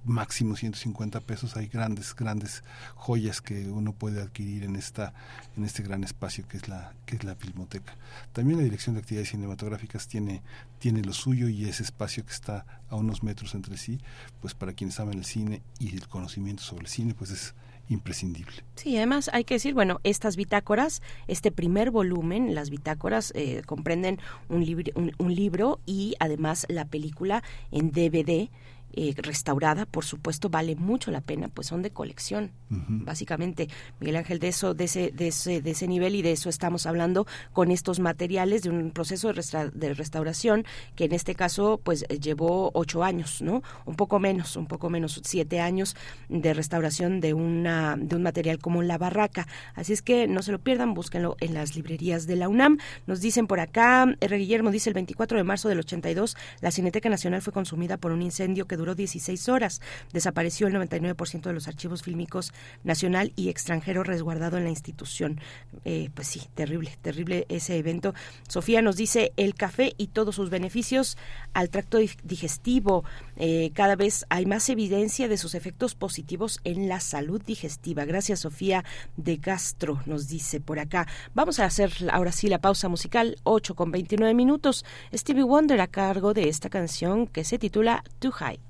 máximo 0.06 0.56
150 0.56 1.20
pesos 1.22 1.58
hay 1.58 1.68
grandes 1.68 2.16
grandes 2.16 2.64
joyas 2.96 3.42
que 3.42 3.68
uno 3.70 3.94
puede 3.94 4.22
adquirir 4.22 4.64
en 4.64 4.76
esta 4.76 5.14
en 5.56 5.66
este 5.66 5.84
gran 5.84 6.04
espacio 6.04 6.48
que 6.48 6.58
es 6.58 6.68
la 6.68 6.94
que 7.06 7.16
es 7.16 7.24
la 7.24 7.36
filmoteca 7.36 7.96
también 8.34 8.58
la 8.58 8.64
dirección 8.64 8.96
de 8.96 9.02
actividades 9.02 9.30
cinematográficas 9.30 10.08
tiene 10.08 10.42
tiene 10.80 11.02
lo 11.02 11.14
suyo 11.14 11.48
y 11.48 11.66
ese 11.66 11.84
espacio 11.84 12.26
que 12.26 12.34
está 12.34 12.66
a 12.90 12.96
unos 12.96 13.24
metros 13.24 13.56
entre 13.56 13.78
sí 13.78 14.00
pues 14.42 14.54
para 14.54 14.74
quienes 14.74 15.00
aman 15.00 15.18
el 15.18 15.26
cine 15.26 15.62
y 15.80 15.96
el 15.96 16.08
conocimiento 16.08 16.64
sobre 16.64 16.84
el 16.84 16.88
cine 16.88 17.14
pues 17.14 17.32
es 17.32 17.56
imprescindible. 17.90 18.64
Sí, 18.76 18.98
además 18.98 19.30
hay 19.34 19.44
que 19.44 19.56
decir, 19.56 19.74
bueno, 19.74 20.00
estas 20.04 20.36
bitácoras, 20.36 21.02
este 21.28 21.52
primer 21.52 21.92
volumen, 21.92 22.54
las 22.54 22.70
bitácoras 22.70 23.32
eh, 23.36 23.62
comprenden 23.66 24.20
un, 24.50 25.14
un 25.18 25.36
libro 25.36 25.80
y 25.86 26.16
además 26.20 26.66
la 26.70 26.86
película 26.86 27.44
en 27.72 27.92
DVD 27.92 28.50
eh, 28.94 29.14
restaurada, 29.18 29.86
por 29.86 30.06
supuesto, 30.06 30.50
vale 30.50 30.76
mucho 30.76 31.12
la 31.12 31.22
pena, 31.22 31.50
pues 31.50 31.68
son 31.68 31.82
de 31.82 31.92
colección, 31.92 32.52
básicamente. 32.70 33.68
Miguel 34.00 34.18
Ángel, 34.18 34.40
de 34.40 34.48
eso, 34.48 34.74
de 34.74 34.86
ese, 34.86 35.12
de 35.12 35.28
ese, 35.28 35.62
de 35.62 35.72
ese 35.72 35.88
nivel 35.88 36.16
y 36.16 36.22
de 36.22 36.32
eso 36.32 36.50
estamos 36.50 36.86
hablando 36.86 37.28
con 37.54 37.72
estos 37.72 38.00
materiales 38.00 38.64
de 38.64 38.70
un 38.70 38.92
proceso 38.92 39.32
de, 39.32 39.72
de 39.74 39.94
restauración 39.94 40.66
que 40.96 41.06
en 41.06 41.14
este 41.14 41.36
caso, 41.36 41.80
pues 41.84 42.06
llevó 42.08 42.72
ocho 42.74 43.04
años, 43.04 43.42
¿no? 43.42 43.62
Un 43.86 43.96
poco 43.96 44.20
menos, 44.20 44.56
un 44.56 44.68
poco 44.68 44.90
menos, 44.90 45.22
siete 45.24 45.60
años 45.60 45.96
de 46.30 46.54
restauración 46.54 47.20
de 47.20 47.34
una, 47.34 47.98
de 47.98 48.16
un 48.16 48.24
material 48.24 48.60
como 48.60 48.82
la 48.84 48.98
barraca. 48.98 49.48
Así 49.76 49.94
es 49.94 50.02
que 50.02 50.28
no 50.28 50.42
se 50.42 50.52
lo 50.52 50.60
pierdan, 50.60 50.94
búsquenlo 50.94 51.36
en 51.40 51.54
las 51.54 51.76
librerías 51.76 52.28
de 52.28 52.36
la 52.36 52.50
UNAM. 52.50 52.78
Nos 53.06 53.22
dicen 53.22 53.48
por 53.48 53.60
acá, 53.60 54.08
R. 54.20 54.38
Guillermo 54.38 54.72
dice 54.72 54.90
el 54.90 54.94
24 54.94 55.38
de 55.38 55.44
marzo 55.44 55.70
del 55.70 55.80
82, 55.80 56.38
la 56.62 56.72
Cineteca 56.72 57.10
Nacional 57.10 57.42
fue 57.42 57.54
consumida 57.54 57.98
por 57.98 58.12
un 58.12 58.22
incendio 58.22 58.66
que 58.66 58.77
duró 58.78 58.88
duró 58.88 58.96
16 58.96 59.50
horas. 59.50 59.82
Desapareció 60.14 60.68
el 60.68 60.74
99% 60.76 61.42
de 61.42 61.54
los 61.54 61.68
archivos 61.68 62.04
fílmicos 62.04 62.54
nacional 62.84 63.34
y 63.36 63.50
extranjero 63.50 64.04
resguardado 64.04 64.58
en 64.58 64.64
la 64.64 64.70
institución. 64.70 65.42
Eh, 65.84 66.10
pues 66.14 66.28
sí, 66.28 66.44
terrible, 66.56 66.98
terrible 67.02 67.46
ese 67.50 67.78
evento. 67.78 68.14
Sofía 68.48 68.82
nos 68.82 68.96
dice 68.96 69.34
el 69.36 69.56
café 69.56 69.94
y 69.98 70.08
todos 70.08 70.36
sus 70.36 70.50
beneficios 70.50 71.18
al 71.54 71.70
tracto 71.70 71.98
digestivo. 72.24 73.04
Eh, 73.36 73.72
cada 73.74 73.96
vez 73.96 74.26
hay 74.30 74.46
más 74.46 74.70
evidencia 74.70 75.28
de 75.28 75.38
sus 75.38 75.56
efectos 75.56 75.96
positivos 75.96 76.60
en 76.64 76.88
la 76.88 77.02
salud 77.02 77.42
digestiva. 77.46 78.06
Gracias, 78.06 78.40
Sofía 78.40 78.86
de 79.18 79.38
Gastro, 79.38 80.02
nos 80.06 80.28
dice 80.28 80.62
por 80.62 80.80
acá. 80.80 81.08
Vamos 81.34 81.60
a 81.60 81.66
hacer 81.66 81.92
ahora 82.12 82.32
sí 82.32 82.48
la 82.48 82.62
pausa 82.62 82.88
musical, 82.88 83.38
8 83.44 83.76
con 83.76 83.92
29 83.92 84.34
minutos. 84.34 84.86
Stevie 85.14 85.44
Wonder 85.44 85.82
a 85.82 85.88
cargo 85.88 86.34
de 86.34 86.48
esta 86.48 86.70
canción 86.70 87.28
que 87.28 87.44
se 87.44 87.60
titula 87.60 88.04
Too 88.20 88.32
High. 88.32 88.67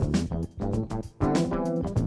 Thank 0.00 1.98
you. 1.98 1.99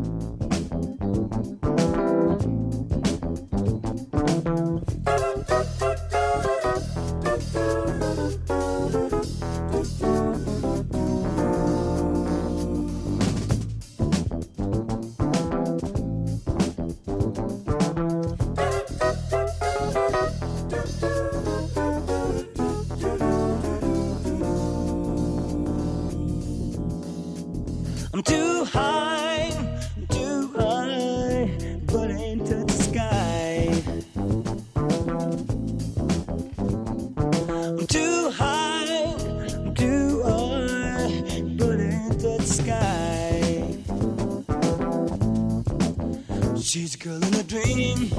She's 46.74 46.96
a 46.96 46.98
girl 46.98 47.24
in 47.24 47.36
a 47.36 47.44
dream. 47.44 48.10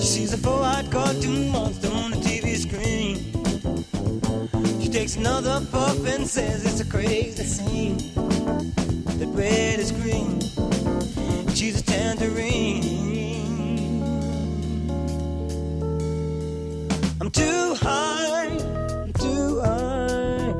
She 0.00 0.06
sees 0.06 0.32
a 0.32 0.38
four-eyed 0.38 0.90
cartoon 0.90 1.50
monster 1.50 1.90
on 1.90 2.12
the 2.12 2.16
TV 2.16 2.56
screen. 2.56 3.16
She 4.80 4.88
takes 4.88 5.16
another 5.16 5.60
puff 5.70 6.06
and 6.06 6.26
says 6.26 6.64
it's 6.64 6.80
a 6.80 6.86
crazy 6.90 7.42
scene. 7.44 7.98
That 9.18 9.28
red 9.34 9.78
is 9.78 9.92
green. 9.92 10.40
She's 11.54 11.80
a 11.80 11.84
tangerine. 11.84 12.82
I'm 17.20 17.30
too 17.30 17.74
high, 17.74 18.56
too 19.18 19.60
high, 19.60 20.54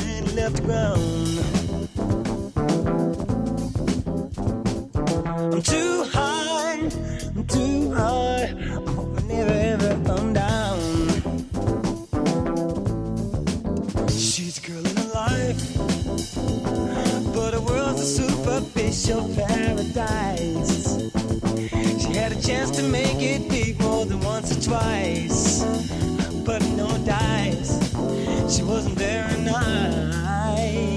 ain't 0.00 0.34
left 0.34 0.64
ground. 0.64 1.25
She 22.00 22.12
had 22.14 22.32
a 22.32 22.42
chance 22.42 22.70
to 22.72 22.82
make 22.82 23.20
it 23.20 23.48
big 23.48 23.80
more 23.80 24.04
than 24.04 24.20
once 24.20 24.56
or 24.56 24.60
twice 24.60 25.64
But 26.44 26.62
no 26.76 26.88
dice 27.04 27.78
She 28.54 28.62
wasn't 28.62 28.96
very 28.98 29.40
nice. 29.42 30.95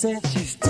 Said 0.00 0.26
she's 0.28 0.69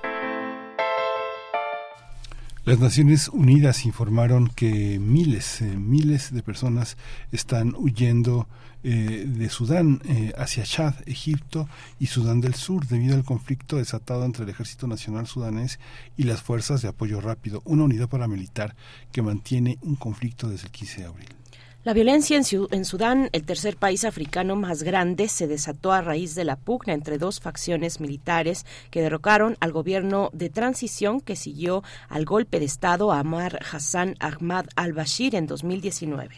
Las 2.63 2.77
Naciones 2.77 3.27
Unidas 3.29 3.87
informaron 3.87 4.47
que 4.47 4.99
miles, 4.99 5.63
eh, 5.63 5.65
miles 5.65 6.31
de 6.31 6.43
personas 6.43 6.95
están 7.31 7.73
huyendo 7.75 8.47
eh, 8.83 9.25
de 9.27 9.49
Sudán 9.49 9.99
eh, 10.05 10.31
hacia 10.37 10.63
Chad, 10.63 10.93
Egipto 11.07 11.67
y 11.97 12.05
Sudán 12.05 12.39
del 12.39 12.53
Sur 12.53 12.85
debido 12.85 13.15
al 13.15 13.23
conflicto 13.23 13.77
desatado 13.77 14.25
entre 14.25 14.43
el 14.43 14.49
Ejército 14.51 14.85
Nacional 14.85 15.25
Sudanés 15.25 15.79
y 16.17 16.23
las 16.23 16.43
Fuerzas 16.43 16.83
de 16.83 16.89
Apoyo 16.89 17.19
Rápido, 17.19 17.63
una 17.65 17.85
unidad 17.85 18.09
paramilitar 18.09 18.75
que 19.11 19.23
mantiene 19.23 19.79
un 19.81 19.95
conflicto 19.95 20.47
desde 20.47 20.67
el 20.67 20.71
15 20.71 21.01
de 21.01 21.07
abril. 21.07 21.40
La 21.83 21.93
violencia 21.93 22.37
en, 22.37 22.43
Su- 22.43 22.67
en 22.71 22.85
Sudán, 22.85 23.29
el 23.31 23.43
tercer 23.43 23.75
país 23.75 24.03
africano 24.05 24.55
más 24.55 24.83
grande, 24.83 25.27
se 25.27 25.47
desató 25.47 25.91
a 25.91 26.01
raíz 26.01 26.35
de 26.35 26.43
la 26.43 26.55
pugna 26.55 26.93
entre 26.93 27.17
dos 27.17 27.39
facciones 27.39 27.99
militares 27.99 28.67
que 28.91 29.01
derrocaron 29.01 29.57
al 29.59 29.71
gobierno 29.71 30.29
de 30.31 30.51
transición 30.51 31.21
que 31.21 31.35
siguió 31.35 31.83
al 32.07 32.25
golpe 32.25 32.59
de 32.59 32.65
Estado 32.65 33.11
a 33.11 33.19
Amar 33.19 33.59
Hassan 33.71 34.15
Ahmad 34.19 34.67
al-Bashir 34.75 35.33
en 35.33 35.47
2019. 35.47 36.35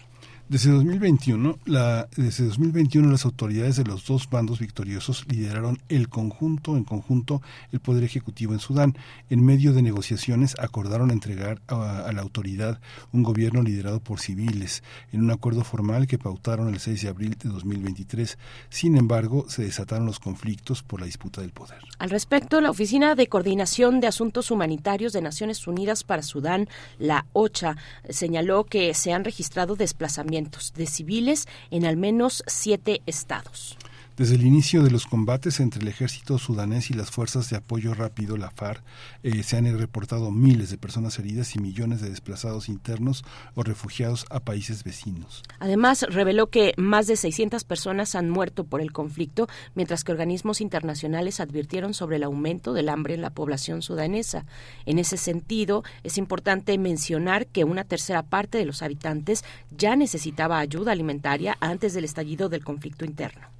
Desde 0.54 0.70
2021, 0.70 1.58
la, 1.66 2.08
desde 2.16 2.46
2021 2.46 3.10
las 3.10 3.26
autoridades 3.26 3.76
de 3.76 3.86
los 3.86 4.06
dos 4.06 4.30
bandos 4.30 4.60
victoriosos 4.60 5.26
lideraron 5.28 5.80
el 5.90 6.10
conjunto, 6.10 6.78
en 6.78 6.84
conjunto, 6.84 7.42
el 7.72 7.80
poder 7.80 8.04
ejecutivo 8.04 8.54
en 8.54 8.60
Sudán. 8.60 8.96
En 9.32 9.44
medio 9.44 9.74
de 9.74 9.82
negociaciones 9.82 10.56
acordaron 10.60 11.10
entregar 11.10 11.60
a, 11.66 12.02
a 12.02 12.12
la 12.12 12.22
autoridad 12.22 12.80
un 13.12 13.24
gobierno 13.24 13.64
liderado 13.64 14.00
por 14.00 14.20
civiles, 14.20 14.84
en 15.12 15.24
un 15.24 15.32
acuerdo 15.32 15.64
formal 15.64 16.06
que 16.06 16.20
pautaron 16.20 16.72
el 16.72 16.80
6 16.80 17.02
de 17.02 17.10
abril 17.10 17.36
de 17.42 17.50
2023. 17.50 18.38
Sin 18.70 18.96
embargo, 18.96 19.46
se 19.50 19.64
desataron 19.64 20.06
los 20.06 20.20
conflictos 20.20 20.84
por 20.84 21.00
la 21.00 21.08
disputa 21.08 21.42
del 21.42 21.50
poder. 21.50 21.80
Al 21.98 22.12
respecto, 22.12 22.62
la 22.62 22.70
Oficina 22.70 23.16
de 23.16 23.26
Coordinación 23.26 24.00
de 24.02 24.06
Asuntos 24.06 24.52
Humanitarios 24.52 25.14
de 25.14 25.22
Naciones 25.24 25.66
Unidas 25.66 26.04
para 26.04 26.22
Sudán, 26.22 26.70
la 27.00 27.26
OCHA, 27.34 27.76
señaló 28.08 28.66
que 28.66 28.94
se 28.94 29.14
han 29.14 29.24
registrado 29.24 29.76
desplazamientos 29.76 30.43
de 30.76 30.86
civiles 30.88 31.48
en 31.72 31.86
al 31.86 31.98
menos 31.98 32.44
siete 32.48 33.02
estados. 33.06 33.78
Desde 34.16 34.36
el 34.36 34.46
inicio 34.46 34.84
de 34.84 34.92
los 34.92 35.08
combates 35.08 35.60
entre 35.60 35.82
el 35.82 35.88
ejército 35.88 36.38
sudanés 36.38 36.92
y 36.92 36.94
las 36.94 37.10
fuerzas 37.10 37.50
de 37.50 37.58
apoyo 37.58 37.96
rápido, 37.96 38.38
la 38.38 38.52
FARC, 38.52 38.84
eh, 39.24 39.42
se 39.42 39.58
han 39.58 39.66
reportado 39.76 40.30
miles 40.30 40.70
de 40.70 40.78
personas 40.78 41.18
heridas 41.18 41.56
y 41.56 41.60
millones 41.60 42.00
de 42.00 42.12
desplazados 42.12 42.70
internos 42.70 43.26
o 43.56 43.64
refugiados 43.64 44.28
a 44.30 44.40
países 44.40 44.84
vecinos. 44.84 45.42
Además, 45.58 46.06
reveló 46.08 46.52
que 46.52 46.76
más 46.78 47.08
de 47.08 47.16
600 47.16 47.64
personas 47.64 48.14
han 48.14 48.30
muerto 48.30 48.66
por 48.66 48.82
el 48.82 48.92
conflicto, 48.92 49.48
mientras 49.74 50.04
que 50.04 50.12
organismos 50.12 50.62
internacionales 50.62 51.40
advirtieron 51.40 51.96
sobre 51.96 52.18
el 52.18 52.24
aumento 52.24 52.74
del 52.74 52.90
hambre 52.90 53.16
en 53.16 53.22
la 53.22 53.32
población 53.32 53.82
sudanesa. 53.82 54.46
En 54.86 55.00
ese 55.00 55.18
sentido, 55.18 55.84
es 56.04 56.20
importante 56.20 56.78
mencionar 56.78 57.48
que 57.48 57.64
una 57.64 57.84
tercera 57.84 58.22
parte 58.22 58.60
de 58.60 58.66
los 58.66 58.84
habitantes 58.84 59.44
ya 59.76 59.96
necesitaba 59.96 60.60
ayuda 60.60 60.92
alimentaria 60.92 61.58
antes 61.62 61.96
del 61.96 62.06
estallido 62.06 62.48
del 62.48 62.64
conflicto 62.64 63.06
interno. 63.06 63.53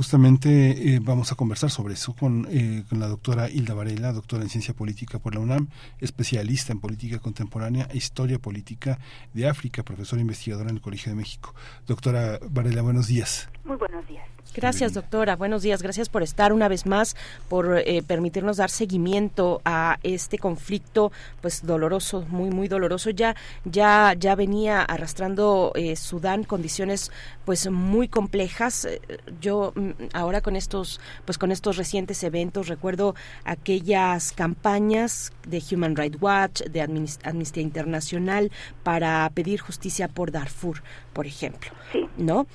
Justamente 0.00 0.94
eh, 0.94 0.98
vamos 0.98 1.30
a 1.30 1.34
conversar 1.34 1.68
sobre 1.68 1.92
eso 1.92 2.14
con, 2.14 2.46
eh, 2.50 2.84
con, 2.88 3.00
la 3.00 3.06
doctora 3.06 3.50
Hilda 3.50 3.74
Varela, 3.74 4.14
doctora 4.14 4.42
en 4.42 4.48
Ciencia 4.48 4.72
Política 4.72 5.18
por 5.18 5.34
la 5.34 5.40
UNAM, 5.40 5.68
especialista 5.98 6.72
en 6.72 6.80
Política 6.80 7.18
Contemporánea 7.18 7.86
e 7.90 7.98
Historia 7.98 8.38
Política 8.38 8.98
de 9.34 9.46
África, 9.46 9.82
profesora 9.82 10.22
investigadora 10.22 10.70
en 10.70 10.76
el 10.76 10.80
Colegio 10.80 11.12
de 11.12 11.16
México. 11.16 11.54
Doctora 11.86 12.38
Varela, 12.48 12.80
buenos 12.80 13.08
días. 13.08 13.50
Muy 13.62 13.76
buenos 13.76 14.08
días. 14.08 14.24
Gracias, 14.54 14.94
doctora. 14.94 15.36
Buenos 15.36 15.62
días. 15.62 15.82
Gracias 15.82 16.08
por 16.08 16.22
estar 16.22 16.52
una 16.52 16.68
vez 16.68 16.84
más, 16.84 17.14
por 17.48 17.78
eh, 17.78 18.02
permitirnos 18.02 18.56
dar 18.56 18.68
seguimiento 18.68 19.62
a 19.64 19.98
este 20.02 20.38
conflicto, 20.38 21.12
pues 21.40 21.64
doloroso, 21.64 22.24
muy 22.28 22.50
muy 22.50 22.66
doloroso. 22.66 23.10
Ya 23.10 23.36
ya 23.64 24.14
ya 24.18 24.34
venía 24.34 24.82
arrastrando 24.82 25.72
eh, 25.76 25.94
Sudán 25.94 26.42
condiciones 26.44 27.12
pues 27.44 27.70
muy 27.70 28.08
complejas. 28.08 28.86
Eh, 28.86 29.00
yo 29.40 29.72
mm, 29.76 29.90
ahora 30.14 30.40
con 30.40 30.56
estos 30.56 31.00
pues 31.24 31.38
con 31.38 31.52
estos 31.52 31.76
recientes 31.76 32.22
eventos 32.24 32.68
recuerdo 32.68 33.14
aquellas 33.44 34.32
campañas 34.32 35.32
de 35.46 35.62
Human 35.70 35.94
Rights 35.94 36.20
Watch, 36.20 36.62
de 36.62 36.80
Amnistía 36.80 37.62
Internacional 37.62 38.50
para 38.82 39.30
pedir 39.32 39.60
justicia 39.60 40.08
por 40.08 40.32
Darfur, 40.32 40.82
por 41.12 41.26
ejemplo. 41.26 41.70
Sí. 41.92 42.08
¿No? 42.16 42.46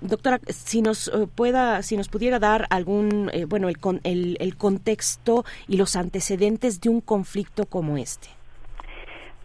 doctora, 0.00 0.40
si 0.48 0.82
nos 0.82 1.10
pueda, 1.34 1.82
si 1.82 1.96
nos 1.96 2.08
pudiera 2.08 2.38
dar 2.38 2.66
algún, 2.70 3.30
eh, 3.32 3.44
bueno, 3.44 3.68
el, 3.68 3.76
el, 4.04 4.36
el 4.40 4.56
contexto 4.56 5.44
y 5.66 5.76
los 5.76 5.96
antecedentes 5.96 6.80
de 6.80 6.88
un 6.88 7.00
conflicto 7.00 7.66
como 7.66 7.96
este. 7.96 8.28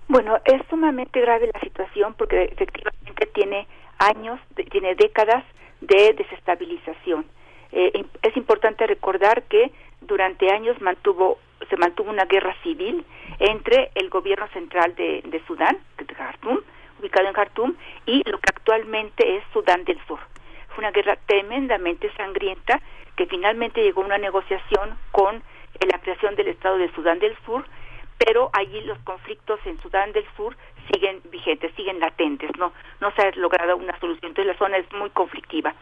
Bueno, 0.07 0.37
es 0.45 0.61
sumamente 0.69 1.21
grave 1.21 1.49
la 1.53 1.59
situación 1.61 2.13
porque 2.15 2.43
efectivamente 2.43 3.25
tiene 3.33 3.67
años, 3.99 4.39
tiene 4.71 4.95
décadas 4.95 5.43
de 5.81 6.13
desestabilización. 6.13 7.25
Eh, 7.71 8.05
es 8.21 8.37
importante 8.37 8.85
recordar 8.85 9.43
que 9.43 9.71
durante 10.01 10.51
años 10.51 10.79
mantuvo, 10.81 11.39
se 11.69 11.77
mantuvo 11.77 12.09
una 12.11 12.25
guerra 12.25 12.55
civil 12.61 13.05
entre 13.39 13.91
el 13.95 14.09
gobierno 14.09 14.47
central 14.49 14.93
de, 14.95 15.23
de 15.25 15.43
Sudán, 15.45 15.77
de 15.97 16.05
Khartoum, 16.05 16.59
ubicado 17.03 17.27
en 17.27 17.33
Khartoum, 17.33 17.75
y 18.05 18.23
lo 18.29 18.39
que 18.39 18.49
actualmente 18.55 19.37
es 19.37 19.43
Sudán 19.51 19.83
del 19.83 19.99
Sur. 20.07 20.19
Fue 20.69 20.79
una 20.79 20.91
guerra 20.91 21.17
tremendamente 21.27 22.11
sangrienta 22.15 22.81
que 23.15 23.25
finalmente 23.27 23.83
llegó 23.83 24.01
a 24.01 24.05
una 24.05 24.17
negociación 24.17 24.97
con 25.11 25.35
eh, 25.35 25.41
la 25.91 25.99
creación 25.99 26.35
del 26.35 26.47
Estado 26.47 26.77
de 26.77 26.91
Sudán 26.93 27.19
del 27.19 27.35
Sur, 27.45 27.65
pero 28.17 28.49
allí 28.53 28.81
los 28.81 28.97
conflictos 28.99 29.59
en 29.65 29.79
Sudán 29.81 30.13
del 30.13 30.25
Sur 30.37 30.55
siguen 30.91 31.21
vigentes, 31.25 31.73
siguen 31.75 31.99
latentes, 31.99 32.49
no 32.57 32.71
no 33.01 33.11
se 33.11 33.21
ha 33.21 33.31
logrado 33.35 33.75
una 33.75 33.99
solución, 33.99 34.29
entonces 34.29 34.53
la 34.53 34.57
zona 34.57 34.77
es 34.77 34.91
muy 34.93 35.09
conflictiva. 35.09 35.73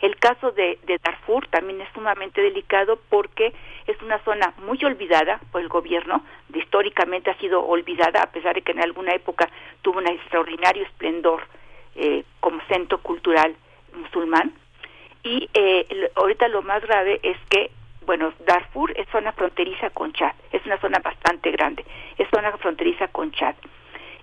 El 0.00 0.16
caso 0.16 0.52
de, 0.52 0.78
de, 0.84 0.98
Darfur 0.98 1.46
también 1.48 1.80
es 1.80 1.88
sumamente 1.92 2.40
delicado 2.40 2.98
porque 3.08 3.52
es 3.86 4.00
una 4.02 4.18
zona 4.24 4.54
muy 4.58 4.82
olvidada 4.84 5.40
por 5.50 5.60
el 5.60 5.68
gobierno, 5.68 6.24
históricamente 6.54 7.30
ha 7.30 7.38
sido 7.38 7.66
olvidada 7.66 8.22
a 8.22 8.30
pesar 8.30 8.54
de 8.54 8.62
que 8.62 8.72
en 8.72 8.82
alguna 8.82 9.14
época 9.14 9.48
tuvo 9.82 9.98
un 9.98 10.06
extraordinario 10.06 10.84
esplendor 10.84 11.42
eh, 11.96 12.24
como 12.40 12.60
centro 12.68 12.98
cultural 12.98 13.56
musulmán 13.94 14.52
y 15.24 15.48
eh, 15.54 16.10
ahorita 16.14 16.48
lo 16.48 16.62
más 16.62 16.82
grave 16.82 17.20
es 17.22 17.36
que 17.50 17.70
bueno, 18.08 18.32
Darfur 18.46 18.92
es 18.96 19.06
zona 19.10 19.32
fronteriza 19.32 19.90
con 19.90 20.14
Chad, 20.14 20.32
es 20.50 20.64
una 20.64 20.80
zona 20.80 20.98
bastante 20.98 21.50
grande, 21.50 21.84
es 22.16 22.26
zona 22.30 22.56
fronteriza 22.56 23.08
con 23.08 23.32
Chad. 23.32 23.54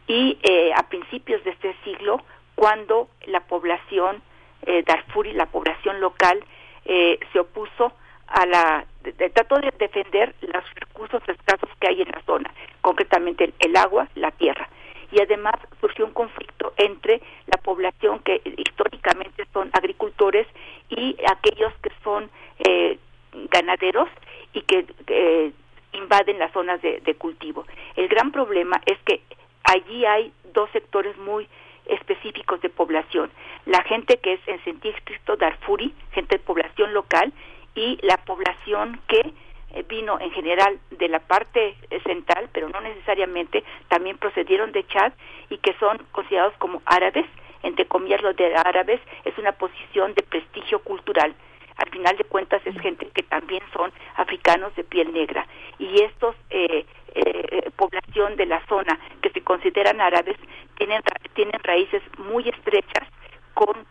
Y 0.08 0.40
eh, 0.42 0.74
a 0.76 0.90
principios 0.90 1.44
de 1.44 1.52
este 1.52 1.76
siglo, 1.84 2.20
cuando 2.56 3.10
la 3.28 3.42
población 3.42 4.24
eh, 4.66 4.84
Darfur 4.86 5.28
y 5.28 5.34
la 5.34 5.46
población 5.46 6.00
local 6.00 6.44
eh, 6.86 7.20
se 7.32 7.40
opuso 7.40 7.94
a 8.28 8.46
la, 8.46 8.86
trató 9.34 9.60
de 9.60 9.72
defender 9.78 10.36
los 10.42 10.64
recursos 10.76 11.22
escasos 11.28 11.70
que 11.80 11.88
hay 11.88 12.02
en 12.02 12.10
la 12.10 12.22
zona, 12.26 12.52
concretamente 12.82 13.54
el 13.60 13.76
agua, 13.76 14.08
la 14.16 14.32
tierra 14.32 14.68
y 15.12 15.22
además 15.22 15.56
surgió 15.80 16.06
un 16.06 16.12
conflicto 16.12 16.74
entre 16.78 17.22
la 17.48 17.62
población 17.62 18.20
que 18.20 18.42
históricamente 18.58 19.46
son 19.54 19.70
agricultores 19.74 20.48
y 20.90 21.16
aquellos 21.32 21.74
que 21.82 21.92
son 22.04 22.30
eh, 22.60 22.98
ganaderos 23.50 24.10
y 24.54 24.62
que 24.62 24.86
eh, 25.08 25.52
invaden 25.94 26.40
las 26.40 26.52
zonas 26.52 26.82
de, 26.82 27.00
de 27.00 27.16
cultivo. 27.16 27.66
El 27.96 28.08
gran 28.08 28.32
problema 28.32 28.82
es 28.86 28.98
que 29.06 29.22
allí 29.64 30.06
hay 30.06 30.34
dos 30.54 30.70
sectores 30.72 31.18
muy 31.18 31.48
específicos 31.88 32.62
de 32.62 32.70
población. 32.70 33.32
La 33.66 33.82
gente 33.84 34.18
que 34.18 34.34
es 34.34 34.40
en 34.48 34.64
sentido 34.64 34.96
estricto 34.96 35.36
Darfuri, 35.36 35.94
gente 36.12 36.38
de 36.38 36.44
población 36.44 36.94
local, 36.94 37.34
y 37.76 38.00
la 38.02 38.18
población 38.18 39.00
que 39.08 39.34
eh, 39.76 39.84
vino 39.88 40.20
en 40.20 40.32
general 40.32 40.80
de 40.92 41.10
la 41.10 41.20
parte 41.20 41.76
eh, 41.90 42.00
central, 42.04 42.50
pero 42.54 42.70
no 42.70 42.80
necesariamente, 42.82 43.64
también 43.90 44.18
procedieron 44.18 44.72
de 44.72 44.88
Chad 44.88 45.12
y 45.50 45.58
que 45.58 45.74
son 45.80 45.98
considerados 46.12 46.54
como 46.58 46.82
árabes, 46.86 47.26
entre 47.64 47.86
comillas 47.86 48.22
los 48.22 48.36
de 48.36 48.56
árabes, 48.56 49.02
es 49.26 49.38
una 49.38 49.52
posición 49.52 50.14
de 50.14 50.24
prestigio 50.24 50.80
cultural. 50.80 51.36
Al 51.78 51.90
final 51.90 52.18
de 52.18 52.24
cuentas 52.26 52.62
es 52.66 52.80
gente 52.80 53.08
que 53.14 53.24
también 53.24 53.62
son 53.74 53.92
africanos 54.16 54.76
de 54.76 54.84
piel 54.84 55.12
negra. 55.14 55.46
Y 55.78 56.02
estos 56.02 56.36
eh, 56.50 56.86
eh, 57.14 57.72
población 57.76 58.36
de 58.36 58.46
la 58.46 58.66
zona 58.68 59.00
que 59.22 59.30
se 59.30 59.42
consideran 59.42 60.00
árabes 60.02 60.38
tienen, 60.78 61.02
tienen 61.34 61.60
raíces 61.64 62.02
muy 62.18 62.48
estrechas 62.50 63.08
con. 63.54 63.86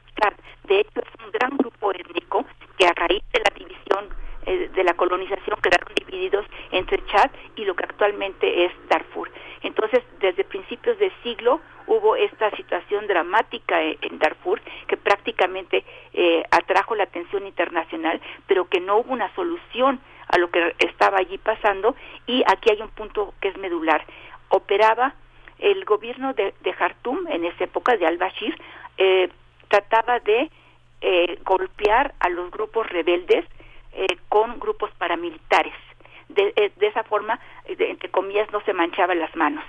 De 0.65 0.81
hecho, 0.81 1.01
es 1.01 1.25
un 1.25 1.31
gran 1.33 1.57
grupo 1.59 1.93
étnico 1.93 2.47
que 2.79 2.87
a 2.87 2.93
raíz 2.95 3.23
de 3.33 3.41
la 3.41 3.55
división 3.55 4.09
eh, 4.47 4.71
de 4.75 4.85
la 4.85 4.95
colonización 4.95 5.59
quedaron 5.63 5.89
divididos 5.95 6.45
entre 6.71 7.05
Chad 7.07 7.31
y 7.57 7.65
lo 7.65 7.75
que 7.75 7.85
actualmente 7.85 8.67
es 8.67 8.73
Darfur. 8.89 9.31
Entonces, 9.63 10.03
desde 10.21 10.45
principios 10.45 10.99
del 10.99 11.13
siglo 11.23 11.61
hubo 11.87 12.17
esta 12.17 12.51
situación 12.51 13.07
dramática 13.07 13.83
e, 13.83 13.99
en 14.03 14.19
Darfur 14.19 14.61
que 14.87 14.97
prácticamente 14.97 15.85
eh, 16.13 16.43
atrajo 16.51 16.95
la 16.95 17.05
atención 17.05 17.47
internacional, 17.47 18.21
pero 18.47 18.69
que 18.69 18.81
no 18.81 18.99
hubo 18.99 19.13
una 19.13 19.35
solución 19.35 20.01
a 20.29 20.39
lo 20.39 20.51
que 20.51 20.75
estaba 20.79 21.19
allí 21.19 21.39
pasando 21.39 21.95
y 22.27 22.43
aquí 22.47 22.71
hay 22.71 22.83
un 22.83 22.91
punto 22.91 23.33
que 23.41 23.49
es 23.49 23.57
medular. 23.57 24.05
Operaba 24.51 25.15
el 25.59 25.85
gobierno 25.85 26.35
de, 26.35 26.53
de 26.61 26.73
Jartum 26.75 27.27
en 27.29 27.45
esa 27.45 27.65
época 27.65 27.97
de 27.97 28.07
al-Bashir, 28.07 28.61
eh, 28.99 29.29
trataba 29.69 30.21
de 30.21 30.51
golpear 31.45 32.15
a 32.19 32.31
los 32.31 32.51
grupos 32.51 32.89
rebeldes 32.89 33.45
eh, 33.95 34.17
con 34.29 34.59
grupos 34.61 34.91
paramilitares. 34.99 35.75
De, 36.29 36.53
eh, 36.57 36.73
de 36.77 36.87
esa 36.87 37.05
forma, 37.05 37.39
entre 37.67 38.11
comillas, 38.11 38.51
no 38.53 38.61
se 38.63 38.73
manchaban 38.73 39.19
las 39.19 39.35
manos. 39.37 39.65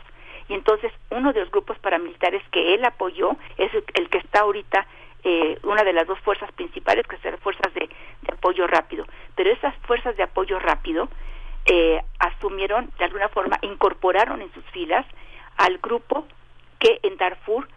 Y 0.47 0.53
entonces 0.53 0.91
uno 1.10 1.34
de 1.34 1.41
los 1.41 1.52
grupos 1.52 1.77
paramilitares 1.80 2.43
que 2.52 2.76
él 2.76 2.85
apoyó 2.85 3.35
es 3.57 3.72
el, 3.73 4.10
que 4.10 4.18
está 4.19 4.41
ahorita 4.41 4.85
eh, 5.23 5.57
una 5.64 5.84
de 5.84 5.93
las 5.93 6.07
dos 6.07 6.19
fuerzas 6.19 6.52
principales, 6.52 7.06
que 7.07 7.18
son 7.18 7.38
fuerzas 7.39 7.73
de, 7.73 7.89
de, 8.22 8.34
apoyo 8.34 8.68
rápido. 8.68 9.06
Pero 9.35 9.52
esas 9.52 9.76
fuerzas 9.88 10.15
de 10.18 10.23
apoyo 10.23 10.60
rápido 10.60 11.10
eh, 11.65 11.99
asumieron, 12.19 12.91
de 12.99 13.06
alguna 13.06 13.30
forma, 13.30 13.57
incorporaron 13.61 14.41
en 14.41 14.53
sus 14.53 14.64
filas 14.65 15.06
al 15.57 15.80
grupo 15.80 16.26
que 16.80 16.99
en 17.02 17.18
Darfur 17.18 17.68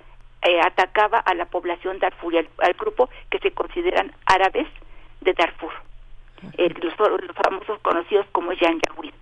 eh, 0.43 0.61
atacaba 0.61 1.19
a 1.19 1.35
la 1.35 1.47
población 1.47 1.99
Darfur 1.99 2.35
y 2.35 2.39
al, 2.39 2.75
grupo 2.75 3.09
que 3.31 3.39
se 3.39 3.53
consideran 3.53 4.13
árabes 4.27 4.67
de 5.23 5.33
Darfur, 5.33 5.73
eh, 6.57 6.73
los, 6.83 6.95
famosos 6.95 7.79
conocidos 7.81 8.27
como 8.33 8.51
Jan 8.57 8.81
Yawid, 8.81 9.13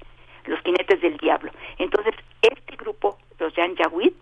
los 0.47 0.61
jinetes 0.61 1.01
del 1.01 1.17
diablo. 1.19 1.51
Entonces, 1.79 2.15
este 2.43 2.77
grupo, 2.77 3.19
los 3.39 3.55
Jan 3.55 3.75
Yawid, 3.77 4.13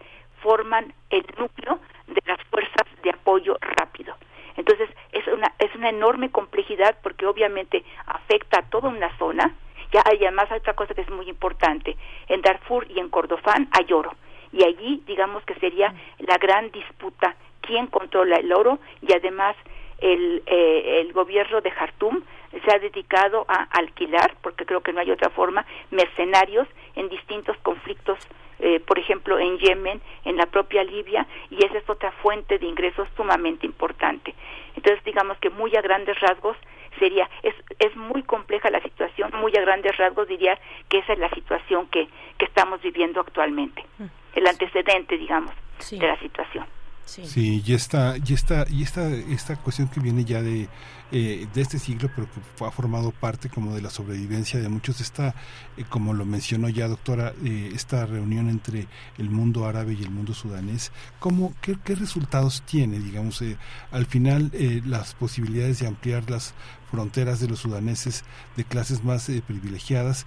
forman 0.42 0.92
el 1.10 1.24
núcleo 1.38 1.80
de 2.06 2.22
las 2.26 2.40
fuerzas 2.44 2.86
de 3.02 3.10
apoyo 3.10 3.56
rápido. 3.60 4.14
Entonces, 4.56 4.88
es 5.12 5.26
una, 5.28 5.52
es 5.58 5.74
una 5.74 5.88
enorme 5.88 6.30
complejidad 6.30 6.96
porque 7.02 7.26
obviamente 7.26 7.84
afecta 8.06 8.60
a 8.60 8.70
toda 8.70 8.88
una 8.88 9.16
zona. 9.18 9.54
Ya 9.92 10.02
hay 10.04 10.18
además 10.18 10.50
otra 10.52 10.74
cosa 10.74 10.94
que 10.94 11.02
es 11.02 11.10
muy 11.10 11.28
importante. 11.28 11.96
En 12.28 12.42
Darfur 12.42 12.86
y 12.90 12.98
en 13.00 13.08
Cordofán 13.08 13.68
hay 13.72 13.92
oro. 13.92 14.14
Y 14.52 14.64
allí, 14.64 15.02
digamos 15.06 15.44
que 15.44 15.54
sería 15.54 15.92
la 16.18 16.36
gran 16.38 16.70
disputa, 16.70 17.34
quién 17.60 17.86
controla 17.88 18.36
el 18.36 18.52
oro 18.52 18.78
y 19.02 19.12
además 19.12 19.56
el, 19.98 20.42
eh, 20.46 21.00
el 21.00 21.12
gobierno 21.12 21.60
de 21.60 21.70
Jartum 21.70 22.22
se 22.64 22.74
ha 22.74 22.78
dedicado 22.78 23.44
a 23.48 23.64
alquilar, 23.70 24.36
porque 24.42 24.64
creo 24.64 24.82
que 24.82 24.92
no 24.92 25.00
hay 25.00 25.10
otra 25.10 25.30
forma, 25.30 25.64
mercenarios 25.90 26.68
en 26.94 27.08
distintos 27.08 27.56
conflictos, 27.58 28.18
eh, 28.60 28.80
por 28.80 28.98
ejemplo 28.98 29.38
en 29.38 29.58
Yemen, 29.58 30.00
en 30.24 30.36
la 30.36 30.46
propia 30.46 30.84
Libia, 30.84 31.26
y 31.50 31.64
esa 31.64 31.78
es 31.78 31.88
otra 31.88 32.12
fuente 32.12 32.58
de 32.58 32.66
ingresos 32.66 33.08
sumamente 33.16 33.66
importante. 33.66 34.34
Entonces, 34.76 35.02
digamos 35.04 35.38
que 35.38 35.50
muy 35.50 35.74
a 35.76 35.82
grandes 35.82 36.18
rasgos 36.20 36.56
sería, 36.98 37.28
es, 37.42 37.54
es 37.78 37.96
muy 37.96 38.22
compleja 38.22 38.70
la 38.70 38.80
situación, 38.80 39.30
muy 39.34 39.52
a 39.56 39.60
grandes 39.60 39.96
rasgos 39.96 40.28
diría 40.28 40.58
que 40.88 40.98
esa 40.98 41.12
es 41.14 41.18
la 41.18 41.30
situación 41.30 41.88
que, 41.88 42.08
que 42.38 42.44
estamos 42.44 42.80
viviendo 42.82 43.20
actualmente, 43.20 43.84
mm. 43.98 44.04
el 44.34 44.46
antecedente, 44.46 45.18
digamos, 45.18 45.52
de 45.90 46.06
la 46.06 46.18
situación. 46.18 46.66
Sí. 47.06 47.62
y 47.64 47.74
esta 47.74 48.16
y 48.16 48.32
esta 48.32 48.64
y 48.68 48.82
esta 48.82 49.08
esta 49.08 49.56
cuestión 49.56 49.88
que 49.88 50.00
viene 50.00 50.24
ya 50.24 50.42
de 50.42 50.68
eh, 51.12 51.46
de 51.52 51.60
este 51.60 51.78
siglo 51.78 52.10
pero 52.16 52.26
que 52.32 52.64
ha 52.64 52.70
formado 52.70 53.12
parte 53.12 53.50
como 53.50 53.74
de 53.74 53.82
la 53.82 53.90
sobrevivencia 53.90 54.58
de 54.58 54.68
muchos 54.68 55.00
esta 55.00 55.34
eh, 55.76 55.84
como 55.88 56.14
lo 56.14 56.24
mencionó 56.24 56.68
ya 56.70 56.88
doctora 56.88 57.34
eh, 57.44 57.70
esta 57.74 58.06
reunión 58.06 58.48
entre 58.48 58.88
el 59.18 59.28
mundo 59.28 59.66
árabe 59.66 59.94
y 59.94 60.02
el 60.02 60.10
mundo 60.10 60.32
sudanés 60.32 60.92
cómo 61.20 61.54
qué, 61.60 61.76
resultados 61.94 62.62
tiene 62.62 62.98
digamos 62.98 63.44
al 63.92 64.06
final 64.06 64.50
las 64.86 65.14
posibilidades 65.14 65.80
de 65.80 65.86
ampliar 65.86 66.28
las 66.30 66.54
fronteras 66.90 67.38
de 67.38 67.48
los 67.48 67.60
sudaneses 67.60 68.24
de 68.56 68.64
clases 68.64 69.04
más 69.04 69.30
privilegiadas 69.46 70.26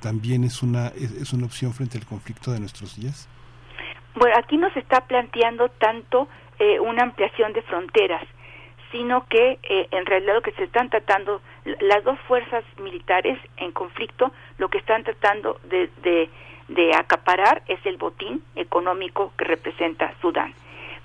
también 0.00 0.42
es 0.44 0.62
una 0.62 0.88
es 0.88 1.32
una 1.32 1.46
opción 1.46 1.72
frente 1.72 1.96
al 1.96 2.06
conflicto 2.06 2.50
de 2.50 2.60
nuestros 2.60 2.96
días 2.96 3.28
bueno, 4.14 4.36
aquí 4.36 4.56
no 4.56 4.70
se 4.72 4.80
está 4.80 5.02
planteando 5.02 5.68
tanto 5.68 6.28
eh, 6.58 6.80
una 6.80 7.02
ampliación 7.04 7.52
de 7.52 7.62
fronteras, 7.62 8.22
sino 8.90 9.26
que 9.28 9.58
eh, 9.62 9.88
en 9.90 10.06
realidad 10.06 10.34
lo 10.34 10.42
que 10.42 10.52
se 10.52 10.64
están 10.64 10.90
tratando, 10.90 11.40
las 11.80 12.02
dos 12.04 12.18
fuerzas 12.26 12.64
militares 12.80 13.38
en 13.58 13.72
conflicto, 13.72 14.32
lo 14.58 14.68
que 14.68 14.78
están 14.78 15.04
tratando 15.04 15.60
de, 15.64 15.90
de, 16.68 16.94
acaparar 16.94 17.62
es 17.66 17.78
el 17.86 17.96
botín 17.96 18.42
económico 18.56 19.32
que 19.36 19.44
representa 19.44 20.14
Sudán. 20.20 20.54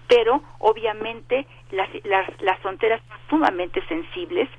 Pero 0.08 0.42
obviamente 0.60 1.46
las, 1.72 1.90
las, 2.04 2.42
las 2.42 2.60
fronteras 2.60 3.02
son 3.08 3.20
sumamente 3.30 3.86
sensibles, 3.88 4.50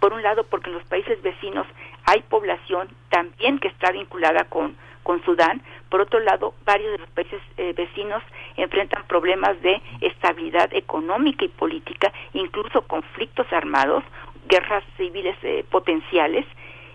por 0.00 0.12
un 0.12 0.22
lado 0.22 0.44
porque 0.44 0.68
en 0.68 0.74
los 0.74 0.84
países 0.84 1.22
vecinos 1.22 1.66
hay 2.04 2.20
población 2.22 2.88
también 3.08 3.58
que 3.58 3.68
está 3.68 3.92
vinculada 3.92 4.44
con, 4.44 4.76
con 5.02 5.22
Sudán, 5.24 5.62
por 5.88 6.00
otro 6.00 6.20
lado, 6.20 6.54
varios 6.64 6.92
de 6.92 6.98
los 6.98 7.10
países 7.10 7.40
eh, 7.56 7.72
vecinos 7.76 8.22
enfrentan 8.56 9.04
problemas 9.06 9.60
de 9.62 9.80
estabilidad 10.00 10.72
económica 10.72 11.44
y 11.44 11.48
política, 11.48 12.12
incluso 12.32 12.82
conflictos 12.82 13.46
armados, 13.52 14.02
guerras 14.48 14.84
civiles 14.96 15.36
eh, 15.42 15.64
potenciales, 15.70 16.46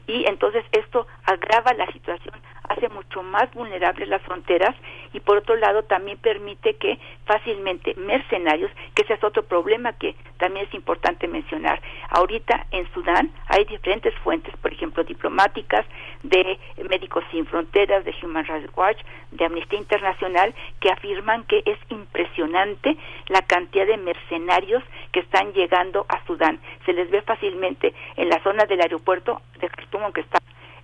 y 0.08 0.26
entonces 0.26 0.64
esto 0.72 1.06
agrava 1.26 1.74
la 1.74 1.86
situación 1.92 2.36
hace 2.69 2.89
mucho 2.89 3.23
más 3.23 3.52
vulnerables 3.53 4.07
las 4.07 4.22
fronteras 4.23 4.76
y 5.14 5.19
por 5.19 5.38
otro 5.38 5.56
lado 5.56 5.84
también 5.84 6.18
permite 6.18 6.76
que 6.76 6.99
fácilmente 7.26 7.94
mercenarios, 7.95 8.72
que 8.95 9.03
ese 9.03 9.14
es 9.14 9.23
otro 9.23 9.44
problema 9.44 9.94
que 9.94 10.15
también 10.38 10.65
es 10.68 10.73
importante 10.73 11.27
mencionar. 11.27 11.81
Ahorita 12.10 12.68
en 12.72 12.91
Sudán 12.94 13.31
hay 13.48 13.65
diferentes 13.65 14.14
fuentes, 14.23 14.56
por 14.57 14.72
ejemplo, 14.72 15.03
diplomáticas, 15.03 15.85
de 16.23 16.60
Médicos 16.89 17.23
Sin 17.31 17.45
Fronteras, 17.45 18.03
de 18.06 18.15
Human 18.22 18.45
Rights 18.45 18.69
Watch, 18.76 18.99
de 19.31 19.45
Amnistía 19.45 19.80
Internacional, 19.80 20.53
que 20.80 20.89
afirman 20.89 21.44
que 21.45 21.64
es 21.65 21.77
impresionante 21.89 22.98
la 23.27 23.41
cantidad 23.41 23.85
de 23.85 23.98
mercenarios 23.98 24.84
que 25.11 25.22
están 25.22 25.53
llegando 25.53 26.06
a 26.10 26.26
Sudán. 26.26 26.60
Se 26.85 26.94
les 26.94 27.10
ve 27.10 27.22
fácilmente 27.22 27.94
en 28.15 28.30
la 28.30 28.41
zona 28.44 28.65
del 28.65 28.81
aeropuerto 28.81 29.41
de 29.60 29.69
Khartoum, 29.69 30.03
aunque 30.03 30.22
está 30.22 30.39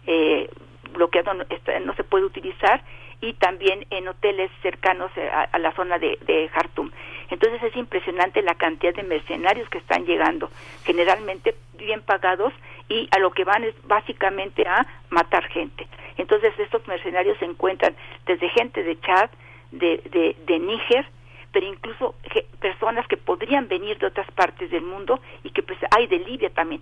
eh, 0.06 0.50
bloqueado, 0.94 1.34
no, 1.34 1.44
no, 1.86 1.94
se 1.96 2.04
puede 2.04 2.26
utilizar, 2.26 2.84
y 3.22 3.34
también 3.34 3.86
en 3.90 4.08
hoteles 4.08 4.52
cercanos 4.62 5.12
eh, 5.16 5.30
a, 5.30 5.58
la 5.58 5.72
zona 5.74 5.98
de, 5.98 6.18
de 6.26 6.50
Khartoum. 6.54 6.92
Entonces 7.30 7.64
es 7.64 7.76
impresionante 7.76 8.42
la 8.42 8.56
cantidad 8.56 8.94
de 8.94 9.04
mercenarios 9.04 9.70
que 9.70 9.78
están 9.78 10.06
llegando, 10.06 10.50
generalmente 10.84 11.56
bien 11.78 12.02
pagados 12.02 12.54
y 12.90 13.08
a 13.12 13.20
lo 13.20 13.32
que 13.32 13.44
van 13.44 13.64
es 13.64 13.76
básicamente 13.88 14.68
a 14.68 14.86
matar 15.10 15.48
gente. 15.50 15.88
Entonces 16.18 16.54
estos 16.60 16.86
mercenarios 16.88 17.38
se 17.40 17.46
encuentran 17.46 17.96
desde 18.26 18.50
gente 18.50 18.84
de 18.84 19.00
Chad, 19.00 19.30
de, 19.72 19.98
de, 20.12 20.36
de 20.46 20.60
Níger, 20.60 21.06
pero 21.54 21.68
incluso 21.68 22.16
personas 22.60 23.08
que 23.08 23.16
podrían 23.16 23.68
venir 23.68 23.98
de 24.00 24.08
otras 24.08 24.30
partes 24.32 24.70
del 24.72 24.82
mundo 24.82 25.22
y 25.44 25.52
que 25.52 25.64
pues 25.64 25.78
hay 25.96 26.08
de 26.08 26.20
Libia 26.20 26.50
también. 26.50 26.82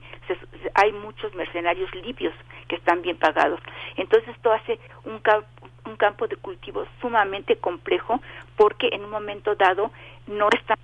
hay 0.74 0.92
muchos 0.94 1.36
mercenarios 1.36 1.94
libios 1.94 2.34
que 2.68 2.78
están 2.78 3.02
bien 3.02 3.18
pagados. 3.18 3.60
Entonces 3.98 4.30
esto 4.30 4.52
hace 4.52 4.80
un, 5.04 5.22
un 5.86 5.96
campo 5.98 6.28
de 6.28 6.38
cultivo 6.38 6.88
sumamente 7.02 7.58
complejo 7.58 8.22
porque 8.56 8.90
en 8.94 9.04
un 9.04 9.12
momento 9.12 9.56
dado 9.56 9.92
no 10.28 10.48
está 10.58 10.76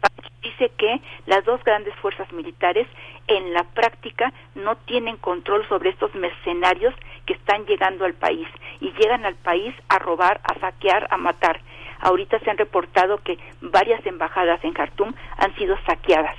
dice 0.43 0.71
que 0.77 1.01
las 1.25 1.43
dos 1.45 1.63
grandes 1.63 1.93
fuerzas 1.95 2.31
militares 2.31 2.87
en 3.27 3.53
la 3.53 3.63
práctica 3.63 4.31
no 4.55 4.75
tienen 4.77 5.17
control 5.17 5.67
sobre 5.67 5.89
estos 5.89 6.13
mercenarios 6.15 6.93
que 7.25 7.33
están 7.33 7.65
llegando 7.65 8.05
al 8.05 8.13
país 8.13 8.47
y 8.79 8.91
llegan 8.93 9.25
al 9.25 9.35
país 9.35 9.73
a 9.89 9.99
robar, 9.99 10.39
a 10.43 10.59
saquear, 10.59 11.07
a 11.11 11.17
matar. 11.17 11.59
Ahorita 11.99 12.39
se 12.39 12.49
han 12.49 12.57
reportado 12.57 13.17
que 13.23 13.37
varias 13.61 14.05
embajadas 14.05 14.63
en 14.63 14.73
Khartoum 14.73 15.13
han 15.37 15.55
sido 15.55 15.77
saqueadas. 15.85 16.35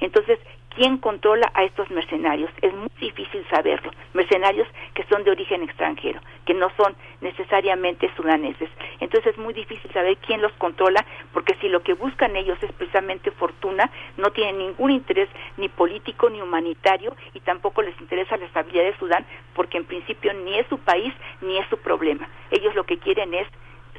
Entonces, 0.00 0.38
¿quién 0.74 0.98
controla 0.98 1.50
a 1.54 1.64
estos 1.64 1.90
mercenarios? 1.90 2.50
Es 2.62 2.72
muy 2.72 2.90
difícil 3.00 3.44
saberlo. 3.50 3.90
Mercenarios 4.14 4.68
que 4.94 5.04
son 5.04 5.24
de 5.24 5.30
origen 5.30 5.62
extranjero, 5.62 6.20
que 6.44 6.54
no 6.54 6.70
son 6.76 6.94
necesariamente 7.20 8.10
sudaneses. 8.16 8.70
Entonces 9.00 9.32
es 9.32 9.38
muy 9.38 9.54
difícil 9.54 9.90
saber 9.92 10.16
quién 10.18 10.40
los 10.40 10.52
controla, 10.52 11.04
porque 11.32 11.54
si 11.60 11.68
lo 11.68 11.82
que 11.82 11.94
buscan 11.94 12.36
ellos 12.36 12.58
es 12.62 12.72
precisamente 12.72 13.30
fortuna, 13.32 13.90
no 14.16 14.30
tienen 14.30 14.58
ningún 14.58 14.90
interés 14.90 15.28
ni 15.56 15.68
político 15.68 16.30
ni 16.30 16.40
humanitario 16.40 17.14
y 17.34 17.40
tampoco 17.40 17.82
les 17.82 18.00
interesa 18.00 18.36
la 18.36 18.46
estabilidad 18.46 18.84
de 18.84 18.98
Sudán, 18.98 19.26
porque 19.54 19.78
en 19.78 19.84
principio 19.84 20.32
ni 20.32 20.58
es 20.58 20.66
su 20.68 20.78
país 20.78 21.12
ni 21.40 21.58
es 21.58 21.66
su 21.68 21.78
problema. 21.78 22.28
Ellos 22.50 22.74
lo 22.74 22.84
que 22.84 22.98
quieren 22.98 23.34
es 23.34 23.48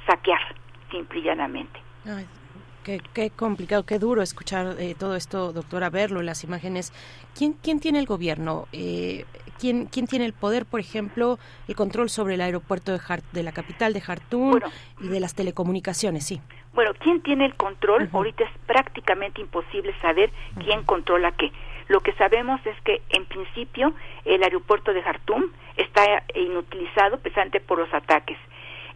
saquear 0.05 0.41
simple 0.89 1.19
y 1.19 1.23
llanamente. 1.23 1.79
qué, 2.83 3.29
complicado, 3.31 3.85
qué 3.85 3.99
duro 3.99 4.21
escuchar 4.21 4.75
eh, 4.79 4.95
todo 4.97 5.15
esto, 5.15 5.53
doctora, 5.53 5.89
verlo, 5.89 6.21
las 6.21 6.43
imágenes. 6.43 6.93
¿Quién, 7.37 7.53
quién 7.53 7.79
tiene 7.79 7.99
el 7.99 8.05
gobierno? 8.05 8.67
Eh, 8.71 9.25
¿quién, 9.59 9.85
¿Quién 9.85 10.07
tiene 10.07 10.25
el 10.25 10.33
poder, 10.33 10.65
por 10.65 10.79
ejemplo, 10.79 11.37
el 11.67 11.75
control 11.75 12.09
sobre 12.09 12.35
el 12.35 12.41
aeropuerto 12.41 12.91
de, 12.91 12.99
de 13.31 13.43
la 13.43 13.51
capital 13.51 13.93
de 13.93 14.01
Jartum 14.01 14.59
y 15.01 15.07
de 15.07 15.19
las 15.19 15.35
telecomunicaciones? 15.35 16.25
Sí. 16.25 16.41
Bueno, 16.73 16.91
¿quién 16.99 17.21
tiene 17.21 17.45
el 17.45 17.55
control? 17.55 18.09
Ahorita 18.13 18.43
es 18.43 18.51
prácticamente 18.65 19.41
imposible 19.41 19.93
saber 20.01 20.31
quién 20.63 20.83
controla 20.83 21.31
qué. 21.31 21.51
Lo 21.87 22.01
que 22.01 22.13
sabemos 22.13 22.63
es 22.65 22.79
que, 22.81 23.01
en 23.09 23.25
principio, 23.25 23.93
el 24.23 24.43
aeropuerto 24.43 24.93
de 24.93 25.01
Jartum 25.01 25.45
está 25.75 26.23
inutilizado 26.35 27.17
precisamente 27.17 27.59
por 27.59 27.79
los 27.79 27.91
ataques. 27.93 28.37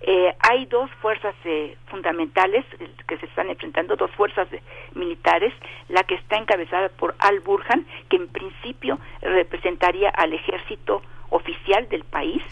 Eh, 0.05 0.35
hay 0.39 0.65
dos 0.65 0.91
fuerzas 1.01 1.33
eh, 1.45 1.77
fundamentales 1.87 2.65
eh, 2.77 2.89
que 3.07 3.17
se 3.19 3.25
están 3.25 3.49
enfrentando, 3.49 3.95
dos 3.95 4.11
fuerzas 4.11 4.49
militares, 4.95 5.53
la 5.87 6.03
que 6.03 6.15
está 6.15 6.35
encabezada 6.35 6.89
por 6.89 7.15
Al-Burhan, 7.19 7.85
que 8.09 8.17
en 8.17 8.27
principio 8.27 8.99
representaría 9.21 10.09
al 10.09 10.33
ejército 10.33 11.01
oficial 11.29 11.87
del 11.87 12.03
país, 12.03 12.43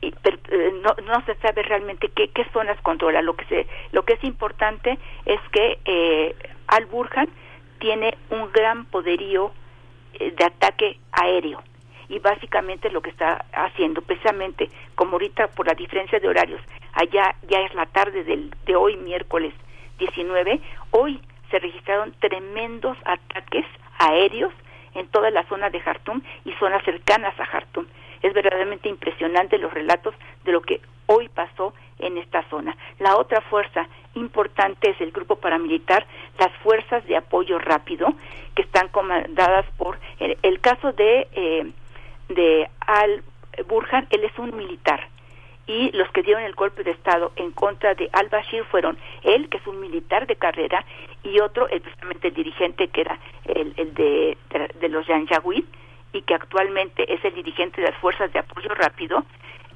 y, 0.00 0.12
pero, 0.22 0.38
no, 0.82 0.96
no, 1.06 1.24
se 1.24 1.36
sabe 1.36 1.62
realmente 1.62 2.08
qué, 2.08 2.30
qué 2.30 2.44
zonas 2.52 2.80
controla. 2.80 3.22
Lo 3.22 3.36
que, 3.36 3.44
se, 3.44 3.66
lo 3.92 4.04
que 4.04 4.14
es 4.14 4.24
importante 4.24 4.98
es 5.26 5.40
que 5.52 6.34
Al-Burhan 6.66 7.28
tiene 7.78 8.16
un 8.30 8.50
gran 8.50 8.86
poderío 8.86 9.52
de 10.18 10.44
ataque 10.44 10.98
aéreo 11.12 11.62
y 12.10 12.18
básicamente 12.18 12.90
lo 12.90 13.00
que 13.00 13.10
está 13.10 13.44
haciendo, 13.52 14.02
precisamente 14.02 14.68
como 14.96 15.12
ahorita 15.12 15.46
por 15.48 15.66
la 15.66 15.74
diferencia 15.74 16.18
de 16.18 16.28
horarios, 16.28 16.60
allá 16.92 17.36
ya 17.48 17.60
es 17.60 17.72
la 17.74 17.86
tarde 17.86 18.24
del, 18.24 18.52
de 18.66 18.76
hoy 18.76 18.96
miércoles 18.96 19.54
19, 19.98 20.60
hoy 20.90 21.20
se 21.50 21.58
registraron 21.60 22.12
tremendos 22.18 22.98
ataques 23.04 23.64
aéreos 23.98 24.52
en 24.94 25.06
toda 25.08 25.30
la 25.30 25.44
zona 25.44 25.70
de 25.70 25.80
Jartum 25.80 26.20
y 26.44 26.52
zonas 26.54 26.84
cercanas 26.84 27.38
a 27.38 27.46
Jartum. 27.46 27.86
Es 28.22 28.34
verdaderamente 28.34 28.88
impresionante 28.88 29.56
los 29.58 29.72
relatos 29.72 30.14
de 30.44 30.52
lo 30.52 30.62
que 30.62 30.80
hoy 31.06 31.28
pasó 31.28 31.74
en 31.98 32.18
esta 32.18 32.42
zona. 32.50 32.76
La 32.98 33.16
otra 33.16 33.40
fuerza 33.42 33.88
importante 34.14 34.90
es 34.90 35.00
el 35.00 35.12
grupo 35.12 35.36
paramilitar, 35.36 36.06
las 36.38 36.52
fuerzas 36.62 37.06
de 37.06 37.16
apoyo 37.16 37.58
rápido, 37.58 38.12
que 38.54 38.62
están 38.62 38.88
comandadas 38.88 39.64
por 39.76 39.98
el, 40.18 40.60
caso 40.60 40.92
de, 40.92 41.28
eh, 41.32 41.72
de 42.30 42.68
Al 42.80 43.22
Burhan, 43.66 44.06
él 44.10 44.24
es 44.24 44.38
un 44.38 44.56
militar, 44.56 45.08
y 45.66 45.90
los 45.92 46.10
que 46.10 46.22
dieron 46.22 46.42
el 46.42 46.54
golpe 46.54 46.82
de 46.82 46.90
Estado 46.90 47.32
en 47.36 47.52
contra 47.52 47.94
de 47.94 48.08
al-Bashir 48.12 48.64
fueron 48.64 48.98
él, 49.22 49.48
que 49.48 49.58
es 49.58 49.66
un 49.66 49.80
militar 49.80 50.26
de 50.26 50.36
carrera, 50.36 50.84
y 51.22 51.38
otro, 51.40 51.68
el, 51.68 51.80
precisamente 51.80 52.28
el 52.28 52.34
dirigente 52.34 52.88
que 52.88 53.02
era 53.02 53.18
el, 53.44 53.74
el 53.76 53.94
de, 53.94 54.36
de, 54.80 54.88
los 54.88 55.06
Janjaweed, 55.06 55.64
y 56.12 56.22
que 56.22 56.34
actualmente 56.34 57.12
es 57.12 57.24
el 57.24 57.34
dirigente 57.34 57.80
de 57.80 57.88
las 57.88 58.00
Fuerzas 58.00 58.32
de 58.32 58.40
Apoyo 58.40 58.70
Rápido, 58.74 59.24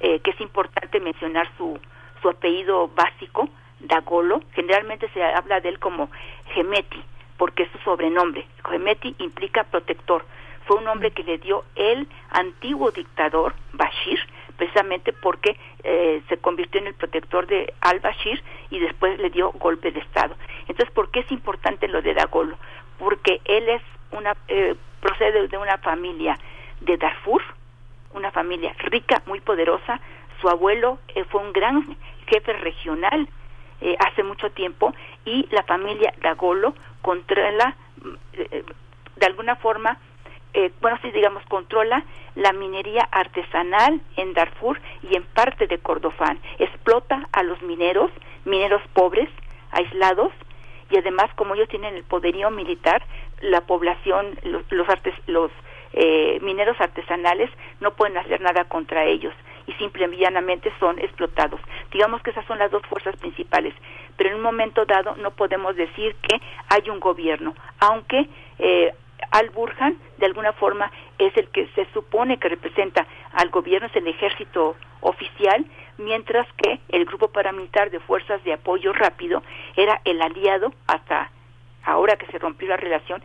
eh, 0.01 0.19
que 0.19 0.31
es 0.31 0.41
importante 0.41 0.99
mencionar 0.99 1.49
su, 1.57 1.79
su 2.21 2.29
apellido 2.29 2.89
básico, 2.89 3.47
Dagolo, 3.79 4.41
generalmente 4.53 5.09
se 5.13 5.23
habla 5.23 5.59
de 5.59 5.69
él 5.69 5.79
como 5.79 6.09
Gemeti, 6.53 7.01
porque 7.37 7.63
es 7.63 7.71
su 7.71 7.77
sobrenombre. 7.79 8.45
Gemeti 8.69 9.15
implica 9.19 9.63
protector. 9.63 10.25
Fue 10.65 10.77
un 10.77 10.87
hombre 10.87 11.11
que 11.11 11.23
le 11.23 11.37
dio 11.37 11.63
el 11.75 12.07
antiguo 12.31 12.91
dictador, 12.91 13.53
Bashir, 13.73 14.19
precisamente 14.57 15.13
porque 15.13 15.57
eh, 15.83 16.21
se 16.27 16.37
convirtió 16.37 16.81
en 16.81 16.87
el 16.87 16.93
protector 16.93 17.45
de 17.47 17.73
al-Bashir 17.81 18.41
y 18.69 18.79
después 18.79 19.19
le 19.19 19.29
dio 19.29 19.51
golpe 19.51 19.91
de 19.91 19.99
Estado. 19.99 20.35
Entonces, 20.67 20.91
¿por 20.91 21.11
qué 21.11 21.21
es 21.21 21.31
importante 21.31 21.87
lo 21.87 22.01
de 22.01 22.13
Dagolo? 22.13 22.57
Porque 22.97 23.41
él 23.45 23.69
es 23.69 23.81
una, 24.11 24.35
eh, 24.47 24.75
procede 25.01 25.47
de 25.47 25.57
una 25.57 25.77
familia 25.77 26.37
de 26.81 26.97
Darfur, 26.97 27.41
una 28.13 28.31
familia 28.31 28.73
rica, 28.79 29.21
muy 29.25 29.41
poderosa. 29.41 29.99
Su 30.41 30.49
abuelo 30.49 30.99
eh, 31.09 31.25
fue 31.25 31.41
un 31.41 31.53
gran 31.53 31.97
jefe 32.27 32.53
regional 32.53 33.27
hace 33.99 34.23
mucho 34.23 34.49
tiempo 34.51 34.95
y 35.25 35.47
la 35.51 35.61
familia 35.63 36.11
Dagolo 36.21 36.73
controla, 37.03 37.75
de 38.31 39.25
alguna 39.25 39.57
forma, 39.57 39.99
eh, 40.55 40.71
bueno, 40.79 40.97
sí, 41.01 41.11
digamos, 41.11 41.43
controla 41.47 42.01
la 42.35 42.53
minería 42.53 43.07
artesanal 43.11 43.99
en 44.15 44.33
Darfur 44.33 44.79
y 45.03 45.17
en 45.17 45.23
parte 45.23 45.67
de 45.67 45.79
Kordofán. 45.79 46.39
Explota 46.59 47.27
a 47.33 47.43
los 47.43 47.61
mineros, 47.61 48.09
mineros 48.45 48.81
pobres, 48.93 49.27
aislados, 49.71 50.31
y 50.89 50.97
además, 50.97 51.29
como 51.35 51.55
ellos 51.55 51.67
tienen 51.67 51.95
el 51.95 52.05
poderío 52.05 52.51
militar, 52.51 53.03
la 53.41 53.61
población, 53.61 54.39
los, 54.43 54.63
los, 55.27 55.51
eh, 55.91 56.39
mineros 56.41 56.79
artesanales 56.79 57.49
no 57.81 57.93
pueden 57.95 58.17
hacer 58.17 58.39
nada 58.39 58.63
contra 58.65 59.03
ellos 59.03 59.33
y 59.67 59.73
simplemente 59.73 60.71
son 60.79 60.99
explotados. 60.99 61.59
Digamos 61.91 62.21
que 62.21 62.29
esas 62.29 62.45
son 62.45 62.59
las 62.59 62.71
dos 62.71 62.83
fuerzas 62.87 63.15
principales, 63.17 63.73
pero 64.15 64.29
en 64.29 64.35
un 64.35 64.41
momento 64.41 64.85
dado 64.85 65.15
no 65.17 65.31
podemos 65.31 65.75
decir 65.75 66.15
que 66.21 66.39
hay 66.69 66.89
un 66.89 66.99
gobierno, 66.99 67.55
aunque 67.79 68.29
eh, 68.59 68.93
al-Burhan, 69.31 69.97
de 70.17 70.25
alguna 70.25 70.53
forma, 70.53 70.91
es 71.17 71.35
el 71.37 71.47
que 71.49 71.67
se 71.75 71.85
supone 71.93 72.37
que 72.37 72.49
representa 72.49 73.05
al 73.33 73.49
gobierno, 73.49 73.87
es 73.87 73.95
el 73.95 74.07
ejército 74.07 74.75
oficial, 75.01 75.65
mientras 75.97 76.47
que 76.53 76.79
el 76.89 77.05
grupo 77.05 77.29
paramilitar 77.29 77.91
de 77.91 77.99
fuerzas 77.99 78.43
de 78.43 78.53
apoyo 78.53 78.93
rápido 78.93 79.43
era 79.75 80.01
el 80.05 80.21
aliado 80.21 80.73
hasta 80.87 81.31
ahora 81.83 82.17
que 82.17 82.25
se 82.27 82.39
rompió 82.39 82.67
la 82.67 82.77
relación, 82.77 83.21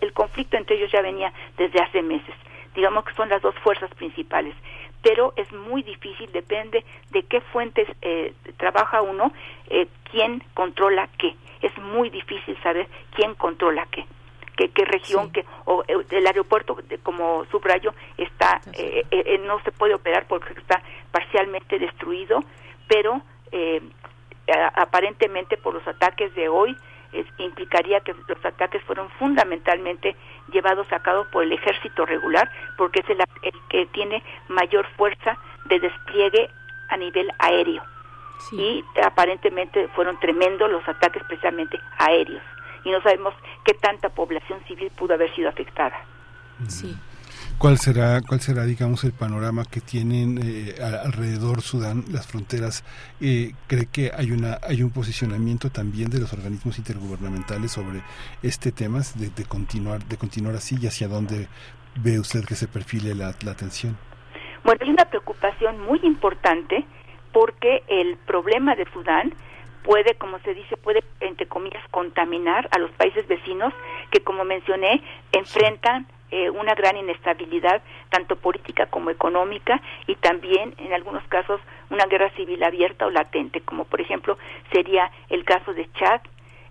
el 0.00 0.12
conflicto 0.12 0.56
entre 0.56 0.76
ellos 0.76 0.92
ya 0.92 1.02
venía 1.02 1.32
desde 1.56 1.80
hace 1.80 2.02
meses. 2.02 2.34
Digamos 2.74 3.04
que 3.04 3.14
son 3.14 3.28
las 3.28 3.42
dos 3.42 3.54
fuerzas 3.56 3.90
principales, 3.94 4.54
pero 5.02 5.32
es 5.36 5.50
muy 5.52 5.82
difícil, 5.82 6.30
depende 6.30 6.84
de 7.10 7.24
qué 7.24 7.40
fuentes 7.40 7.88
eh, 8.00 8.32
trabaja 8.58 9.02
uno, 9.02 9.32
eh, 9.68 9.88
quién 10.10 10.44
controla 10.54 11.08
qué. 11.18 11.34
Es 11.62 11.76
muy 11.78 12.10
difícil 12.10 12.56
saber 12.62 12.86
quién 13.14 13.34
controla 13.34 13.86
qué 13.90 14.06
qué, 14.68 14.84
región, 14.84 15.32
que 15.32 15.44
o 15.64 15.82
eh, 15.88 15.96
el 16.10 16.26
aeropuerto, 16.26 16.76
como 17.02 17.44
subrayo, 17.46 17.94
está 18.18 18.60
eh, 18.74 19.04
eh, 19.10 19.40
no 19.46 19.60
se 19.62 19.72
puede 19.72 19.94
operar 19.94 20.26
porque 20.28 20.52
está 20.52 20.82
parcialmente 21.10 21.78
destruido, 21.78 22.44
pero 22.86 23.22
aparentemente 24.74 25.56
por 25.56 25.74
los 25.74 25.86
ataques 25.86 26.34
de 26.34 26.48
hoy 26.48 26.76
implicaría 27.38 28.00
que 28.00 28.14
los 28.28 28.44
ataques 28.44 28.82
fueron 28.84 29.08
fundamentalmente 29.10 30.14
llevados 30.52 30.86
a 30.92 31.00
cabo 31.00 31.26
por 31.32 31.44
el 31.44 31.52
ejército 31.52 32.06
regular, 32.06 32.48
porque 32.76 33.00
es 33.00 33.10
el, 33.10 33.20
el 33.42 33.52
que 33.68 33.86
tiene 33.86 34.22
mayor 34.48 34.86
fuerza 34.96 35.36
de 35.66 35.80
despliegue 35.80 36.50
a 36.90 36.96
nivel 36.96 37.30
aéreo. 37.38 37.82
Y 38.52 38.84
aparentemente 39.02 39.88
fueron 39.88 40.18
tremendos 40.18 40.70
los 40.70 40.86
ataques 40.88 41.22
precisamente 41.24 41.78
aéreos 41.98 42.42
y 42.84 42.90
no 42.90 43.00
sabemos 43.02 43.34
qué 43.64 43.74
tanta 43.74 44.08
población 44.08 44.60
civil 44.66 44.90
pudo 44.96 45.14
haber 45.14 45.34
sido 45.34 45.48
afectada. 45.48 46.04
Sí. 46.68 46.96
¿Cuál 47.58 47.76
será, 47.76 48.22
cuál 48.26 48.40
será, 48.40 48.64
digamos, 48.64 49.04
el 49.04 49.12
panorama 49.12 49.64
que 49.70 49.82
tienen 49.82 50.40
eh, 50.42 50.74
alrededor 50.80 51.60
Sudán, 51.60 52.04
las 52.10 52.26
fronteras? 52.26 52.84
Eh, 53.20 53.52
¿Cree 53.66 53.84
que 53.84 54.10
hay 54.16 54.32
una, 54.32 54.58
hay 54.62 54.82
un 54.82 54.90
posicionamiento 54.90 55.68
también 55.68 56.08
de 56.08 56.20
los 56.20 56.32
organismos 56.32 56.78
intergubernamentales 56.78 57.72
sobre 57.72 58.00
este 58.42 58.72
tema 58.72 59.00
de, 59.14 59.44
continuar, 59.44 60.02
de 60.06 60.16
continuar 60.16 60.54
así 60.54 60.78
y 60.80 60.86
hacia 60.86 61.06
dónde 61.06 61.48
ve 61.96 62.18
usted 62.18 62.46
que 62.46 62.54
se 62.54 62.66
perfile 62.66 63.14
la, 63.14 63.34
la 63.44 63.50
atención? 63.50 63.98
Bueno, 64.64 64.80
hay 64.82 64.90
una 64.90 65.04
preocupación 65.04 65.80
muy 65.82 66.00
importante 66.02 66.86
porque 67.30 67.82
el 67.88 68.16
problema 68.26 68.74
de 68.74 68.86
Sudán 68.90 69.34
puede, 69.82 70.14
como 70.14 70.38
se 70.40 70.54
dice, 70.54 70.76
puede, 70.76 71.02
entre 71.20 71.46
comillas, 71.46 71.82
contaminar 71.90 72.68
a 72.72 72.78
los 72.78 72.90
países 72.92 73.26
vecinos 73.26 73.72
que, 74.10 74.20
como 74.20 74.44
mencioné, 74.44 75.02
enfrentan 75.32 76.06
eh, 76.30 76.48
una 76.48 76.74
gran 76.74 76.96
inestabilidad, 76.96 77.82
tanto 78.08 78.36
política 78.36 78.86
como 78.86 79.10
económica, 79.10 79.80
y 80.06 80.14
también, 80.14 80.74
en 80.78 80.92
algunos 80.92 81.24
casos, 81.24 81.60
una 81.90 82.06
guerra 82.06 82.30
civil 82.36 82.62
abierta 82.62 83.06
o 83.06 83.10
latente, 83.10 83.60
como 83.62 83.84
por 83.84 84.00
ejemplo 84.00 84.38
sería 84.70 85.10
el 85.28 85.44
caso 85.44 85.74
de 85.74 85.90
Chad, 85.92 86.20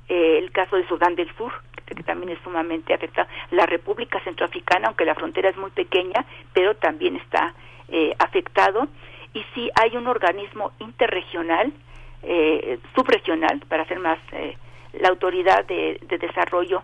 eh, 0.07 0.38
el 0.38 0.52
caso 0.52 0.77
de 0.77 0.88
Sudán 0.88 1.15
del 1.15 1.30
Sur, 1.36 1.52
que 1.86 2.03
también 2.03 2.31
es 2.31 2.40
sumamente 2.44 2.94
afectado, 2.94 3.27
la 3.52 3.65
República 3.65 4.22
Centroafricana, 4.23 4.88
aunque 4.88 5.06
la 5.06 5.15
frontera 5.15 5.49
es 5.49 5.57
muy 5.57 5.72
pequeña, 5.72 6.26
pero 6.53 6.76
también 6.76 7.18
está 7.18 7.53
eh, 7.90 8.15
afectado, 8.19 8.88
y 9.34 9.44
si 9.53 9.69
hay 9.76 9.98
un 9.98 10.07
organismo 10.07 10.72
interregional, 10.80 11.73
eh, 12.24 12.80
subregional, 12.96 13.60
para 13.68 13.84
hacer 13.84 14.00
más, 14.00 14.20
eh, 14.34 14.58
la 14.94 15.10
autoridad 15.10 15.66
de, 15.66 16.00
desarrollo 16.20 16.84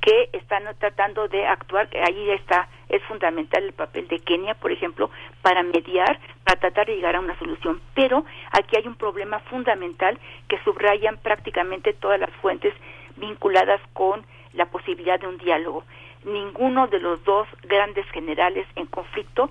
que 0.00 0.30
están 0.32 0.64
tratando 0.78 1.28
de 1.28 1.46
actuar, 1.46 1.88
ahí 2.06 2.30
está, 2.30 2.68
es 2.88 3.02
fundamental 3.04 3.64
el 3.64 3.74
papel 3.74 4.08
de 4.08 4.18
Kenia, 4.20 4.54
por 4.54 4.72
ejemplo, 4.72 5.10
para 5.42 5.62
mediar, 5.62 6.18
para 6.44 6.58
tratar 6.58 6.86
de 6.86 6.96
llegar 6.96 7.16
a 7.16 7.20
una 7.20 7.38
solución. 7.38 7.80
Pero 7.94 8.24
aquí 8.52 8.76
hay 8.78 8.86
un 8.86 8.94
problema 8.94 9.40
fundamental 9.40 10.18
que 10.48 10.58
subrayan 10.64 11.18
prácticamente 11.18 11.92
todas 11.92 12.18
las 12.18 12.30
fuentes 12.36 12.72
vinculadas 13.16 13.80
con 13.92 14.24
la 14.54 14.66
posibilidad 14.66 15.20
de 15.20 15.26
un 15.26 15.36
diálogo. 15.36 15.84
Ninguno 16.24 16.86
de 16.86 17.00
los 17.00 17.22
dos 17.24 17.46
grandes 17.62 18.06
generales 18.10 18.66
en 18.76 18.86
conflicto 18.86 19.50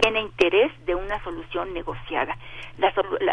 tiene 0.00 0.20
interés 0.20 0.72
de 0.86 0.94
una 0.94 1.22
solución 1.22 1.72
negociada. 1.74 2.36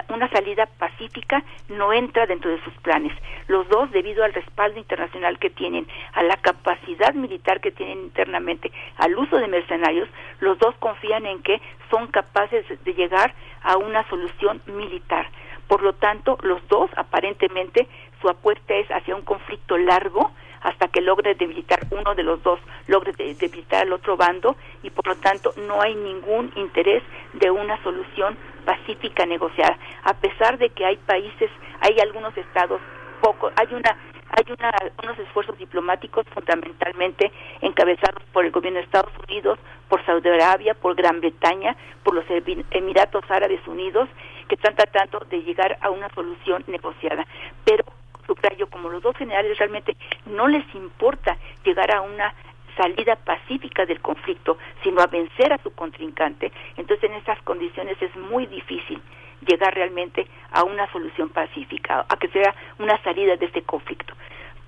una 0.10 0.30
salida 0.30 0.66
pacífica 0.66 1.44
no 1.70 1.94
entra 1.94 2.26
dentro 2.26 2.52
de 2.52 2.62
sus 2.64 2.74
planes. 2.76 3.14
Los 3.48 3.68
dos, 3.70 3.92
debido 3.92 4.24
al 4.24 4.34
respaldo 4.34 4.80
internacional 4.80 5.40
que 5.40 5.50
tienen, 5.50 5.88
a 6.14 6.24
la 6.24 6.38
capacidad 6.38 7.14
militar 7.14 7.62
que 7.62 7.72
tienen 7.72 8.00
internamente, 8.00 8.72
al 8.98 9.18
uso 9.18 9.38
de 9.38 9.48
mercenarios, 9.48 10.10
los 10.40 10.58
dos 10.60 10.76
confían 10.80 11.26
en 11.26 11.42
que 11.42 11.62
son 11.90 12.08
capaces 12.08 12.66
de 12.84 12.94
llegar 12.94 13.34
a 13.64 13.78
una 13.78 14.08
solución 14.10 14.62
militar. 14.66 15.28
Por 15.68 15.82
lo 15.84 15.94
tanto, 15.94 16.38
los 16.44 16.66
dos, 16.68 16.90
aparentemente, 16.96 17.88
su 18.22 18.30
apuesta 18.30 18.74
es 18.76 18.90
hacia 18.90 19.16
un 19.16 19.24
conflicto 19.24 19.78
largo, 19.78 20.32
hasta 20.62 20.88
que 20.88 21.02
logre 21.02 21.36
debilitar 21.36 21.80
uno 21.92 22.16
de 22.16 22.24
los 22.24 22.42
dos, 22.44 22.60
logre 22.88 23.14
debilitar 23.14 23.84
al 23.84 23.94
otro 23.94 24.18
bando 24.18 24.56
por 24.98 25.08
lo 25.08 25.16
tanto 25.18 25.54
no 25.68 25.80
hay 25.80 25.94
ningún 25.94 26.52
interés 26.56 27.04
de 27.34 27.52
una 27.52 27.82
solución 27.84 28.36
pacífica 28.66 29.26
negociada, 29.28 29.78
a 30.04 30.16
pesar 30.16 30.58
de 30.58 30.70
que 30.72 30.86
hay 30.86 30.98
países, 30.98 31.52
hay 31.82 32.00
algunos 32.00 32.36
estados 32.36 32.82
poco, 33.22 33.52
hay 33.56 33.68
una 33.74 33.96
hay 34.30 34.44
una, 34.52 34.72
unos 35.02 35.18
esfuerzos 35.20 35.58
diplomáticos 35.58 36.26
fundamentalmente 36.34 37.32
encabezados 37.62 38.22
por 38.34 38.44
el 38.44 38.52
gobierno 38.52 38.80
de 38.80 38.86
Estados 38.86 39.14
Unidos, 39.26 39.58
por 39.88 40.06
Saudi 40.06 40.28
Arabia, 40.28 40.74
por 40.74 40.96
Gran 40.96 41.22
Bretaña, 41.22 41.78
por 42.04 42.14
los 42.14 42.26
Emiratos 42.72 43.24
Árabes 43.30 43.66
Unidos, 43.66 44.10
que 44.50 44.56
están 44.56 44.76
tratando 44.76 45.20
de 45.30 45.44
llegar 45.44 45.78
a 45.80 45.92
una 45.92 46.10
solución 46.10 46.62
negociada. 46.68 47.26
Pero 47.64 47.86
subrayo, 48.28 48.68
como 48.70 48.90
los 48.90 49.02
dos 49.02 49.16
generales 49.16 49.58
realmente 49.58 49.96
no 50.26 50.48
les 50.48 50.66
importa 50.76 51.38
llegar 51.64 51.96
a 51.96 52.02
una 52.02 52.36
salida 52.78 53.16
pacífica 53.16 53.86
del 53.86 54.00
conflicto, 54.00 54.58
sino 54.84 55.02
a 55.02 55.08
vencer 55.08 55.52
a 55.52 55.58
su 55.58 55.74
contrincante, 55.74 56.52
entonces 56.78 57.10
en 57.10 57.16
esas 57.18 57.42
condiciones 57.42 58.02
es 58.02 58.16
muy 58.16 58.46
difícil 58.46 59.02
llegar 59.46 59.74
realmente 59.74 60.28
a 60.52 60.64
una 60.64 60.90
solución 60.92 61.30
pacífica, 61.30 62.06
a 62.08 62.18
que 62.18 62.28
sea 62.30 62.56
una 62.80 63.02
salida 63.04 63.36
de 63.36 63.46
este 63.46 63.64
conflicto. 63.64 64.14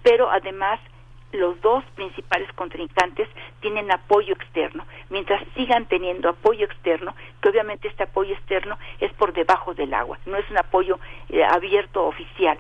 Pero 0.03 0.29
además 0.29 0.79
los 1.31 1.59
dos 1.61 1.83
principales 1.95 2.51
contrincantes 2.53 3.27
tienen 3.61 3.91
apoyo 3.91 4.33
externo. 4.33 4.85
Mientras 5.09 5.43
sigan 5.55 5.85
teniendo 5.85 6.29
apoyo 6.29 6.65
externo, 6.65 7.13
que 7.41 7.49
obviamente 7.49 7.87
este 7.87 8.03
apoyo 8.03 8.33
externo 8.33 8.77
es 8.99 9.13
por 9.13 9.33
debajo 9.33 9.73
del 9.73 9.93
agua, 9.93 10.17
no 10.25 10.37
es 10.37 10.49
un 10.49 10.57
apoyo 10.57 10.99
eh, 11.29 11.43
abierto 11.43 12.05
oficial. 12.05 12.57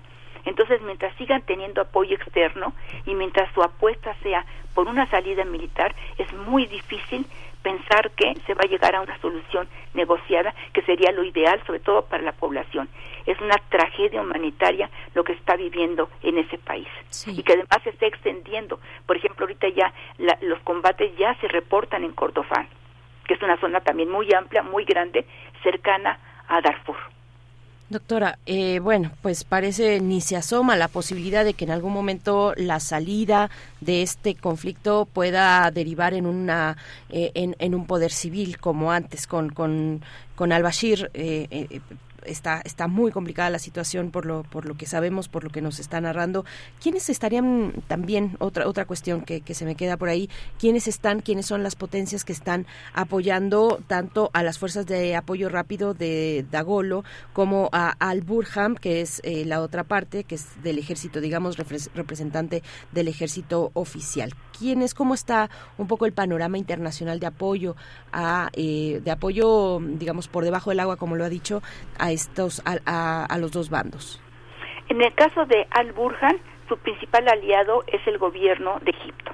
Entonces, 0.59 0.85
mientras 0.85 1.15
sigan 1.15 1.41
teniendo 1.43 1.79
apoyo 1.79 2.17
externo 2.17 2.73
y 3.05 3.15
mientras 3.15 3.49
su 3.53 3.63
apuesta 3.63 4.13
sea 4.21 4.45
por 4.75 4.89
una 4.89 5.09
salida 5.09 5.45
militar, 5.45 5.95
es 6.17 6.33
muy 6.33 6.65
difícil 6.65 7.25
pensar 7.63 8.11
que 8.11 8.35
se 8.45 8.53
va 8.55 8.63
a 8.65 8.67
llegar 8.67 8.93
a 8.93 8.99
una 8.99 9.17
solución 9.21 9.69
negociada, 9.93 10.53
que 10.73 10.81
sería 10.81 11.13
lo 11.13 11.23
ideal, 11.23 11.63
sobre 11.65 11.79
todo 11.79 12.01
para 12.07 12.23
la 12.23 12.33
población. 12.33 12.89
Es 13.25 13.39
una 13.39 13.55
tragedia 13.69 14.21
humanitaria 14.21 14.89
lo 15.15 15.23
que 15.23 15.31
está 15.31 15.55
viviendo 15.55 16.09
en 16.23 16.39
ese 16.39 16.57
país 16.57 16.89
y 17.25 17.41
que 17.41 17.53
además 17.53 17.79
se 17.85 17.91
está 17.91 18.07
extendiendo. 18.07 18.81
Por 19.05 19.15
ejemplo, 19.15 19.45
ahorita 19.45 19.69
ya 19.69 19.93
los 20.41 20.59
combates 20.63 21.15
ya 21.15 21.35
se 21.35 21.47
reportan 21.47 22.03
en 22.03 22.11
Cordofán, 22.11 22.67
que 23.25 23.35
es 23.35 23.41
una 23.41 23.55
zona 23.61 23.79
también 23.79 24.11
muy 24.11 24.27
amplia, 24.33 24.61
muy 24.61 24.83
grande, 24.83 25.25
cercana 25.63 26.19
a 26.49 26.59
Darfur. 26.59 26.97
Doctora, 27.89 28.37
eh, 28.45 28.77
bueno, 28.77 29.11
pues 29.23 29.43
parece 29.43 29.99
ni 29.99 30.21
se 30.21 30.35
asoma 30.35 30.75
la 30.75 30.87
posibilidad 30.87 31.43
de 31.43 31.55
que 31.55 31.65
en 31.65 31.71
algún 31.71 31.91
momento 31.91 32.53
la 32.55 32.79
salida 32.79 33.49
de 33.81 34.03
este 34.03 34.35
conflicto 34.35 35.07
pueda 35.11 35.71
derivar 35.71 36.13
en 36.13 36.27
una 36.27 36.77
eh, 37.09 37.31
en, 37.33 37.73
un 37.73 37.87
poder 37.87 38.11
civil 38.11 38.59
como 38.59 38.91
antes 38.91 39.25
con 39.25 39.49
con, 39.49 40.03
con 40.35 40.51
al-Bashir. 40.51 41.09
Eh, 41.15 41.81
está, 42.29 42.61
está 42.63 42.87
muy 42.87 43.11
complicada 43.11 43.49
la 43.49 43.59
situación 43.59 44.11
por 44.11 44.25
lo, 44.25 44.43
por 44.43 44.65
lo 44.65 44.75
que 44.75 44.85
sabemos, 44.85 45.27
por 45.27 45.43
lo 45.43 45.49
que 45.49 45.61
nos 45.61 45.79
está 45.79 45.99
narrando. 46.01 46.45
¿Quiénes 46.81 47.09
estarían 47.09 47.73
también, 47.87 48.35
otra, 48.39 48.67
otra 48.67 48.85
cuestión 48.85 49.21
que, 49.21 49.41
que 49.41 49.53
se 49.53 49.65
me 49.65 49.75
queda 49.75 49.97
por 49.97 50.09
ahí, 50.09 50.29
quiénes 50.57 50.87
están, 50.87 51.21
quiénes 51.21 51.45
son 51.45 51.63
las 51.63 51.75
potencias 51.75 52.23
que 52.23 52.33
están 52.33 52.65
apoyando 52.93 53.81
tanto 53.87 54.29
a 54.33 54.43
las 54.43 54.59
fuerzas 54.59 54.85
de 54.85 55.15
apoyo 55.15 55.49
rápido 55.49 55.93
de 55.93 56.45
Dagolo 56.49 57.03
como 57.33 57.69
a 57.71 57.89
Al-Burham, 57.99 58.75
que 58.75 59.01
es 59.01 59.21
eh, 59.23 59.45
la 59.45 59.61
otra 59.61 59.83
parte, 59.83 60.23
que 60.23 60.35
es 60.35 60.61
del 60.63 60.77
ejército, 60.77 61.21
digamos, 61.21 61.57
representante 61.57 62.63
del 62.91 63.07
ejército 63.07 63.71
oficial? 63.73 64.33
¿Quiénes, 64.59 64.93
cómo 64.93 65.13
está 65.13 65.49
un 65.77 65.87
poco 65.87 66.05
el 66.05 66.13
panorama 66.13 66.57
internacional 66.57 67.19
de 67.19 67.27
apoyo 67.27 67.75
a, 68.11 68.49
eh, 68.53 68.99
de 69.01 69.11
apoyo, 69.11 69.79
digamos, 69.79 70.27
por 70.27 70.43
debajo 70.43 70.69
del 70.69 70.81
agua, 70.81 70.97
como 70.97 71.15
lo 71.15 71.23
ha 71.23 71.29
dicho, 71.29 71.61
a 71.97 72.11
estos 72.11 72.61
a, 72.65 73.37
los 73.39 73.51
dos 73.51 73.69
bandos? 73.69 74.21
En 74.89 75.01
el 75.01 75.13
caso 75.15 75.45
de 75.45 75.65
Al-Burhan, 75.71 76.37
su 76.67 76.77
principal 76.77 77.27
aliado 77.29 77.83
es 77.87 78.05
el 78.05 78.17
gobierno 78.17 78.79
de 78.81 78.91
Egipto, 78.91 79.31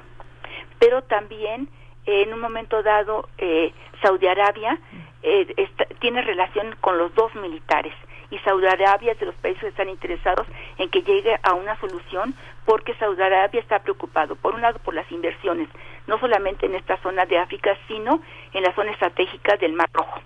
pero 0.80 1.02
también 1.04 1.70
eh, 2.06 2.24
en 2.24 2.34
un 2.34 2.40
momento 2.40 2.84
dado 2.84 3.28
eh, 3.38 3.74
Saudi 4.02 4.28
Arabia 4.28 4.80
eh, 5.24 5.56
tiene 6.00 6.22
relación 6.22 6.76
con 6.82 6.98
los 6.98 7.14
dos 7.16 7.34
militares 7.36 7.94
y 8.30 8.38
Saudi 8.40 8.68
Arabia 8.68 9.14
de 9.16 9.26
los 9.26 9.36
países 9.36 9.62
que 9.62 9.68
están 9.70 9.90
interesados 9.90 10.48
en 10.78 10.90
que 10.90 11.02
llegue 11.02 11.38
a 11.44 11.54
una 11.54 11.80
solución 11.80 12.36
porque 12.66 12.96
Saudi 12.96 13.22
Arabia 13.22 13.60
está 13.60 13.80
preocupado, 13.80 14.36
por 14.36 14.56
un 14.56 14.62
lado, 14.62 14.80
por 14.80 14.94
las 14.94 15.10
inversiones, 15.12 15.70
no 16.08 16.20
solamente 16.20 16.66
en 16.66 16.76
esta 16.76 16.98
zona 16.98 17.26
de 17.26 17.38
África, 17.38 17.78
sino 17.88 18.22
en 18.54 18.64
la 18.64 18.74
zona 18.74 18.92
estratégica 18.92 19.58
del 19.58 19.74
Mar 19.74 19.90
Rojo 19.94 20.20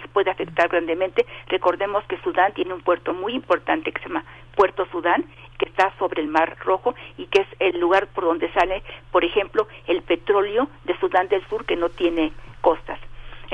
se 0.00 0.08
puede 0.08 0.30
afectar 0.30 0.68
grandemente. 0.68 1.26
Recordemos 1.48 2.04
que 2.04 2.18
Sudán 2.18 2.52
tiene 2.52 2.74
un 2.74 2.82
puerto 2.82 3.14
muy 3.14 3.34
importante 3.34 3.92
que 3.92 4.02
se 4.02 4.08
llama 4.08 4.24
Puerto 4.56 4.86
Sudán, 4.86 5.24
que 5.58 5.66
está 5.66 5.92
sobre 5.98 6.22
el 6.22 6.28
Mar 6.28 6.56
Rojo 6.60 6.94
y 7.16 7.26
que 7.26 7.42
es 7.42 7.48
el 7.60 7.78
lugar 7.80 8.08
por 8.08 8.24
donde 8.24 8.52
sale, 8.52 8.82
por 9.12 9.24
ejemplo, 9.24 9.68
el 9.86 10.02
petróleo 10.02 10.68
de 10.84 10.98
Sudán 10.98 11.28
del 11.28 11.46
Sur 11.48 11.64
que 11.64 11.76
no 11.76 11.88
tiene 11.88 12.32
costas. 12.60 12.98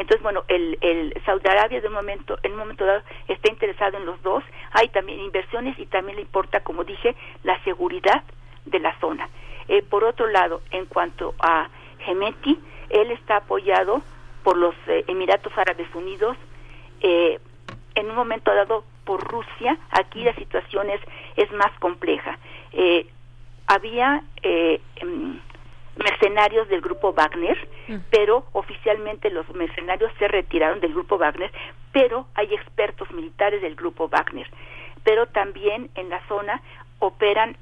Entonces, 0.00 0.22
bueno, 0.22 0.44
el, 0.48 0.78
el 0.80 1.14
Saudi 1.26 1.46
Arabia 1.46 1.80
de 1.80 1.88
un 1.88 1.92
momento, 1.92 2.38
en 2.42 2.52
un 2.52 2.58
momento 2.58 2.86
dado 2.86 3.02
está 3.28 3.50
interesado 3.50 3.98
en 3.98 4.06
los 4.06 4.22
dos. 4.22 4.42
Hay 4.72 4.88
también 4.88 5.20
inversiones 5.20 5.78
y 5.78 5.84
también 5.84 6.16
le 6.16 6.22
importa, 6.22 6.60
como 6.60 6.84
dije, 6.84 7.14
la 7.44 7.62
seguridad 7.64 8.22
de 8.64 8.80
la 8.80 8.98
zona. 8.98 9.28
Eh, 9.68 9.82
por 9.82 10.04
otro 10.04 10.26
lado, 10.26 10.62
en 10.70 10.86
cuanto 10.86 11.34
a 11.38 11.68
Gemeti, 11.98 12.58
él 12.88 13.10
está 13.10 13.36
apoyado 13.36 14.02
por 14.42 14.56
los 14.56 14.74
eh, 14.86 15.04
Emiratos 15.06 15.52
Árabes 15.58 15.94
Unidos, 15.94 16.34
eh, 17.02 17.38
en 17.94 18.08
un 18.08 18.16
momento 18.16 18.54
dado 18.54 18.84
por 19.04 19.22
Rusia, 19.22 19.76
aquí 19.90 20.24
la 20.24 20.34
situación 20.34 20.88
es, 20.90 21.52
más 21.52 21.72
compleja. 21.78 22.38
Eh, 22.72 23.06
había 23.66 24.22
em, 24.42 25.40
mercenarios 26.02 26.68
del 26.68 26.80
grupo 26.80 27.12
Wagner, 27.12 27.56
mm. 27.88 27.96
pero 28.10 28.44
oficialmente 28.52 29.30
los 29.30 29.48
mercenarios 29.54 30.12
se 30.18 30.28
retiraron 30.28 30.80
del 30.80 30.92
grupo 30.92 31.18
Wagner, 31.18 31.52
pero 31.92 32.26
hay 32.34 32.52
expertos 32.54 33.10
militares 33.12 33.62
del 33.62 33.74
grupo 33.74 34.08
Wagner. 34.08 34.48
Pero 35.04 35.26
también 35.26 35.90
en 35.94 36.10
la 36.10 36.20
zona 36.28 36.60
operan 36.98 37.56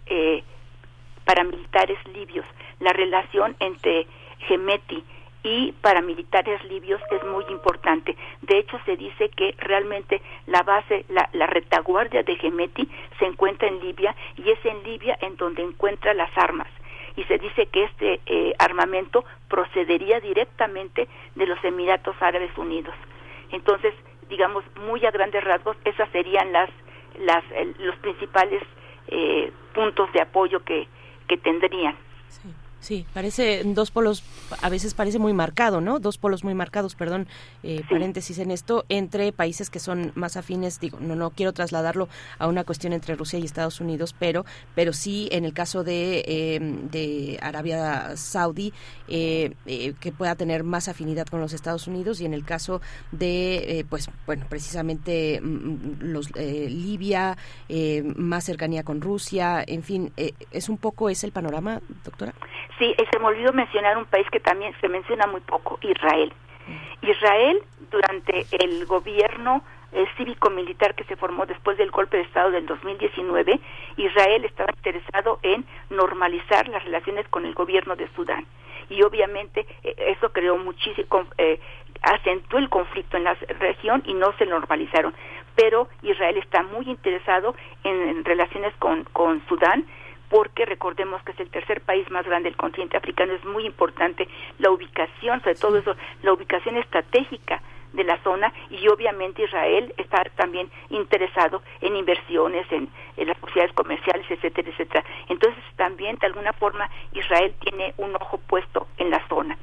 paramilitares 1.24 1.98
libios. 2.08 2.44
La 2.80 2.92
relación 2.92 3.54
entre 3.60 4.06
Gemeti 4.46 5.04
y 5.42 5.72
paramilitares 5.80 6.62
libios 6.64 7.00
es 7.10 7.24
muy 7.24 7.44
importante. 7.48 8.16
De 8.42 8.58
hecho, 8.58 8.78
se 8.84 8.96
dice 8.96 9.28
que 9.30 9.54
realmente 9.58 10.20
la 10.46 10.62
base, 10.62 11.04
la, 11.08 11.46
retaguardia 11.46 12.22
de 12.22 12.36
Gemeti 12.36 12.88
se 13.18 13.26
encuentra 13.26 13.68
en 13.68 13.80
Libia 13.80 14.14
y 14.36 14.50
es 14.50 14.64
en 14.64 14.82
Libia 14.82 15.16
en 15.20 15.36
donde 15.36 15.62
encuentra 15.62 16.12
las 16.14 16.36
armas. 16.36 16.68
Y 17.18 17.24
se 17.24 17.36
dice 17.36 17.66
que 17.66 17.82
este 17.82 18.20
eh, 18.26 18.54
armamento 18.60 19.24
procedería 19.48 20.20
directamente 20.20 21.08
de 21.34 21.46
los 21.46 21.58
Emiratos 21.64 22.14
Árabes 22.20 22.56
Unidos. 22.56 22.94
Entonces, 23.50 23.92
digamos, 24.28 24.62
muy 24.86 25.04
a 25.04 25.10
grandes 25.10 25.42
rasgos, 25.42 25.76
esas 25.84 26.08
serían 26.10 26.52
las, 26.52 26.70
las, 27.18 27.42
los 27.80 27.96
principales 27.96 28.62
eh, 29.08 29.50
puntos 29.74 30.12
de 30.12 30.20
apoyo 30.20 30.60
que, 30.60 30.86
que 31.26 31.36
tendrían. 31.38 31.96
Parece 33.12 33.62
dos 33.64 33.90
polos, 33.90 34.22
a 34.62 34.68
veces 34.68 34.94
parece 34.94 35.18
muy 35.18 35.32
marcado, 35.32 35.80
¿no? 35.80 35.98
Dos 35.98 36.18
polos 36.18 36.44
muy 36.44 36.54
marcados, 36.54 36.94
perdón, 36.94 37.26
eh, 37.62 37.82
paréntesis 37.88 38.38
en 38.38 38.50
esto, 38.50 38.84
entre 38.88 39.32
países 39.32 39.70
que 39.70 39.78
son 39.78 40.12
más 40.14 40.36
afines, 40.36 40.80
digo, 40.80 40.98
no, 41.00 41.14
no 41.14 41.30
quiero 41.30 41.52
trasladarlo 41.52 42.08
a 42.38 42.46
una 42.46 42.64
cuestión 42.64 42.92
entre 42.92 43.14
Rusia 43.16 43.38
y 43.38 43.44
Estados 43.44 43.80
Unidos, 43.80 44.14
pero, 44.18 44.44
pero 44.74 44.92
sí 44.92 45.28
en 45.32 45.44
el 45.44 45.52
caso 45.52 45.84
de, 45.84 46.24
em, 46.26 46.88
de 46.90 47.38
Arabia 47.42 48.16
Saudí, 48.16 48.72
eh, 49.08 49.52
eh, 49.66 49.94
que 50.00 50.12
pueda 50.12 50.34
tener 50.34 50.64
más 50.64 50.88
afinidad 50.88 51.26
con 51.26 51.40
los 51.40 51.52
Estados 51.52 51.86
Unidos 51.86 52.20
y 52.20 52.26
en 52.26 52.34
el 52.34 52.44
caso 52.44 52.80
de, 53.12 53.84
pues, 53.88 54.08
bueno, 54.26 54.46
precisamente 54.48 55.40
mm, 55.40 56.00
los 56.00 56.28
Libia, 56.36 57.36
más 58.16 58.44
cercanía 58.44 58.82
con 58.82 59.00
Rusia, 59.00 59.62
en 59.66 59.82
fin, 59.82 60.12
es 60.16 60.68
un 60.68 60.78
poco 60.78 61.08
ese 61.10 61.26
el 61.26 61.32
panorama, 61.32 61.80
doctora. 62.04 62.34
Sí, 62.78 62.94
se 63.10 63.18
me 63.18 63.26
olvidó 63.26 63.52
mencionar 63.52 63.98
un 63.98 64.04
país 64.04 64.26
que 64.30 64.40
también 64.40 64.72
se 64.80 64.88
menciona 64.88 65.26
muy 65.26 65.40
poco, 65.40 65.78
Israel. 65.82 66.32
Israel, 67.02 67.62
durante 67.90 68.46
el 68.52 68.86
gobierno 68.86 69.62
eh, 69.92 70.04
cívico-militar 70.16 70.94
que 70.94 71.04
se 71.04 71.16
formó 71.16 71.46
después 71.46 71.78
del 71.78 71.90
golpe 71.90 72.18
de 72.18 72.24
Estado 72.24 72.50
del 72.50 72.66
2019, 72.66 73.58
Israel 73.96 74.44
estaba 74.44 74.70
interesado 74.76 75.38
en 75.42 75.64
normalizar 75.90 76.68
las 76.68 76.84
relaciones 76.84 77.26
con 77.28 77.46
el 77.46 77.54
gobierno 77.54 77.96
de 77.96 78.08
Sudán. 78.14 78.44
Y 78.90 79.02
obviamente 79.02 79.66
eh, 79.82 79.94
eso 80.18 80.30
creó 80.32 80.56
muchísimo, 80.58 81.24
eh, 81.38 81.58
acentuó 82.02 82.58
el 82.58 82.68
conflicto 82.68 83.16
en 83.16 83.24
la 83.24 83.34
región 83.58 84.02
y 84.06 84.14
no 84.14 84.32
se 84.38 84.46
normalizaron. 84.46 85.14
Pero 85.56 85.88
Israel 86.02 86.36
está 86.36 86.62
muy 86.62 86.88
interesado 86.88 87.56
en, 87.82 88.24
relaciones 88.24 88.74
con, 88.76 89.04
con 89.04 89.42
Sudán 89.48 89.84
porque 90.28 90.64
recordemos 90.64 91.22
que 91.22 91.32
es 91.32 91.40
el 91.40 91.50
tercer 91.50 91.80
país 91.80 92.10
más 92.10 92.26
grande 92.26 92.48
del 92.48 92.56
continente 92.56 92.96
africano, 92.96 93.32
es 93.32 93.44
muy 93.44 93.66
importante 93.66 94.28
la 94.58 94.70
ubicación, 94.70 95.40
sobre 95.40 95.54
todo 95.54 95.78
eso, 95.78 95.96
la 96.22 96.32
ubicación 96.32 96.76
estratégica 96.76 97.62
de 97.92 98.04
la 98.04 98.22
zona 98.22 98.52
y 98.70 98.86
obviamente 98.88 99.42
Israel 99.42 99.94
está 99.96 100.22
también 100.36 100.70
interesado 100.90 101.62
en 101.80 101.96
inversiones, 101.96 102.70
en, 102.70 102.88
las 103.16 103.38
posibilidades 103.38 103.74
comerciales, 103.74 104.30
etcétera, 104.30 104.68
etcétera. 104.70 105.04
Entonces 105.28 105.62
también 105.76 106.16
de 106.16 106.26
alguna 106.26 106.52
forma 106.52 106.88
Israel 107.12 107.54
tiene 107.60 107.94
un 107.96 108.14
ojo 108.16 108.38
puesto 108.38 108.86
en 108.98 109.10
la 109.10 109.26
zona. 109.28 109.56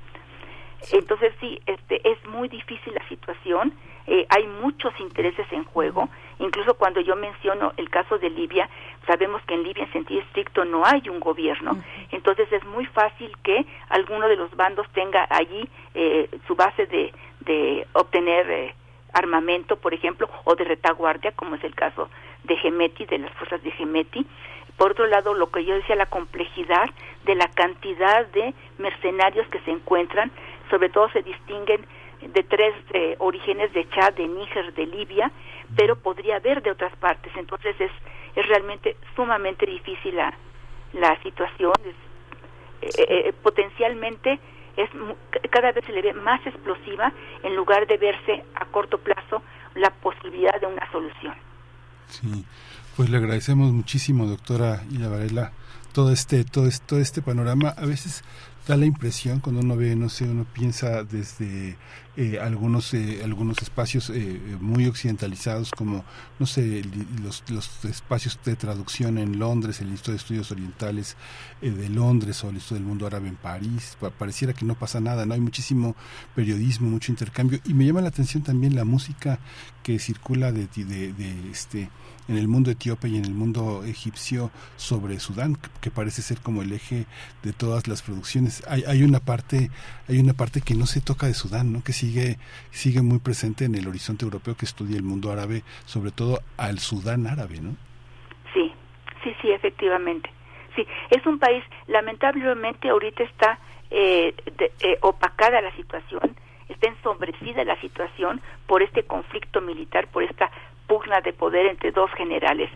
Entonces 0.91 1.33
sí, 1.39 1.59
este, 1.65 2.01
es 2.09 2.23
muy 2.25 2.47
difícil 2.47 2.93
la 2.93 3.07
situación, 3.07 3.73
eh, 4.07 4.25
hay 4.29 4.45
muchos 4.45 4.93
intereses 4.99 5.47
en 5.51 5.63
juego, 5.63 6.09
incluso 6.37 6.75
cuando 6.75 7.01
yo 7.01 7.15
menciono 7.15 7.73
el 7.77 7.89
caso 7.89 8.19
de 8.19 8.29
Libia, 8.29 8.69
sabemos 9.05 9.41
que 9.43 9.53
en 9.53 9.63
Libia 9.63 9.87
se 9.91 10.03
conflicto 10.03 10.65
no 10.65 10.85
hay 10.85 11.07
un 11.09 11.19
gobierno, 11.19 11.77
entonces 12.11 12.51
es 12.51 12.63
muy 12.65 12.85
fácil 12.87 13.31
que 13.43 13.65
alguno 13.89 14.27
de 14.27 14.35
los 14.35 14.53
bandos 14.55 14.87
tenga 14.93 15.25
allí 15.29 15.67
eh, 15.93 16.29
su 16.47 16.55
base 16.55 16.85
de, 16.87 17.13
de 17.41 17.87
obtener 17.93 18.49
eh, 18.49 18.75
armamento, 19.13 19.77
por 19.77 19.93
ejemplo, 19.93 20.29
o 20.43 20.55
de 20.55 20.65
retaguardia, 20.65 21.31
como 21.31 21.55
es 21.55 21.63
el 21.63 21.73
caso 21.73 22.09
de 22.43 22.57
Gemeti, 22.57 23.05
de 23.05 23.19
las 23.19 23.31
fuerzas 23.33 23.63
de 23.63 23.71
Gemeti. 23.71 24.25
Por 24.77 24.91
otro 24.91 25.07
lado, 25.07 25.33
lo 25.33 25.49
que 25.51 25.63
yo 25.63 25.73
decía, 25.75 25.95
la 25.95 26.05
complejidad 26.07 26.89
de 27.23 27.35
la 27.35 27.47
cantidad 27.47 28.25
de 28.27 28.53
mercenarios 28.77 29.47
que 29.47 29.59
se 29.61 29.71
encuentran, 29.71 30.31
sobre 30.69 30.89
todo 30.89 31.09
se 31.11 31.21
distinguen 31.21 31.85
de 32.21 32.43
tres 32.43 32.73
de 32.91 33.15
orígenes 33.19 33.71
de 33.73 33.87
Chad, 33.89 34.13
de 34.13 34.27
Níger, 34.27 34.73
de 34.73 34.85
Libia, 34.85 35.31
pero 35.75 35.95
podría 35.95 36.37
haber 36.37 36.61
de 36.61 36.71
otras 36.71 36.95
partes. 36.97 37.31
Entonces 37.35 37.75
es, 37.79 37.91
es 38.35 38.47
realmente 38.47 38.97
sumamente 39.15 39.65
difícil 39.65 40.15
la, 40.15 40.33
la 40.93 41.21
situación. 41.21 41.73
Es, 41.85 42.99
eh, 42.99 43.05
eh, 43.29 43.33
potencialmente 43.41 44.39
es 44.77 44.89
cada 45.49 45.71
vez 45.71 45.85
se 45.85 45.93
le 45.93 46.01
ve 46.01 46.13
más 46.13 46.45
explosiva 46.45 47.11
en 47.43 47.55
lugar 47.55 47.87
de 47.87 47.97
verse 47.97 48.43
a 48.55 48.65
corto 48.65 48.97
plazo 48.97 49.41
la 49.75 49.89
posibilidad 49.89 50.59
de 50.59 50.67
una 50.67 50.91
solución. 50.91 51.33
Sí, 52.07 52.45
pues 52.95 53.09
le 53.09 53.17
agradecemos 53.17 53.71
muchísimo, 53.71 54.25
doctora 54.25 54.83
Ida 54.91 55.09
Varela, 55.09 55.51
todo 55.93 56.11
este, 56.11 56.43
todo 56.43 56.67
este, 56.67 56.85
todo 56.85 56.99
este 56.99 57.21
panorama. 57.21 57.69
A 57.69 57.85
veces 57.85 58.23
da 58.67 58.75
la 58.75 58.85
impresión 58.85 59.39
cuando 59.39 59.61
uno 59.61 59.75
ve, 59.75 59.95
no 59.95 60.09
sé, 60.09 60.25
uno 60.25 60.45
piensa 60.51 61.03
desde 61.03 61.77
eh, 62.17 62.39
algunos 62.39 62.93
eh, 62.93 63.21
algunos 63.23 63.61
espacios 63.61 64.09
eh, 64.09 64.39
muy 64.59 64.87
occidentalizados 64.87 65.71
como, 65.71 66.03
no 66.39 66.45
sé, 66.45 66.81
los, 67.21 67.43
los 67.49 67.85
espacios 67.85 68.39
de 68.43 68.55
traducción 68.55 69.17
en 69.17 69.37
Londres, 69.37 69.81
el 69.81 69.89
Instituto 69.89 70.11
de 70.11 70.17
Estudios 70.17 70.51
Orientales 70.51 71.15
de 71.61 71.89
Londres 71.89 72.43
o 72.43 72.49
el 72.49 72.55
Instituto 72.55 72.75
del 72.75 72.87
Mundo 72.87 73.05
Árabe 73.07 73.27
en 73.27 73.35
París, 73.35 73.97
pareciera 74.17 74.53
que 74.53 74.65
no 74.65 74.75
pasa 74.75 74.99
nada, 74.99 75.25
no 75.25 75.33
hay 75.33 75.41
muchísimo 75.41 75.95
periodismo, 76.33 76.89
mucho 76.89 77.11
intercambio. 77.11 77.59
Y 77.65 77.73
me 77.73 77.85
llama 77.85 78.01
la 78.01 78.09
atención 78.09 78.43
también 78.43 78.75
la 78.75 78.85
música 78.85 79.39
que 79.83 79.99
circula 79.99 80.51
de, 80.51 80.67
de, 80.67 81.13
de 81.13 81.51
este 81.51 81.89
en 82.27 82.37
el 82.37 82.47
mundo 82.47 82.71
etíope 82.71 83.07
y 83.07 83.17
en 83.17 83.25
el 83.25 83.33
mundo 83.33 83.83
egipcio 83.85 84.51
sobre 84.77 85.19
Sudán, 85.19 85.57
que 85.81 85.91
parece 85.91 86.21
ser 86.21 86.39
como 86.39 86.61
el 86.61 86.73
eje 86.73 87.05
de 87.43 87.53
todas 87.53 87.87
las 87.87 88.01
producciones. 88.01 88.65
Hay, 88.67 88.83
hay 88.87 89.03
una 89.03 89.19
parte, 89.19 89.69
hay 90.09 90.19
una 90.19 90.33
parte 90.33 90.61
que 90.61 90.75
no 90.75 90.85
se 90.85 91.01
toca 91.01 91.27
de 91.27 91.33
Sudán, 91.33 91.71
¿no? 91.71 91.83
que 91.83 91.93
sigue, 91.93 92.37
sigue 92.71 93.01
muy 93.01 93.19
presente 93.19 93.65
en 93.65 93.75
el 93.75 93.87
horizonte 93.87 94.25
europeo 94.25 94.55
que 94.55 94.65
estudia 94.65 94.97
el 94.97 95.03
mundo 95.03 95.31
árabe, 95.31 95.63
sobre 95.85 96.11
todo 96.11 96.39
al 96.57 96.79
Sudán 96.79 97.27
árabe, 97.27 97.59
¿no? 97.61 97.75
Sí, 98.53 98.71
sí, 99.23 99.35
sí, 99.41 99.51
efectivamente. 99.51 100.29
Sí, 100.75 100.85
es 101.09 101.25
un 101.25 101.39
país, 101.39 101.63
lamentablemente 101.87 102.89
ahorita 102.89 103.23
está 103.23 103.59
eh, 103.91 104.33
eh, 104.79 104.97
opacada 105.01 105.61
la 105.61 105.73
situación, 105.75 106.35
está 106.67 106.89
ensombrecida 106.89 107.63
la 107.63 107.79
situación 107.79 108.41
por 108.67 108.83
este 108.83 109.03
conflicto 109.03 109.61
militar, 109.61 110.07
por 110.07 110.23
esta 110.23 110.51
pugna 110.87 111.21
de 111.21 111.33
poder 111.33 111.65
entre 111.67 111.91
dos 111.91 112.11
generales. 112.11 112.69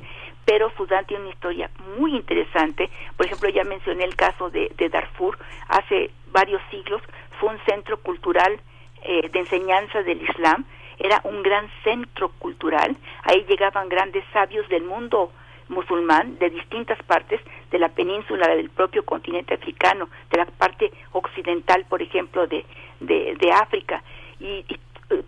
Pero 0.45 0.71
Sudán 0.75 1.05
tiene 1.05 1.23
una 1.23 1.33
historia 1.33 1.69
muy 1.97 2.15
interesante. 2.15 2.89
Por 3.15 3.25
ejemplo, 3.25 3.49
ya 3.49 3.63
mencioné 3.63 4.03
el 4.03 4.15
caso 4.15 4.49
de, 4.49 4.71
Darfur. 4.91 5.37
Hace 5.67 6.11
varios 6.31 6.61
siglos 6.71 7.01
fue 7.39 7.49
un 7.49 7.59
centro 7.65 7.97
cultural 7.97 8.59
eh, 9.03 9.29
de 9.29 9.39
enseñanza 9.39 10.01
del 10.01 10.21
Islam. 10.21 10.65
Era 10.97 11.21
un 11.23 11.43
gran 11.43 11.69
centro 11.83 12.29
cultural. 12.39 12.97
Ahí 13.23 13.45
llegaban 13.47 13.89
grandes 13.89 14.23
sabios 14.33 14.67
del 14.69 14.83
mundo 14.83 15.31
musulmán 15.69 16.37
de 16.39 16.49
distintas 16.49 17.01
partes 17.03 17.39
de 17.71 17.79
la 17.79 17.89
península 17.89 18.47
del 18.55 18.69
propio 18.69 19.05
continente 19.05 19.53
africano, 19.53 20.09
de 20.31 20.37
la 20.37 20.45
parte 20.45 20.91
occidental, 21.11 21.85
por 21.87 22.01
ejemplo, 22.01 22.47
de, 22.47 22.65
de, 22.99 23.51
África. 23.51 24.03
Y 24.39 24.65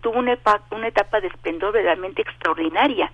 tuvo 0.00 0.18
una, 0.18 0.38
una 0.70 0.88
etapa 0.88 1.20
de 1.20 1.28
esplendor 1.28 1.72
verdaderamente 1.72 2.22
extraordinaria 2.22 3.10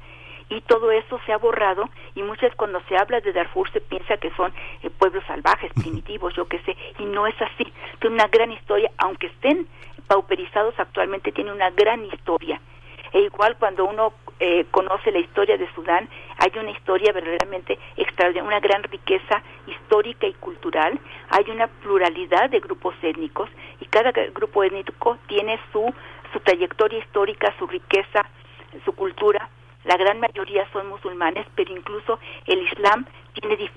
y 0.50 0.60
todo 0.62 0.90
eso 0.90 1.20
se 1.26 1.32
ha 1.32 1.38
borrado 1.38 1.88
y 2.14 2.22
muchas 2.22 2.54
cuando 2.54 2.80
se 2.88 2.96
habla 2.96 3.20
de 3.20 3.32
Darfur 3.32 3.70
se 3.70 3.80
piensa 3.80 4.16
que 4.16 4.30
son 4.30 4.52
eh, 4.82 4.90
pueblos 4.90 5.24
salvajes, 5.26 5.72
primitivos, 5.74 6.34
yo 6.34 6.46
qué 6.46 6.58
sé, 6.60 6.76
y 6.98 7.04
no 7.04 7.26
es 7.26 7.40
así. 7.40 7.70
Tiene 8.00 8.16
una 8.16 8.28
gran 8.28 8.50
historia, 8.52 8.90
aunque 8.98 9.26
estén 9.26 9.66
pauperizados 10.06 10.74
actualmente, 10.78 11.32
tiene 11.32 11.52
una 11.52 11.70
gran 11.70 12.04
historia. 12.06 12.60
E 13.12 13.20
igual 13.20 13.56
cuando 13.58 13.86
uno 13.86 14.12
eh, 14.38 14.66
conoce 14.70 15.10
la 15.10 15.18
historia 15.18 15.56
de 15.56 15.70
Sudán, 15.74 16.08
hay 16.38 16.52
una 16.58 16.70
historia 16.70 17.12
verdaderamente 17.12 17.78
extraordinaria, 17.96 18.44
una 18.48 18.60
gran 18.60 18.82
riqueza 18.82 19.42
histórica 19.66 20.26
y 20.26 20.34
cultural, 20.34 20.98
hay 21.30 21.50
una 21.50 21.66
pluralidad 21.66 22.50
de 22.50 22.60
grupos 22.60 22.94
étnicos 23.02 23.48
y 23.80 23.86
cada 23.86 24.12
grupo 24.12 24.62
étnico 24.62 25.18
tiene 25.26 25.58
su 25.72 25.92
su 26.32 26.40
trayectoria 26.40 26.98
histórica, 26.98 27.54
su 27.58 27.66
riqueza, 27.66 28.26
su 28.84 28.92
cultura. 28.92 29.48
La 29.84 29.96
gran 29.96 30.20
mayoría 30.20 30.68
son 30.72 30.88
musulmanes, 30.88 31.46
pero 31.54 31.72
incluso 31.72 32.18
el 32.46 32.62
Islam 32.62 33.06
tiene 33.32 33.70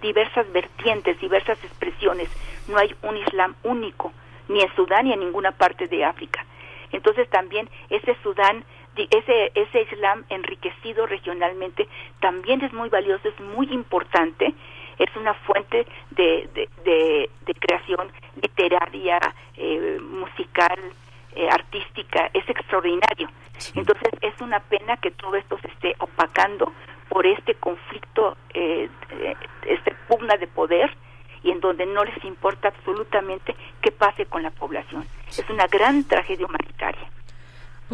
diversas 0.00 0.50
vertientes, 0.52 1.20
diversas 1.20 1.62
expresiones. 1.62 2.28
No 2.68 2.78
hay 2.78 2.94
un 3.02 3.16
Islam 3.18 3.54
único, 3.62 4.12
ni 4.48 4.60
en 4.60 4.74
Sudán 4.74 5.06
ni 5.06 5.12
en 5.12 5.20
ninguna 5.20 5.52
parte 5.52 5.86
de 5.86 6.04
África. 6.04 6.44
Entonces 6.92 7.28
también 7.28 7.68
ese 7.90 8.16
Sudán, 8.22 8.64
ese, 8.96 9.52
ese 9.54 9.82
Islam 9.82 10.24
enriquecido 10.28 11.06
regionalmente 11.06 11.88
también 12.20 12.62
es 12.62 12.72
muy 12.72 12.88
valioso, 12.88 13.28
es 13.28 13.40
muy 13.40 13.66
importante, 13.72 14.54
es 14.98 15.16
una 15.16 15.34
fuente 15.34 15.86
de, 16.10 16.48
de, 16.54 17.30
de, 17.44 17.54
creación 17.54 18.12
literaria, 18.40 19.18
eh, 19.56 19.98
musical, 20.00 20.78
eh, 21.34 21.48
artística 21.50 22.30
es 22.32 22.48
extraordinario. 22.48 23.28
Entonces 23.74 24.10
es 24.20 24.40
una 24.40 24.60
pena 24.60 24.96
que 24.96 25.10
todo 25.10 25.36
esto 25.36 25.58
se 25.58 25.68
esté 25.68 25.94
opacando 25.98 26.72
por 27.08 27.26
este 27.26 27.54
conflicto, 27.54 28.36
eh, 28.52 28.88
este 29.66 29.94
pugna 30.08 30.36
de 30.36 30.46
poder 30.46 30.90
y 31.42 31.50
en 31.50 31.60
donde 31.60 31.86
no 31.86 32.04
les 32.04 32.24
importa 32.24 32.68
absolutamente 32.68 33.54
qué 33.82 33.92
pase 33.92 34.26
con 34.26 34.42
la 34.42 34.50
población. 34.50 35.06
Es 35.28 35.48
una 35.50 35.66
gran 35.66 36.04
tragedia 36.04 36.46
humanitaria. 36.46 37.13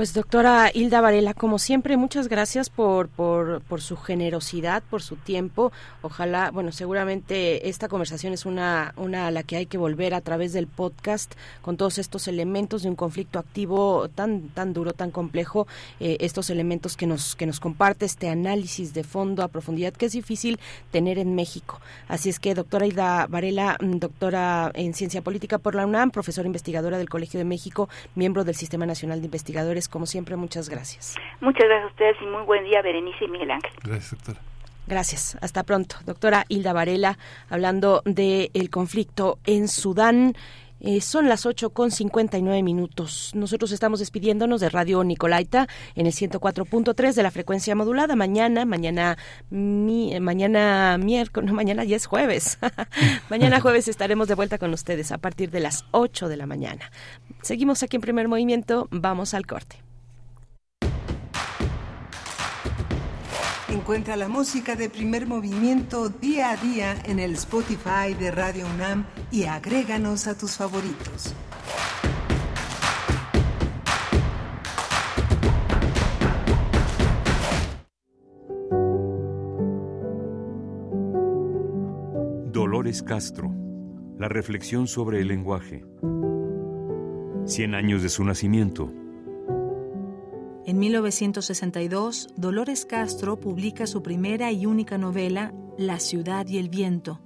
Pues 0.01 0.14
doctora 0.14 0.70
Hilda 0.72 1.02
Varela, 1.02 1.35
como 1.35 1.59
siempre, 1.59 1.98
muchas 1.98 2.28
gracias 2.28 2.70
por, 2.70 3.10
por, 3.10 3.82
su 3.82 3.98
generosidad, 3.98 4.82
por 4.82 5.02
su 5.02 5.16
tiempo. 5.16 5.72
Ojalá, 6.01 6.51
bueno, 6.51 6.72
seguramente 6.72 7.68
esta 7.68 7.86
conversación 7.86 8.32
es 8.32 8.47
una, 8.47 8.94
una 8.97 9.27
a 9.27 9.31
la 9.31 9.43
que 9.43 9.56
hay 9.56 9.66
que 9.66 9.77
volver 9.77 10.14
a 10.14 10.22
través 10.22 10.55
del 10.55 10.68
podcast 10.68 11.35
con 11.60 11.77
todos 11.77 11.98
estos 11.98 12.28
elementos 12.28 12.82
de 12.82 12.89
un 12.89 12.97
conflicto 12.97 13.39
activo 13.39 14.09
tan, 14.09 14.48
tan 14.48 14.72
duro, 14.72 14.94
tan 14.94 15.10
complejo, 15.10 15.66
eh, 15.98 16.16
estos 16.20 16.48
elementos 16.48 16.97
que 16.97 17.06
nos, 17.06 17.36
que 17.36 17.44
nos 17.44 17.60
comparte, 17.60 18.06
este 18.06 18.31
análisis 18.31 18.94
de 18.94 19.05
fondo 19.05 19.43
a 19.43 19.48
profundidad 19.48 19.93
que 19.93 20.06
es 20.06 20.12
difícil 20.12 20.59
tener 20.90 21.18
en 21.18 21.35
México. 21.35 21.78
Así 22.09 22.31
es 22.31 22.40
que, 22.40 22.55
doctora 22.55 22.86
Hilda 22.86 23.27
Varela, 23.27 23.77
mm, 23.78 23.98
doctora 23.98 24.72
en 24.72 24.94
Ciencia 24.94 25.20
Política 25.20 25.59
por 25.59 25.74
la 25.74 25.85
UNAM, 25.85 26.10
profesora 26.10 26.47
investigadora 26.47 26.97
del 26.97 27.10
Colegio 27.10 27.36
de 27.36 27.44
México, 27.44 27.90
miembro 28.14 28.44
del 28.44 28.55
Sistema 28.55 28.86
Nacional 28.86 29.20
de 29.20 29.27
Investigadores 29.27 29.89
como 29.90 30.06
siempre, 30.06 30.36
muchas 30.36 30.68
gracias. 30.68 31.16
Muchas 31.40 31.66
gracias 31.66 31.84
a 31.84 31.92
ustedes 31.92 32.16
y 32.22 32.26
muy 32.26 32.42
buen 32.44 32.64
día, 32.64 32.80
Berenice 32.82 33.24
y 33.24 33.28
Miguel 33.28 33.50
Ángel. 33.50 33.72
Gracias, 33.82 34.10
doctora. 34.12 34.40
Gracias. 34.86 35.38
Hasta 35.40 35.62
pronto. 35.62 35.96
Doctora 36.04 36.46
Hilda 36.48 36.72
Varela, 36.72 37.18
hablando 37.48 38.02
del 38.04 38.50
el 38.54 38.70
conflicto 38.70 39.38
en 39.44 39.68
Sudán. 39.68 40.34
Eh, 40.81 41.01
son 41.01 41.28
las 41.28 41.47
8 41.47 41.70
con 41.70 41.90
59 41.90 42.62
minutos. 42.62 43.32
Nosotros 43.35 43.70
estamos 43.73 44.01
despidiéndonos 44.01 44.61
de 44.61 44.70
Radio 44.70 45.05
Nicolaita 45.05 45.69
en 45.94 46.07
el 46.07 46.12
104.3 46.12 47.15
de 47.15 47.23
la 47.23 47.31
frecuencia 47.31 47.74
modulada. 47.74 48.16
Mañana, 48.16 48.65
mañana, 48.65 49.19
mi, 49.51 50.19
mañana 50.20 50.97
miércoles, 50.98 51.51
no, 51.51 51.55
mañana 51.55 51.85
ya 51.85 51.97
es 51.97 52.07
jueves. 52.07 52.59
mañana 53.31 53.61
jueves 53.62 53.89
estaremos 53.89 54.28
de 54.28 54.35
vuelta 54.35 54.59
con 54.59 54.73
ustedes 54.73 55.12
a 55.12 55.19
partir 55.19 55.51
de 55.51 55.61
las 55.61 55.85
8 55.90 56.28
de 56.28 56.36
la 56.36 56.47
mañana. 56.47 56.90
Seguimos 57.43 57.82
aquí 57.82 57.97
en 57.97 58.02
primer 58.02 58.28
movimiento. 58.28 58.89
Vamos 58.90 59.35
al 59.35 59.47
corte. 59.47 59.89
Encuentra 63.70 64.16
la 64.16 64.28
música 64.28 64.74
de 64.74 64.90
primer 64.90 65.28
movimiento 65.28 66.09
día 66.09 66.51
a 66.51 66.56
día 66.56 66.97
en 67.05 67.20
el 67.20 67.34
Spotify 67.34 68.14
de 68.18 68.32
Radio 68.32 68.66
UNAM 68.74 69.06
y 69.30 69.44
agréganos 69.44 70.26
a 70.26 70.36
tus 70.36 70.56
favoritos. 70.56 71.34
Dolores 82.52 83.05
Castro. 83.05 83.55
La 84.18 84.28
reflexión 84.28 84.88
sobre 84.88 85.20
el 85.20 85.28
lenguaje. 85.28 85.84
Cien 87.47 87.76
años 87.76 88.02
de 88.02 88.09
su 88.09 88.24
nacimiento. 88.24 88.99
En 90.66 90.78
1962, 90.78 92.28
Dolores 92.36 92.84
Castro 92.84 93.40
publica 93.40 93.86
su 93.86 94.02
primera 94.02 94.52
y 94.52 94.66
única 94.66 94.98
novela, 94.98 95.54
La 95.78 95.98
ciudad 95.98 96.46
y 96.48 96.58
el 96.58 96.68
viento, 96.68 97.20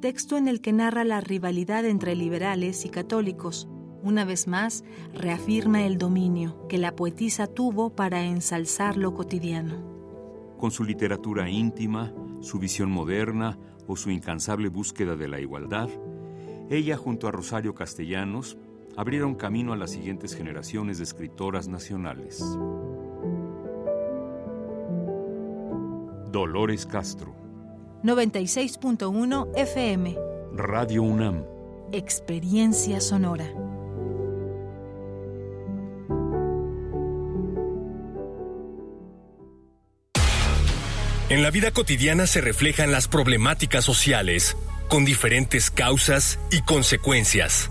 texto 0.00 0.36
en 0.36 0.48
el 0.48 0.60
que 0.60 0.72
narra 0.72 1.04
la 1.04 1.20
rivalidad 1.20 1.84
entre 1.84 2.16
liberales 2.16 2.84
y 2.84 2.88
católicos. 2.88 3.68
Una 4.02 4.24
vez 4.24 4.48
más, 4.48 4.82
reafirma 5.14 5.86
el 5.86 5.98
dominio 5.98 6.66
que 6.68 6.76
la 6.78 6.96
poetisa 6.96 7.46
tuvo 7.46 7.90
para 7.90 8.24
ensalzar 8.24 8.96
lo 8.96 9.14
cotidiano. 9.14 9.76
Con 10.58 10.72
su 10.72 10.82
literatura 10.82 11.48
íntima, 11.48 12.12
su 12.40 12.58
visión 12.58 12.90
moderna 12.90 13.56
o 13.86 13.96
su 13.96 14.10
incansable 14.10 14.68
búsqueda 14.68 15.14
de 15.14 15.28
la 15.28 15.40
igualdad, 15.40 15.88
ella 16.68 16.96
junto 16.96 17.28
a 17.28 17.30
Rosario 17.30 17.74
Castellanos 17.74 18.58
abrieron 18.96 19.34
camino 19.34 19.72
a 19.72 19.76
las 19.76 19.90
siguientes 19.90 20.34
generaciones 20.34 20.98
de 20.98 21.04
escritoras 21.04 21.68
nacionales. 21.68 22.44
Dolores 26.30 26.86
Castro. 26.86 27.34
96.1 28.02 29.50
FM. 29.56 30.18
Radio 30.52 31.02
UNAM. 31.02 31.44
Experiencia 31.92 33.00
sonora. 33.00 33.46
En 41.30 41.42
la 41.42 41.50
vida 41.50 41.70
cotidiana 41.70 42.26
se 42.26 42.40
reflejan 42.40 42.92
las 42.92 43.08
problemáticas 43.08 43.84
sociales, 43.84 44.56
con 44.88 45.04
diferentes 45.04 45.70
causas 45.70 46.38
y 46.50 46.60
consecuencias. 46.62 47.70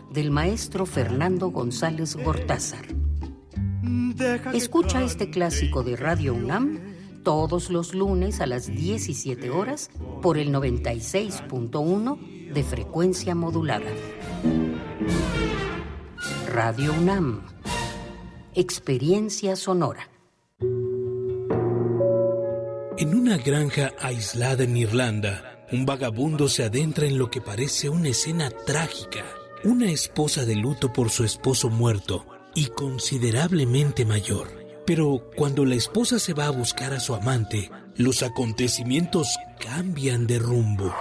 del 0.11 0.31
maestro 0.31 0.85
Fernando 0.85 1.49
González 1.49 2.15
Gortázar. 2.15 2.85
Escucha 4.53 5.03
este 5.03 5.29
clásico 5.29 5.83
de 5.83 5.95
Radio 5.95 6.33
UNAM 6.33 6.79
todos 7.23 7.69
los 7.69 7.93
lunes 7.93 8.41
a 8.41 8.47
las 8.47 8.67
17 8.67 9.49
horas 9.49 9.89
por 10.21 10.37
el 10.37 10.53
96.1 10.53 12.53
de 12.53 12.63
frecuencia 12.63 13.35
modulada. 13.35 13.91
Radio 16.51 16.93
UNAM. 16.93 17.45
Experiencia 18.53 19.55
sonora. 19.55 20.09
En 22.97 23.15
una 23.15 23.37
granja 23.37 23.93
aislada 23.99 24.63
en 24.63 24.77
Irlanda, 24.77 25.65
un 25.71 25.85
vagabundo 25.85 26.49
se 26.49 26.63
adentra 26.63 27.07
en 27.07 27.17
lo 27.17 27.31
que 27.31 27.41
parece 27.41 27.89
una 27.89 28.09
escena 28.09 28.51
trágica. 28.51 29.23
Una 29.63 29.91
esposa 29.91 30.43
de 30.43 30.55
luto 30.55 30.91
por 30.91 31.11
su 31.11 31.23
esposo 31.23 31.69
muerto 31.69 32.25
y 32.55 32.69
considerablemente 32.69 34.05
mayor. 34.05 34.47
Pero 34.87 35.29
cuando 35.35 35.65
la 35.65 35.75
esposa 35.75 36.17
se 36.17 36.33
va 36.33 36.47
a 36.47 36.51
buscar 36.51 36.93
a 36.93 36.99
su 36.99 37.13
amante, 37.13 37.69
los 37.95 38.23
acontecimientos 38.23 39.37
cambian 39.63 40.25
de 40.25 40.39
rumbo. 40.39 40.91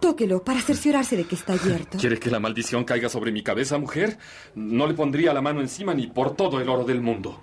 Tóquelo 0.00 0.44
para 0.44 0.60
cerciorarse 0.60 1.16
de 1.16 1.24
que 1.24 1.34
está 1.34 1.54
abierto. 1.54 1.96
¿Quiere 1.96 2.20
que 2.20 2.30
la 2.30 2.40
maldición 2.40 2.84
caiga 2.84 3.08
sobre 3.08 3.32
mi 3.32 3.42
cabeza, 3.42 3.78
mujer? 3.78 4.18
No 4.54 4.86
le 4.86 4.92
pondría 4.92 5.32
la 5.32 5.40
mano 5.40 5.62
encima 5.62 5.94
ni 5.94 6.08
por 6.08 6.36
todo 6.36 6.60
el 6.60 6.68
oro 6.68 6.84
del 6.84 7.00
mundo. 7.00 7.40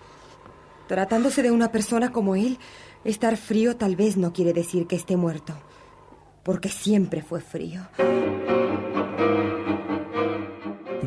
Tratándose 0.87 1.41
de 1.41 1.49
una 1.49 1.71
persona 1.71 2.11
como 2.11 2.35
él, 2.35 2.59
estar 3.03 3.35
frío 3.37 3.77
tal 3.77 3.95
vez 3.95 4.15
no 4.15 4.31
quiere 4.31 4.53
decir 4.53 4.85
que 4.85 4.95
esté 4.95 5.17
muerto, 5.17 5.55
porque 6.43 6.69
siempre 6.69 7.23
fue 7.23 7.41
frío. 7.41 7.81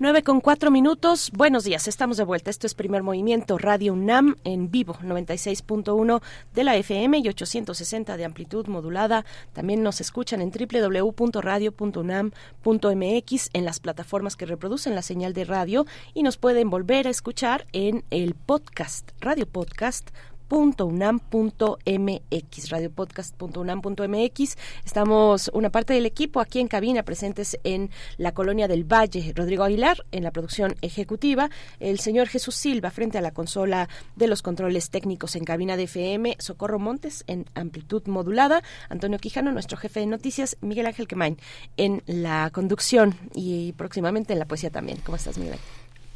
9 0.00 0.22
con 0.22 0.40
4 0.40 0.70
minutos. 0.70 1.32
Buenos 1.32 1.64
días, 1.64 1.88
estamos 1.88 2.18
de 2.18 2.22
vuelta. 2.22 2.50
Esto 2.50 2.68
es 2.68 2.74
Primer 2.74 3.02
Movimiento 3.02 3.58
Radio 3.58 3.94
UNAM 3.94 4.36
en 4.44 4.70
vivo, 4.70 4.94
96.1 5.02 6.22
de 6.54 6.62
la 6.62 6.76
FM 6.76 7.18
y 7.18 7.28
860 7.28 8.16
de 8.16 8.24
amplitud 8.24 8.68
modulada. 8.68 9.24
También 9.52 9.82
nos 9.82 10.00
escuchan 10.00 10.40
en 10.40 10.52
www.radio.unam.mx 10.52 13.50
en 13.52 13.64
las 13.64 13.80
plataformas 13.80 14.36
que 14.36 14.46
reproducen 14.46 14.94
la 14.94 15.02
señal 15.02 15.32
de 15.32 15.44
radio 15.44 15.84
y 16.14 16.22
nos 16.22 16.36
pueden 16.36 16.70
volver 16.70 17.08
a 17.08 17.10
escuchar 17.10 17.66
en 17.72 18.04
el 18.10 18.36
podcast, 18.36 19.10
Radio 19.20 19.46
Podcast 19.46 20.10
radiopodcast.unam.mx, 20.48 22.70
radiopodcast.unam.mx. 22.70 24.56
Estamos 24.84 25.50
una 25.52 25.70
parte 25.70 25.94
del 25.94 26.06
equipo 26.06 26.40
aquí 26.40 26.60
en 26.60 26.68
cabina 26.68 27.02
presentes 27.02 27.58
en 27.64 27.90
la 28.16 28.32
colonia 28.32 28.68
del 28.68 28.84
Valle. 28.84 29.32
Rodrigo 29.34 29.64
Aguilar 29.64 30.06
en 30.12 30.22
la 30.24 30.30
producción 30.30 30.76
ejecutiva, 30.82 31.50
el 31.80 31.98
señor 32.00 32.28
Jesús 32.28 32.54
Silva 32.54 32.90
frente 32.90 33.18
a 33.18 33.20
la 33.20 33.32
consola 33.32 33.88
de 34.16 34.26
los 34.26 34.40
controles 34.42 34.90
técnicos 34.90 35.36
en 35.36 35.44
cabina 35.44 35.76
de 35.76 35.84
FM, 35.84 36.36
Socorro 36.38 36.78
Montes 36.78 37.24
en 37.26 37.46
amplitud 37.54 38.06
modulada, 38.06 38.62
Antonio 38.88 39.18
Quijano, 39.18 39.52
nuestro 39.52 39.76
jefe 39.76 40.00
de 40.00 40.06
noticias, 40.06 40.56
Miguel 40.60 40.86
Ángel 40.86 41.08
Quemain 41.08 41.36
en 41.76 42.02
la 42.06 42.50
conducción 42.52 43.16
y 43.34 43.72
próximamente 43.72 44.32
en 44.32 44.38
la 44.38 44.46
poesía 44.46 44.70
también. 44.70 44.98
¿Cómo 45.04 45.16
estás, 45.16 45.38
Miguel? 45.38 45.58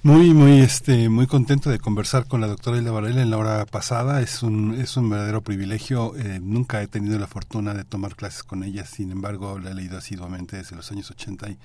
Muy, 0.05 0.35
muy, 0.35 0.59
este, 0.59 1.09
muy 1.09 1.29
contento 1.29 1.71
de 1.71 1.79
conversar 1.79 2.27
con 2.27 2.41
la 2.41 2.49
doctora 2.49 2.77
Hilda 2.77 2.91
Varela 2.91 3.23
en 3.23 3.31
la 3.31 3.39
hora 3.39 3.65
pasada. 3.67 4.21
Es 4.21 4.43
un, 4.43 4.75
es 4.81 4.97
un 4.97 5.09
verdadero 5.09 5.43
privilegio. 5.43 6.17
Eh, 6.17 6.41
nunca 6.43 6.83
he 6.83 6.89
tenido 6.89 7.21
la 7.21 7.29
fortuna 7.29 7.73
de 7.73 7.85
tomar 7.85 8.17
clases 8.17 8.43
con 8.43 8.65
ella. 8.65 8.85
Sin 8.85 9.13
embargo, 9.13 9.61
la 9.61 9.71
he 9.71 9.75
leído 9.75 9.99
asiduamente 9.99 10.57
desde 10.57 10.75
los 10.75 10.91
años 10.91 11.09
80 11.09 11.51
y 11.51 11.59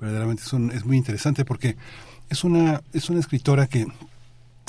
verdaderamente 0.00 0.44
es, 0.44 0.52
un, 0.52 0.70
es 0.70 0.84
muy 0.84 0.96
interesante 0.96 1.44
porque 1.44 1.76
es 2.30 2.44
una, 2.44 2.82
es 2.92 3.10
una 3.10 3.18
escritora 3.18 3.66
que 3.66 3.88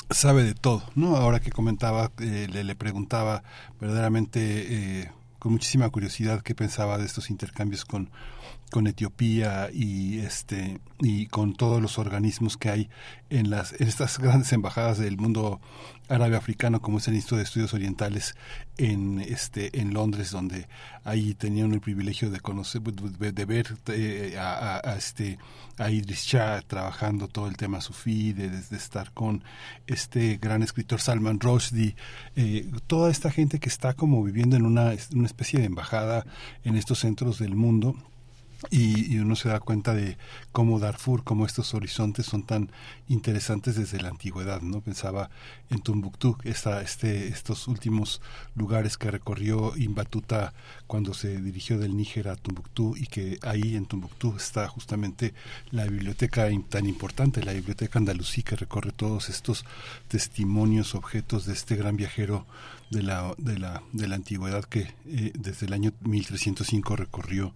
sabe 0.09 0.43
de 0.43 0.55
todo, 0.55 0.81
¿no? 0.95 1.15
Ahora 1.15 1.39
que 1.39 1.51
comentaba, 1.51 2.09
eh, 2.17 2.47
le, 2.51 2.63
le 2.63 2.75
preguntaba 2.75 3.43
verdaderamente 3.79 5.01
eh, 5.01 5.11
con 5.37 5.51
muchísima 5.51 5.87
curiosidad 5.89 6.41
qué 6.41 6.55
pensaba 6.55 6.97
de 6.97 7.05
estos 7.05 7.29
intercambios 7.29 7.85
con 7.85 8.09
con 8.73 8.87
Etiopía 8.87 9.69
y 9.71 10.17
este 10.17 10.79
y 10.99 11.27
con 11.27 11.53
todos 11.53 11.79
los 11.79 11.99
organismos 11.99 12.57
que 12.57 12.71
hay 12.71 12.89
en 13.29 13.51
las 13.51 13.79
en 13.79 13.87
estas 13.87 14.17
grandes 14.17 14.51
embajadas 14.51 14.97
del 14.97 15.17
mundo 15.17 15.61
árabe 16.09 16.35
africano 16.37 16.81
como 16.81 16.97
es 16.97 17.07
el 17.07 17.13
Instituto 17.13 17.37
de 17.37 17.43
Estudios 17.43 17.75
Orientales 17.75 18.35
en 18.77 19.19
este 19.19 19.79
en 19.79 19.93
Londres 19.93 20.31
donde 20.31 20.67
ahí 21.03 21.35
tenían 21.35 21.71
el 21.71 21.81
privilegio 21.81 22.31
de 22.31 22.39
conocer 22.39 22.81
de 22.81 23.45
ver 23.45 23.77
eh, 23.89 24.37
a, 24.39 24.81
a, 24.83 24.95
este 24.95 25.37
a 25.77 25.91
Idris 25.91 26.23
Shah 26.23 26.63
trabajando 26.63 27.27
todo 27.27 27.47
el 27.47 27.57
tema 27.57 27.79
sufí 27.79 28.33
de, 28.33 28.47
estar 28.75 29.11
con 29.11 29.43
este 29.85 30.37
gran 30.37 30.63
escritor 30.63 30.99
Salman 30.99 31.39
Rushdie 31.39 31.95
eh, 32.35 32.71
toda 32.87 33.11
esta 33.11 33.29
gente 33.29 33.59
que 33.59 33.69
está 33.69 33.93
como 33.93 34.23
viviendo 34.23 34.55
en 34.55 34.65
una, 34.65 34.93
una 35.13 35.27
especie 35.27 35.59
de 35.59 35.65
embajada 35.65 36.25
en 36.63 36.75
estos 36.75 36.97
centros 36.97 37.37
del 37.37 37.55
mundo 37.55 37.95
y, 38.69 39.13
y, 39.13 39.19
uno 39.19 39.35
se 39.35 39.49
da 39.49 39.59
cuenta 39.59 39.93
de 39.93 40.17
cómo 40.51 40.79
Darfur, 40.79 41.23
cómo 41.23 41.45
estos 41.45 41.73
horizontes 41.73 42.25
son 42.25 42.43
tan 42.43 42.71
interesantes 43.07 43.75
desde 43.75 44.01
la 44.01 44.09
antigüedad, 44.09 44.61
¿no? 44.61 44.81
Pensaba 44.81 45.29
en 45.69 45.81
Tumbuktu, 45.81 46.37
esta, 46.43 46.81
este, 46.81 47.27
estos 47.27 47.67
últimos 47.67 48.21
lugares 48.55 48.97
que 48.97 49.11
recorrió 49.11 49.75
Imbatuta 49.77 50.53
cuando 50.87 51.13
se 51.13 51.41
dirigió 51.41 51.77
del 51.77 51.97
Níger 51.97 52.29
a 52.29 52.35
Tumbuktu 52.35 52.95
y 52.95 53.07
que 53.07 53.39
ahí 53.41 53.75
en 53.75 53.85
Tumbuktu 53.85 54.35
está 54.37 54.67
justamente 54.67 55.33
la 55.71 55.85
biblioteca 55.85 56.47
tan 56.69 56.85
importante, 56.85 57.43
la 57.43 57.53
biblioteca 57.53 57.99
andalusí 57.99 58.43
que 58.43 58.55
recorre 58.55 58.91
todos 58.91 59.29
estos 59.29 59.65
testimonios, 60.07 60.95
objetos 60.95 61.45
de 61.45 61.53
este 61.53 61.75
gran 61.75 61.97
viajero 61.97 62.45
de 62.89 63.03
la, 63.03 63.33
de 63.37 63.59
la, 63.59 63.83
de 63.91 64.07
la 64.07 64.15
antigüedad 64.15 64.63
que 64.63 64.93
eh, 65.07 65.31
desde 65.33 65.65
el 65.65 65.73
año 65.73 65.91
1305 66.01 66.95
recorrió 66.95 67.53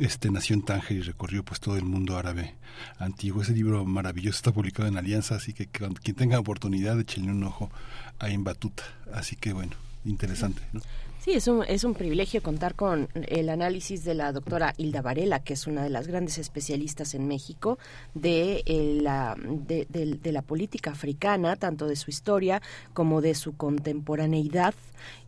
este 0.00 0.30
nació 0.30 0.54
en 0.54 0.62
Tánger 0.62 0.96
y 0.96 1.02
recorrió 1.02 1.44
pues 1.44 1.60
todo 1.60 1.76
el 1.76 1.84
mundo 1.84 2.16
árabe 2.16 2.54
antiguo. 2.98 3.42
Ese 3.42 3.52
libro 3.52 3.84
maravilloso 3.84 4.36
está 4.36 4.52
publicado 4.52 4.88
en 4.88 4.96
Alianza, 4.96 5.36
así 5.36 5.52
que 5.52 5.66
quien 5.66 6.16
tenga 6.16 6.38
oportunidad 6.38 6.98
échenle 6.98 7.30
un 7.30 7.44
ojo 7.44 7.70
ahí 8.18 8.34
en 8.34 8.44
Batuta. 8.44 8.82
Así 9.12 9.36
que 9.36 9.52
bueno, 9.52 9.72
interesante. 10.04 10.62
¿no? 10.72 10.80
Sí, 11.22 11.32
es 11.32 11.48
un, 11.48 11.62
es 11.64 11.84
un 11.84 11.92
privilegio 11.92 12.42
contar 12.42 12.74
con 12.74 13.10
el 13.12 13.50
análisis 13.50 14.04
de 14.04 14.14
la 14.14 14.32
doctora 14.32 14.72
Hilda 14.78 15.02
Varela, 15.02 15.40
que 15.40 15.52
es 15.52 15.66
una 15.66 15.82
de 15.82 15.90
las 15.90 16.06
grandes 16.06 16.38
especialistas 16.38 17.12
en 17.12 17.28
México 17.28 17.78
de, 18.14 18.62
la, 19.02 19.36
de, 19.38 19.86
de, 19.90 20.14
de 20.14 20.32
la 20.32 20.40
política 20.40 20.92
africana, 20.92 21.56
tanto 21.56 21.86
de 21.88 21.96
su 21.96 22.08
historia 22.08 22.62
como 22.94 23.20
de 23.20 23.34
su 23.34 23.54
contemporaneidad, 23.54 24.74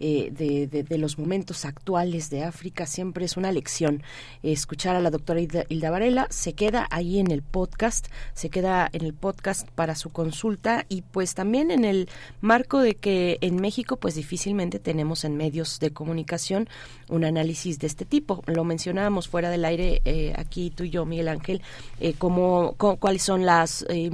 eh, 0.00 0.30
de, 0.32 0.66
de, 0.82 0.98
los 0.98 1.18
momentos 1.18 1.64
actuales 1.64 2.30
de 2.30 2.44
África. 2.44 2.86
Siempre 2.86 3.24
es 3.24 3.36
una 3.36 3.52
lección 3.52 4.02
escuchar 4.42 4.96
a 4.96 5.00
la 5.00 5.10
doctora 5.10 5.40
Hilda, 5.40 5.64
Hilda 5.68 5.90
Varela. 5.90 6.26
Se 6.30 6.54
queda 6.54 6.86
ahí 6.90 7.18
en 7.18 7.30
el 7.30 7.42
podcast, 7.42 8.06
se 8.34 8.50
queda 8.50 8.88
en 8.92 9.02
el 9.02 9.14
podcast 9.14 9.68
para 9.70 9.94
su 9.94 10.10
consulta 10.10 10.86
y 10.88 11.02
pues 11.02 11.34
también 11.34 11.70
en 11.70 11.84
el 11.84 12.08
marco 12.40 12.80
de 12.80 12.94
que 12.94 13.38
en 13.40 13.56
México 13.56 13.96
pues 13.96 14.14
difícilmente 14.14 14.78
tenemos 14.78 15.24
en 15.24 15.36
medios 15.36 15.78
de 15.80 15.91
comunicación 15.92 16.68
un 17.08 17.24
análisis 17.24 17.78
de 17.78 17.86
este 17.86 18.04
tipo. 18.04 18.42
Lo 18.46 18.64
mencionábamos 18.64 19.28
fuera 19.28 19.50
del 19.50 19.64
aire 19.64 20.02
eh, 20.04 20.32
aquí 20.36 20.70
tú 20.70 20.84
y 20.84 20.90
yo, 20.90 21.04
Miguel 21.04 21.28
Ángel, 21.28 21.62
eh, 22.00 22.14
como, 22.14 22.74
cuáles 22.76 23.22
son 23.22 23.46
las, 23.46 23.84
eh, 23.88 24.10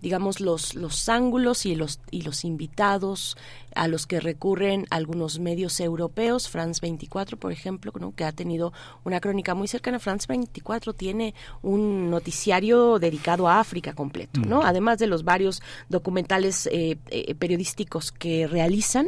digamos, 0.00 0.40
los, 0.40 0.74
los 0.74 1.08
ángulos 1.08 1.66
y 1.66 1.74
los, 1.74 2.00
y 2.10 2.22
los 2.22 2.44
invitados 2.44 3.36
a 3.74 3.88
los 3.88 4.06
que 4.06 4.20
recurren 4.20 4.86
algunos 4.90 5.38
medios 5.38 5.80
europeos, 5.80 6.48
France 6.48 6.80
24, 6.82 7.36
por 7.36 7.52
ejemplo, 7.52 7.92
¿no? 7.98 8.14
que 8.14 8.24
ha 8.24 8.32
tenido 8.32 8.72
una 9.04 9.20
crónica 9.20 9.54
muy 9.54 9.68
cercana. 9.68 9.98
France 9.98 10.26
24 10.28 10.92
tiene 10.92 11.34
un 11.62 12.10
noticiario 12.10 12.98
dedicado 12.98 13.48
a 13.48 13.60
África 13.60 13.94
completo, 13.94 14.40
¿no? 14.40 14.60
Mm. 14.60 14.64
Además 14.64 14.98
de 14.98 15.06
los 15.06 15.24
varios 15.24 15.62
documentales 15.88 16.66
eh, 16.66 16.98
eh, 17.08 17.34
periodísticos 17.34 18.12
que 18.12 18.46
realizan. 18.46 19.06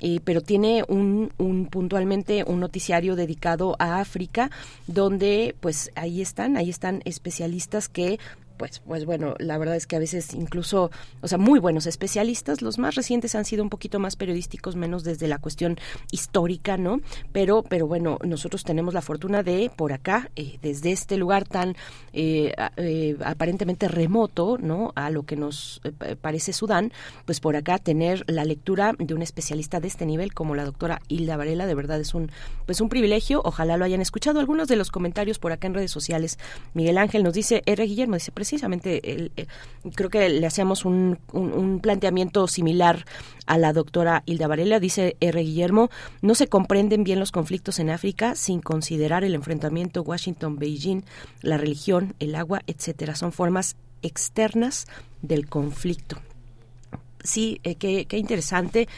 Eh, 0.00 0.20
pero 0.24 0.40
tiene 0.40 0.84
un, 0.88 1.32
un, 1.38 1.66
puntualmente 1.66 2.44
un 2.46 2.60
noticiario 2.60 3.16
dedicado 3.16 3.74
a 3.78 4.00
África 4.00 4.50
donde 4.86 5.56
pues 5.60 5.90
ahí 5.96 6.22
están 6.22 6.56
ahí 6.56 6.70
están 6.70 7.02
especialistas 7.04 7.88
que 7.88 8.20
pues, 8.58 8.80
pues 8.80 9.04
bueno, 9.04 9.34
la 9.38 9.56
verdad 9.56 9.76
es 9.76 9.86
que 9.86 9.96
a 9.96 9.98
veces 9.98 10.34
incluso, 10.34 10.90
o 11.22 11.28
sea, 11.28 11.38
muy 11.38 11.60
buenos 11.60 11.86
especialistas, 11.86 12.60
los 12.60 12.78
más 12.78 12.94
recientes 12.94 13.34
han 13.34 13.44
sido 13.44 13.62
un 13.62 13.70
poquito 13.70 13.98
más 13.98 14.16
periodísticos, 14.16 14.76
menos 14.76 15.04
desde 15.04 15.28
la 15.28 15.38
cuestión 15.38 15.78
histórica, 16.10 16.76
¿no? 16.76 17.00
Pero, 17.32 17.62
pero 17.62 17.86
bueno, 17.86 18.18
nosotros 18.24 18.64
tenemos 18.64 18.92
la 18.94 19.00
fortuna 19.00 19.42
de, 19.42 19.70
por 19.74 19.92
acá, 19.92 20.30
eh, 20.36 20.58
desde 20.60 20.92
este 20.92 21.16
lugar 21.16 21.46
tan 21.46 21.76
eh, 22.12 22.52
eh, 22.76 23.16
aparentemente 23.24 23.88
remoto, 23.88 24.58
¿no? 24.58 24.92
A 24.96 25.10
lo 25.10 25.24
que 25.24 25.36
nos 25.36 25.80
eh, 25.84 26.16
parece 26.20 26.52
Sudán, 26.52 26.92
pues 27.26 27.40
por 27.40 27.54
acá 27.56 27.78
tener 27.78 28.24
la 28.26 28.44
lectura 28.44 28.94
de 28.98 29.14
un 29.14 29.22
especialista 29.22 29.80
de 29.80 29.88
este 29.88 30.04
nivel 30.04 30.34
como 30.34 30.54
la 30.54 30.64
doctora 30.64 31.00
Hilda 31.08 31.36
Varela, 31.36 31.66
de 31.66 31.74
verdad 31.74 32.00
es 32.00 32.14
un, 32.14 32.30
pues 32.66 32.80
un 32.80 32.88
privilegio, 32.88 33.40
ojalá 33.44 33.76
lo 33.76 33.84
hayan 33.84 34.00
escuchado. 34.00 34.40
Algunos 34.40 34.68
de 34.68 34.76
los 34.76 34.90
comentarios 34.90 35.38
por 35.38 35.52
acá 35.52 35.68
en 35.68 35.74
redes 35.74 35.90
sociales, 35.92 36.38
Miguel 36.74 36.98
Ángel 36.98 37.22
nos 37.22 37.34
dice, 37.34 37.62
R. 37.66 37.84
Guillermo 37.84 38.14
dice, 38.14 38.32
precisamente 38.48 39.00
eh, 39.04 39.46
creo 39.94 40.08
que 40.08 40.26
le 40.30 40.46
hacíamos 40.46 40.86
un, 40.86 41.18
un, 41.32 41.80
planteamiento 41.80 42.46
similar 42.48 43.04
a 43.44 43.58
la 43.58 43.74
doctora 43.74 44.22
Hilda 44.24 44.46
Varela. 44.46 44.80
Dice 44.80 45.18
R. 45.20 45.42
Guillermo, 45.42 45.90
no 46.22 46.34
se 46.34 46.46
comprenden 46.46 47.04
bien 47.04 47.20
los 47.20 47.30
conflictos 47.30 47.78
en 47.78 47.90
África 47.90 48.34
sin 48.34 48.62
considerar 48.62 49.22
el 49.22 49.34
enfrentamiento 49.34 50.00
Washington-Beijing, 50.00 51.02
la 51.42 51.58
religión, 51.58 52.14
el 52.20 52.34
agua, 52.34 52.62
etcétera. 52.66 53.16
Son 53.16 53.32
formas 53.32 53.76
externas 54.00 54.86
del 55.20 55.46
conflicto. 55.46 56.16
Sí, 57.22 57.60
eh, 57.64 57.74
qué, 57.74 58.06
qué 58.06 58.16
interesante 58.16 58.88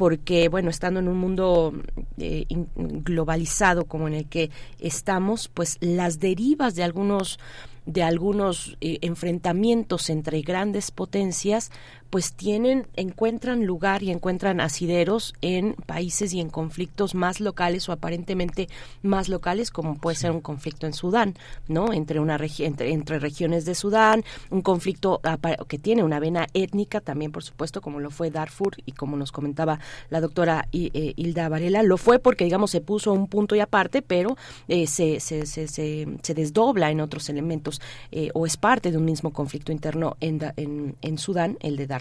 porque, 0.00 0.48
bueno, 0.48 0.70
estando 0.70 0.98
en 0.98 1.08
un 1.08 1.18
mundo 1.18 1.74
eh, 2.16 2.46
globalizado 2.74 3.84
como 3.84 4.08
en 4.08 4.14
el 4.14 4.26
que 4.30 4.50
estamos, 4.78 5.48
pues 5.48 5.76
las 5.80 6.18
derivas 6.18 6.74
de 6.74 6.82
algunos 6.82 7.38
de 7.86 8.02
algunos 8.02 8.76
eh, 8.80 8.98
enfrentamientos 9.02 10.10
entre 10.10 10.42
grandes 10.42 10.90
potencias 10.90 11.70
pues 12.10 12.32
tienen 12.32 12.88
encuentran 12.96 13.64
lugar 13.64 14.02
y 14.02 14.10
encuentran 14.10 14.60
asideros 14.60 15.34
en 15.40 15.74
países 15.86 16.34
y 16.34 16.40
en 16.40 16.50
conflictos 16.50 17.14
más 17.14 17.40
locales 17.40 17.88
o 17.88 17.92
aparentemente 17.92 18.68
más 19.02 19.28
locales 19.28 19.70
como 19.70 19.96
puede 19.96 20.16
ser 20.16 20.32
un 20.32 20.40
conflicto 20.40 20.86
en 20.86 20.92
Sudán 20.92 21.36
no 21.68 21.92
entre 21.92 22.18
una 22.18 22.38
entre, 22.58 22.92
entre, 22.92 23.18
regiones 23.20 23.64
de 23.64 23.74
Sudán 23.74 24.24
un 24.50 24.62
conflicto 24.62 25.20
que 25.68 25.78
tiene 25.78 26.02
una 26.02 26.18
vena 26.18 26.48
étnica 26.52 27.00
también 27.00 27.30
por 27.30 27.44
supuesto 27.44 27.80
como 27.80 28.00
lo 28.00 28.10
fue 28.10 28.30
Darfur 28.30 28.74
y 28.84 28.92
como 28.92 29.16
nos 29.16 29.30
comentaba 29.30 29.78
la 30.08 30.20
doctora 30.20 30.66
eh, 30.72 31.12
Hilda 31.16 31.48
Varela. 31.48 31.82
Lo 31.82 31.96
fue 31.96 32.18
porque 32.18 32.44
digamos 32.44 32.70
se 32.70 32.80
puso 32.80 33.12
un 33.12 33.28
punto 33.28 33.54
y 33.54 33.60
aparte 33.60 34.02
pero 34.02 34.36
eh, 34.68 34.86
se, 34.86 35.20
se, 35.20 35.46
se, 35.46 35.68
se, 35.68 36.08
se 36.22 36.34
desdobla 36.34 36.90
en 36.90 37.00
otros 37.00 37.28
elementos 37.28 37.80
eh, 38.10 38.30
o 38.34 38.46
es 38.46 38.56
parte 38.56 38.90
de 38.90 38.98
un 38.98 39.04
mismo 39.04 39.32
conflicto 39.32 39.70
interno 39.70 40.16
en, 40.20 40.40
en, 40.56 40.96
en 41.00 41.18
Sudán 41.18 41.56
el 41.60 41.76
de 41.76 41.86
Darfur 41.86 41.99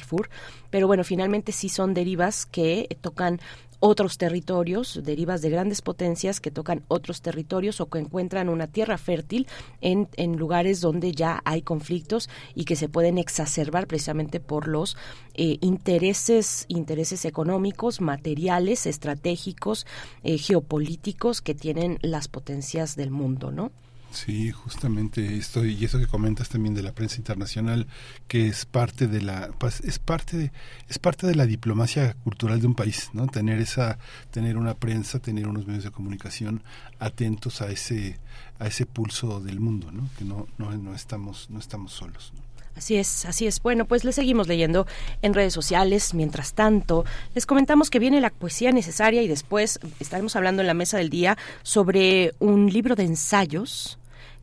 Pero 0.70 0.88
bueno, 0.88 1.04
finalmente 1.04 1.52
sí 1.52 1.70
son 1.70 1.94
derivas 1.94 2.46
que 2.46 2.98
tocan 3.02 3.40
otros 3.80 4.18
territorios, 4.18 5.00
derivas 5.04 5.42
de 5.42 5.50
grandes 5.50 5.82
potencias 5.82 6.40
que 6.40 6.52
tocan 6.52 6.84
otros 6.88 7.22
territorios 7.22 7.80
o 7.80 7.90
que 7.90 8.00
encuentran 8.00 8.50
una 8.50 8.68
tierra 8.68 8.98
fértil 8.98 9.48
en, 9.82 10.10
en, 10.18 10.38
lugares 10.38 10.82
donde 10.82 11.14
ya 11.14 11.42
hay 11.46 11.62
conflictos 11.62 12.30
y 12.56 12.66
que 12.66 12.76
se 12.76 12.90
pueden 12.90 13.18
exacerbar 13.18 13.88
precisamente 13.88 14.40
por 14.40 14.68
los 14.68 14.98
eh, 15.34 15.58
intereses, 15.62 16.66
intereses 16.68 17.24
económicos, 17.26 18.02
materiales, 18.02 18.86
estratégicos, 18.86 19.86
eh, 20.24 20.38
geopolíticos 20.38 21.42
que 21.42 21.56
tienen 21.56 22.00
las 22.02 22.28
potencias 22.28 22.96
del 22.96 23.12
mundo, 23.12 23.52
¿no? 23.52 23.72
Sí, 24.12 24.52
justamente 24.52 25.38
esto 25.38 25.66
y 25.66 25.86
eso 25.86 26.00
que 26.00 26.08
comentas 26.08 26.50
también 26.50 26.74
de 26.74 26.82
la 26.82 26.94
prensa 26.94 27.18
internacional 27.18 27.88
que 28.28 28.48
es 28.48 28.66
parte 28.66 29.08
de 29.08 29.22
la 29.22 29.50
pues, 29.60 29.82
es 29.82 30.00
parte 30.00 30.52
es 30.88 30.98
parte 30.98 31.28
de 31.28 31.36
la 31.36 31.46
diplomacia 31.46 32.16
cultural 32.24 32.60
de 32.60 32.68
un 32.68 32.76
país, 32.76 33.12
¿no? 33.14 33.28
Tener 33.28 33.60
esa 33.60 34.00
tener 34.32 34.58
una 34.58 34.74
prensa, 34.74 35.20
tener 35.20 35.48
unos 35.48 35.68
medios 35.68 35.84
de 35.84 35.92
comunicación 35.92 36.64
atentos 36.98 37.62
a 37.62 37.70
ese 37.70 38.20
a 38.58 38.68
ese 38.68 38.86
pulso 38.88 39.42
del 39.42 39.60
mundo, 39.60 39.92
¿no? 39.92 40.10
Que 40.18 40.26
no 40.26 40.48
no, 40.58 40.72
no 40.76 40.96
estamos 40.96 41.50
no 41.52 41.60
estamos 41.60 41.92
solos. 41.92 42.34
¿no? 42.36 42.50
Así 42.80 42.96
es, 42.96 43.26
así 43.26 43.46
es. 43.46 43.62
Bueno, 43.62 43.84
pues 43.84 44.06
le 44.06 44.14
seguimos 44.14 44.48
leyendo 44.48 44.88
en 45.22 45.34
redes 45.34 45.54
sociales. 45.54 46.14
Mientras 46.14 46.54
tanto, 46.54 47.04
les 47.36 47.46
comentamos 47.46 47.90
que 47.90 48.00
viene 48.00 48.22
la 48.22 48.30
poesía 48.30 48.72
necesaria 48.72 49.22
y 49.22 49.28
después 49.28 49.82
estaremos 50.00 50.38
hablando 50.38 50.62
en 50.62 50.68
la 50.68 50.74
mesa 50.74 50.98
del 50.98 51.10
día 51.10 51.38
sobre 51.62 52.34
un 52.40 52.72
libro 52.72 52.96
de 52.96 53.04
ensayos 53.04 53.99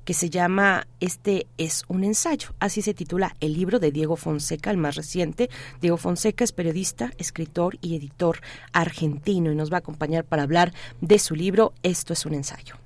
que 0.06 0.14
se 0.14 0.30
llama 0.30 0.86
Este 1.00 1.48
es 1.58 1.84
un 1.88 2.04
ensayo. 2.04 2.54
Así 2.60 2.80
se 2.80 2.94
titula 2.94 3.36
el 3.40 3.52
libro 3.52 3.80
de 3.80 3.90
Diego 3.90 4.16
Fonseca, 4.16 4.70
el 4.70 4.76
más 4.78 4.94
reciente. 4.94 5.50
Diego 5.82 5.96
Fonseca 5.96 6.44
es 6.44 6.52
periodista, 6.52 7.12
escritor 7.18 7.76
y 7.82 7.96
editor 7.96 8.40
argentino 8.72 9.50
y 9.50 9.56
nos 9.56 9.70
va 9.70 9.78
a 9.78 9.80
acompañar 9.80 10.24
para 10.24 10.44
hablar 10.44 10.72
de 11.00 11.18
su 11.18 11.34
libro 11.34 11.74
Esto 11.82 12.12
es 12.12 12.24
un 12.24 12.34
ensayo. 12.34 12.85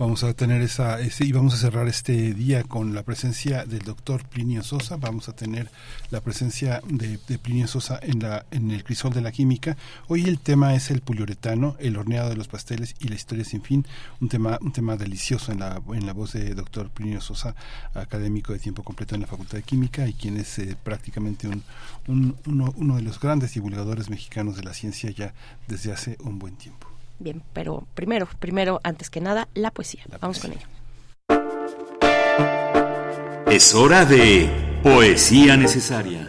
Vamos 0.00 0.24
a 0.24 0.32
tener 0.32 0.62
esa, 0.62 0.96
y 1.02 1.32
vamos 1.32 1.52
a 1.52 1.58
cerrar 1.58 1.86
este 1.86 2.32
día 2.32 2.64
con 2.64 2.94
la 2.94 3.02
presencia 3.02 3.66
del 3.66 3.80
doctor 3.80 4.26
Plinio 4.26 4.62
Sosa. 4.62 4.96
Vamos 4.96 5.28
a 5.28 5.34
tener 5.34 5.70
la 6.10 6.22
presencia 6.22 6.80
de, 6.88 7.18
Plinio 7.38 7.68
Sosa 7.68 8.00
en, 8.02 8.20
la, 8.20 8.46
en 8.50 8.70
el 8.70 8.82
crisol 8.82 9.12
de 9.12 9.20
la 9.20 9.30
química. 9.30 9.76
Hoy 10.08 10.24
el 10.24 10.38
tema 10.38 10.74
es 10.74 10.90
el 10.90 11.02
poliuretano, 11.02 11.76
el 11.80 11.98
horneado 11.98 12.30
de 12.30 12.36
los 12.36 12.48
pasteles 12.48 12.94
y 12.98 13.08
la 13.08 13.16
historia 13.16 13.44
sin 13.44 13.60
fin. 13.60 13.86
Un 14.22 14.30
tema, 14.30 14.58
un 14.62 14.72
tema 14.72 14.96
delicioso 14.96 15.52
en 15.52 15.58
la, 15.58 15.82
en 15.92 16.06
la 16.06 16.14
voz 16.14 16.32
de 16.32 16.54
doctor 16.54 16.88
Plinio 16.88 17.20
Sosa, 17.20 17.54
académico 17.92 18.54
de 18.54 18.58
tiempo 18.58 18.82
completo 18.82 19.16
en 19.16 19.20
la 19.20 19.26
Facultad 19.26 19.58
de 19.58 19.64
Química 19.64 20.08
y 20.08 20.14
quien 20.14 20.38
es 20.38 20.58
eh, 20.60 20.78
prácticamente 20.82 21.46
un, 21.46 21.62
un, 22.08 22.36
uno, 22.46 22.72
uno 22.74 22.96
de 22.96 23.02
los 23.02 23.20
grandes 23.20 23.52
divulgadores 23.52 24.08
mexicanos 24.08 24.56
de 24.56 24.62
la 24.62 24.72
ciencia 24.72 25.10
ya 25.10 25.34
desde 25.68 25.92
hace 25.92 26.16
un 26.20 26.38
buen 26.38 26.56
tiempo. 26.56 26.89
Bien, 27.20 27.42
pero 27.52 27.86
primero, 27.94 28.26
primero, 28.40 28.80
antes 28.82 29.10
que 29.10 29.20
nada, 29.20 29.46
la 29.54 29.70
poesía. 29.70 30.02
La 30.10 30.18
Vamos 30.18 30.40
poesía. 30.40 30.58
con 30.58 30.58
ello. 30.58 30.66
Es 33.50 33.74
hora 33.74 34.04
de 34.06 34.48
poesía 34.82 35.56
necesaria. 35.56 36.28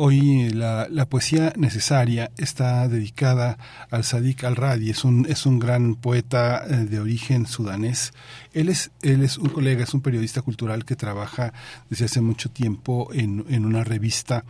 Hoy 0.00 0.50
la, 0.50 0.86
la, 0.88 1.06
poesía 1.06 1.52
necesaria 1.56 2.30
está 2.36 2.86
dedicada 2.86 3.58
al 3.90 4.04
Sadiq 4.04 4.44
al-Radi, 4.44 4.90
es 4.90 5.02
un, 5.02 5.26
es 5.28 5.44
un 5.44 5.58
gran 5.58 5.96
poeta 5.96 6.64
de 6.64 7.00
origen 7.00 7.46
sudanés. 7.46 8.12
Él 8.52 8.68
es, 8.68 8.92
él 9.02 9.24
es 9.24 9.38
un 9.38 9.48
colega, 9.48 9.82
es 9.82 9.94
un 9.94 10.00
periodista 10.00 10.40
cultural 10.40 10.84
que 10.84 10.94
trabaja 10.94 11.52
desde 11.90 12.04
hace 12.04 12.20
mucho 12.20 12.48
tiempo 12.48 13.08
en, 13.12 13.44
en 13.48 13.66
una 13.66 13.82
revista 13.82 14.44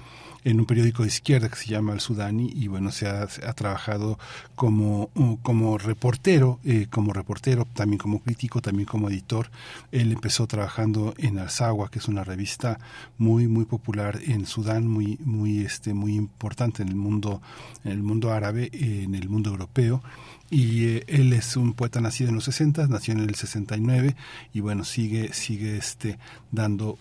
en 0.45 0.61
un 0.61 0.67
periódico 0.67 1.03
de 1.03 1.09
izquierda 1.09 1.49
que 1.49 1.57
se 1.57 1.67
llama 1.67 1.93
El 1.93 2.01
Sudani 2.01 2.51
y 2.55 2.69
bueno 2.69 2.91
se 2.91 3.07
ha, 3.07 3.23
ha 3.23 3.53
trabajado 3.53 4.19
como, 4.55 5.11
como 5.43 5.79
reportero 5.79 6.59
eh, 6.65 6.87
como 6.89 7.13
reportero 7.13 7.67
también 7.75 7.99
como 7.99 8.21
crítico 8.21 8.63
también 8.63 8.87
como 8.87 9.11
editor 9.11 9.51
él 9.93 10.13
empezó 10.13 10.47
trabajando 10.47 11.15
en 11.19 11.39
Alzagua 11.39 11.91
que 11.91 11.99
es 11.99 12.09
una 12.09 12.25
revista 12.25 12.79
muy 13.19 13.47
muy 13.49 13.65
popular 13.65 14.21
en 14.27 14.47
Sudán 14.47 14.87
muy 14.87 15.19
muy 15.23 15.38
este 15.47 15.95
muy 15.95 16.15
importante 16.15 16.83
en 16.83 16.89
el 16.89 16.97
mundo 16.97 17.41
en 17.85 17.93
el 17.93 18.03
mundo 18.03 18.33
árabe 18.33 18.71
en 18.73 19.15
el 19.15 19.29
mundo 19.29 19.51
europeo 19.51 20.03
y 20.51 20.87
eh, 20.87 21.05
él 21.09 21.33
es 21.33 21.57
un 21.57 21.75
poeta 21.75 22.01
nacido 22.01 22.31
en 22.31 22.37
los 22.37 22.45
60, 22.45 22.87
nació 22.87 23.15
en 23.15 23.21
el 23.21 23.35
69 23.35 24.17
y 24.53 24.61
bueno, 24.61 24.85
sigue 24.85 25.33
sigue 25.33 25.77
este 25.77 26.19
dando 26.51 26.99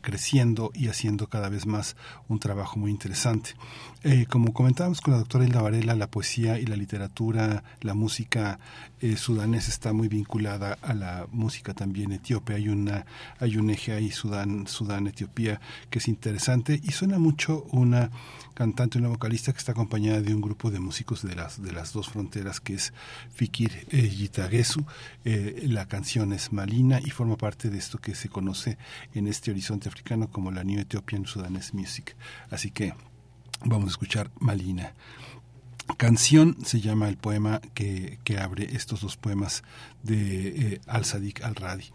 creciendo 0.00 0.70
y 0.74 0.88
haciendo 0.88 1.26
cada 1.26 1.48
vez 1.48 1.66
más 1.66 1.96
un 2.28 2.38
trabajo 2.38 2.78
muy 2.78 2.90
interesante. 2.90 3.50
Eh, 4.02 4.26
como 4.30 4.52
comentábamos 4.52 5.00
con 5.00 5.12
la 5.12 5.18
doctora 5.18 5.44
Hilda 5.44 5.60
Varela, 5.60 5.94
la 5.96 6.10
poesía 6.10 6.58
y 6.60 6.66
la 6.66 6.76
literatura, 6.76 7.64
la 7.80 7.94
música 7.94 8.60
eh, 9.00 9.16
sudanesa 9.16 9.68
está 9.68 9.92
muy 9.92 10.08
vinculada 10.08 10.78
a 10.80 10.94
la 10.94 11.26
música 11.32 11.74
también 11.74 12.12
etíope. 12.12 12.54
Hay 12.54 12.68
una 12.68 13.04
hay 13.40 13.56
un 13.56 13.68
eje 13.70 13.92
ahí 13.92 14.10
Sudán 14.10 14.66
Sudán 14.66 15.06
Etiopía 15.06 15.60
que 15.90 15.98
es 15.98 16.08
interesante 16.08 16.80
y 16.82 16.92
suena 16.92 17.18
mucho 17.18 17.66
una 17.72 18.10
cantante, 18.56 18.98
una 18.98 19.08
vocalista 19.08 19.52
que 19.52 19.58
está 19.58 19.72
acompañada 19.72 20.22
de 20.22 20.34
un 20.34 20.40
grupo 20.40 20.70
de 20.70 20.80
músicos 20.80 21.22
de 21.22 21.34
las 21.34 21.62
de 21.62 21.72
las 21.72 21.92
dos 21.92 22.08
fronteras 22.08 22.58
que 22.58 22.72
es 22.72 22.94
Fikir 23.34 23.86
eh, 23.90 24.08
Yitagesu. 24.08 24.84
Eh, 25.26 25.66
la 25.68 25.86
canción 25.86 26.32
es 26.32 26.54
Malina 26.54 26.98
y 27.04 27.10
forma 27.10 27.36
parte 27.36 27.68
de 27.68 27.76
esto 27.76 27.98
que 27.98 28.14
se 28.14 28.30
conoce 28.30 28.78
en 29.14 29.28
este 29.28 29.50
horizonte 29.50 29.90
africano 29.90 30.30
como 30.30 30.50
la 30.50 30.64
New 30.64 30.80
Ethiopian 30.80 31.26
Sudanese 31.26 31.76
Music. 31.76 32.16
Así 32.50 32.70
que 32.70 32.94
vamos 33.62 33.88
a 33.88 33.90
escuchar 33.90 34.30
Malina. 34.40 34.94
Canción 35.98 36.56
se 36.64 36.80
llama 36.80 37.10
el 37.10 37.18
poema 37.18 37.60
que, 37.74 38.18
que 38.24 38.38
abre 38.38 38.74
estos 38.74 39.02
dos 39.02 39.18
poemas 39.18 39.64
de 40.02 40.48
eh, 40.48 40.80
Al-Sadiq 40.86 41.44
al-Radi. 41.44 41.90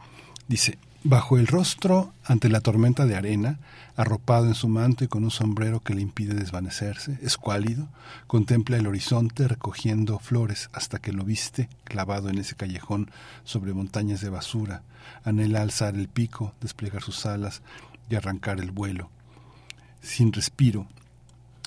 Dice, 0.47 0.77
bajo 1.03 1.37
el 1.37 1.47
rostro, 1.47 2.13
ante 2.23 2.47
la 2.49 2.61
tormenta 2.61 3.05
de 3.05 3.15
arena, 3.15 3.59
arropado 3.95 4.45
en 4.45 4.53
su 4.53 4.67
manto 4.67 5.03
y 5.03 5.07
con 5.07 5.23
un 5.23 5.31
sombrero 5.31 5.79
que 5.79 5.95
le 5.95 6.01
impide 6.01 6.35
desvanecerse, 6.35 7.17
escuálido, 7.21 7.87
contempla 8.27 8.77
el 8.77 8.87
horizonte 8.87 9.47
recogiendo 9.47 10.19
flores 10.19 10.69
hasta 10.73 10.99
que 10.99 11.11
lo 11.11 11.23
viste 11.23 11.69
clavado 11.83 12.29
en 12.29 12.37
ese 12.37 12.55
callejón 12.55 13.09
sobre 13.43 13.73
montañas 13.73 14.21
de 14.21 14.29
basura, 14.29 14.83
anhela 15.23 15.61
alzar 15.61 15.95
el 15.95 16.07
pico, 16.07 16.53
desplegar 16.61 17.01
sus 17.01 17.25
alas 17.25 17.61
y 18.09 18.15
arrancar 18.15 18.59
el 18.59 18.71
vuelo. 18.71 19.09
Sin 20.01 20.31
respiro, 20.31 20.87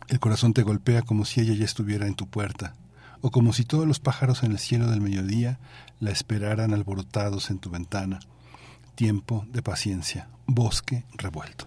el 0.09 0.21
corazón 0.21 0.53
te 0.53 0.63
golpea 0.63 1.03
como 1.03 1.25
si 1.25 1.41
ella 1.41 1.55
ya 1.55 1.65
estuviera 1.65 2.07
en 2.07 2.15
tu 2.15 2.27
puerta, 2.27 2.75
o 3.21 3.31
como 3.31 3.53
si 3.53 3.65
todos 3.65 3.87
los 3.87 4.01
pájaros 4.01 4.43
en 4.43 4.53
el 4.53 4.59
cielo 4.59 4.91
del 4.91 5.01
mediodía 5.01 5.59
la 5.99 6.11
esperaran 6.11 6.73
alborotados 6.73 7.51
en 7.51 7.59
tu 7.59 7.71
ventana. 7.71 8.21
Tiempo 8.95 9.45
de 9.51 9.61
paciencia, 9.61 10.29
bosque 10.47 11.05
revuelto. 11.17 11.67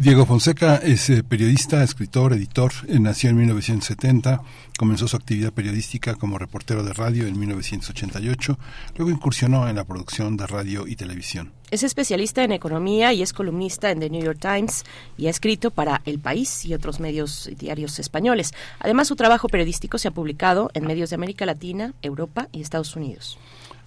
Diego 0.00 0.26
Fonseca 0.26 0.76
es 0.76 1.10
eh, 1.10 1.24
periodista, 1.24 1.82
escritor, 1.82 2.32
editor. 2.32 2.70
Nació 2.88 3.30
en 3.30 3.36
1970, 3.38 4.42
comenzó 4.78 5.08
su 5.08 5.16
actividad 5.16 5.52
periodística 5.52 6.14
como 6.14 6.38
reportero 6.38 6.84
de 6.84 6.92
radio 6.92 7.26
en 7.26 7.36
1988, 7.36 8.58
luego 8.96 9.10
incursionó 9.10 9.68
en 9.68 9.74
la 9.74 9.82
producción 9.82 10.36
de 10.36 10.46
radio 10.46 10.86
y 10.86 10.94
televisión. 10.94 11.52
Es 11.72 11.82
especialista 11.82 12.44
en 12.44 12.52
economía 12.52 13.12
y 13.12 13.22
es 13.22 13.32
columnista 13.32 13.90
en 13.90 13.98
The 13.98 14.08
New 14.08 14.22
York 14.22 14.38
Times 14.40 14.84
y 15.16 15.26
ha 15.26 15.30
escrito 15.30 15.72
para 15.72 16.00
El 16.04 16.20
País 16.20 16.64
y 16.64 16.74
otros 16.74 17.00
medios 17.00 17.50
diarios 17.58 17.98
españoles. 17.98 18.54
Además, 18.78 19.08
su 19.08 19.16
trabajo 19.16 19.48
periodístico 19.48 19.98
se 19.98 20.06
ha 20.06 20.12
publicado 20.12 20.70
en 20.74 20.86
medios 20.86 21.10
de 21.10 21.16
América 21.16 21.44
Latina, 21.44 21.92
Europa 22.02 22.46
y 22.52 22.60
Estados 22.60 22.94
Unidos. 22.94 23.36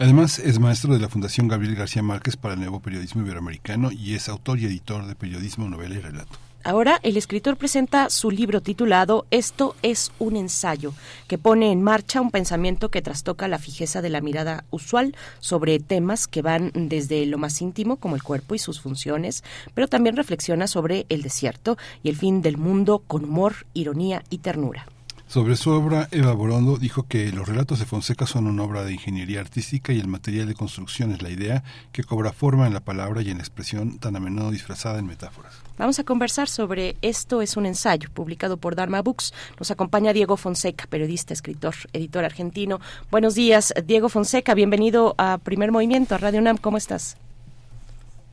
Además, 0.01 0.39
es 0.39 0.57
maestro 0.57 0.95
de 0.95 0.99
la 0.99 1.09
Fundación 1.09 1.47
Gabriel 1.47 1.75
García 1.75 2.01
Márquez 2.01 2.35
para 2.35 2.55
el 2.55 2.59
Nuevo 2.59 2.79
Periodismo 2.79 3.21
Iberoamericano 3.21 3.91
y 3.91 4.15
es 4.15 4.29
autor 4.29 4.57
y 4.57 4.65
editor 4.65 5.05
de 5.05 5.13
periodismo, 5.13 5.69
novela 5.69 5.93
y 5.93 5.99
relato. 5.99 6.39
Ahora 6.63 6.99
el 7.03 7.17
escritor 7.17 7.55
presenta 7.55 8.09
su 8.09 8.31
libro 8.31 8.61
titulado 8.61 9.27
Esto 9.29 9.75
es 9.83 10.11
un 10.17 10.37
ensayo, 10.37 10.93
que 11.27 11.37
pone 11.37 11.71
en 11.71 11.83
marcha 11.83 12.19
un 12.19 12.31
pensamiento 12.31 12.89
que 12.89 13.03
trastoca 13.03 13.47
la 13.47 13.59
fijeza 13.59 14.01
de 14.01 14.09
la 14.09 14.21
mirada 14.21 14.63
usual 14.71 15.15
sobre 15.39 15.77
temas 15.77 16.25
que 16.25 16.41
van 16.41 16.71
desde 16.73 17.23
lo 17.27 17.37
más 17.37 17.61
íntimo, 17.61 17.97
como 17.97 18.15
el 18.15 18.23
cuerpo 18.23 18.55
y 18.55 18.59
sus 18.59 18.81
funciones, 18.81 19.43
pero 19.75 19.87
también 19.87 20.15
reflexiona 20.15 20.65
sobre 20.65 21.05
el 21.09 21.21
desierto 21.21 21.77
y 22.01 22.09
el 22.09 22.17
fin 22.17 22.41
del 22.41 22.57
mundo 22.57 23.03
con 23.05 23.25
humor, 23.25 23.67
ironía 23.75 24.23
y 24.31 24.39
ternura. 24.39 24.87
Sobre 25.31 25.55
su 25.55 25.69
obra, 25.69 26.09
Eva 26.11 26.33
Borondo 26.33 26.75
dijo 26.75 27.03
que 27.03 27.31
los 27.31 27.47
relatos 27.47 27.79
de 27.79 27.85
Fonseca 27.85 28.27
son 28.27 28.47
una 28.47 28.63
obra 28.63 28.83
de 28.83 28.91
ingeniería 28.91 29.39
artística 29.39 29.93
y 29.93 29.99
el 30.01 30.09
material 30.09 30.45
de 30.45 30.55
construcción 30.55 31.13
es 31.13 31.21
la 31.21 31.29
idea 31.29 31.63
que 31.93 32.03
cobra 32.03 32.33
forma 32.33 32.67
en 32.67 32.73
la 32.73 32.81
palabra 32.81 33.21
y 33.21 33.29
en 33.29 33.37
la 33.37 33.43
expresión 33.43 33.97
tan 33.97 34.17
a 34.17 34.19
menudo 34.19 34.51
disfrazada 34.51 34.99
en 34.99 35.05
metáforas. 35.05 35.53
Vamos 35.77 35.99
a 35.99 36.03
conversar 36.03 36.49
sobre 36.49 36.97
Esto 37.01 37.41
es 37.41 37.55
un 37.55 37.65
ensayo, 37.65 38.09
publicado 38.13 38.57
por 38.57 38.75
Dharma 38.75 39.01
Books. 39.01 39.33
Nos 39.57 39.71
acompaña 39.71 40.11
Diego 40.11 40.35
Fonseca, 40.35 40.85
periodista, 40.89 41.33
escritor, 41.33 41.75
editor 41.93 42.25
argentino. 42.25 42.81
Buenos 43.09 43.33
días, 43.33 43.73
Diego 43.85 44.09
Fonseca, 44.09 44.53
bienvenido 44.53 45.15
a 45.17 45.37
Primer 45.37 45.71
Movimiento, 45.71 46.13
a 46.13 46.17
Radio 46.17 46.41
UNAM, 46.41 46.57
¿cómo 46.57 46.75
estás? 46.75 47.15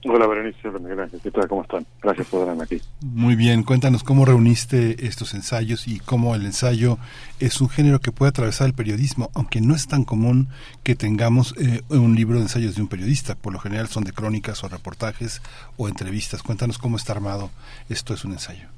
Hola, 0.04 0.28
Berenice, 0.28 0.70
gracias. 0.70 1.22
¿Qué 1.22 1.30
tal? 1.32 1.48
¿Cómo 1.48 1.62
están? 1.62 1.84
Gracias 2.00 2.28
por 2.28 2.46
darme 2.46 2.62
aquí. 2.62 2.80
Muy 3.02 3.34
bien, 3.34 3.64
cuéntanos 3.64 4.04
cómo 4.04 4.24
reuniste 4.24 5.04
estos 5.04 5.34
ensayos 5.34 5.88
y 5.88 5.98
cómo 5.98 6.36
el 6.36 6.44
ensayo 6.44 6.98
es 7.40 7.60
un 7.60 7.68
género 7.68 7.98
que 7.98 8.12
puede 8.12 8.30
atravesar 8.30 8.68
el 8.68 8.74
periodismo, 8.74 9.28
aunque 9.34 9.60
no 9.60 9.74
es 9.74 9.88
tan 9.88 10.04
común 10.04 10.48
que 10.84 10.94
tengamos 10.94 11.52
eh, 11.58 11.82
un 11.88 12.14
libro 12.14 12.36
de 12.36 12.42
ensayos 12.42 12.76
de 12.76 12.82
un 12.82 12.88
periodista. 12.88 13.34
Por 13.34 13.52
lo 13.52 13.58
general 13.58 13.88
son 13.88 14.04
de 14.04 14.12
crónicas 14.12 14.62
o 14.62 14.68
reportajes 14.68 15.42
o 15.76 15.88
entrevistas. 15.88 16.44
Cuéntanos 16.44 16.78
cómo 16.78 16.96
está 16.96 17.12
armado. 17.12 17.50
Esto 17.88 18.14
es 18.14 18.24
un 18.24 18.32
ensayo. 18.32 18.68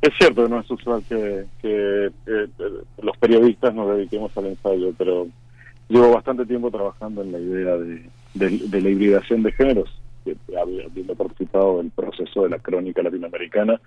Es 0.00 0.10
cierto 0.16 0.46
no 0.46 0.60
es 0.60 0.70
usual 0.70 1.02
que, 1.08 1.44
que 1.60 2.06
eh, 2.06 2.48
los 3.02 3.16
periodistas 3.18 3.74
nos 3.74 3.96
dediquemos 3.96 4.30
al 4.36 4.46
ensayo, 4.46 4.92
pero 4.96 5.26
llevo 5.88 6.12
bastante 6.12 6.46
tiempo 6.46 6.70
trabajando 6.70 7.22
en 7.22 7.32
la 7.32 7.40
idea 7.40 7.76
de, 7.76 8.08
de, 8.38 8.58
de 8.68 8.80
la 8.80 8.90
hibridación 8.90 9.42
de 9.42 9.52
géneros, 9.52 9.90
habiendo 10.60 11.14
participado 11.14 11.78
del 11.78 11.90
proceso 11.90 12.42
de 12.42 12.50
la 12.50 12.58
crónica 12.58 13.02
latinoamericana, 13.02 13.80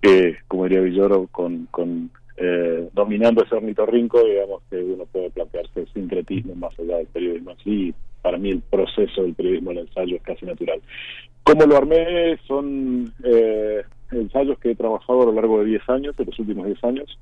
que, 0.00 0.38
como 0.48 0.64
diría 0.64 0.80
Villoro, 0.80 1.28
con, 1.30 2.10
eh, 2.36 2.88
dominando 2.92 3.44
ese 3.44 3.54
ornitorrinco, 3.54 4.22
digamos 4.24 4.62
que 4.70 4.76
uno 4.76 5.04
puede 5.06 5.30
plantearse 5.30 5.86
sincretismo 5.92 6.54
más 6.54 6.78
allá 6.78 6.96
del 6.96 7.06
periodismo 7.06 7.50
así. 7.52 7.94
Para 8.22 8.38
mí 8.38 8.50
el 8.50 8.60
proceso 8.60 9.22
del 9.22 9.34
periodismo 9.34 9.70
del 9.70 9.80
ensayo 9.80 10.16
es 10.16 10.22
casi 10.22 10.46
natural. 10.46 10.80
¿Cómo 11.42 11.64
lo 11.66 11.76
armé? 11.76 12.38
Son 12.46 13.12
eh, 13.24 13.82
ensayos 14.12 14.58
que 14.58 14.70
he 14.70 14.74
trabajado 14.74 15.22
a 15.22 15.26
lo 15.26 15.32
largo 15.32 15.60
de 15.60 15.66
10 15.66 15.88
años, 15.88 16.16
de 16.16 16.24
los 16.24 16.38
últimos 16.38 16.66
10 16.66 16.84
años, 16.84 17.18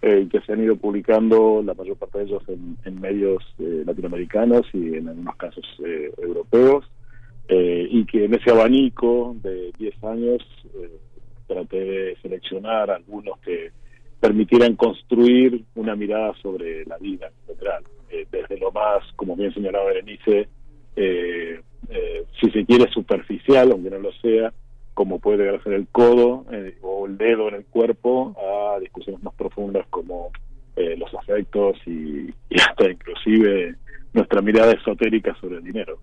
eh, 0.00 0.28
que 0.30 0.40
se 0.40 0.52
han 0.52 0.62
ido 0.62 0.76
publicando, 0.76 1.62
la 1.64 1.74
mayor 1.74 1.96
parte 1.96 2.18
de 2.18 2.24
ellos 2.24 2.42
en, 2.48 3.00
medios 3.00 3.42
eh, 3.58 3.82
latinoamericanos 3.84 4.66
y 4.72 4.94
en 4.94 5.08
algunos 5.08 5.36
casos 5.36 5.64
eh, 5.84 6.12
europeos, 6.18 6.84
eh, 7.48 7.88
y 7.90 8.04
que 8.04 8.26
en 8.26 8.34
ese 8.34 8.50
abanico 8.50 9.34
de 9.42 9.72
10 9.78 10.04
años 10.04 10.42
eh, 10.74 10.90
traté 11.46 11.84
de 11.84 12.16
seleccionar 12.22 12.90
algunos 12.90 13.38
que 13.40 13.70
permitieran 14.20 14.76
construir 14.76 15.64
una 15.74 15.96
mirada 15.96 16.34
sobre 16.42 16.84
la 16.84 16.98
vida 16.98 17.28
en 17.28 17.56
general, 17.56 17.84
desde 18.30 18.58
lo 18.58 18.72
más, 18.72 19.04
como 19.16 19.36
bien 19.36 19.52
señalaba 19.54 19.86
Berenice, 19.86 20.48
si 22.40 22.50
se 22.50 22.66
quiere 22.66 22.90
superficial, 22.90 23.70
aunque 23.70 23.90
no 23.90 23.98
lo 23.98 24.12
sea, 24.14 24.52
como 24.98 25.20
puede 25.20 25.38
llegar 25.38 25.60
a 25.60 25.62
ser 25.62 25.74
el 25.74 25.86
codo 25.86 26.44
eh, 26.50 26.76
o 26.82 27.06
el 27.06 27.16
dedo 27.16 27.48
en 27.48 27.54
el 27.54 27.64
cuerpo, 27.66 28.34
a 28.36 28.80
discusiones 28.80 29.22
más 29.22 29.32
profundas 29.34 29.86
como 29.90 30.32
eh, 30.74 30.96
los 30.96 31.14
afectos 31.14 31.76
y, 31.86 32.34
hasta 32.60 32.90
inclusive 32.90 33.76
nuestra 34.12 34.42
mirada 34.42 34.72
esotérica 34.72 35.36
sobre 35.40 35.58
el 35.58 35.62
dinero. 35.62 36.00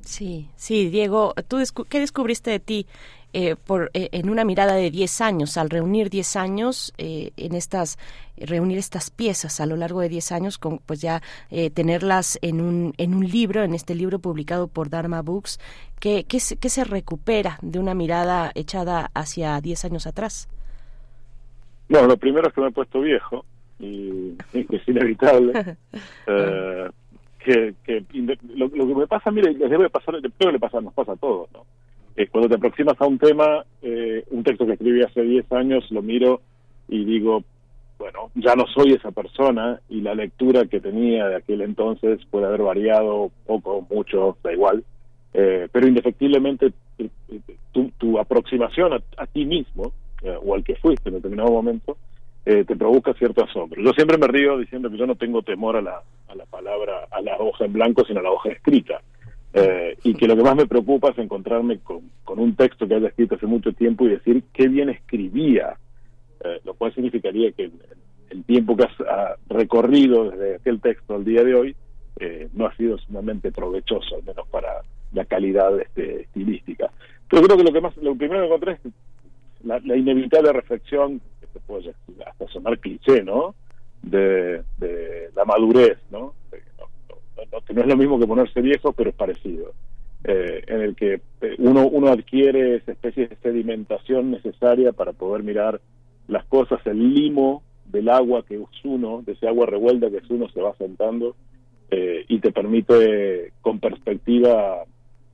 Sí, 0.00 0.48
sí, 0.56 0.88
Diego, 0.88 1.34
¿tú 1.46 1.58
descu 1.58 1.84
qué 1.84 2.00
descubriste 2.00 2.50
de 2.50 2.58
ti 2.58 2.86
eh, 3.32 3.56
por, 3.56 3.90
eh, 3.94 4.08
en 4.12 4.28
una 4.28 4.44
mirada 4.44 4.74
de 4.74 4.90
10 4.90 5.20
años, 5.20 5.56
al 5.56 5.70
reunir 5.70 6.10
10 6.10 6.36
años, 6.36 6.92
eh, 6.98 7.30
en 7.36 7.54
estas, 7.54 7.98
reunir 8.36 8.78
estas 8.78 9.10
piezas 9.10 9.60
a 9.60 9.66
lo 9.66 9.76
largo 9.76 10.00
de 10.00 10.08
10 10.08 10.32
años, 10.32 10.58
con, 10.58 10.78
pues 10.78 11.00
ya 11.00 11.22
eh, 11.50 11.70
tenerlas 11.70 12.38
en 12.42 12.60
un, 12.60 12.94
en 12.98 13.14
un 13.14 13.26
libro, 13.26 13.62
en 13.62 13.74
este 13.74 13.94
libro 13.94 14.18
publicado 14.18 14.68
por 14.68 14.90
Dharma 14.90 15.22
Books, 15.22 15.58
¿qué, 16.00 16.24
qué, 16.24 16.40
se, 16.40 16.84
recupera 16.84 17.58
de 17.62 17.78
una 17.78 17.94
mirada 17.94 18.52
echada 18.54 19.10
hacia 19.14 19.60
10 19.60 19.84
años 19.86 20.06
atrás? 20.06 20.48
Bueno, 21.88 22.08
lo 22.08 22.16
primero 22.16 22.48
es 22.48 22.54
que 22.54 22.60
me 22.60 22.68
he 22.68 22.72
puesto 22.72 23.00
viejo, 23.00 23.44
y, 23.78 24.36
y 24.52 24.64
que 24.64 24.76
es 24.76 24.88
inevitable. 24.88 25.76
Eh, 26.26 26.88
que, 27.44 27.74
que 27.84 28.04
lo, 28.54 28.68
lo 28.68 28.86
que 28.86 28.94
me 28.94 29.06
pasa, 29.08 29.30
mire, 29.32 29.52
les 29.52 29.68
debe 29.68 29.90
pasar, 29.90 30.14
creo 30.20 30.32
que 30.38 30.52
le 30.52 30.60
pasa, 30.60 30.80
nos 30.80 30.94
pasa 30.94 31.12
a 31.12 31.16
todos, 31.16 31.50
¿no? 31.52 31.66
Eh, 32.16 32.26
cuando 32.28 32.48
te 32.48 32.56
aproximas 32.56 33.00
a 33.00 33.06
un 33.06 33.18
tema, 33.18 33.64
eh, 33.80 34.24
un 34.30 34.42
texto 34.42 34.66
que 34.66 34.72
escribí 34.72 35.02
hace 35.02 35.22
10 35.22 35.50
años, 35.52 35.90
lo 35.90 36.02
miro 36.02 36.42
y 36.88 37.04
digo, 37.04 37.42
bueno, 37.98 38.30
ya 38.34 38.54
no 38.54 38.66
soy 38.66 38.92
esa 38.92 39.12
persona 39.12 39.80
y 39.88 40.00
la 40.00 40.14
lectura 40.14 40.66
que 40.66 40.80
tenía 40.80 41.28
de 41.28 41.36
aquel 41.36 41.62
entonces 41.62 42.20
puede 42.30 42.46
haber 42.46 42.62
variado 42.62 43.30
poco, 43.46 43.86
mucho, 43.90 44.36
da 44.42 44.52
igual, 44.52 44.84
Eh, 45.34 45.66
pero 45.72 45.88
indefectiblemente 45.88 46.74
tu, 47.72 47.90
tu 47.96 48.18
aproximación 48.18 48.92
a, 48.92 49.00
a 49.16 49.26
ti 49.26 49.46
mismo 49.46 49.92
o 50.44 50.54
al 50.54 50.62
que 50.62 50.76
fuiste 50.76 51.08
en 51.08 51.14
determinado 51.14 51.50
momento 51.50 51.96
te 52.44 52.76
provoca 52.76 53.14
cierto 53.14 53.42
asombro. 53.42 53.82
Yo 53.82 53.92
siempre 53.92 54.18
me 54.18 54.26
río 54.26 54.58
diciendo 54.58 54.90
que 54.90 54.98
yo 54.98 55.06
no 55.06 55.14
tengo 55.14 55.40
temor 55.40 55.76
a 55.76 55.80
la, 55.80 56.02
a 56.28 56.34
la 56.34 56.44
palabra, 56.44 57.06
a 57.10 57.20
la 57.22 57.38
hoja 57.38 57.64
en 57.64 57.72
blanco, 57.72 58.04
sino 58.04 58.20
a 58.20 58.24
la 58.24 58.30
hoja 58.30 58.50
escrita. 58.50 59.00
Eh, 59.54 59.98
y 60.02 60.14
que 60.14 60.26
lo 60.26 60.36
que 60.36 60.42
más 60.42 60.56
me 60.56 60.66
preocupa 60.66 61.10
es 61.10 61.18
encontrarme 61.18 61.78
con, 61.80 62.10
con 62.24 62.38
un 62.38 62.56
texto 62.56 62.88
que 62.88 62.94
haya 62.94 63.08
escrito 63.08 63.34
hace 63.34 63.46
mucho 63.46 63.72
tiempo 63.72 64.04
y 64.04 64.10
decir 64.10 64.44
qué 64.52 64.68
bien 64.68 64.88
escribía, 64.88 65.76
eh, 66.42 66.60
lo 66.64 66.74
cual 66.74 66.94
significaría 66.94 67.52
que 67.52 67.64
el, 68.30 68.44
tiempo 68.46 68.74
que 68.76 68.84
has 68.84 69.38
recorrido 69.48 70.30
desde 70.30 70.56
aquel 70.56 70.80
texto 70.80 71.14
al 71.14 71.24
día 71.24 71.44
de 71.44 71.54
hoy 71.54 71.76
eh, 72.18 72.48
no 72.54 72.66
ha 72.66 72.74
sido 72.76 72.96
sumamente 72.96 73.52
provechoso, 73.52 74.16
al 74.16 74.22
menos 74.22 74.48
para 74.48 74.82
la 75.12 75.26
calidad 75.26 75.78
este, 75.78 76.22
estilística. 76.22 76.90
Pero 77.28 77.42
creo 77.42 77.58
que 77.58 77.64
lo 77.64 77.72
que 77.72 77.80
más, 77.82 77.96
lo 77.98 78.14
primero 78.14 78.40
que 78.40 78.46
encontré 78.46 78.72
es 78.72 78.92
la, 79.64 79.96
inevitable 79.96 80.52
reflexión, 80.52 81.20
que 81.40 81.46
se 81.52 81.60
puede 81.60 81.94
hasta 82.26 82.48
sonar 82.48 82.78
cliché, 82.78 83.22
¿no? 83.22 83.54
De, 84.02 84.62
la 85.34 85.44
madurez, 85.44 85.98
no, 86.10 86.34
no- 87.50 87.60
que 87.60 87.74
no 87.74 87.80
es 87.82 87.86
lo 87.86 87.96
mismo 87.96 88.18
que 88.18 88.26
ponerse 88.26 88.60
viejo, 88.60 88.92
pero 88.92 89.10
es 89.10 89.16
parecido. 89.16 89.72
Eh, 90.24 90.62
en 90.68 90.80
el 90.82 90.94
que 90.94 91.14
eh, 91.40 91.54
uno, 91.58 91.86
uno 91.88 92.08
adquiere 92.08 92.76
esa 92.76 92.92
especie 92.92 93.26
de 93.26 93.36
sedimentación 93.42 94.30
necesaria 94.30 94.92
para 94.92 95.12
poder 95.12 95.42
mirar 95.42 95.80
las 96.28 96.44
cosas, 96.44 96.80
el 96.86 97.12
limo 97.14 97.62
del 97.86 98.08
agua 98.08 98.44
que 98.46 98.54
es 98.54 98.84
uno, 98.84 99.22
de 99.26 99.32
ese 99.32 99.48
agua 99.48 99.66
revuelta 99.66 100.10
que 100.10 100.18
es 100.18 100.30
uno, 100.30 100.48
se 100.50 100.60
va 100.62 100.74
sentando 100.76 101.34
eh, 101.90 102.24
y 102.28 102.38
te 102.38 102.52
permite 102.52 103.52
con 103.60 103.80
perspectiva 103.80 104.84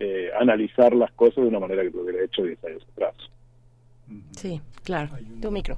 eh, 0.00 0.30
analizar 0.40 0.94
las 0.94 1.12
cosas 1.12 1.44
de 1.44 1.48
una 1.48 1.60
manera 1.60 1.82
que 1.82 1.90
lo 1.90 2.02
hubiera 2.02 2.24
hecho 2.24 2.42
10 2.42 2.64
años 2.64 2.82
atrás. 2.92 3.14
Sí, 4.32 4.60
claro. 4.84 5.10
Tu 5.42 5.50
micro. 5.50 5.76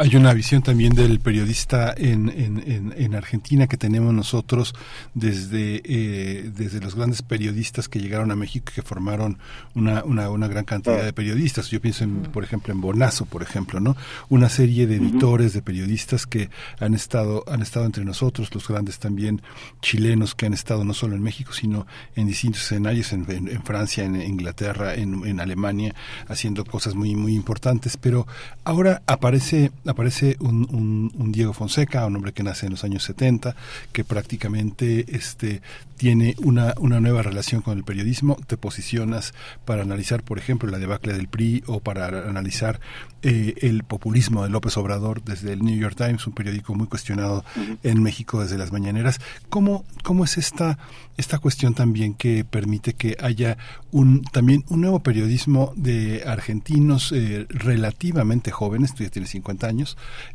Hay 0.00 0.14
una 0.14 0.32
visión 0.32 0.62
también 0.62 0.94
del 0.94 1.18
periodista 1.18 1.92
en, 1.96 2.28
en, 2.28 2.62
en, 2.70 2.94
en 2.96 3.14
Argentina 3.16 3.66
que 3.66 3.76
tenemos 3.76 4.14
nosotros 4.14 4.72
desde, 5.14 5.82
eh, 5.84 6.52
desde 6.54 6.80
los 6.80 6.94
grandes 6.94 7.22
periodistas 7.22 7.88
que 7.88 7.98
llegaron 7.98 8.30
a 8.30 8.36
México 8.36 8.66
y 8.70 8.74
que 8.76 8.82
formaron 8.82 9.38
una, 9.74 10.04
una, 10.04 10.30
una 10.30 10.46
gran 10.46 10.64
cantidad 10.64 11.02
de 11.04 11.12
periodistas. 11.12 11.68
Yo 11.70 11.80
pienso, 11.80 12.04
en, 12.04 12.22
por 12.22 12.44
ejemplo, 12.44 12.72
en 12.72 12.80
Bonazo, 12.80 13.26
por 13.26 13.42
ejemplo, 13.42 13.80
¿no? 13.80 13.96
Una 14.28 14.48
serie 14.48 14.86
de 14.86 14.96
editores, 14.96 15.52
de 15.52 15.62
periodistas 15.62 16.26
que 16.26 16.48
han 16.78 16.94
estado, 16.94 17.42
han 17.48 17.60
estado 17.62 17.84
entre 17.84 18.04
nosotros, 18.04 18.54
los 18.54 18.68
grandes 18.68 19.00
también 19.00 19.42
chilenos 19.82 20.36
que 20.36 20.46
han 20.46 20.54
estado 20.54 20.84
no 20.84 20.94
solo 20.94 21.16
en 21.16 21.22
México, 21.24 21.52
sino 21.52 21.88
en 22.14 22.28
distintos 22.28 22.62
escenarios, 22.62 23.12
en, 23.12 23.28
en- 23.28 23.48
en 23.48 23.62
Francia, 23.64 24.04
en 24.04 24.14
Inglaterra, 24.22 24.94
en, 24.94 25.26
en 25.26 25.40
Alemania, 25.40 25.92
haciendo 26.28 26.64
cosas 26.64 26.94
muy, 26.94 27.16
muy 27.16 27.34
importantes. 27.34 27.96
Pero 27.96 28.28
ahora 28.62 29.02
aparece 29.06 29.72
aparece 29.88 30.36
un, 30.40 30.66
un- 30.70 31.12
un 31.16 31.32
Diego 31.32 31.52
Fonseca, 31.52 32.06
un 32.06 32.16
hombre 32.16 32.32
que 32.32 32.42
nace 32.42 32.66
en 32.66 32.72
los 32.72 32.84
años 32.84 33.02
70, 33.04 33.56
que 33.92 34.04
prácticamente 34.04 35.04
este, 35.16 35.62
tiene 35.96 36.34
una, 36.38 36.74
una 36.78 37.00
nueva 37.00 37.22
relación 37.22 37.62
con 37.62 37.76
el 37.78 37.84
periodismo. 37.84 38.36
Te 38.46 38.56
posicionas 38.56 39.34
para 39.64 39.82
analizar, 39.82 40.22
por 40.22 40.38
ejemplo, 40.38 40.70
la 40.70 40.78
debacle 40.78 41.12
del 41.12 41.28
PRI 41.28 41.64
o 41.66 41.80
para 41.80 42.06
analizar 42.28 42.80
eh, 43.22 43.54
el 43.62 43.82
populismo 43.82 44.44
de 44.44 44.50
López 44.50 44.76
Obrador 44.76 45.22
desde 45.24 45.52
el 45.52 45.62
New 45.64 45.76
York 45.76 45.96
Times, 45.96 46.26
un 46.26 46.34
periódico 46.34 46.74
muy 46.74 46.86
cuestionado 46.86 47.44
en 47.82 48.02
México 48.02 48.40
desde 48.42 48.58
las 48.58 48.70
mañaneras. 48.72 49.20
¿Cómo, 49.48 49.84
cómo 50.04 50.24
es 50.24 50.38
esta, 50.38 50.78
esta 51.16 51.38
cuestión 51.38 51.74
también 51.74 52.14
que 52.14 52.44
permite 52.44 52.94
que 52.94 53.16
haya 53.20 53.56
un, 53.90 54.22
también 54.22 54.64
un 54.68 54.82
nuevo 54.82 55.00
periodismo 55.00 55.72
de 55.76 56.22
argentinos 56.26 57.10
eh, 57.12 57.46
relativamente 57.48 58.50
jóvenes, 58.50 58.94
tú 58.94 59.02
ya 59.02 59.10
tienes 59.10 59.30
50 59.30 59.66
años, 59.66 59.77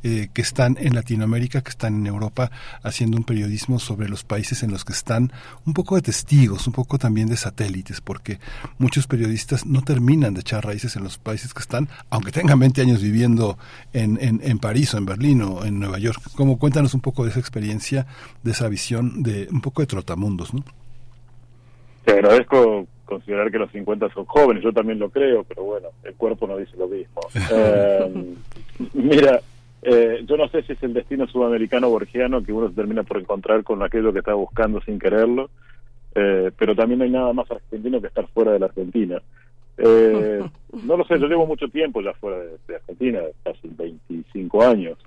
eh, 0.03 0.29
que 0.33 0.41
están 0.41 0.77
en 0.79 0.95
Latinoamérica, 0.95 1.61
que 1.61 1.69
están 1.69 1.95
en 1.95 2.07
Europa, 2.07 2.51
haciendo 2.83 3.17
un 3.17 3.23
periodismo 3.23 3.79
sobre 3.79 4.09
los 4.09 4.23
países 4.23 4.63
en 4.63 4.71
los 4.71 4.85
que 4.85 4.93
están, 4.93 5.31
un 5.65 5.73
poco 5.73 5.95
de 5.95 6.01
testigos, 6.01 6.67
un 6.67 6.73
poco 6.73 6.97
también 6.97 7.27
de 7.27 7.37
satélites, 7.37 8.01
porque 8.01 8.39
muchos 8.77 9.07
periodistas 9.07 9.65
no 9.65 9.81
terminan 9.81 10.33
de 10.33 10.41
echar 10.41 10.65
raíces 10.65 10.95
en 10.95 11.03
los 11.03 11.17
países 11.17 11.53
que 11.53 11.61
están, 11.61 11.89
aunque 12.09 12.31
tengan 12.31 12.59
20 12.59 12.81
años 12.81 13.01
viviendo 13.01 13.57
en, 13.93 14.17
en, 14.21 14.41
en 14.43 14.59
París 14.59 14.93
o 14.93 14.97
en 14.97 15.05
Berlín 15.05 15.41
o 15.41 15.65
en 15.65 15.79
Nueva 15.79 15.99
York. 15.99 16.21
Como 16.35 16.57
cuéntanos 16.57 16.93
un 16.93 17.01
poco 17.01 17.23
de 17.23 17.31
esa 17.31 17.39
experiencia, 17.39 18.05
de 18.43 18.51
esa 18.51 18.67
visión 18.67 19.23
de 19.23 19.47
un 19.51 19.61
poco 19.61 19.81
de 19.81 19.87
trotamundos, 19.87 20.53
¿no? 20.53 20.63
Te 22.05 22.11
agradezco 22.11 22.85
considerar 23.13 23.51
que 23.51 23.59
los 23.59 23.71
50 23.71 24.09
son 24.13 24.25
jóvenes, 24.25 24.63
yo 24.63 24.71
también 24.73 24.99
lo 24.99 25.09
creo, 25.09 25.43
pero 25.43 25.63
bueno, 25.63 25.89
el 26.03 26.13
cuerpo 26.15 26.47
no 26.47 26.57
dice 26.57 26.75
lo 26.77 26.87
mismo. 26.87 27.21
Eh, 27.51 28.35
mira, 28.93 29.39
eh, 29.83 30.23
yo 30.25 30.37
no 30.37 30.47
sé 30.47 30.63
si 30.63 30.73
es 30.73 30.81
el 30.83 30.93
destino 30.93 31.27
sudamericano 31.27 31.89
borgiano 31.89 32.43
que 32.43 32.53
uno 32.53 32.69
se 32.69 32.75
termina 32.75 33.03
por 33.03 33.17
encontrar 33.17 33.63
con 33.63 33.83
aquello 33.83 34.11
que 34.13 34.19
está 34.19 34.33
buscando 34.33 34.81
sin 34.81 34.97
quererlo, 34.97 35.49
eh, 36.15 36.51
pero 36.57 36.75
también 36.75 36.99
no 36.99 37.05
hay 37.05 37.11
nada 37.11 37.33
más 37.33 37.49
argentino 37.51 38.01
que 38.01 38.07
estar 38.07 38.27
fuera 38.27 38.51
de 38.53 38.59
la 38.59 38.67
Argentina. 38.67 39.21
Eh, 39.77 40.41
no 40.85 40.97
lo 40.97 41.05
sé, 41.05 41.19
yo 41.19 41.27
llevo 41.27 41.45
mucho 41.45 41.67
tiempo 41.67 42.01
ya 42.01 42.13
fuera 42.13 42.39
de, 42.39 42.57
de 42.67 42.75
Argentina, 42.75 43.19
casi 43.43 43.67
25 43.67 44.63
años, 44.63 44.97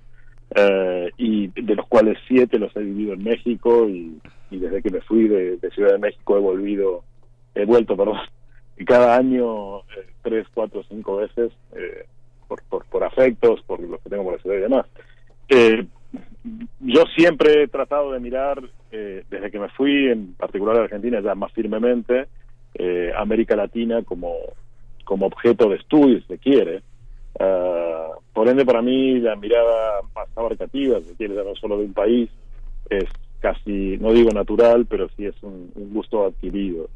eh, 0.54 1.10
y 1.16 1.48
de 1.48 1.74
los 1.74 1.86
cuales 1.88 2.18
siete 2.28 2.58
los 2.58 2.74
he 2.76 2.80
vivido 2.80 3.14
en 3.14 3.24
México 3.24 3.88
y, 3.88 4.18
y 4.50 4.58
desde 4.58 4.82
que 4.82 4.90
me 4.90 5.00
fui 5.00 5.26
de, 5.26 5.56
de 5.56 5.70
Ciudad 5.70 5.92
de 5.92 5.98
México 5.98 6.36
he 6.36 6.40
volvido, 6.40 7.02
he 7.56 7.64
vuelto, 7.64 7.96
perdón, 7.96 8.18
y 8.76 8.84
cada 8.84 9.16
año 9.16 9.78
eh, 9.78 10.06
tres, 10.22 10.46
cuatro, 10.54 10.82
cinco 10.88 11.16
veces 11.16 11.50
eh, 11.74 12.06
por, 12.46 12.62
por, 12.64 12.84
por 12.86 13.02
afectos, 13.02 13.62
por 13.62 13.80
lo 13.80 13.98
que 13.98 14.10
tengo 14.10 14.24
por 14.24 14.34
la 14.34 14.42
ciudad 14.42 14.56
y 14.58 14.60
demás. 14.60 14.86
Eh, 15.48 15.86
yo 16.80 17.04
siempre 17.16 17.62
he 17.62 17.68
tratado 17.68 18.12
de 18.12 18.20
mirar, 18.20 18.62
eh, 18.92 19.24
desde 19.28 19.50
que 19.50 19.58
me 19.58 19.68
fui, 19.70 20.08
en 20.08 20.34
particular 20.34 20.76
a 20.76 20.84
Argentina, 20.84 21.20
ya 21.20 21.34
más 21.34 21.52
firmemente, 21.52 22.28
eh, 22.74 23.10
América 23.16 23.56
Latina 23.56 24.02
como, 24.02 24.34
como 25.04 25.26
objeto 25.26 25.68
de 25.68 25.76
estudio, 25.76 26.20
si 26.20 26.26
se 26.26 26.38
quiere. 26.38 26.82
Ah, 27.40 28.08
por 28.32 28.48
ende, 28.48 28.64
para 28.64 28.82
mí, 28.82 29.18
la 29.18 29.34
mirada 29.36 30.02
más 30.14 30.28
abarcativa, 30.36 31.00
si 31.00 31.06
se 31.06 31.16
quiere, 31.16 31.34
ya 31.34 31.42
no 31.42 31.54
solo 31.54 31.78
de 31.78 31.86
un 31.86 31.94
país, 31.94 32.30
es 32.90 33.06
casi, 33.40 33.96
no 33.98 34.12
digo 34.12 34.30
natural, 34.30 34.86
pero 34.86 35.08
sí 35.16 35.26
es 35.26 35.42
un, 35.42 35.70
un 35.74 35.92
gusto 35.92 36.26
adquirido. 36.26 36.88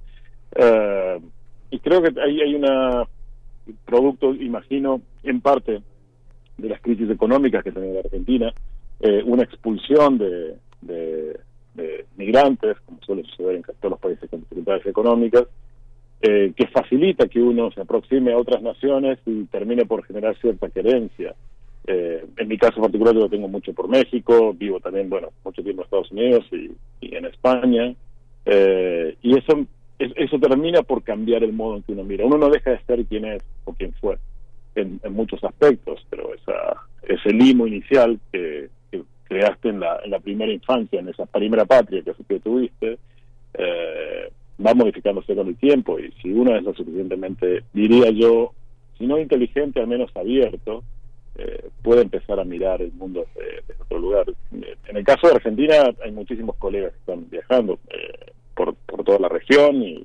Ah, 0.57 1.19
y 1.71 1.79
creo 1.79 2.03
que 2.03 2.21
ahí 2.21 2.41
hay 2.41 2.55
una 2.55 3.07
producto, 3.85 4.35
imagino, 4.35 5.01
en 5.23 5.41
parte 5.41 5.83
de 6.57 6.69
las 6.69 6.81
crisis 6.81 7.09
económicas 7.11 7.63
que 7.63 7.73
tiene 7.73 7.95
la 7.95 8.01
Argentina, 8.01 8.53
eh, 9.01 9.23
una 9.25 9.45
expulsión 9.45 10.19
de, 10.19 10.57
de- 10.83 11.39
migrantes, 12.17 12.77
como 12.85 12.99
suele 13.03 13.23
suceder 13.25 13.57
en 13.57 13.63
todos 13.63 13.93
los 13.93 13.99
países 14.01 14.29
con 14.29 14.41
dificultades 14.41 14.85
económicas, 14.85 15.45
eh, 16.21 16.53
que 16.55 16.67
facilita 16.67 17.29
que 17.29 17.41
uno 17.41 17.71
se 17.73 17.81
aproxime 17.81 18.33
a 18.33 18.37
otras 18.39 18.63
naciones 18.63 19.19
y 19.25 19.45
termine 19.45 19.87
por 19.87 20.05
generar 20.05 20.37
cierta 20.39 20.69
querencia. 20.69 21.35
En 21.87 22.47
mi 22.47 22.59
caso 22.59 22.81
particular 22.81 23.15
yo 23.15 23.21
lo 23.23 23.29
tengo 23.31 23.49
mucho 23.49 23.73
por 23.73 23.89
México, 23.89 24.53
vivo 24.53 24.79
también, 24.81 25.09
bueno, 25.09 25.31
mucho 25.45 25.63
tiempo 25.63 25.81
en 25.83 25.85
Estados 25.87 26.13
Unidos 26.13 26.45
y, 26.53 27.17
en 27.17 27.25
España, 27.25 27.95
y 28.47 29.39
eso 29.39 29.57
es- 29.57 29.67
eso 30.01 30.39
termina 30.39 30.83
por 30.83 31.03
cambiar 31.03 31.45
el 31.45 31.53
modo 31.53 31.77
en 31.77 31.83
que 31.83 31.93
uno 31.93 32.05
mira. 32.05 32.25
Uno 32.25 32.39
no 32.39 32.49
deja 32.49 32.71
de 32.71 32.81
ser 32.85 33.05
quien 33.07 33.27
es 33.27 33.43
o 33.65 33.75
quien 33.75 33.93
fue 33.95 34.19
en, 34.75 35.01
en 35.03 35.13
muchos 35.13 35.43
aspectos, 35.45 36.05
pero 36.09 36.35
esa, 36.35 36.77
ese 37.03 37.33
limo 37.33 37.67
inicial 37.67 38.19
que, 38.33 38.69
creaste 39.25 39.69
en 39.69 39.79
la, 39.79 40.19
primera 40.21 40.51
infancia, 40.51 40.99
en 40.99 41.09
esa 41.09 41.25
primera 41.25 41.65
patria 41.65 42.03
que, 42.03 42.13
que 42.29 42.41
tuviste, 42.41 42.99
eh, 43.55 44.33
va 44.65 44.75
modificándose 44.75 45.37
con 45.37 45.47
el 45.47 45.57
tiempo 45.57 46.01
y 46.01 46.11
si 46.21 46.33
uno 46.33 46.57
es 46.57 46.65
lo 46.65 46.75
suficientemente, 46.75 47.63
diría 47.73 48.11
yo, 48.11 48.53
si 48.99 49.07
no 49.07 49.21
inteligente, 49.21 49.81
al 49.81 49.87
menos 49.87 50.11
abierto, 50.17 50.83
eh, 51.37 51.69
puede 51.81 52.03
empezar 52.03 52.41
a 52.41 52.45
mirar 52.45 52.83
el 52.83 52.93
mundo 52.93 53.25
desde, 53.37 53.63
desde 53.69 53.83
otro 53.85 54.01
lugar. 54.01 54.27
En 54.51 54.97
el 54.97 55.05
caso 55.05 55.29
de 55.29 55.35
Argentina 55.37 55.75
hay 56.05 56.11
muchísimos 56.11 56.57
colegas 56.57 56.93
que 56.93 56.99
están 56.99 57.31
viajando 57.31 57.79
eh, 57.89 58.33
por, 58.61 58.75
por 58.75 59.05
toda 59.05 59.19
la 59.19 59.29
región 59.29 59.83
y 59.83 60.05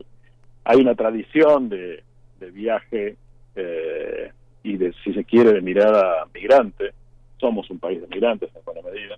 hay 0.64 0.80
una 0.80 0.96
tradición 0.96 1.68
de, 1.68 2.04
de 2.40 2.52
viaje 2.52 3.18
eh, 3.54 4.32
y 4.64 4.78
de, 4.78 4.94
si 5.04 5.14
se 5.14 5.26
quiere, 5.26 5.52
de 5.52 5.62
mirada 5.62 6.26
migrante. 6.34 6.92
Somos 7.38 7.70
un 7.70 7.80
país 7.80 8.00
de 8.00 8.08
migrantes 8.08 8.50
en 8.56 8.64
buena 8.64 8.82
medida. 8.82 9.18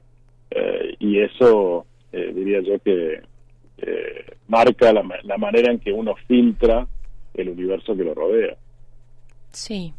y 1.00 1.20
eso 1.20 1.86
eh, 2.12 2.32
diría 2.34 2.62
yo 2.62 2.80
que 2.80 3.22
eh, 3.78 4.26
marca 4.48 4.92
la, 4.92 5.04
la 5.22 5.38
manera 5.38 5.72
en 5.72 5.80
que 5.80 5.92
uno 5.92 6.16
filtra 6.28 6.88
el 7.36 7.50
universo 7.50 7.96
que 7.96 8.04
lo 8.04 8.16
rodea. 8.16 8.58
Sí. 9.52 9.94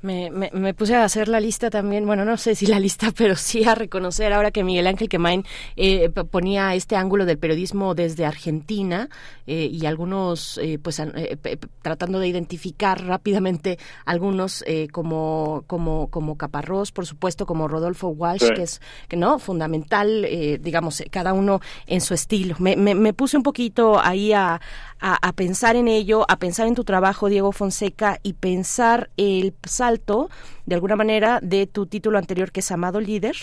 Me, 0.00 0.30
me, 0.30 0.50
me 0.52 0.74
puse 0.74 0.94
a 0.94 1.02
hacer 1.02 1.26
la 1.26 1.40
lista 1.40 1.70
también, 1.70 2.06
bueno, 2.06 2.24
no 2.24 2.36
sé 2.36 2.54
si 2.54 2.66
la 2.66 2.78
lista, 2.78 3.10
pero 3.16 3.34
sí 3.34 3.64
a 3.64 3.74
reconocer 3.74 4.32
ahora 4.32 4.52
que 4.52 4.62
Miguel 4.62 4.86
Ángel 4.86 5.08
Quemain 5.08 5.44
eh, 5.76 6.08
ponía 6.08 6.74
este 6.76 6.94
ángulo 6.94 7.24
del 7.26 7.38
periodismo 7.38 7.94
desde 7.96 8.24
Argentina 8.24 9.08
eh, 9.46 9.68
y 9.72 9.86
algunos, 9.86 10.58
eh, 10.62 10.78
pues, 10.80 11.00
eh, 11.00 11.36
tratando 11.82 12.20
de 12.20 12.28
identificar 12.28 13.04
rápidamente 13.04 13.78
algunos 14.04 14.62
eh, 14.68 14.86
como, 14.92 15.64
como, 15.66 16.08
como 16.10 16.36
Caparrós, 16.36 16.92
por 16.92 17.04
supuesto, 17.06 17.44
como 17.44 17.66
Rodolfo 17.66 18.08
Walsh, 18.08 18.38
Sí. 18.44 18.54
que 18.54 18.62
es, 18.62 18.80
que 19.08 19.16
no, 19.16 19.38
fundamental, 19.40 20.24
eh, 20.26 20.58
digamos, 20.62 21.02
cada 21.10 21.32
uno 21.32 21.60
en 21.88 22.00
su 22.00 22.14
estilo. 22.14 22.54
Me, 22.60 22.76
me, 22.76 22.94
me 22.94 23.12
puse 23.12 23.36
un 23.36 23.42
poquito 23.42 23.98
ahí 23.98 24.32
a, 24.32 24.60
a, 25.00 25.16
a 25.26 25.32
pensar 25.32 25.76
en 25.76 25.88
ello, 25.88 26.24
a 26.28 26.36
pensar 26.38 26.66
en 26.66 26.74
tu 26.74 26.84
trabajo, 26.84 27.28
Diego 27.28 27.52
Fonseca, 27.52 28.18
y 28.22 28.34
pensar 28.34 29.10
el 29.16 29.54
salto, 29.66 30.28
de 30.66 30.74
alguna 30.74 30.96
manera, 30.96 31.40
de 31.42 31.66
tu 31.66 31.86
título 31.86 32.18
anterior, 32.18 32.52
que 32.52 32.60
es 32.60 32.70
Amado 32.70 33.00
Líder, 33.00 33.36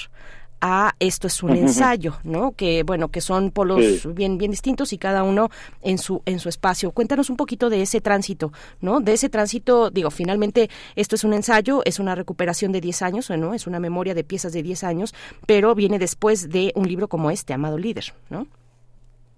a 0.61 0.95
esto 0.99 1.27
es 1.27 1.43
un 1.43 1.55
ensayo, 1.55 2.15
¿no? 2.23 2.53
Que 2.53 2.83
bueno, 2.83 3.09
que 3.09 3.19
son 3.21 3.51
polos 3.51 3.83
Sí. 4.01 4.07
bien 4.07 4.37
bien 4.37 4.49
distintos 4.51 4.93
y 4.93 4.97
cada 4.97 5.21
uno 5.23 5.49
en 5.81 5.97
su 5.97 6.21
en 6.25 6.39
su 6.39 6.47
espacio. 6.49 6.91
Cuéntanos 6.91 7.29
un 7.29 7.35
poquito 7.35 7.69
de 7.69 7.81
ese 7.81 7.99
tránsito, 7.99 8.51
¿no? 8.79 9.01
De 9.01 9.13
ese 9.13 9.29
tránsito, 9.29 9.91
digo, 9.91 10.09
finalmente 10.11 10.69
esto 10.95 11.15
es 11.15 11.23
un 11.25 11.33
ensayo, 11.33 11.81
es 11.83 11.99
una 11.99 12.15
recuperación 12.15 12.71
de 12.71 12.81
10 12.81 13.01
años, 13.01 13.29
¿no? 13.29 13.53
Es 13.53 13.67
una 13.67 13.79
memoria 13.79 14.13
de 14.15 14.23
piezas 14.23 14.53
de 14.53 14.63
10 14.63 14.83
años, 14.85 15.13
pero 15.45 15.75
viene 15.75 15.99
después 15.99 16.49
de 16.49 16.71
un 16.75 16.87
libro 16.87 17.09
como 17.09 17.29
este, 17.31 17.53
Amado 17.53 17.77
Líder, 17.77 18.13
¿no? 18.29 18.47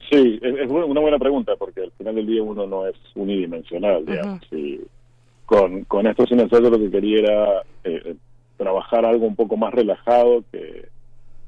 Sí, 0.09 0.39
es, 0.41 0.69
una 0.69 1.01
buena 1.01 1.19
pregunta 1.19 1.55
porque 1.57 1.81
al 1.81 1.91
final 1.91 2.15
del 2.15 2.27
día 2.27 2.41
uno 2.41 2.65
no 2.65 2.87
es 2.87 2.95
unidimensional, 3.15 4.05
digamos. 4.05 4.41
Y 4.51 4.79
con, 5.45 5.83
con 5.85 6.07
esto 6.07 6.25
sin 6.25 6.39
ensayo 6.39 6.69
lo 6.69 6.79
que 6.79 6.89
quería 6.89 7.19
era 7.19 7.63
eh, 7.83 8.15
trabajar 8.57 9.05
algo 9.05 9.25
un 9.25 9.35
poco 9.35 9.57
más 9.57 9.73
relajado 9.73 10.43
que, 10.51 10.87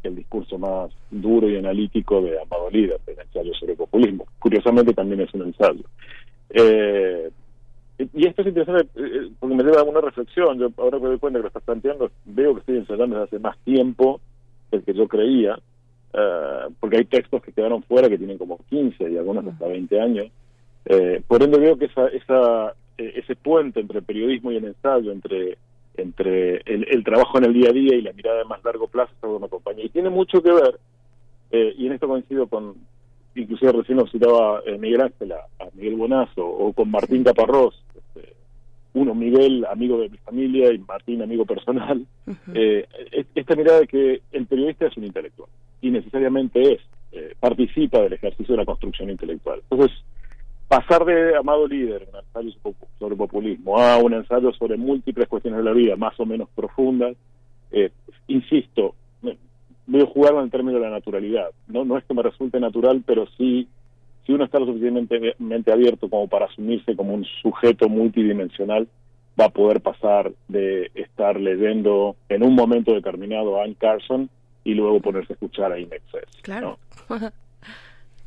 que 0.02 0.08
el 0.08 0.16
discurso 0.16 0.58
más 0.58 0.92
duro 1.10 1.50
y 1.50 1.58
analítico 1.58 2.22
de 2.22 2.42
Amado 2.42 2.70
Líder, 2.70 3.00
el 3.08 3.20
ensayo 3.20 3.54
sobre 3.54 3.76
populismo. 3.76 4.26
Curiosamente 4.40 4.94
también 4.94 5.22
es 5.22 5.34
un 5.34 5.44
ensayo. 5.44 5.84
Eh, 6.50 7.30
y 7.98 8.10
y 8.14 8.28
esto 8.28 8.42
es 8.42 8.48
interesante 8.48 8.88
eh, 8.96 9.30
porque 9.40 9.56
me 9.56 9.64
lleva 9.64 9.82
a 9.82 9.84
una 9.84 10.02
reflexión. 10.02 10.58
Yo 10.58 10.70
ahora 10.78 10.98
que 10.98 11.04
me 11.04 11.10
doy 11.10 11.20
cuenta 11.20 11.40
que 11.40 11.44
lo 11.44 11.48
estás 11.48 11.64
planteando, 11.64 12.12
veo 12.26 12.54
que 12.54 12.60
estoy 12.62 12.78
ensayando 12.78 13.16
desde 13.16 13.36
hace 13.36 13.40
más 13.40 13.58
tiempo 13.60 14.22
del 14.72 14.84
que 14.84 14.94
yo 14.94 15.08
creía, 15.08 15.60
eh, 16.14 16.68
porque 16.80 16.98
hay 16.98 17.06
textos 17.06 17.42
que 17.44 17.52
quedaron 17.52 17.84
fuera 17.84 18.10
que 18.10 18.18
tienen 18.18 18.38
como 18.38 18.58
15 18.70 19.10
y 19.12 19.18
algunos 19.18 19.46
hasta 19.48 19.68
20 19.68 20.00
años. 20.02 20.28
Eh, 20.86 21.22
por 21.28 21.44
ende 21.44 21.60
veo 21.60 21.78
que 21.78 21.86
esa, 21.86 22.08
esa, 22.08 22.74
eh, 22.98 23.14
ese 23.18 23.36
puente 23.36 23.80
entre 23.80 24.00
el 24.00 24.06
periodismo 24.06 24.52
y 24.52 24.58
el 24.58 24.66
ensayo, 24.66 25.12
entre 25.12 25.58
entre 25.98 26.62
el, 26.66 26.88
el 26.90 27.04
trabajo 27.04 27.40
en 27.40 27.44
el 27.46 27.54
día 27.54 27.72
a 27.72 27.74
día 27.74 27.94
y 27.96 28.02
la 28.02 28.14
mirada 28.14 28.38
de 28.38 28.46
más 28.46 28.64
largo 28.64 28.88
plazo 28.88 29.12
es 29.18 29.22
algo 29.24 29.36
que 29.36 29.42
me 29.42 29.46
acompaña. 29.48 29.84
Y 29.84 29.90
tiene 29.90 30.10
mucho 30.10 30.42
que 30.42 30.52
ver, 30.54 30.80
eh, 31.52 31.74
y 31.78 31.88
en 31.88 31.92
esto 31.92 32.08
coincido 32.08 32.48
con, 32.48 32.76
inclusive 33.36 33.74
recién 33.74 33.98
nos 33.98 34.10
citaba 34.10 34.62
eh, 34.66 34.78
Miguel 34.78 35.02
Ángel, 35.02 35.34
a, 35.34 35.40
a 35.60 35.68
Miguel 35.74 35.96
Bonazo, 35.96 36.46
o 36.48 36.72
con 36.72 36.90
Martín 36.90 37.26
Caparrós, 37.26 37.84
este, 37.98 38.34
uno 38.94 39.14
Miguel, 39.14 39.66
amigo 39.70 40.00
de 40.00 40.08
mi 40.08 40.18
familia, 40.20 40.72
y 40.72 40.78
Martín, 40.78 41.22
amigo 41.22 41.46
personal, 41.46 42.06
eh, 42.54 42.86
es- 43.12 43.28
esta 43.36 43.56
mirada 43.58 43.82
de 43.82 43.88
que 43.88 44.22
el 44.32 44.46
periodista 44.46 44.86
es 44.88 44.96
un 44.96 45.04
intelectual, 45.04 45.50
y 45.82 45.92
necesariamente 45.92 46.74
es, 46.74 46.82
eh, 47.12 47.34
participa 47.40 48.00
del 48.02 48.14
ejercicio 48.14 48.54
de 48.54 48.58
la 48.58 48.66
construcción 48.66 49.10
intelectual. 49.10 49.62
Entonces, 49.70 49.98
pasar 50.68 51.04
de 51.06 51.36
Amado 51.36 51.68
Líder, 51.68 52.08
un 52.12 52.20
ensayo 52.20 52.52
so- 52.62 52.88
sobre 53.00 53.16
populismo, 53.16 53.80
a 53.80 53.98
un 53.98 54.14
ensayo 54.14 54.52
sobre 54.54 54.78
múltiples 54.78 55.28
cuestiones 55.28 55.60
de 55.60 55.64
la 55.64 55.74
vida, 55.74 55.96
más 55.96 56.20
o 56.20 56.26
menos 56.26 56.50
profundas, 56.56 57.16
eh, 57.72 57.90
insisto, 58.28 58.96
a 59.92 60.06
jugar 60.06 60.36
en 60.36 60.42
el 60.42 60.52
término 60.52 60.78
de 60.78 60.86
la 60.86 60.92
naturalidad. 60.92 61.50
No, 61.68 61.84
no 61.84 61.98
es 61.98 62.04
que 62.04 62.14
me 62.14 62.22
resulte 62.22 62.60
natural, 62.60 63.02
pero 63.06 63.26
sí, 63.38 63.68
si 64.26 64.34
uno 64.34 64.44
está 64.46 64.60
lo 64.60 64.68
suficientemente 64.68 65.34
mente 65.40 65.72
abierto 65.72 66.10
como 66.10 66.28
para 66.28 66.46
asumirse 66.46 66.96
como 66.96 67.16
un 67.16 67.26
sujeto 67.42 67.90
multidimensional, 67.90 68.88
va 69.40 69.46
a 69.46 69.50
poder 69.50 69.82
pasar 69.82 70.32
de 70.48 70.92
estar 70.94 71.40
leyendo 71.40 72.16
en 72.28 72.44
un 72.44 72.54
momento 72.54 72.94
determinado 72.94 73.60
a 73.60 73.64
Anne 73.64 73.76
Carson 73.80 74.30
y 74.64 74.74
luego 74.74 75.00
ponerse 75.00 75.34
a 75.34 75.36
escuchar 75.36 75.72
a 75.72 75.80
Inexcess. 75.80 76.42
Claro. 76.42 76.80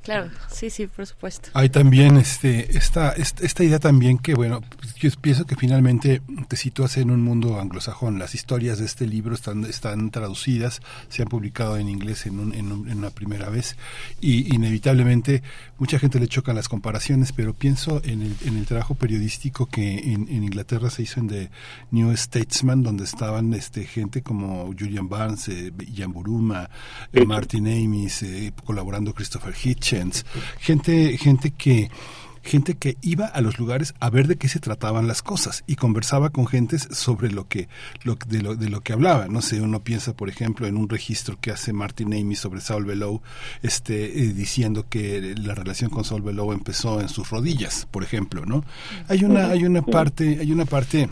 claro, 0.02 0.30
sí, 0.50 0.70
sí, 0.70 0.86
por 0.86 1.06
supuesto. 1.06 1.50
Hay 1.54 1.68
también 1.68 2.16
este, 2.16 2.76
esta, 2.76 3.10
esta, 3.12 3.64
idea 3.64 3.78
también 3.78 4.18
que, 4.18 4.34
bueno, 4.34 4.60
pues, 4.78 4.94
yo 4.96 5.10
pienso 5.20 5.44
que 5.46 5.56
finalmente 5.56 6.20
te 6.48 6.56
sitúas 6.56 6.96
en 6.96 7.10
un 7.10 7.22
mundo 7.22 7.60
anglosajón. 7.60 8.18
Las 8.18 8.34
historias 8.34 8.78
de 8.78 8.84
este 8.86 9.06
libro 9.06 9.34
están, 9.34 9.64
están 9.64 10.10
traducidas, 10.10 10.80
se 11.08 11.22
han 11.22 11.28
publicado 11.28 11.76
en 11.78 11.88
inglés 11.88 12.26
en, 12.26 12.38
un- 12.40 12.54
en, 12.54 12.72
un- 12.72 12.88
en 12.88 12.98
una 12.98 13.10
primera 13.10 13.48
vez 13.48 13.76
y 14.20 14.54
inevitablemente 14.54 15.42
mucha 15.78 15.98
gente 15.98 16.18
le 16.20 16.28
chocan 16.28 16.56
las 16.56 16.68
comparaciones, 16.68 17.32
pero 17.32 17.54
pienso 17.54 18.00
en 18.04 18.22
el, 18.22 18.36
en 18.44 18.56
el 18.56 18.66
trabajo 18.66 18.94
periodístico 18.94 19.66
que 19.66 20.12
en, 20.12 20.28
en 20.28 20.44
Inglaterra 20.44 20.90
se 20.90 21.02
hizo 21.02 21.20
en 21.20 21.28
The 21.28 21.50
New 21.90 22.16
Statesman, 22.16 22.82
donde 22.82 23.04
estaban 23.04 23.52
este, 23.54 23.84
gente 23.84 24.22
como 24.22 24.66
Julian 24.78 25.08
Barnes, 25.08 25.48
eh, 25.48 25.72
Ian 25.92 26.12
Buruma, 26.12 26.70
eh, 27.12 27.24
Martin 27.24 27.66
Amis, 27.66 28.22
eh, 28.22 28.52
colaborando 28.64 29.14
Christopher 29.14 29.52
Gente, 30.60 31.16
gente 31.18 31.50
que 31.50 31.90
gente 32.42 32.74
que 32.74 32.96
iba 33.02 33.26
a 33.26 33.40
los 33.40 33.58
lugares 33.58 33.94
a 34.00 34.10
ver 34.10 34.26
de 34.26 34.36
qué 34.36 34.48
se 34.48 34.60
trataban 34.60 35.06
las 35.06 35.22
cosas 35.22 35.64
y 35.66 35.76
conversaba 35.76 36.30
con 36.30 36.46
gentes 36.46 36.88
sobre 36.90 37.30
lo 37.30 37.48
que, 37.48 37.68
lo, 38.02 38.16
de, 38.26 38.42
lo, 38.42 38.56
de 38.56 38.68
lo 38.68 38.80
que 38.80 38.92
hablaba. 38.92 39.28
No 39.28 39.42
sé, 39.42 39.60
uno 39.60 39.82
piensa, 39.82 40.14
por 40.14 40.28
ejemplo, 40.28 40.66
en 40.66 40.76
un 40.76 40.88
registro 40.88 41.38
que 41.40 41.50
hace 41.50 41.72
Martin 41.72 42.12
Amis 42.14 42.40
sobre 42.40 42.60
Saul 42.60 42.84
Bellow, 42.84 43.22
este, 43.62 44.24
eh, 44.24 44.32
diciendo 44.32 44.86
que 44.88 45.34
la 45.36 45.54
relación 45.54 45.90
con 45.90 46.04
Saul 46.04 46.22
Bellow 46.22 46.52
empezó 46.52 47.00
en 47.00 47.08
sus 47.08 47.30
rodillas, 47.30 47.86
por 47.90 48.02
ejemplo, 48.02 48.44
¿no? 48.44 48.64
Hay 49.08 49.24
una, 49.24 49.48
hay 49.48 49.64
una 49.64 49.82
parte, 49.82 50.38
hay 50.40 50.52
una 50.52 50.64
parte 50.64 51.08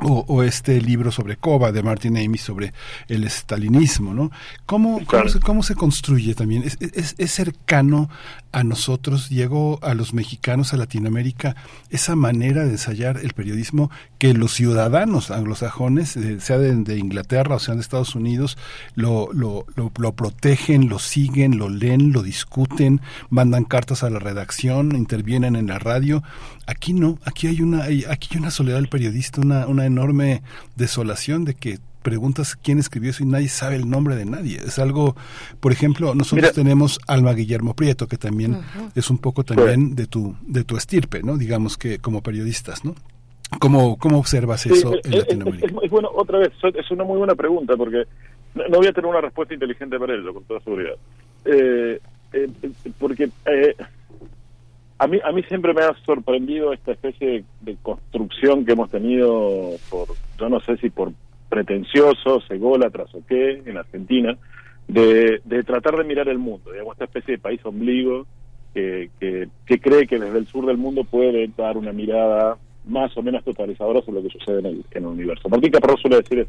o, 0.00 0.24
o 0.26 0.42
este 0.42 0.80
libro 0.80 1.10
sobre 1.10 1.36
Koba 1.36 1.72
de 1.72 1.82
Martin 1.82 2.16
Amis 2.16 2.42
sobre 2.42 2.72
el 3.08 3.24
estalinismo, 3.24 4.14
¿no? 4.14 4.30
¿Cómo, 4.66 5.00
cómo, 5.06 5.28
se, 5.28 5.40
cómo 5.40 5.62
se 5.62 5.74
construye 5.74 6.34
también? 6.34 6.62
¿Es, 6.64 6.76
es, 6.80 7.14
es 7.18 7.30
cercano 7.30 8.08
a 8.54 8.62
nosotros, 8.62 9.28
Diego, 9.28 9.80
a 9.82 9.94
los 9.94 10.14
mexicanos, 10.14 10.72
a 10.72 10.76
Latinoamérica, 10.76 11.56
esa 11.90 12.14
manera 12.14 12.64
de 12.64 12.70
ensayar 12.70 13.18
el 13.18 13.32
periodismo 13.32 13.90
que 14.18 14.32
los 14.32 14.52
ciudadanos 14.52 15.32
anglosajones, 15.32 16.16
eh, 16.16 16.40
sea 16.40 16.58
de, 16.58 16.96
Inglaterra 16.96 17.56
o 17.56 17.58
sean 17.58 17.78
de 17.78 17.82
Estados 17.82 18.14
Unidos, 18.14 18.56
lo, 18.94 19.28
lo, 19.32 19.66
lo, 19.74 19.90
lo 19.98 20.12
protegen, 20.12 20.88
lo 20.88 21.00
siguen, 21.00 21.58
lo 21.58 21.68
leen, 21.68 22.12
lo 22.12 22.22
discuten, 22.22 23.00
mandan 23.28 23.64
cartas 23.64 24.04
a 24.04 24.10
la 24.10 24.20
redacción, 24.20 24.94
intervienen 24.94 25.56
en 25.56 25.66
la 25.66 25.80
radio. 25.80 26.22
Aquí 26.66 26.92
no, 26.92 27.18
aquí 27.24 27.48
hay 27.48 27.60
una, 27.60 27.82
aquí 28.08 28.28
hay 28.30 28.38
una 28.38 28.52
soledad 28.52 28.76
del 28.76 28.88
periodista, 28.88 29.40
una, 29.40 29.66
una 29.66 29.84
enorme 29.84 30.42
desolación 30.76 31.44
de 31.44 31.54
que 31.54 31.80
preguntas 32.04 32.54
quién 32.54 32.78
escribió 32.78 33.10
eso 33.10 33.24
y 33.24 33.26
nadie 33.26 33.48
sabe 33.48 33.74
el 33.74 33.90
nombre 33.90 34.14
de 34.14 34.24
nadie. 34.26 34.58
Es 34.64 34.78
algo, 34.78 35.16
por 35.58 35.72
ejemplo, 35.72 36.14
nosotros 36.14 36.42
Mira. 36.44 36.52
tenemos 36.52 37.00
Alma 37.08 37.32
Guillermo 37.32 37.74
Prieto, 37.74 38.06
que 38.06 38.16
también 38.16 38.58
es 38.94 39.10
un 39.10 39.18
poco 39.18 39.42
también 39.42 39.96
de 39.96 40.06
tu, 40.06 40.36
de 40.46 40.62
tu 40.62 40.76
estirpe, 40.76 41.22
¿no? 41.24 41.36
Digamos 41.36 41.76
que 41.76 41.98
como 41.98 42.22
periodistas, 42.22 42.84
¿no? 42.84 42.94
¿Cómo, 43.58 43.96
cómo 43.98 44.18
observas 44.18 44.60
Sí, 44.62 44.70
eso 44.72 44.94
es, 44.94 45.04
en 45.06 45.12
es- 45.14 45.18
Latinoamérica? 45.20 45.66
es- 45.66 45.82
es 45.84 45.90
bueno, 45.90 46.10
otra 46.14 46.38
vez, 46.38 46.52
es 46.62 46.90
una 46.90 47.04
muy 47.04 47.18
buena 47.18 47.34
pregunta 47.34 47.76
porque 47.76 48.04
no, 48.54 48.78
voy 48.78 48.86
a 48.86 48.92
tener 48.92 49.10
una 49.10 49.20
respuesta 49.20 49.54
inteligente 49.54 49.98
para 49.98 50.14
ello, 50.14 50.32
con 50.34 50.44
toda 50.44 50.60
seguridad. 50.60 50.94
Eh, 51.44 52.00
eh, 52.32 52.48
eh, 52.62 52.70
porque 52.98 53.30
eh, 53.46 53.74
a 54.98 55.06
mí 55.06 55.18
a 55.24 55.32
mí 55.32 55.42
siempre 55.44 55.74
me 55.74 55.82
ha 55.82 55.92
sorprendido 56.06 56.72
esta 56.72 56.92
especie 56.92 57.26
de, 57.28 57.44
de 57.62 57.76
construcción 57.82 58.64
que 58.64 58.72
hemos 58.72 58.90
tenido 58.90 59.70
por, 59.90 60.08
yo 60.38 60.48
no 60.48 60.60
sé 60.60 60.76
si 60.78 60.88
por 60.90 61.12
pretenciosos, 61.48 62.44
ególatras 62.50 63.14
o 63.14 63.22
qué, 63.26 63.62
en 63.64 63.76
Argentina, 63.76 64.36
de, 64.88 65.40
tratar 65.64 65.96
de 65.96 66.04
mirar 66.04 66.28
el 66.28 66.38
mundo, 66.38 66.72
digamos, 66.72 66.94
esta 66.94 67.04
especie 67.04 67.32
de 67.32 67.38
país 67.38 67.60
ombligo 67.64 68.26
que, 68.74 69.10
que, 69.20 69.80
cree 69.80 70.06
que 70.06 70.18
desde 70.18 70.38
el 70.38 70.46
sur 70.46 70.66
del 70.66 70.76
mundo 70.76 71.04
puede 71.04 71.48
dar 71.56 71.76
una 71.76 71.92
mirada 71.92 72.58
más 72.86 73.16
o 73.16 73.22
menos 73.22 73.44
totalizadora 73.44 74.02
sobre 74.02 74.20
lo 74.20 74.28
que 74.28 74.38
sucede 74.38 74.58
en 74.58 74.66
el, 74.66 74.84
en 74.90 75.04
el 75.04 75.06
universo. 75.06 75.48
Martín 75.48 75.70
Caparrós 75.70 76.00
suele 76.00 76.16
decir, 76.16 76.46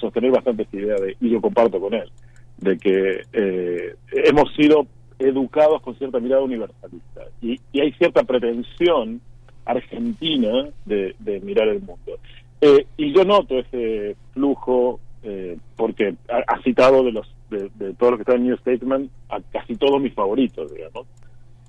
sostener 0.00 0.30
bastante 0.30 0.62
esta 0.62 0.76
idea, 0.76 0.96
de, 0.96 1.16
y 1.20 1.30
yo 1.30 1.40
comparto 1.40 1.78
con 1.78 1.94
él, 1.94 2.10
de 2.58 2.78
que 2.78 3.24
eh, 3.32 3.94
hemos 4.10 4.52
sido 4.54 4.86
educados 5.18 5.80
con 5.82 5.94
cierta 5.96 6.18
mirada 6.18 6.42
universalista 6.42 7.22
y, 7.40 7.60
y 7.72 7.80
hay 7.80 7.92
cierta 7.92 8.24
pretensión 8.24 9.20
argentina 9.64 10.68
de 10.84 11.40
mirar 11.42 11.68
el 11.68 11.80
mundo. 11.80 12.18
Eh, 12.66 12.86
y 12.96 13.12
yo 13.12 13.26
noto 13.26 13.58
ese 13.58 14.16
flujo, 14.32 14.98
eh, 15.22 15.58
porque 15.76 16.14
ha, 16.30 16.62
citado 16.62 17.02
de 17.02 17.12
los, 17.12 17.30
de, 17.50 17.70
de 17.74 17.92
todos 17.92 18.12
los 18.12 18.16
que 18.16 18.22
están 18.22 18.36
en 18.36 18.46
New 18.46 18.56
Statesman, 18.56 19.10
a 19.28 19.38
casi 19.52 19.74
todos 19.74 20.00
mis 20.00 20.14
favoritos, 20.14 20.72
digamos. 20.72 21.06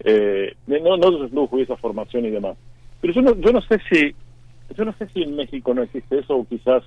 Eh, 0.05 0.55
no, 0.67 0.95
no 0.95 1.09
esos 1.09 1.33
lujos 1.33 1.59
y 1.59 1.63
esa 1.63 1.75
formación 1.75 2.23
y 2.23 2.29
demás. 2.29 2.55
Pero 3.01 3.13
yo 3.13 3.21
no, 3.23 3.35
yo 3.41 3.51
no 3.51 3.59
sé 3.63 3.77
si, 3.89 4.15
yo 4.73 4.85
no 4.85 4.93
sé 4.93 5.09
si 5.13 5.23
en 5.23 5.35
México 5.35 5.73
no 5.73 5.83
existe 5.83 6.19
eso 6.19 6.37
o 6.37 6.47
quizás 6.47 6.81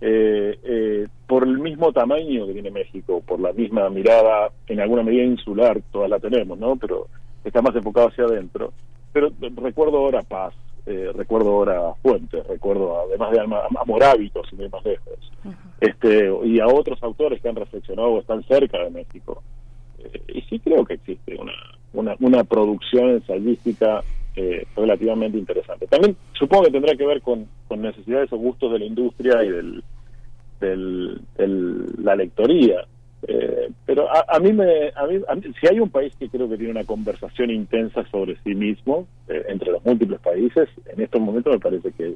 eh, 0.00 0.58
eh, 0.62 1.06
por 1.26 1.42
el 1.42 1.58
mismo 1.58 1.92
tamaño 1.92 2.46
que 2.46 2.54
tiene 2.54 2.70
México, 2.70 3.22
por 3.26 3.40
la 3.40 3.52
misma 3.52 3.90
mirada, 3.90 4.52
en 4.68 4.80
alguna 4.80 5.02
medida 5.02 5.22
insular, 5.22 5.82
todas 5.92 6.08
la 6.08 6.18
tenemos, 6.18 6.58
¿no? 6.58 6.76
Pero 6.76 7.08
está 7.44 7.60
más 7.60 7.76
enfocado 7.76 8.08
hacia 8.08 8.24
adentro. 8.24 8.72
Pero 9.12 9.30
recuerdo 9.56 9.98
ahora 9.98 10.22
Paz, 10.22 10.54
eh, 10.86 11.10
recuerdo 11.14 11.50
ahora 11.50 11.94
Fuentes, 12.02 12.46
recuerdo 12.46 13.00
además 13.08 13.32
de 13.32 13.40
Alma- 13.40 13.62
a 13.80 13.84
Morábitos, 13.86 14.46
sin 14.50 14.60
ir 14.60 14.70
más 14.70 14.84
lejos, 14.84 15.14
este, 15.80 16.30
y 16.44 16.60
a 16.60 16.66
otros 16.66 17.02
autores 17.02 17.40
que 17.40 17.48
han 17.48 17.56
reflexionado 17.56 18.08
o 18.08 18.20
están 18.20 18.42
cerca 18.44 18.78
de 18.84 18.90
México. 18.90 19.42
Eh, 19.98 20.20
y 20.34 20.40
sí 20.42 20.58
creo 20.60 20.84
que 20.84 20.94
existe 20.94 21.36
una, 21.40 21.52
una, 21.92 22.16
una 22.20 22.44
producción 22.44 23.10
ensayística 23.10 24.02
eh, 24.36 24.66
relativamente 24.76 25.38
interesante. 25.38 25.86
También 25.86 26.16
supongo 26.32 26.64
que 26.64 26.72
tendrá 26.72 26.94
que 26.96 27.06
ver 27.06 27.22
con, 27.22 27.46
con 27.68 27.80
necesidades 27.82 28.32
o 28.32 28.36
gustos 28.36 28.72
de 28.72 28.78
la 28.80 28.84
industria 28.84 29.42
y 29.44 29.48
del, 29.50 29.84
del, 30.60 31.20
del- 31.36 31.86
la 32.04 32.16
lectoría. 32.16 32.84
Eh, 33.26 33.70
pero 33.86 34.10
a, 34.10 34.24
a 34.28 34.38
mí 34.38 34.52
me, 34.52 34.88
a 34.94 35.06
mí, 35.06 35.18
a 35.26 35.34
mí- 35.34 35.42
si 35.60 35.66
hay 35.66 35.80
un 35.80 35.88
país 35.90 36.14
que 36.16 36.28
creo 36.28 36.48
que 36.48 36.56
tiene 36.56 36.72
una 36.72 36.84
conversación 36.84 37.50
intensa 37.50 38.04
sobre 38.10 38.36
sí 38.44 38.54
mismo 38.54 39.06
eh, 39.28 39.44
entre 39.48 39.72
los 39.72 39.84
múltiples 39.84 40.20
países, 40.20 40.68
en 40.86 41.00
estos 41.00 41.20
momentos 41.20 41.52
me 41.54 41.58
parece 41.60 41.90
que 41.92 42.14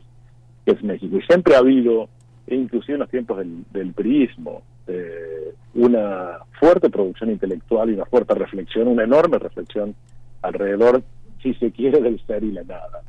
es, 0.66 0.82
México. 0.82 1.16
Y 1.16 1.22
siempre 1.22 1.54
ha 1.54 1.60
habido, 1.60 2.08
inclusive 2.46 2.94
en 2.94 3.00
los 3.00 3.08
tiempos 3.10 3.38
del, 3.38 3.64
del 3.72 3.92
priismo, 3.94 4.62
eh, 4.86 5.54
una 5.74 6.38
fuerte 6.60 6.90
producción 6.90 7.30
intelectual 7.30 7.88
y 7.88 7.94
una 7.94 8.04
fuerte 8.04 8.34
reflexión, 8.34 8.86
una 8.88 9.04
enorme 9.04 9.38
reflexión 9.38 9.94
alrededor, 10.42 11.02
si 11.42 11.54
se 11.54 11.70
quiere, 11.70 12.02
del 12.02 12.20
ser 12.26 12.44
y 12.44 12.52
la 12.52 12.64
nada. 12.64 13.00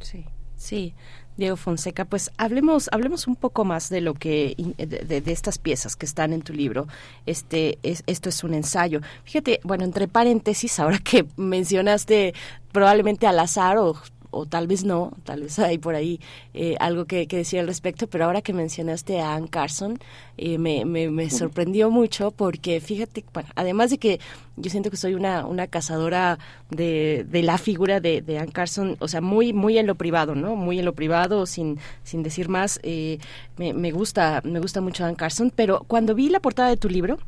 Sí, 0.00 0.24
sí. 0.54 0.92
Diego 1.36 1.56
Fonseca, 1.56 2.04
pues 2.04 2.30
hablemos, 2.36 2.88
hablemos 2.92 3.26
un 3.26 3.36
poco 3.36 3.64
más 3.64 3.88
de 3.88 4.00
lo 4.00 4.14
que 4.14 4.54
de, 4.76 5.22
estas 5.26 5.58
piezas 5.58 5.96
que 5.96 6.06
están 6.06 6.32
en 6.32 6.42
tu 6.42 6.52
libro. 6.52 6.86
Este, 7.26 7.78
es, 7.82 8.02
esto 8.06 8.28
es 8.28 8.44
un 8.44 8.54
ensayo. 8.54 9.00
Fíjate, 9.24 9.60
bueno, 9.64 9.84
entre 9.84 10.08
paréntesis, 10.08 10.78
ahora 10.78 10.98
que 10.98 11.26
mencionaste 11.36 12.34
probablemente 12.72 13.26
al 13.26 13.38
azar 13.38 13.78
o 13.78 13.96
o 14.32 14.46
tal 14.46 14.66
vez 14.66 14.84
no, 14.84 15.12
tal 15.24 15.42
vez 15.42 15.58
hay 15.58 15.78
por 15.78 15.94
ahí 15.94 16.20
eh, 16.54 16.74
algo 16.80 17.04
que, 17.04 17.28
que 17.28 17.36
decir 17.36 17.60
al 17.60 17.66
respecto, 17.68 18.08
pero 18.08 18.24
ahora 18.24 18.42
que 18.42 18.52
mencionaste 18.52 19.20
a 19.20 19.34
Ann 19.34 19.46
Carson, 19.46 19.98
eh, 20.38 20.58
me, 20.58 20.84
me, 20.84 21.10
me 21.10 21.30
sorprendió 21.30 21.90
mucho 21.90 22.32
porque 22.32 22.80
fíjate, 22.80 23.24
bueno, 23.32 23.48
además 23.54 23.90
de 23.90 23.98
que 23.98 24.20
yo 24.56 24.70
siento 24.70 24.90
que 24.90 24.96
soy 24.96 25.14
una, 25.14 25.46
una 25.46 25.66
cazadora 25.66 26.38
de, 26.70 27.24
de 27.28 27.42
la 27.42 27.58
figura 27.58 28.00
de, 28.00 28.22
de 28.22 28.38
Ann 28.38 28.50
Carson, 28.50 28.96
o 28.98 29.08
sea, 29.08 29.20
muy, 29.20 29.52
muy 29.52 29.78
en 29.78 29.86
lo 29.86 29.94
privado, 29.94 30.34
¿no? 30.34 30.56
Muy 30.56 30.78
en 30.78 30.84
lo 30.84 30.94
privado, 30.94 31.46
sin, 31.46 31.78
sin 32.02 32.22
decir 32.22 32.48
más, 32.48 32.80
eh, 32.82 33.18
me, 33.56 33.72
me 33.72 33.92
gusta, 33.92 34.40
me 34.44 34.60
gusta 34.60 34.80
mucho 34.80 35.04
Ann 35.04 35.14
Carson, 35.14 35.52
pero 35.54 35.84
cuando 35.86 36.14
vi 36.14 36.28
la 36.28 36.40
portada 36.40 36.68
de 36.68 36.76
tu 36.76 36.88
libro, 36.88 37.18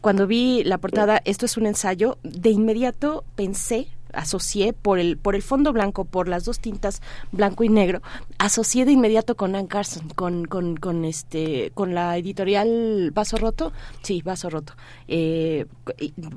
cuando 0.00 0.26
vi 0.26 0.62
la 0.64 0.78
portada, 0.78 1.20
esto 1.24 1.44
es 1.44 1.56
un 1.56 1.66
ensayo, 1.66 2.18
de 2.22 2.50
inmediato 2.50 3.24
pensé, 3.34 3.88
asocié 4.12 4.72
por 4.72 4.98
el 4.98 5.18
por 5.18 5.34
el 5.34 5.42
fondo 5.42 5.72
blanco, 5.72 6.04
por 6.04 6.28
las 6.28 6.44
dos 6.44 6.60
tintas 6.60 7.02
blanco 7.32 7.64
y 7.64 7.68
negro, 7.68 8.02
asocié 8.38 8.84
de 8.84 8.92
inmediato 8.92 9.36
con 9.36 9.54
Ann 9.54 9.66
Carson, 9.66 10.08
con, 10.10 10.44
con, 10.46 10.76
con 10.76 11.04
este 11.04 11.72
con 11.74 11.94
la 11.94 12.16
editorial 12.16 13.10
Vaso 13.12 13.36
Roto, 13.36 13.72
sí, 14.02 14.22
Vaso 14.22 14.50
Roto. 14.50 14.74
Eh, 15.08 15.66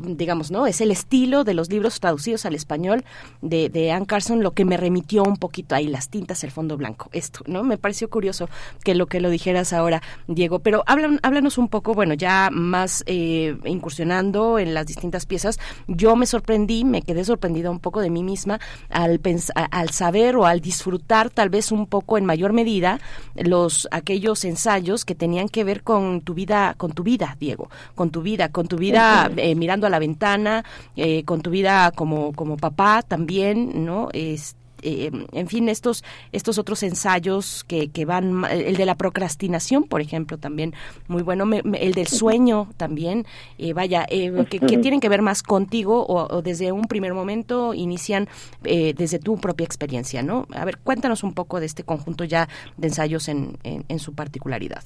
digamos, 0.01 0.49
¿no? 0.49 0.65
Es 0.65 0.81
el 0.81 0.91
estilo 0.91 1.43
de 1.43 1.53
los 1.53 1.69
libros 1.69 1.99
traducidos 1.99 2.45
al 2.45 2.55
español 2.55 3.03
de, 3.41 3.69
de 3.69 3.91
Ann 3.91 4.05
Carson 4.05 4.41
lo 4.41 4.51
que 4.51 4.65
me 4.65 4.77
remitió 4.77 5.23
un 5.23 5.37
poquito 5.37 5.75
ahí 5.75 5.87
las 5.87 6.09
tintas, 6.09 6.43
el 6.43 6.51
fondo 6.51 6.77
blanco. 6.77 7.09
Esto, 7.11 7.41
¿no? 7.47 7.63
Me 7.63 7.77
pareció 7.77 8.09
curioso 8.09 8.49
que 8.83 8.95
lo 8.95 9.07
que 9.07 9.19
lo 9.19 9.29
dijeras 9.29 9.73
ahora, 9.73 10.01
Diego, 10.27 10.59
pero 10.59 10.83
háblanos 10.87 11.57
un 11.57 11.67
poco, 11.67 11.93
bueno, 11.93 12.13
ya 12.13 12.49
más 12.51 13.03
eh, 13.07 13.57
incursionando 13.65 14.59
en 14.59 14.73
las 14.73 14.85
distintas 14.85 15.25
piezas, 15.25 15.59
yo 15.87 16.15
me 16.15 16.25
sorprendí, 16.25 16.85
me 16.85 17.01
quedé 17.01 17.25
sorprendida 17.25 17.69
un 17.69 17.79
poco 17.79 18.01
de 18.01 18.09
mí 18.09 18.23
misma 18.23 18.59
al, 18.89 19.19
al 19.53 19.89
saber 19.89 20.35
o 20.35 20.45
al 20.45 20.61
disfrutar 20.61 21.29
tal 21.29 21.49
vez 21.49 21.71
un 21.71 21.87
poco 21.87 22.17
en 22.17 22.25
mayor 22.25 22.53
medida 22.53 22.99
los 23.35 23.87
aquellos 23.91 24.45
ensayos 24.45 25.05
que 25.05 25.15
tenían 25.15 25.49
que 25.49 25.63
ver 25.63 25.83
con 25.83 26.21
tu 26.21 26.33
vida, 26.33 26.75
con 26.77 26.93
tu 26.93 27.03
vida, 27.03 27.35
Diego, 27.39 27.69
con 27.95 28.11
tu 28.11 28.21
vida, 28.21 28.49
con 28.49 28.60
tu 28.67 28.77
vida 28.77 29.29
eh, 29.37 29.55
mirando 29.55 29.87
a 29.87 29.89
la 29.89 29.99
ventana, 29.99 30.63
eh, 30.95 31.23
con 31.23 31.41
tu 31.41 31.49
vida 31.49 31.91
como, 31.91 32.33
como 32.33 32.57
papá 32.57 33.01
también, 33.01 33.85
¿no? 33.85 34.09
Es- 34.13 34.55
eh, 34.83 35.11
en 35.33 35.47
fin, 35.47 35.69
estos, 35.69 36.03
estos 36.31 36.57
otros 36.57 36.81
ensayos 36.81 37.63
que, 37.67 37.89
que 37.89 38.03
van, 38.03 38.45
el 38.49 38.75
de 38.77 38.87
la 38.87 38.95
procrastinación, 38.95 39.83
por 39.83 40.01
ejemplo, 40.01 40.39
también 40.39 40.73
muy 41.07 41.21
bueno, 41.21 41.45
me- 41.45 41.61
me- 41.61 41.77
el 41.85 41.93
del 41.93 42.07
sueño 42.07 42.67
también, 42.77 43.27
eh, 43.59 43.73
vaya, 43.73 44.07
eh, 44.09 44.31
que, 44.49 44.59
que 44.59 44.77
tienen 44.79 44.99
que 44.99 45.07
ver 45.07 45.21
más 45.21 45.43
contigo 45.43 46.03
o, 46.03 46.35
o 46.35 46.41
desde 46.41 46.71
un 46.71 46.85
primer 46.85 47.13
momento 47.13 47.75
inician 47.75 48.27
eh, 48.63 48.95
desde 48.97 49.19
tu 49.19 49.37
propia 49.37 49.65
experiencia, 49.65 50.23
¿no? 50.23 50.47
A 50.51 50.65
ver, 50.65 50.79
cuéntanos 50.79 51.21
un 51.23 51.33
poco 51.33 51.59
de 51.59 51.67
este 51.67 51.83
conjunto 51.83 52.23
ya 52.23 52.49
de 52.77 52.87
ensayos 52.87 53.27
en, 53.27 53.59
en, 53.63 53.85
en 53.87 53.99
su 53.99 54.15
particularidad. 54.15 54.81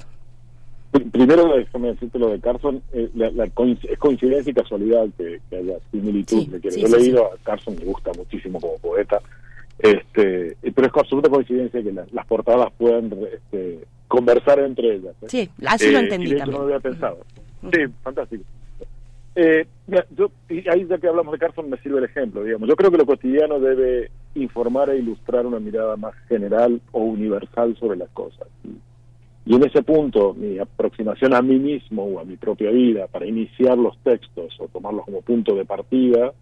Pr- 1.15 1.25
Primero, 1.27 1.55
déjame 1.55 1.87
decirte 1.89 2.19
lo 2.19 2.29
de 2.29 2.39
Carson, 2.39 2.81
eh, 2.93 3.09
la, 3.15 3.31
la 3.31 3.45
coinc- 3.47 3.87
es 3.89 3.97
coincidencia 3.99 4.51
y 4.51 4.53
casualidad 4.53 5.07
que, 5.17 5.39
que 5.49 5.55
haya 5.57 5.75
similitud. 5.91 6.39
Sí, 6.43 6.51
sí, 6.69 6.81
Yo 6.81 6.87
he 6.87 6.89
sí, 6.89 6.97
leído 6.97 7.25
a 7.25 7.37
Carson, 7.43 7.75
me 7.79 7.85
gusta 7.85 8.11
muchísimo 8.17 8.59
como 8.59 8.77
poeta, 8.79 9.21
este, 9.79 10.51
eh, 10.61 10.71
pero 10.73 10.87
es 10.87 10.93
absoluta 10.95 11.29
coincidencia 11.29 11.81
que 11.83 11.91
la- 11.91 12.05
las 12.11 12.25
portadas 12.25 12.71
puedan 12.77 13.11
este, 13.33 13.79
conversar 14.07 14.59
entre 14.59 14.95
ellas. 14.95 15.15
¿eh? 15.21 15.25
Sí, 15.27 15.49
así 15.65 15.91
lo 15.91 15.99
entendí 15.99 16.27
y 16.27 16.29
de 16.31 16.35
hecho 16.35 16.45
también. 16.45 16.61
No 16.61 16.67
lo 16.67 16.73
había 16.75 16.79
pensado. 16.79 17.17
Sí, 17.73 17.79
fantástico. 18.03 18.43
Eh, 19.37 19.65
mira, 19.87 20.05
yo, 20.15 20.31
y 20.49 20.67
ahí 20.69 20.85
ya 20.87 20.97
que 20.97 21.07
hablamos 21.07 21.33
de 21.33 21.39
Carson 21.39 21.69
me 21.69 21.77
sirve 21.77 21.97
el 21.99 22.05
ejemplo, 22.05 22.43
digamos. 22.43 22.69
Yo 22.69 22.75
creo 22.77 22.89
que 22.89 22.97
lo 22.97 23.05
cotidiano 23.05 23.59
debe 23.59 24.09
informar 24.35 24.89
e 24.89 24.97
ilustrar 24.99 25.45
una 25.45 25.59
mirada 25.59 25.97
más 25.97 26.13
general 26.29 26.79
o 26.91 27.01
universal 27.01 27.75
sobre 27.77 27.97
las 27.97 28.09
cosas. 28.11 28.47
Y, 28.63 28.69
y 29.45 29.53
en 29.53 29.63
ese 29.63 29.83
punto, 29.83 30.33
mi 30.33 30.57
aproximación 30.57 31.35
a 31.35 31.41
mí 31.41 31.59
mismo 31.59 32.03
o 32.03 32.19
a 32.19 32.23
mi 32.23 32.35
propia 32.35 32.71
vida 32.71 33.05
para 33.07 33.27
iniciar 33.27 33.77
los 33.77 33.95
textos 33.99 34.55
o 34.59 34.67
tomarlos 34.67 35.05
como 35.05 35.21
punto 35.21 35.53
de 35.53 35.65
partida, 35.65 36.33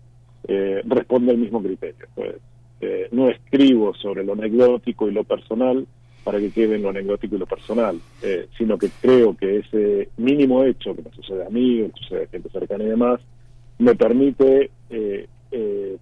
eh, 0.48 0.82
responde 0.86 1.32
al 1.32 1.38
mismo 1.38 1.62
criterio. 1.62 2.08
Pues, 2.16 2.36
eh, 2.80 3.10
no 3.12 3.30
escribo 3.30 3.94
sobre 3.96 4.24
lo 4.24 4.34
anecdótico 4.34 5.10
y 5.10 5.12
lo 5.12 5.26
personal 5.26 5.86
para 6.24 6.40
que 6.40 6.52
quede 6.52 6.76
en 6.76 6.84
lo 6.84 6.90
anecdótico 6.90 7.36
y 7.36 7.40
lo 7.40 7.46
personal, 7.46 8.00
eh, 8.22 8.48
sino 8.58 8.78
que 8.78 8.90
creo 9.02 9.36
que 9.36 9.58
ese 9.58 10.10
mínimo 10.16 10.64
hecho 10.64 10.96
que 10.96 11.02
me 11.02 11.12
sucede 11.12 11.46
a 11.46 11.50
mí, 11.50 11.90
que 11.94 12.02
sucede 12.04 12.24
a 12.24 12.28
gente 12.28 12.50
cercana 12.50 12.86
y 12.86 12.88
demás, 12.88 13.20
me 13.80 13.96
permite 13.96 14.72
eh, 14.90 15.28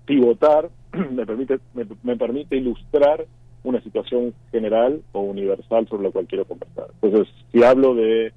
pivotar, 0.06 0.70
me 1.12 1.26
permite, 1.26 1.58
me 2.04 2.16
permite 2.16 2.58
ilustrar 2.58 3.26
una 3.64 3.82
situación 3.82 4.34
general 4.52 5.02
o 5.12 5.22
universal 5.22 5.88
sobre 5.88 6.04
la 6.04 6.12
cual 6.12 6.28
quiero 6.28 6.46
conversar. 6.46 6.88
Entonces, 7.02 7.34
si 7.52 7.64
hablo 7.64 7.94
de 7.96 8.34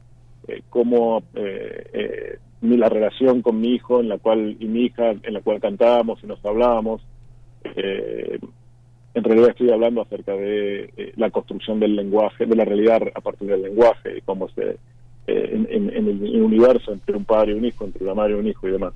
eh, 0.49 0.63
cómo 0.71 1.23
eh, 1.35 1.87
eh, 1.93 2.39
la 2.63 2.89
relación 2.89 3.41
con 3.43 3.61
mi 3.61 3.75
hijo 3.75 4.01
en 4.01 4.09
la 4.09 4.19
cual 4.19 4.57
y 4.61 4.67
mi 4.67 4.83
hija 4.87 5.11
en 5.23 5.33
la 5.35 5.41
cual 5.41 5.61
cantábamos 5.61 6.23
y 6.23 6.27
nos 6.27 6.45
hablábamos, 6.45 7.03
eh, 7.65 8.39
en 9.15 9.25
realidad 9.25 9.51
estoy 9.51 9.71
hablando 9.71 10.03
acerca 10.03 10.33
de 10.35 10.91
eh, 10.97 11.13
la 11.17 11.31
construcción 11.31 11.79
del 11.81 11.95
lenguaje, 11.97 12.47
de 12.47 12.57
la 12.57 12.65
realidad 12.65 13.01
a 13.15 13.21
partir 13.21 13.49
del 13.49 13.63
lenguaje, 13.63 14.19
y 14.19 14.21
cómo 14.23 14.49
se, 14.51 14.77
en, 15.27 15.67
en- 15.71 15.91
en 15.97 16.09
el 16.09 16.43
universo 16.43 16.93
entre 16.93 17.17
un 17.17 17.25
padre 17.25 17.53
y 17.53 17.55
un 17.55 17.65
hijo, 17.65 17.85
entre 17.85 18.05
una 18.05 18.15
madre 18.15 18.33
y 18.35 18.41
un 18.41 18.47
hijo 18.49 18.69
y 18.69 18.73
demás, 18.73 18.93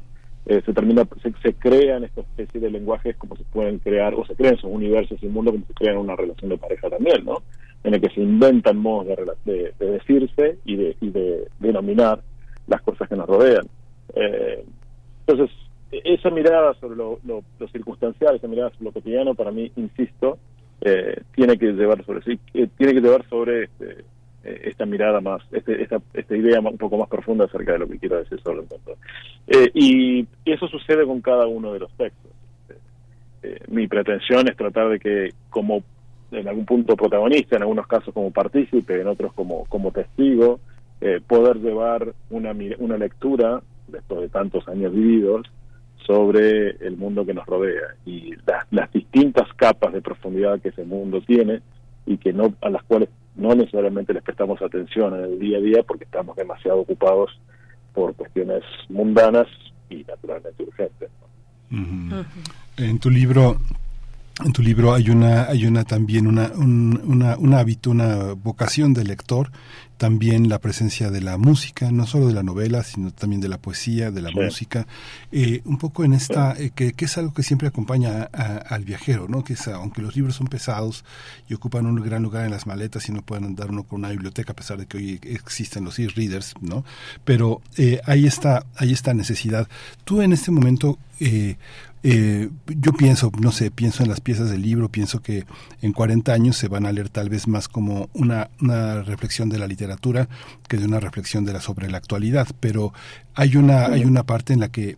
eh, 0.46 0.62
se 0.64 0.72
termina, 0.72 1.06
se, 1.22 1.32
se 1.42 1.54
crean 1.54 2.04
esta 2.04 2.22
especie 2.22 2.60
de 2.60 2.70
lenguajes 2.70 3.16
como 3.16 3.36
se 3.36 3.44
pueden 3.44 3.78
crear, 3.78 4.14
o 4.14 4.24
se 4.24 4.34
crean 4.34 4.54
esos 4.54 4.70
universos 4.70 5.22
y 5.22 5.26
un 5.26 5.34
mundo 5.34 5.52
como 5.52 5.66
se 5.66 5.74
crean 5.74 5.98
una 5.98 6.16
relación 6.16 6.50
de 6.50 6.58
pareja 6.58 6.88
también, 6.88 7.24
¿no? 7.24 7.42
En 7.84 7.94
el 7.94 8.00
que 8.00 8.10
se 8.14 8.20
inventan 8.20 8.76
modos 8.78 9.06
de, 9.44 9.52
de, 9.52 9.72
de 9.78 9.90
decirse 9.92 10.58
y 10.64 10.76
de, 10.76 10.96
y 11.00 11.10
de 11.10 11.48
denominar 11.60 12.20
las 12.66 12.80
cosas 12.82 13.08
que 13.08 13.16
nos 13.16 13.26
rodean. 13.26 13.66
Eh, 14.14 14.64
entonces, 15.26 15.54
esa 15.90 16.30
mirada 16.30 16.74
sobre 16.74 16.96
lo, 16.96 17.18
lo- 17.24 17.42
circunstancial, 17.72 18.36
esa 18.36 18.48
mirada 18.48 18.70
sobre 18.70 18.84
lo 18.86 18.92
cotidiano, 18.92 19.34
para 19.34 19.50
mí, 19.50 19.70
insisto, 19.76 20.38
eh, 20.80 21.22
tiene 21.34 21.58
que 21.58 21.72
llevar 21.72 22.04
sobre 22.04 22.22
sí, 22.22 22.38
eh, 22.54 22.68
tiene 22.76 22.94
que 22.94 23.00
llevar 23.00 23.24
sobre 23.28 23.64
este, 23.64 24.04
esta 24.44 24.86
mirada 24.86 25.20
más, 25.20 25.42
este, 25.52 25.82
esta, 25.82 26.00
esta 26.14 26.36
idea 26.36 26.60
un 26.60 26.78
poco 26.78 26.96
más 26.96 27.08
profunda 27.08 27.44
acerca 27.44 27.72
de 27.72 27.80
lo 27.80 27.88
que 27.88 27.98
quiero 27.98 28.16
decir 28.16 28.40
sobre 28.40 28.60
el 28.60 28.68
mundo. 28.68 28.96
Eh, 29.46 29.70
y, 29.74 30.26
eso 30.44 30.68
sucede 30.68 31.04
con 31.06 31.20
cada 31.20 31.46
uno 31.46 31.72
de 31.72 31.80
los 31.80 31.92
textos. 31.92 32.32
Eh, 33.42 33.60
mi 33.68 33.86
pretensión 33.86 34.48
es 34.48 34.56
tratar 34.56 34.88
de 34.88 34.98
que 34.98 35.32
como 35.50 35.82
en 36.30 36.48
algún 36.48 36.64
punto 36.64 36.96
protagonista, 36.96 37.56
en 37.56 37.62
algunos 37.62 37.86
casos 37.86 38.12
como 38.12 38.30
partícipe, 38.30 39.00
en 39.00 39.08
otros 39.08 39.32
como, 39.32 39.64
como 39.66 39.92
testigo, 39.92 40.60
eh, 41.00 41.20
poder 41.26 41.58
llevar 41.58 42.14
una, 42.30 42.54
una 42.78 42.96
lectura, 42.96 43.62
después 43.86 44.20
de 44.22 44.28
tantos 44.28 44.66
años 44.68 44.92
vividos, 44.92 45.46
sobre 46.06 46.70
el 46.86 46.96
mundo 46.96 47.26
que 47.26 47.34
nos 47.34 47.46
rodea 47.46 47.94
y 48.06 48.34
las, 48.46 48.66
las 48.70 48.90
distintas 48.92 49.46
capas 49.54 49.92
de 49.92 50.00
profundidad 50.00 50.60
que 50.60 50.70
ese 50.70 50.84
mundo 50.84 51.20
tiene 51.20 51.60
y 52.06 52.16
que 52.16 52.32
no 52.32 52.54
a 52.62 52.70
las 52.70 52.82
cuales 52.84 53.10
no 53.38 53.54
necesariamente 53.54 54.12
les 54.12 54.22
prestamos 54.22 54.60
atención 54.60 55.14
en 55.14 55.24
el 55.24 55.38
día 55.38 55.58
a 55.58 55.60
día 55.60 55.82
porque 55.86 56.04
estamos 56.04 56.36
demasiado 56.36 56.80
ocupados 56.80 57.30
por 57.94 58.14
cuestiones 58.14 58.62
mundanas 58.88 59.46
y 59.88 60.04
naturalmente 60.04 60.62
urgentes. 60.62 61.08
En 62.76 62.98
tu 62.98 63.10
libro, 63.10 63.56
en 64.44 64.52
tu 64.52 64.62
libro 64.62 64.94
hay 64.94 65.10
una, 65.10 65.44
hay 65.44 65.66
una 65.66 65.84
también 65.84 66.26
una, 66.26 66.52
un, 66.54 67.00
una, 67.04 67.36
un 67.36 67.54
hábito, 67.54 67.90
una 67.90 68.34
vocación 68.34 68.94
del 68.94 69.08
lector, 69.08 69.50
también 69.96 70.48
la 70.48 70.60
presencia 70.60 71.10
de 71.10 71.20
la 71.20 71.38
música, 71.38 71.90
no 71.90 72.06
solo 72.06 72.28
de 72.28 72.34
la 72.34 72.44
novela, 72.44 72.84
sino 72.84 73.10
también 73.10 73.40
de 73.40 73.48
la 73.48 73.58
poesía, 73.58 74.12
de 74.12 74.22
la 74.22 74.28
Sí. 74.28 74.36
música, 74.36 74.86
eh, 75.32 75.60
un 75.64 75.76
poco 75.76 76.04
en 76.04 76.12
esta, 76.12 76.54
eh, 76.56 76.70
que, 76.72 76.92
que 76.92 77.06
es 77.06 77.18
algo 77.18 77.34
que 77.34 77.42
siempre 77.42 77.66
acompaña 77.66 78.28
a- 78.32 78.58
al 78.58 78.84
viajero, 78.84 79.26
¿no? 79.28 79.42
Que 79.42 79.54
es, 79.54 79.66
aunque 79.66 80.00
los 80.00 80.14
libros 80.14 80.36
son 80.36 80.46
pesados 80.46 81.04
y 81.48 81.54
ocupan 81.54 81.84
un 81.86 81.96
gran 81.96 82.22
lugar 82.22 82.44
en 82.44 82.52
las 82.52 82.64
maletas 82.64 83.08
y 83.08 83.12
no 83.12 83.22
pueden 83.22 83.44
andar 83.44 83.70
uno 83.70 83.82
con 83.82 83.98
una 83.98 84.10
biblioteca 84.10 84.52
a 84.52 84.56
pesar 84.56 84.78
de 84.78 84.86
que 84.86 84.98
hoy 84.98 85.20
existen 85.24 85.82
los 85.84 85.98
e-readers, 85.98 86.54
¿no? 86.60 86.84
Pero 87.24 87.60
eh, 87.76 88.00
hay 88.06 88.24
esta, 88.28 88.66
hay 88.76 88.92
esta 88.92 89.14
necesidad. 89.14 89.66
Tú 90.04 90.22
en 90.22 90.32
este 90.32 90.52
momento 90.52 90.96
eh, 91.18 91.56
eh, 92.02 92.48
yo 92.66 92.92
pienso, 92.92 93.32
no 93.40 93.50
sé, 93.50 93.70
pienso 93.70 94.02
en 94.02 94.08
las 94.08 94.20
piezas 94.20 94.50
del 94.50 94.62
libro, 94.62 94.88
pienso 94.88 95.20
que 95.20 95.44
en 95.82 95.92
40 95.92 96.32
años 96.32 96.56
se 96.56 96.68
van 96.68 96.86
a 96.86 96.92
leer 96.92 97.08
tal 97.08 97.28
vez 97.28 97.48
más 97.48 97.68
como 97.68 98.08
una, 98.12 98.50
una 98.60 99.02
reflexión 99.02 99.48
de 99.48 99.58
la 99.58 99.66
literatura 99.66 100.28
que 100.68 100.76
de 100.76 100.86
una 100.86 101.00
reflexión 101.00 101.44
de 101.44 101.52
la 101.52 101.60
sobre 101.60 101.90
la 101.90 101.98
actualidad, 101.98 102.46
pero 102.60 102.92
hay 103.34 103.56
una, 103.56 103.86
hay 103.86 104.04
una 104.04 104.24
parte 104.24 104.52
en 104.52 104.60
la 104.60 104.68
que 104.68 104.96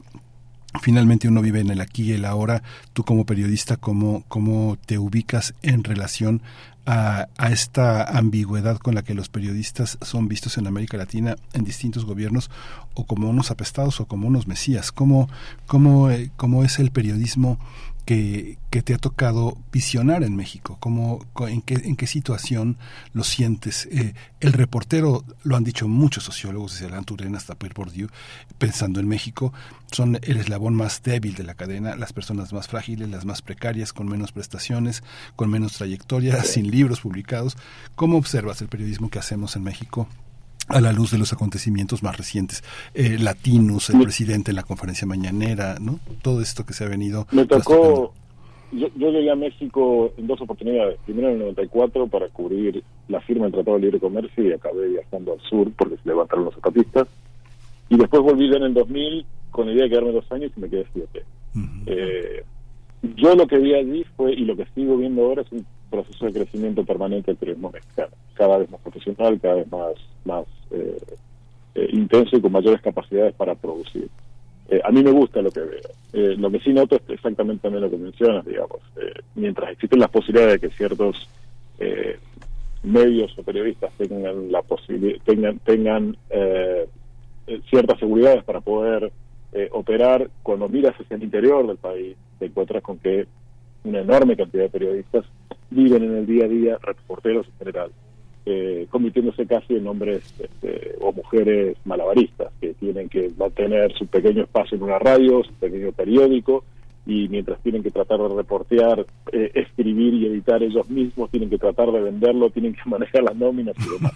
finalmente 0.80 1.28
uno 1.28 1.42
vive 1.42 1.60
en 1.60 1.70
el 1.70 1.80
aquí 1.80 2.04
y 2.04 2.12
el 2.12 2.24
ahora, 2.24 2.62
tú 2.92 3.04
como 3.04 3.26
periodista, 3.26 3.76
¿cómo, 3.76 4.24
cómo 4.28 4.76
te 4.86 4.98
ubicas 4.98 5.54
en 5.62 5.82
relación 5.84 6.42
a, 6.86 7.28
a 7.36 7.50
esta 7.50 8.04
ambigüedad 8.04 8.78
con 8.78 8.94
la 8.94 9.02
que 9.02 9.14
los 9.14 9.28
periodistas 9.28 9.98
son 10.02 10.28
vistos 10.28 10.58
en 10.58 10.66
América 10.66 10.96
Latina 10.96 11.36
en 11.52 11.64
distintos 11.64 12.04
gobiernos 12.04 12.50
o 12.94 13.06
como 13.06 13.28
unos 13.28 13.50
apestados 13.50 14.00
o 14.00 14.06
como 14.06 14.26
unos 14.26 14.46
mesías? 14.46 14.92
¿Cómo, 14.92 15.28
cómo, 15.66 16.10
eh, 16.10 16.30
cómo 16.36 16.64
es 16.64 16.78
el 16.78 16.90
periodismo 16.90 17.58
que, 18.00 18.58
que 18.70 18.82
te 18.82 18.94
ha 18.94 18.98
tocado 18.98 19.56
visionar 19.72 20.22
en 20.22 20.36
México? 20.36 20.76
¿Cómo, 20.80 21.24
en, 21.48 21.62
qué, 21.62 21.74
¿En 21.74 21.96
qué 21.96 22.06
situación 22.06 22.76
lo 23.12 23.24
sientes? 23.24 23.86
Eh, 23.92 24.14
el 24.40 24.52
reportero, 24.52 25.24
lo 25.42 25.56
han 25.56 25.64
dicho 25.64 25.88
muchos 25.88 26.24
sociólogos, 26.24 26.72
desde 26.72 26.86
Alain 26.86 27.04
Turén 27.04 27.36
hasta 27.36 27.54
Pierre 27.54 27.74
Bourdieu, 27.74 28.08
pensando 28.58 29.00
en 29.00 29.08
México, 29.08 29.52
son 29.92 30.18
el 30.22 30.36
eslabón 30.38 30.74
más 30.74 31.02
débil 31.02 31.34
de 31.34 31.44
la 31.44 31.54
cadena, 31.54 31.96
las 31.96 32.12
personas 32.12 32.52
más 32.52 32.68
frágiles, 32.68 33.08
las 33.08 33.24
más 33.24 33.42
precarias, 33.42 33.92
con 33.92 34.08
menos 34.08 34.32
prestaciones, 34.32 35.02
con 35.36 35.50
menos 35.50 35.74
trayectoria, 35.74 36.42
sin 36.44 36.70
libros 36.70 37.00
publicados. 37.00 37.56
¿Cómo 37.96 38.16
observas 38.16 38.60
el 38.60 38.68
periodismo 38.68 39.10
que 39.10 39.18
hacemos 39.18 39.56
en 39.56 39.64
México? 39.64 40.08
A 40.70 40.80
la 40.80 40.92
luz 40.92 41.10
de 41.10 41.18
los 41.18 41.32
acontecimientos 41.32 42.02
más 42.02 42.16
recientes, 42.16 42.62
eh, 42.94 43.18
Latinus, 43.18 43.90
el 43.90 44.00
presidente 44.00 44.50
en 44.50 44.56
la 44.56 44.62
conferencia 44.62 45.06
mañanera, 45.06 45.76
¿no? 45.80 46.00
Todo 46.22 46.40
esto 46.40 46.64
que 46.64 46.72
se 46.72 46.84
ha 46.84 46.88
venido 46.88 47.26
Me 47.32 47.44
tocó, 47.44 48.12
yo, 48.72 48.88
yo 48.96 49.10
llegué 49.10 49.30
a 49.30 49.36
México 49.36 50.12
en 50.16 50.26
dos 50.26 50.40
oportunidades. 50.40 50.98
Primero 51.04 51.28
en 51.28 51.34
el 51.34 51.40
94 51.40 52.06
para 52.06 52.28
cubrir 52.28 52.82
la 53.08 53.20
firma 53.20 53.44
del 53.44 53.52
Tratado 53.52 53.76
de 53.76 53.82
Libre 53.84 54.00
Comercio 54.00 54.44
y 54.44 54.52
acabé 54.52 54.88
viajando 54.88 55.32
al 55.32 55.40
sur 55.40 55.70
porque 55.76 55.96
se 55.96 56.08
levantaron 56.08 56.44
los 56.44 56.54
zapatistas. 56.54 57.08
Y 57.88 57.96
después 57.96 58.22
volví 58.22 58.48
ya 58.48 58.58
en 58.58 58.64
el 58.64 58.74
2000 58.74 59.26
con 59.50 59.66
la 59.66 59.72
idea 59.72 59.84
de 59.84 59.90
quedarme 59.90 60.12
dos 60.12 60.30
años 60.30 60.52
y 60.56 60.60
me 60.60 60.70
quedé 60.70 60.86
siete. 60.92 61.24
Eh, 61.86 62.44
yo 63.16 63.34
lo 63.34 63.46
que 63.46 63.58
vi 63.58 63.74
allí 63.74 64.04
fue, 64.16 64.32
y 64.32 64.44
lo 64.44 64.56
que 64.56 64.66
sigo 64.74 64.96
viendo 64.96 65.22
ahora, 65.22 65.42
es 65.42 65.50
un 65.50 65.66
proceso 65.90 66.26
de 66.26 66.32
crecimiento 66.32 66.84
permanente 66.84 67.30
del 67.30 67.36
periodismo 67.36 67.70
mexicano. 67.70 68.12
Cada 68.34 68.58
vez 68.58 68.70
más 68.70 68.80
profesional, 68.80 69.40
cada 69.40 69.54
vez 69.54 69.70
más, 69.70 69.94
más 70.24 70.46
eh, 70.70 70.96
eh, 71.74 71.88
intenso 71.92 72.36
y 72.36 72.40
con 72.40 72.50
mayores 72.50 72.80
capacidades 72.80 73.32
para 73.34 73.54
producir. 73.54 74.08
Eh, 74.68 74.80
a 74.82 74.90
mí 74.90 75.04
me 75.04 75.12
gusta 75.12 75.40
lo 75.40 75.52
que 75.52 75.60
veo. 75.60 75.80
Eh, 76.12 76.34
lo 76.36 76.50
que 76.50 76.58
sí 76.60 76.72
noto 76.72 76.96
es 76.96 77.02
exactamente 77.08 77.62
también 77.62 77.84
lo 77.84 77.90
que 77.90 77.96
mencionas, 77.96 78.44
digamos. 78.44 78.80
Mientras 79.36 79.70
existen 79.70 80.00
las 80.00 80.10
posibilidades 80.10 80.60
de 80.60 80.68
que 80.68 80.76
ciertos 80.76 81.28
medios 82.82 83.38
o 83.38 83.42
periodistas 83.42 83.92
tengan 83.96 84.50
la 84.50 84.62
posibilidad, 84.62 85.18
tengan, 85.24 85.58
tengan 85.60 86.16
ciertas 87.70 87.98
seguridades 87.98 88.44
para 88.44 88.60
poder 88.60 89.12
operar, 89.70 90.28
cuando 90.42 90.68
miras 90.68 90.94
hacia 91.00 91.16
el 91.16 91.22
interior 91.22 91.66
del 91.66 91.78
país, 91.78 92.16
te 92.38 92.46
encuentras 92.46 92.82
con 92.82 92.98
que 92.98 93.26
una 93.84 94.00
enorme 94.00 94.36
cantidad 94.36 94.64
de 94.64 94.70
periodistas 94.70 95.24
viven 95.70 96.02
en 96.02 96.16
el 96.16 96.26
día 96.26 96.44
a 96.44 96.48
día, 96.48 96.78
reporteros 96.82 97.46
en 97.46 97.58
general, 97.58 97.90
eh, 98.46 98.86
convirtiéndose 98.90 99.46
casi 99.46 99.76
en 99.76 99.86
hombres 99.86 100.34
este, 100.38 100.96
o 101.00 101.12
mujeres 101.12 101.76
malabaristas, 101.84 102.52
que 102.60 102.74
tienen 102.74 103.08
que 103.08 103.30
mantener 103.38 103.92
su 103.94 104.06
pequeño 104.06 104.42
espacio 104.42 104.76
en 104.76 104.82
una 104.82 104.98
radio, 104.98 105.42
su 105.44 105.52
pequeño 105.54 105.92
periódico, 105.92 106.64
y 107.06 107.28
mientras 107.28 107.60
tienen 107.62 107.82
que 107.82 107.90
tratar 107.90 108.18
de 108.18 108.28
reportear, 108.28 109.06
eh, 109.32 109.50
escribir 109.54 110.14
y 110.14 110.26
editar 110.26 110.62
ellos 110.62 110.88
mismos, 110.90 111.30
tienen 111.30 111.50
que 111.50 111.58
tratar 111.58 111.90
de 111.92 112.00
venderlo, 112.00 112.50
tienen 112.50 112.74
que 112.74 112.82
manejar 112.86 113.22
las 113.22 113.36
nóminas 113.36 113.76
y 113.78 113.94
demás. 113.94 114.12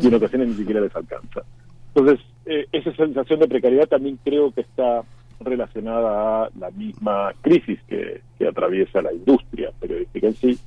Y 0.00 0.06
en 0.06 0.14
ocasiones 0.14 0.48
ni 0.48 0.54
siquiera 0.54 0.80
les 0.80 0.94
alcanza. 0.94 1.42
Entonces, 1.94 2.24
eh, 2.46 2.66
esa 2.72 2.94
sensación 2.94 3.40
de 3.40 3.48
precariedad 3.48 3.88
también 3.88 4.18
creo 4.22 4.52
que 4.52 4.60
está 4.60 5.02
relacionada 5.40 6.44
a 6.44 6.50
la 6.58 6.70
misma 6.70 7.32
crisis 7.40 7.78
que, 7.88 8.20
atraviesa 8.48 9.02
la 9.02 9.12
industria 9.12 9.72
periodística 9.78 10.28
en 10.28 10.34
sí. 10.36 10.58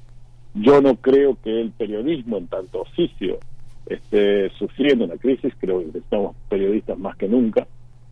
Yo 0.53 0.81
no 0.81 0.95
creo 0.97 1.37
que 1.41 1.61
el 1.61 1.71
periodismo 1.71 2.37
en 2.37 2.47
tanto 2.47 2.81
oficio 2.81 3.39
esté 3.87 4.49
sufriendo 4.51 5.05
una 5.05 5.15
crisis, 5.15 5.53
creo 5.57 5.79
que 5.79 5.85
necesitamos 5.85 6.35
periodistas 6.49 6.97
más 6.99 7.15
que 7.15 7.27
nunca, 7.27 7.65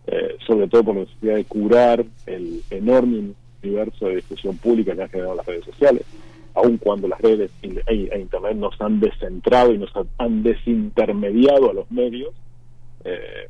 eh, 0.08 0.38
sobre 0.48 0.68
todo 0.68 0.86
por 0.86 0.96
la 0.96 1.02
necesidad 1.02 1.36
de 1.36 1.46
curar 1.46 2.06
el 2.26 2.64
enorme 2.72 3.34
universo 3.62 4.08
de 4.08 4.16
discusión 4.16 4.58
pública 4.58 4.96
que 4.96 5.04
han 5.04 5.10
generado 5.10 5.36
las 5.36 5.46
redes 5.46 5.66
sociales, 5.66 6.04
aun 6.56 6.78
cuando 6.78 7.08
las 7.08 7.20
redes 7.20 7.52
e, 7.62 7.82
e 7.86 8.20
Internet 8.20 8.56
nos 8.56 8.80
han 8.82 9.00
descentrado 9.00 9.74
y 9.74 9.78
nos 9.78 9.92
han 10.18 10.42
desintermediado 10.42 11.70
a 11.70 11.74
los 11.74 11.92
medios, 11.92 12.34
eh, 13.04 13.50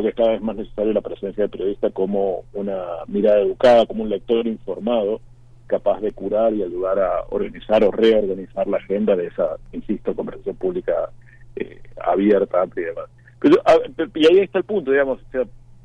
creo 0.00 0.10
que 0.10 0.12
cada 0.12 0.32
vez 0.32 0.42
más 0.42 0.56
necesaria 0.56 0.92
la 0.92 1.00
presencia 1.00 1.42
del 1.44 1.50
periodista 1.50 1.90
como 1.90 2.44
una 2.52 2.76
mirada 3.06 3.40
educada, 3.40 3.86
como 3.86 4.02
un 4.02 4.10
lector 4.10 4.46
informado, 4.46 5.20
capaz 5.66 6.00
de 6.00 6.12
curar 6.12 6.52
y 6.54 6.62
ayudar 6.62 6.98
a 6.98 7.24
organizar 7.30 7.82
o 7.84 7.90
reorganizar 7.90 8.66
la 8.68 8.76
agenda 8.76 9.16
de 9.16 9.26
esa, 9.28 9.56
insisto, 9.72 10.14
conversación 10.14 10.56
pública 10.56 11.10
eh, 11.56 11.80
abierta, 12.04 12.62
amplia 12.62 12.82
y 12.84 12.88
demás. 12.90 13.06
Pero, 13.40 13.56
a- 13.64 13.78
y 14.18 14.26
ahí 14.26 14.38
está 14.40 14.58
el 14.58 14.64
punto, 14.64 14.90
digamos, 14.90 15.18
o 15.20 15.30
sea, 15.32 15.42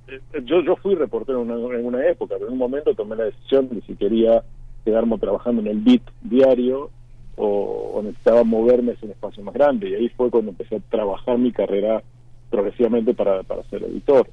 eh, 0.07 0.19
yo, 0.43 0.61
yo 0.61 0.75
fui 0.75 0.95
reportero 0.95 1.41
en 1.41 1.51
una, 1.51 1.75
en 1.77 1.85
una 1.85 2.05
época, 2.07 2.35
pero 2.37 2.47
en 2.47 2.53
un 2.53 2.59
momento 2.59 2.93
tomé 2.93 3.15
la 3.15 3.23
decisión 3.25 3.69
de 3.69 3.81
si 3.81 3.95
quería 3.95 4.43
quedarme 4.85 5.17
trabajando 5.19 5.61
en 5.61 5.67
el 5.67 5.79
BIT 5.79 6.03
diario 6.21 6.89
o, 7.37 7.91
o 7.95 8.01
necesitaba 8.03 8.43
moverme 8.43 8.91
hacia 8.93 9.05
un 9.05 9.11
espacio 9.13 9.41
más 9.43 9.53
grande. 9.53 9.89
Y 9.89 9.95
ahí 9.95 10.09
fue 10.09 10.29
cuando 10.29 10.51
empecé 10.51 10.75
a 10.75 10.79
trabajar 10.89 11.37
mi 11.37 11.51
carrera 11.51 12.03
progresivamente 12.51 13.15
para, 13.15 13.41
para 13.41 13.63
ser 13.63 13.83
editor. 13.83 14.27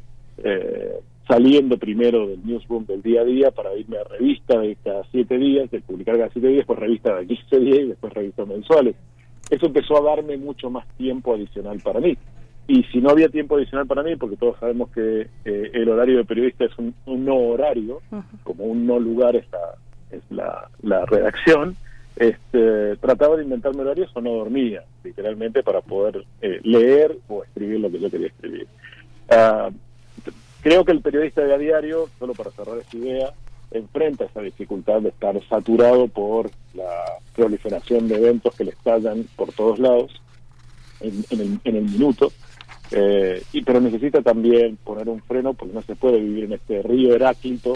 Eh, 0.45 1.01
saliendo 1.29 1.77
primero 1.77 2.27
del 2.27 2.45
newsroom 2.45 2.87
del 2.87 3.03
día 3.03 3.21
a 3.21 3.25
día 3.25 3.51
para 3.51 3.75
irme 3.75 3.99
a 3.99 4.05
revista 4.05 4.59
de 4.59 4.77
cada 4.83 5.05
siete 5.11 5.37
días, 5.37 5.71
de 5.71 5.81
publicar 5.81 6.17
cada 6.17 6.31
siete 6.31 6.49
días, 6.49 6.59
después 6.59 6.79
revista 6.79 7.17
de 7.17 7.27
15 7.27 7.59
días 7.61 7.79
y 7.81 7.89
después 7.89 8.13
revistas 8.15 8.49
mensuales. 8.49 8.97
Eso 9.51 9.67
empezó 9.67 9.99
a 9.99 10.17
darme 10.17 10.37
mucho 10.39 10.71
más 10.71 10.87
tiempo 10.97 11.35
adicional 11.35 11.81
para 11.81 12.01
mí. 12.01 12.17
Y 12.67 12.83
si 12.85 13.01
no 13.01 13.11
había 13.11 13.29
tiempo 13.29 13.57
adicional 13.57 13.87
para 13.87 14.03
mí, 14.03 14.17
porque 14.17 14.37
todos 14.37 14.59
sabemos 14.59 14.91
que 14.91 15.29
eh, 15.45 15.71
el 15.73 15.89
horario 15.89 16.19
de 16.19 16.25
periodista 16.25 16.65
es 16.65 16.79
un, 16.79 16.95
un 17.07 17.25
no 17.25 17.37
horario, 17.37 18.01
como 18.43 18.65
un 18.65 18.87
no 18.87 18.99
lugar 18.99 19.37
es 19.37 19.47
la, 19.51 20.17
es 20.17 20.23
la, 20.31 20.71
la 20.83 21.07
redacción, 21.07 21.77
este, 22.19 22.97
trataba 22.97 23.37
de 23.37 23.45
inventarme 23.45 23.83
horarios 23.83 24.11
o 24.15 24.21
no 24.21 24.33
dormía, 24.33 24.83
literalmente, 25.05 25.63
para 25.63 25.81
poder 25.81 26.25
eh, 26.43 26.61
leer 26.63 27.17
o 27.29 27.45
escribir 27.45 27.81
lo 27.81 27.91
que 27.91 28.01
yo 28.01 28.11
quería 28.11 28.27
escribir. 28.29 28.67
T- 30.25 30.33
creo 30.63 30.85
que 30.85 30.93
el 30.93 31.01
periodista 31.01 31.43
de 31.43 31.55
a 31.55 31.59
diario, 31.59 32.09
solo 32.19 32.35
para 32.35 32.51
cerrar 32.51 32.79
esta 32.79 32.97
idea, 32.97 33.33
enfrenta 33.71 34.25
esa 34.25 34.41
dificultad 34.41 35.03
de 35.03 35.11
estar 35.11 35.41
saturado 35.49 36.09
por 36.09 36.51
la 36.75 36.91
proliferación 37.37 38.09
de 38.09 38.17
eventos 38.17 38.55
que 38.55 38.65
le 38.65 38.71
estallan 38.71 39.25
por 39.37 39.53
todos 39.53 39.79
lados 39.79 40.11
en, 41.01 41.25
en 41.31 41.41
el, 41.41 41.61
en 41.65 41.77
el 41.77 41.85
minuto. 41.85 42.33
Eh, 42.91 43.43
y 43.53 43.63
pero 43.63 43.81
necesita 43.81 44.23
también 44.23 44.79
poner 44.83 45.09
un 45.11 45.21
freno 45.21 45.53
porque 45.53 45.75
no 45.75 45.83
se 45.83 45.95
puede 45.95 46.19
vivir 46.19 46.45
en 46.45 46.55
este 46.55 46.81
río 46.83 47.15
Heráclito 47.15 47.75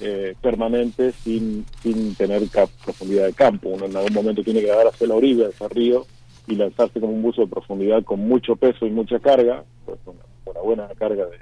eh, 0.00 0.34
permanente 0.40 1.12
sin, 1.12 1.64
sin 1.82 2.14
tener 2.14 2.42
profundidad 2.84 3.26
de 3.26 3.32
campo. 3.32 3.70
Uno 3.70 3.86
en 3.86 3.96
algún 3.96 4.14
momento 4.14 4.42
tiene 4.42 4.60
que 4.60 4.68
dar 4.68 4.86
hacia 4.86 5.06
la 5.06 5.14
orilla 5.14 5.48
ese 5.48 5.68
río 5.68 6.06
y 6.46 6.54
lanzarse 6.54 7.00
como 7.00 7.12
un 7.12 7.22
buzo 7.22 7.42
de 7.42 7.48
profundidad 7.48 8.04
con 8.04 8.20
mucho 8.20 8.56
peso 8.56 8.86
y 8.86 8.90
mucha 8.90 9.18
carga, 9.18 9.64
pues 9.84 9.98
una, 10.06 10.60
buena 10.60 10.88
carga 10.96 11.26
de, 11.26 11.38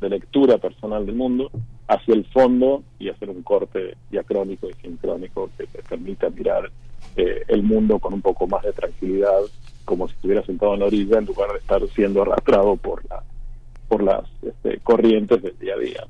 de 0.00 0.08
lectura 0.08 0.58
personal 0.58 1.06
del 1.06 1.14
mundo, 1.14 1.50
hacia 1.88 2.14
el 2.14 2.24
fondo 2.26 2.82
y 2.98 3.08
hacer 3.08 3.30
un 3.30 3.42
corte 3.42 3.96
diacrónico 4.10 4.68
y 4.68 4.74
sincrónico 4.74 5.50
que 5.56 5.66
te 5.66 5.82
permita 5.82 6.30
mirar 6.30 6.70
eh, 7.16 7.42
el 7.48 7.62
mundo 7.62 7.98
con 7.98 8.14
un 8.14 8.22
poco 8.22 8.46
más 8.46 8.62
de 8.62 8.72
tranquilidad, 8.72 9.40
como 9.84 10.08
si 10.08 10.14
estuviera 10.14 10.44
sentado 10.44 10.74
en 10.74 10.80
la 10.80 10.86
orilla 10.86 11.18
en 11.18 11.26
lugar 11.26 11.52
de 11.52 11.58
estar 11.58 11.86
siendo 11.88 12.22
arrastrado 12.22 12.76
por 12.76 13.04
la 13.08 13.22
por 13.88 14.02
las 14.02 14.24
este, 14.40 14.78
corrientes 14.78 15.42
del 15.42 15.58
día 15.58 15.74
a 15.74 15.78
día. 15.78 16.06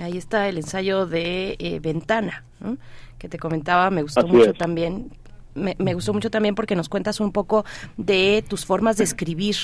Ahí 0.00 0.16
está 0.16 0.48
el 0.48 0.58
ensayo 0.58 1.06
de 1.06 1.56
eh, 1.58 1.80
Ventana, 1.80 2.44
¿no? 2.60 2.76
que 3.18 3.28
te 3.28 3.38
comentaba, 3.38 3.90
me 3.90 4.02
gustó 4.02 4.20
Así 4.20 4.30
mucho 4.30 4.50
es. 4.50 4.58
también. 4.58 5.10
Me, 5.54 5.74
me 5.78 5.94
gustó 5.94 6.12
mucho 6.14 6.30
también 6.30 6.54
porque 6.54 6.76
nos 6.76 6.88
cuentas 6.88 7.18
un 7.18 7.32
poco 7.32 7.64
de 7.96 8.44
tus 8.48 8.64
formas 8.64 8.96
de 8.96 9.04
escribir, 9.04 9.56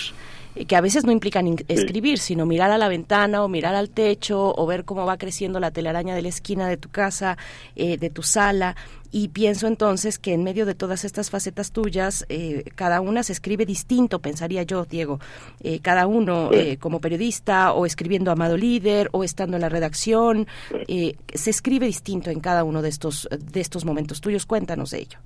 que 0.65 0.77
a 0.77 0.81
veces 0.81 1.05
no 1.05 1.13
implican 1.13 1.57
escribir, 1.69 2.19
sino 2.19 2.47
mirar 2.47 2.71
a 2.71 2.79
la 2.79 2.89
ventana 2.89 3.43
o 3.43 3.49
mirar 3.49 3.75
al 3.75 3.91
techo 3.91 4.55
o 4.57 4.67
ver 4.67 4.85
cómo 4.85 5.05
va 5.05 5.19
creciendo 5.19 5.61
la 5.61 5.71
telaraña 5.71 6.15
de 6.15 6.23
la 6.23 6.29
esquina 6.29 6.69
de 6.69 6.77
tu 6.77 6.89
casa, 6.89 7.37
eh, 7.75 7.99
de 7.99 8.11
tu 8.11 8.23
sala. 8.23 8.75
Y 9.13 9.29
pienso 9.29 9.67
entonces 9.67 10.19
que 10.19 10.35
en 10.35 10.43
medio 10.43 10.67
de 10.67 10.75
todas 10.75 11.05
estas 11.05 11.31
facetas 11.31 11.71
tuyas, 11.73 12.27
eh, 12.29 12.65
cada 12.75 13.01
una 13.01 13.23
se 13.23 13.33
escribe 13.33 13.65
distinto, 13.65 14.19
pensaría 14.19 14.63
yo, 14.65 14.85
Diego. 14.85 15.21
Eh, 15.63 15.79
cada 15.81 16.07
uno 16.07 16.51
Sí. 16.53 16.59
eh, 16.59 16.77
como 16.79 17.01
periodista 17.01 17.73
o 17.73 17.87
escribiendo 17.87 18.31
Amado 18.31 18.57
Líder 18.57 19.09
o 19.13 19.25
estando 19.25 19.57
en 19.57 19.61
la 19.63 19.69
redacción, 19.69 20.47
eh, 20.89 21.17
se 21.33 21.51
escribe 21.51 21.87
distinto 21.87 22.31
en 22.31 22.41
cada 22.41 22.65
uno 22.65 22.83
de 22.83 22.89
estos, 22.89 23.29
de 23.31 23.61
estos 23.61 23.85
momentos 23.85 24.21
tuyos. 24.21 24.45
Cuéntanos 24.45 24.91
de 24.91 24.99
ello. 25.01 25.19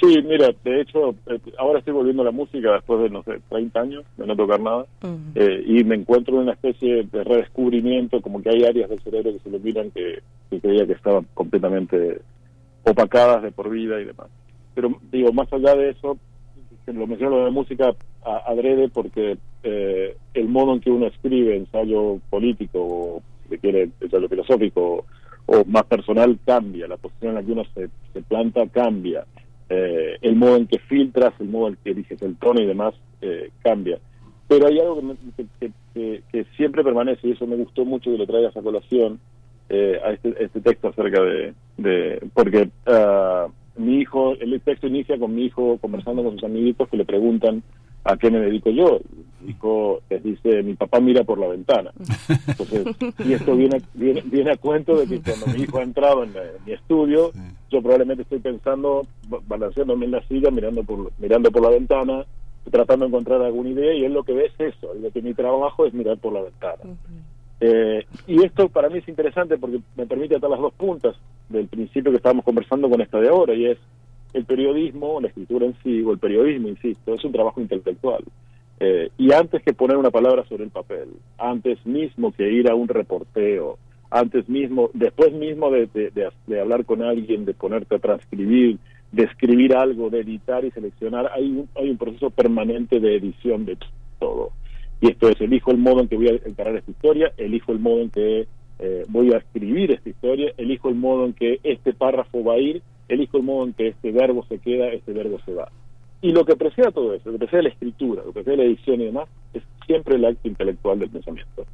Sí, 0.00 0.22
mira, 0.22 0.50
de 0.64 0.80
hecho, 0.80 1.10
eh, 1.26 1.38
ahora 1.58 1.78
estoy 1.80 1.92
volviendo 1.92 2.22
a 2.22 2.26
la 2.26 2.30
música 2.30 2.72
después 2.72 3.02
de, 3.02 3.10
no 3.10 3.22
sé, 3.22 3.40
30 3.50 3.80
años 3.80 4.04
de 4.16 4.26
no 4.26 4.34
tocar 4.34 4.58
nada, 4.60 4.86
eh, 5.34 5.62
y 5.66 5.84
me 5.84 5.94
encuentro 5.96 6.36
en 6.36 6.42
una 6.42 6.52
especie 6.52 7.04
de 7.04 7.24
redescubrimiento, 7.24 8.20
como 8.22 8.42
que 8.42 8.48
hay 8.50 8.64
áreas 8.64 8.88
del 8.88 9.00
cerebro 9.00 9.32
que 9.32 9.38
se 9.40 9.48
iluminan 9.50 9.90
que, 9.90 10.20
que 10.48 10.60
creía 10.60 10.86
que 10.86 10.94
estaban 10.94 11.26
completamente 11.34 12.22
opacadas 12.84 13.42
de 13.42 13.52
por 13.52 13.68
vida 13.68 14.00
y 14.00 14.04
demás. 14.06 14.28
Pero 14.74 14.98
digo, 15.12 15.32
más 15.32 15.52
allá 15.52 15.74
de 15.74 15.90
eso, 15.90 16.16
lo 16.86 17.06
menciono 17.06 17.38
lo 17.38 17.44
de 17.44 17.50
música 17.50 17.94
a- 18.24 18.42
adrede 18.46 18.88
porque 18.88 19.36
eh, 19.62 20.16
el 20.34 20.48
modo 20.48 20.72
en 20.74 20.80
que 20.80 20.90
uno 20.90 21.06
escribe 21.06 21.56
ensayo 21.56 22.18
político 22.30 22.78
o 22.80 23.22
si 23.42 23.50
se 23.50 23.58
quiere 23.58 23.90
ensayo 24.00 24.28
filosófico 24.28 25.04
o, 25.46 25.56
o 25.58 25.64
más 25.66 25.84
personal 25.84 26.38
cambia, 26.46 26.88
la 26.88 26.96
posición 26.96 27.30
en 27.30 27.34
la 27.36 27.42
que 27.42 27.52
uno 27.52 27.64
se, 27.74 27.88
se 28.14 28.22
planta 28.22 28.66
cambia, 28.68 29.26
eh, 29.70 30.18
el 30.20 30.36
modo 30.36 30.56
en 30.56 30.66
que 30.66 30.78
filtras, 30.80 31.32
el 31.40 31.48
modo 31.48 31.68
en 31.68 31.76
que 31.82 31.94
dices 31.94 32.20
el 32.22 32.36
tono 32.36 32.60
y 32.60 32.66
demás 32.66 32.92
eh, 33.22 33.50
cambia. 33.62 33.98
Pero 34.48 34.66
hay 34.66 34.78
algo 34.80 34.96
que, 34.96 35.02
me- 35.02 35.16
que, 35.36 35.46
que- 35.94 36.22
que- 36.32 36.44
siempre 36.56 36.82
permanece 36.84 37.26
y 37.28 37.32
eso 37.32 37.46
me 37.46 37.56
gustó 37.56 37.84
mucho 37.84 38.10
que 38.10 38.18
lo 38.18 38.26
traigas 38.26 38.56
a 38.56 38.62
colación 38.62 39.20
eh, 39.68 40.00
a 40.04 40.10
este, 40.12 40.34
este 40.42 40.60
texto 40.60 40.88
acerca 40.88 41.22
de, 41.22 41.54
de 41.76 42.20
porque 42.34 42.68
ah, 42.86 43.46
mi 43.76 43.98
hijo, 44.00 44.34
el 44.40 44.60
texto 44.60 44.88
inicia 44.88 45.18
con 45.18 45.34
mi 45.34 45.44
hijo 45.46 45.78
conversando 45.78 46.24
con 46.24 46.34
sus 46.34 46.44
amiguitos 46.44 46.88
que 46.88 46.96
le 46.96 47.04
preguntan 47.04 47.62
a 48.04 48.16
qué 48.16 48.30
me 48.30 48.40
dedico 48.40 48.70
yo. 48.70 49.00
Mi 49.40 49.52
hijo 49.52 50.00
les 50.10 50.22
dice, 50.22 50.62
mi 50.62 50.74
papá 50.74 51.00
mira 51.00 51.24
por 51.24 51.38
la 51.38 51.48
ventana. 51.48 51.92
Entonces, 52.46 52.86
y 53.24 53.32
esto 53.32 53.56
viene, 53.56 53.80
viene, 53.94 54.22
viene 54.26 54.52
a 54.52 54.56
cuento 54.56 54.96
de 54.96 55.06
que 55.06 55.20
cuando 55.20 55.46
mi 55.46 55.62
hijo 55.62 55.78
ha 55.78 55.82
entrado 55.82 56.24
en, 56.24 56.34
la- 56.34 56.42
en 56.44 56.64
mi 56.66 56.72
estudio, 56.72 57.32
yo 57.70 57.80
probablemente 57.80 58.22
estoy 58.22 58.38
pensando, 58.40 59.06
ba- 59.28 59.38
balanceándome 59.46 60.04
en 60.06 60.10
la 60.12 60.22
silla, 60.28 60.50
mirando 60.50 60.82
por, 60.84 61.10
mirando 61.18 61.50
por 61.50 61.62
la 61.62 61.70
ventana, 61.70 62.24
tratando 62.70 63.06
de 63.06 63.08
encontrar 63.08 63.40
alguna 63.42 63.70
idea, 63.70 63.94
y 63.94 64.04
él 64.04 64.12
lo 64.12 64.22
que 64.24 64.34
ve 64.34 64.46
es 64.46 64.74
eso, 64.74 64.92
lo 64.94 65.10
que 65.10 65.22
mi 65.22 65.32
trabajo 65.32 65.86
es 65.86 65.94
mirar 65.94 66.18
por 66.18 66.32
la 66.34 66.42
ventana. 66.42 66.76
Eh, 67.62 68.06
y 68.26 68.42
esto 68.44 68.68
para 68.68 68.88
mí 68.88 68.98
es 68.98 69.08
interesante 69.08 69.58
porque 69.58 69.80
me 69.96 70.06
permite 70.06 70.36
atar 70.36 70.48
las 70.50 70.60
dos 70.60 70.72
puntas 70.74 71.14
del 71.48 71.66
principio 71.68 72.10
que 72.10 72.16
estábamos 72.16 72.44
conversando 72.44 72.88
con 72.88 73.00
esta 73.00 73.18
de 73.20 73.28
ahora, 73.28 73.54
y 73.54 73.66
es 73.66 73.78
el 74.32 74.44
periodismo, 74.44 75.20
la 75.20 75.28
escritura 75.28 75.66
en 75.66 75.74
sí, 75.82 76.02
o 76.02 76.12
el 76.12 76.18
periodismo, 76.18 76.68
insisto, 76.68 77.14
es 77.14 77.24
un 77.24 77.32
trabajo 77.32 77.60
intelectual. 77.60 78.24
Eh, 78.78 79.10
y 79.18 79.32
antes 79.32 79.62
que 79.62 79.74
poner 79.74 79.96
una 79.96 80.10
palabra 80.10 80.44
sobre 80.48 80.64
el 80.64 80.70
papel, 80.70 81.08
antes 81.38 81.84
mismo 81.84 82.32
que 82.32 82.50
ir 82.50 82.70
a 82.70 82.74
un 82.74 82.88
reporteo, 82.88 83.78
antes 84.10 84.48
mismo, 84.48 84.90
después 84.94 85.32
mismo 85.32 85.70
de, 85.70 86.32
hablar 86.60 86.84
con 86.84 87.02
alguien, 87.02 87.44
de 87.44 87.54
ponerte 87.54 87.96
a 87.96 87.98
transcribir, 87.98 88.78
de 89.12 89.24
escribir 89.24 89.76
algo, 89.76 90.10
de 90.10 90.20
editar 90.20 90.64
y 90.64 90.70
seleccionar, 90.70 91.30
hay 91.32 91.50
un, 91.50 91.68
hay 91.76 91.90
un 91.90 91.98
proceso 91.98 92.30
permanente 92.30 93.00
de 93.00 93.16
edición 93.16 93.66
de 93.66 93.76
todo. 94.18 94.50
Y 95.00 95.10
esto 95.10 95.28
es, 95.28 95.40
elijo 95.40 95.70
el 95.70 95.78
modo 95.78 96.00
en 96.00 96.08
que 96.08 96.16
voy 96.16 96.28
a 96.28 96.48
encarar 96.48 96.76
esta 96.76 96.90
historia, 96.90 97.32
elijo 97.36 97.72
el 97.72 97.78
modo 97.78 98.00
en 98.00 98.10
que 98.10 98.46
eh, 98.78 99.04
voy 99.08 99.32
a 99.32 99.38
escribir 99.38 99.92
esta 99.92 100.08
historia, 100.08 100.52
elijo 100.56 100.88
el 100.88 100.94
modo 100.94 101.26
en 101.26 101.32
que 101.32 101.60
este 101.62 101.92
párrafo 101.92 102.42
va 102.42 102.54
a 102.54 102.58
ir, 102.58 102.82
elijo 103.14 103.36
el 103.38 103.42
modo 103.44 103.66
en 103.66 103.72
que 103.74 103.88
este 103.88 104.12
verbo 104.12 104.44
se 104.48 104.58
queda, 104.58 104.88
este 104.88 105.12
verbo 105.12 105.38
se 105.44 105.54
va. 105.54 105.68
Y 106.22 106.32
lo 106.32 106.44
que 106.44 106.56
precede 106.56 106.92
todo 106.92 107.14
eso, 107.14 107.30
lo 107.30 107.32
que 107.32 107.38
precede 107.46 107.62
la 107.64 107.68
escritura, 107.70 108.22
lo 108.22 108.28
que 108.32 108.42
precede 108.42 108.56
la 108.58 108.64
edición 108.64 109.00
y 109.00 109.04
demás, 109.06 109.28
es 109.54 109.62
siempre 109.86 110.16
el 110.16 110.24
acto 110.24 110.48
intelectual 110.48 110.98
del 110.98 111.10
pensamiento. 111.10 111.64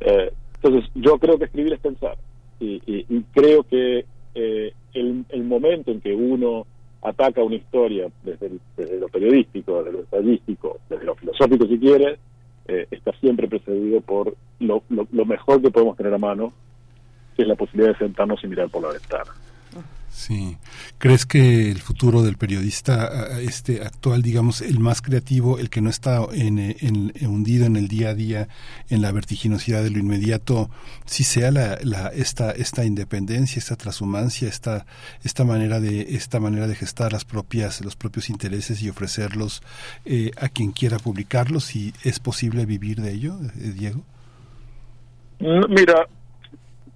Eh, 0.00 0.32
entonces, 0.62 0.90
yo 0.94 1.18
creo 1.18 1.38
que 1.38 1.44
escribir 1.44 1.72
es 1.74 1.80
pensar. 1.80 2.16
Y, 2.60 2.80
y- 2.86 3.06
y 3.08 3.22
creo 3.32 3.62
que 3.64 4.04
eh, 4.34 4.72
el, 4.94 5.24
el 5.28 5.44
momento 5.44 5.90
en 5.92 6.00
que 6.00 6.12
uno 6.14 6.66
ataca 7.02 7.42
una 7.42 7.54
historia 7.56 8.08
desde, 8.22 8.46
el- 8.46 8.60
desde 8.76 8.98
lo 8.98 9.08
periodístico, 9.08 9.78
desde 9.84 9.92
lo 9.98 10.02
estadístico, 10.04 10.78
desde 10.88 11.04
lo 11.04 11.14
filosófico 11.14 11.66
si 11.66 11.78
quiere, 11.78 12.18
eh, 12.66 12.86
está 12.90 13.12
siempre 13.20 13.46
precedido 13.46 14.00
por 14.00 14.34
lo, 14.58 14.82
lo, 14.88 15.06
lo 15.12 15.24
mejor 15.26 15.60
que 15.60 15.70
podemos 15.70 15.96
tener 15.96 16.14
a 16.14 16.18
mano, 16.18 16.52
que 17.36 17.42
es 17.42 17.48
la 17.48 17.54
posibilidad 17.56 17.92
de 17.92 17.98
sentarnos 17.98 18.42
y 18.42 18.48
mirar 18.48 18.70
por 18.70 18.82
la 18.82 18.92
ventana. 18.92 19.30
Sí. 20.16 20.56
¿Crees 20.98 21.26
que 21.26 21.72
el 21.72 21.80
futuro 21.80 22.22
del 22.22 22.36
periodista 22.36 23.36
este 23.40 23.82
actual, 23.82 24.22
digamos, 24.22 24.60
el 24.62 24.78
más 24.78 25.02
creativo, 25.02 25.58
el 25.58 25.70
que 25.70 25.80
no 25.80 25.90
está 25.90 26.24
en, 26.32 26.60
eh, 26.60 26.76
en- 26.80 27.12
hundido 27.26 27.66
en 27.66 27.74
el 27.74 27.88
día 27.88 28.10
a 28.10 28.14
día, 28.14 28.48
en 28.90 29.02
la 29.02 29.10
vertiginosidad 29.10 29.82
de 29.82 29.90
lo 29.90 29.98
inmediato, 29.98 30.70
si 31.04 31.24
sea 31.24 31.50
la, 31.50 31.74
esta 32.14 32.52
esta 32.52 32.84
independencia, 32.84 33.58
esta 33.58 33.74
transhumancia, 33.74 34.48
esta 34.48 34.86
esta 35.24 35.44
manera 35.44 35.80
de 35.80 36.14
esta 36.14 36.38
manera 36.38 36.68
de 36.68 36.76
gestar 36.76 37.12
las 37.12 37.24
propias 37.24 37.80
los 37.84 37.96
propios 37.96 38.30
intereses 38.30 38.80
y 38.82 38.88
ofrecerlos 38.88 39.62
eh, 40.04 40.30
a 40.40 40.48
quien 40.48 40.70
quiera 40.70 41.00
publicarlos, 41.00 41.64
si 41.64 41.92
es 42.04 42.20
posible 42.20 42.66
vivir 42.66 43.00
de 43.00 43.12
ello, 43.12 43.36
eh, 43.42 43.72
Diego? 43.76 44.00
Mira, 45.40 46.06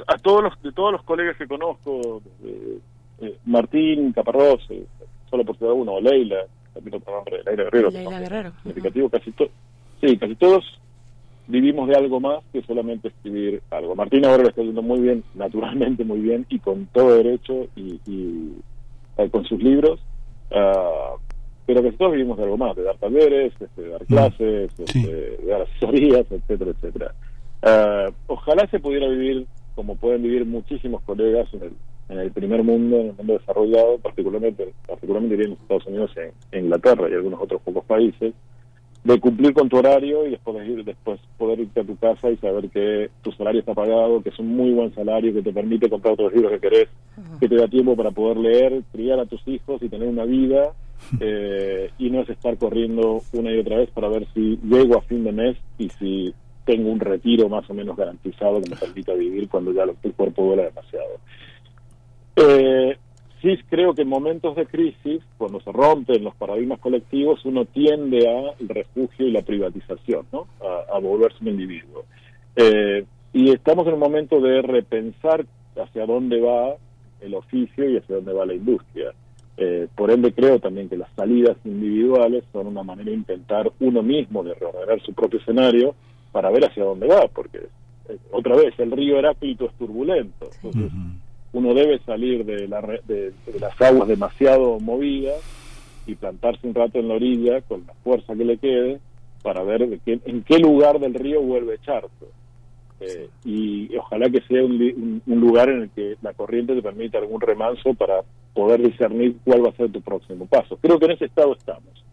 a 0.07 0.17
todos 0.19 0.45
los, 0.45 0.63
de 0.63 0.71
todos 0.73 0.93
los 0.93 1.03
colegas 1.03 1.37
que 1.37 1.49
conozco, 1.49 2.23
eh, 2.45 2.79
eh, 3.21 3.37
Martín 3.47 4.13
Caparrós, 4.13 4.65
eh, 4.71 4.85
solo 5.31 5.45
por 5.45 5.57
citar 5.57 5.73
uno, 5.73 5.95
o 5.95 6.01
Leila, 6.01 6.47
también 6.75 6.97
otro 6.97 7.15
nombre, 7.15 7.43
Leila 7.45 7.65
Guerrero, 7.65 7.91
Leila 7.91 8.21
Guerrero. 8.21 8.53
significativo, 8.63 9.09
casi 9.09 9.33
todos, 9.33 9.51
sí, 10.01 10.17
casi 10.17 10.35
todos 10.37 10.65
vivimos 11.49 11.89
de 11.89 11.97
algo 11.97 12.21
más 12.21 12.45
que 12.53 12.63
solamente 12.63 13.09
escribir 13.09 13.63
algo. 13.71 13.97
Martín 13.97 14.25
ahora 14.25 14.45
lo 14.45 14.49
está 14.51 14.61
haciendo 14.61 14.83
muy 14.83 15.01
bien, 15.01 15.25
naturalmente 15.35 16.05
muy 16.05 16.21
bien, 16.21 16.47
y 16.49 16.59
con 16.59 16.87
todo 16.87 17.17
derecho, 17.17 17.67
y, 17.75 18.01
y, 18.07 18.53
eh, 19.17 19.31
con 19.31 19.45
sus 19.45 19.61
libros, 19.63 19.99
ah, 20.53 21.15
pero 21.67 21.83
casi 21.83 21.97
todos 21.97 22.13
vivimos 22.13 22.39
de 22.39 22.45
algo 22.45 22.57
más, 22.57 22.77
de 22.77 22.83
dar 22.83 22.97
talleres, 22.97 23.53
este, 23.61 23.83
de 23.83 23.89
dar 23.89 24.07
clases, 24.07 24.71
este, 24.79 24.99
de 24.99 25.47
dar 25.47 25.63
asesorías, 25.63 26.27
etcétera, 26.31 26.71
etcétera. 26.71 27.15
Ah, 27.63 28.07
ojalá 28.29 28.67
se 28.71 28.79
pudiera 28.79 29.09
vivir 29.09 29.47
como 29.75 29.97
pueden 29.97 30.23
vivir 30.23 30.45
muchísimos 30.45 31.03
colegas 31.03 31.53
en 31.55 31.63
el, 31.63 31.73
en 32.09 32.19
el 32.19 32.31
primer 32.33 32.63
mundo, 32.63 32.97
en 33.01 33.07
el 33.09 33.13
mundo 33.15 33.35
desarrollado, 33.39 33.99
particularmente, 33.99 34.73
particularmente 34.87 35.45
en 35.45 35.51
los 35.51 35.61
Estados 35.61 35.87
Unidos, 35.87 36.11
en, 36.17 36.33
en 36.53 36.65
Inglaterra 36.65 37.09
y 37.11 37.15
algunos 37.15 37.41
otros 37.43 37.61
pocos 37.63 37.85
países, 37.85 38.33
de 39.05 39.21
cumplir 39.21 39.53
con 39.55 39.69
tu 39.69 39.77
horario 39.79 40.27
y 40.27 40.31
después 40.33 40.67
ir, 40.69 40.85
después 40.85 41.21
poder 41.39 41.61
irte 41.61 41.81
a 41.81 41.85
tu 41.85 41.97
casa 41.97 42.31
y 42.31 42.37
saber 42.39 42.69
que 42.69 43.11
tu 43.23 43.31
salario 43.33 43.61
está 43.61 43.73
pagado, 43.75 44.23
que 44.23 44.31
es 44.31 44.39
un 44.39 44.49
muy 44.57 44.71
buen 44.73 44.93
salario, 44.95 45.33
que 45.33 45.43
te 45.43 45.53
permite 45.53 45.89
comprar 45.89 46.15
otros 46.15 46.33
libros 46.33 46.53
que 46.53 46.61
querés, 46.61 46.89
que 47.41 47.49
te 47.49 47.55
da 47.57 47.69
tiempo 47.69 47.95
para 47.97 48.11
poder 48.11 48.37
leer, 48.39 48.83
criar 48.93 49.21
a 49.21 49.27
tus 49.27 49.41
hijos 49.47 49.81
y 49.83 49.89
tener 49.89 50.09
una 50.09 50.25
vida, 50.25 50.73
eh, 51.21 51.91
y 51.99 52.11
no 52.11 52.23
es 52.23 52.29
estar 52.29 52.57
corriendo 52.59 53.23
una 53.33 53.53
y 53.53 53.59
otra 53.61 53.77
vez 53.77 53.91
para 53.91 54.09
ver 54.09 54.27
si 54.35 54.59
llego 54.65 54.97
a 54.99 55.03
fin 55.03 55.23
de 55.25 55.33
mes 55.33 55.57
y 55.79 55.89
si 55.91 56.35
tengo 56.65 56.91
un 56.91 57.01
retiro 57.01 57.49
más 57.49 57.69
o 57.71 57.75
menos 57.75 57.97
garantizado 57.97 58.61
que 58.61 58.69
me 58.69 58.77
permita 58.77 59.15
vivir 59.15 59.49
cuando 59.49 59.73
ya 59.73 59.87
lo- 59.87 59.95
el 60.03 60.13
cuerpo 60.13 60.45
duela 60.45 60.65
demasiado. 60.65 61.15
Eh, 62.39 62.97
sí 63.43 63.59
creo 63.69 63.95
que 63.95 64.03
en 64.03 64.09
momentos 64.09 64.57
de 64.57 64.67
crisis, 64.67 65.23
cuando 65.37 65.61
se 65.61 65.73
rompen 65.73 66.25
los 66.25 66.35
paradigmas 66.37 66.79
colectivos, 66.79 67.45
uno 67.45 67.65
tiende 67.65 68.29
a 68.29 68.55
el 68.61 68.69
refugio 68.69 69.27
y 69.27 69.33
la 69.33 69.43
privatización, 69.43 70.27
¿no? 70.33 70.47
A, 70.93 70.99
volverse 70.99 71.39
un 71.41 71.49
individuo. 71.49 72.05
Eh, 72.57 73.05
y 73.33 73.51
estamos 73.51 73.87
en 73.87 73.95
un 73.95 74.01
momento 74.01 74.41
de 74.41 74.63
repensar 74.63 75.45
hacia 75.77 76.07
dónde 76.07 76.41
va 76.41 76.75
el 77.21 77.35
oficio 77.35 77.89
y 77.89 77.97
hacia 77.97 78.17
dónde 78.17 78.33
va 78.33 78.47
la 78.47 78.55
industria. 78.55 79.13
Eh, 79.57 79.89
por 79.97 80.11
ende, 80.11 80.33
creo 80.33 80.61
también 80.61 80.89
que 80.89 80.97
las 80.97 81.11
salidas 81.15 81.57
individuales 81.65 82.45
son 82.53 82.69
una 82.69 82.85
manera 82.85 83.11
de 83.11 83.17
intentar 83.17 83.71
uno 83.81 84.03
mismo 84.03 84.45
de 84.45 84.55
reordenar 84.55 85.01
su 85.03 85.13
propio 85.13 85.41
escenario 85.41 85.95
para 86.31 86.51
ver 86.51 86.65
hacia 86.65 86.85
dónde 86.85 87.09
va, 87.09 87.27
porque 87.29 87.59
eh, 88.09 88.17
otra 88.31 88.55
vez 88.55 88.79
el 88.79 88.93
río 88.93 89.19
Heráclito 89.19 89.67
es 89.67 89.73
turbulento, 89.75 90.49
entonces 90.63 90.93
uno 91.59 91.75
debe 91.75 91.99
salir 92.01 92.45
de, 92.45 92.69
la 92.69 92.81
de- 92.81 93.33
de 93.47 93.61
las 93.61 93.79
aguas 93.81 94.09
demasiado 94.09 94.79
movidas 94.81 95.37
y 96.07 96.15
plantarse 96.15 96.67
un 96.67 96.75
rato 96.75 96.99
en 96.99 97.09
la 97.09 97.15
orilla 97.15 97.61
con 97.63 97.85
la 97.87 97.95
fuerza 98.05 98.35
que 98.35 98.45
le 98.45 98.57
quede 98.59 99.01
para 99.43 99.63
ver 99.63 99.89
de 99.89 99.99
qué- 99.99 100.21
en 100.25 100.43
qué 100.43 100.59
lugar 100.59 100.99
del 101.01 101.15
río 101.15 101.43
vuelve 101.43 101.73
a 101.73 101.77
echarse. 101.77 102.27
Eh, 103.01 103.29
y 103.45 103.95
ojalá 103.97 104.29
que 104.29 104.41
sea 104.43 104.65
un- 104.65 105.23
un 105.25 105.41
lugar 105.41 105.69
en 105.69 105.83
el 105.83 105.91
que 105.91 106.17
la 106.23 106.33
corriente 106.35 106.75
te 106.75 106.83
permita 106.83 107.19
algún 107.19 107.41
remanso 107.41 107.95
para 107.95 108.23
poder 108.55 108.83
discernir 108.83 109.37
cuál 109.45 109.65
va 109.65 109.69
a 109.71 109.77
ser 109.77 109.91
tu 109.93 110.01
próximo 110.01 110.47
paso. 110.47 110.77
Creo 110.83 110.99
que 110.99 111.05
en 111.05 111.13
ese 111.13 111.27
estado 111.27 111.53
estamos. 111.53 112.05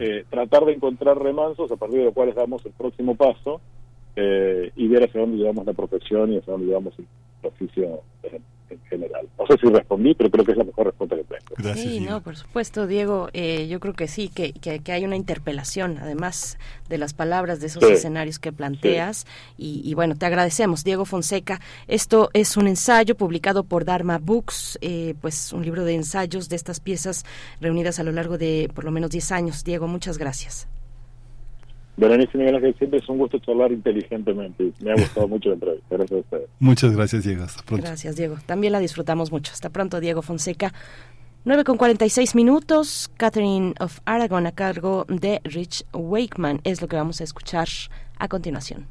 Eh, 0.00 0.24
tratar 0.30 0.64
de 0.64 0.72
encontrar 0.74 1.18
remansos 1.18 1.70
a 1.72 1.76
partir 1.76 1.98
de 1.98 2.04
los 2.06 2.14
cuales 2.14 2.34
damos 2.34 2.64
el 2.64 2.72
próximo 2.72 3.14
paso 3.16 3.60
eh, 4.20 4.70
y 4.76 4.88
ver 4.88 5.04
hacia 5.04 5.20
dónde 5.20 5.36
llevamos 5.38 5.64
la 5.66 5.72
profesión 5.74 6.32
y 6.32 6.38
hacia 6.38 6.52
dónde 6.52 6.66
llevamos 6.68 6.94
el 6.98 7.06
oficio 7.42 8.00
en, 8.70 8.78
en 8.78 8.80
general. 8.88 9.28
No 9.38 9.46
sé 9.46 9.54
si 9.60 9.66
respondí, 9.72 10.14
pero 10.14 10.30
creo 10.30 10.44
que 10.44 10.52
es 10.52 10.58
la 10.58 10.64
mejor 10.64 10.86
respuesta 10.86 11.16
que 11.16 11.24
tengo. 11.24 11.74
sí, 11.74 12.00
no, 12.00 12.20
por 12.22 12.36
supuesto, 12.36 12.86
Diego. 12.86 13.28
eh, 13.32 13.66
yo 13.68 13.80
creo 13.80 13.94
que 13.94 14.08
sí, 14.08 14.28
que, 14.28 14.52
que, 14.52 14.80
que 14.80 14.92
hay 14.92 15.04
una 15.04 15.16
interpelación, 15.16 15.98
además 15.98 16.58
de 16.88 16.98
las 16.98 17.14
palabras 17.14 17.60
de 17.60 17.66
esos 17.66 17.84
Sí. 17.84 17.92
escenarios 17.92 18.38
que 18.38 18.52
planteas. 18.52 19.26
Y, 19.56 19.82
y 19.84 19.94
bueno, 19.94 20.16
te 20.16 20.26
agradecemos, 20.26 20.84
Diego 20.84 21.04
Fonseca. 21.04 21.60
Esto 21.86 22.30
es 22.32 22.56
un 22.56 22.66
ensayo 22.66 23.16
publicado 23.16 23.64
por 23.64 23.84
Dharma 23.84 24.18
Books, 24.18 24.78
eh, 24.80 25.14
pues 25.20 25.52
un 25.52 25.64
libro 25.64 25.84
de 25.84 25.94
ensayos 25.94 26.48
de 26.48 26.56
estas 26.56 26.80
piezas 26.80 27.24
reunidas 27.60 27.98
a 27.98 28.02
lo 28.04 28.12
largo 28.12 28.38
de 28.38 28.70
por 28.74 28.84
lo 28.84 28.90
menos 28.90 29.10
10 29.10 29.32
años. 29.32 29.64
Diego, 29.64 29.86
muchas 29.88 30.18
gracias. 30.18 30.68
Berenice 31.98 32.30
y 32.34 32.38
Miguel 32.38 32.54
Ángel, 32.54 32.74
siempre 32.78 33.00
es 33.00 33.08
un 33.08 33.18
gusto 33.18 33.38
charlar 33.40 33.72
inteligentemente. 33.72 34.72
Me 34.80 34.92
ha 34.92 34.94
gustado 34.94 35.26
mucho 35.28 35.48
la 35.48 35.56
entrevista. 35.56 35.96
Gracias 35.96 36.12
a 36.12 36.20
ustedes. 36.20 36.48
Muchas 36.60 36.96
gracias, 36.96 37.24
Diego. 37.24 37.42
Hasta 37.42 37.62
pronto. 37.64 37.86
Gracias, 37.86 38.16
Diego. 38.16 38.36
También 38.46 38.72
la 38.72 38.78
disfrutamos 38.78 39.32
mucho. 39.32 39.52
Hasta 39.52 39.70
pronto, 39.70 39.98
Diego 40.00 40.22
Fonseca. 40.22 40.72
9 41.44 41.64
con 41.64 41.76
46 41.76 42.34
minutos. 42.36 43.10
Catherine 43.16 43.74
of 43.80 43.98
Aragon 44.04 44.46
a 44.46 44.52
cargo 44.52 45.06
de 45.08 45.40
Rich 45.44 45.84
Wakeman 45.92 46.60
es 46.62 46.80
lo 46.80 46.88
que 46.88 46.96
vamos 46.96 47.20
a 47.20 47.24
escuchar 47.24 47.68
a 48.18 48.28
continuación. 48.28 48.86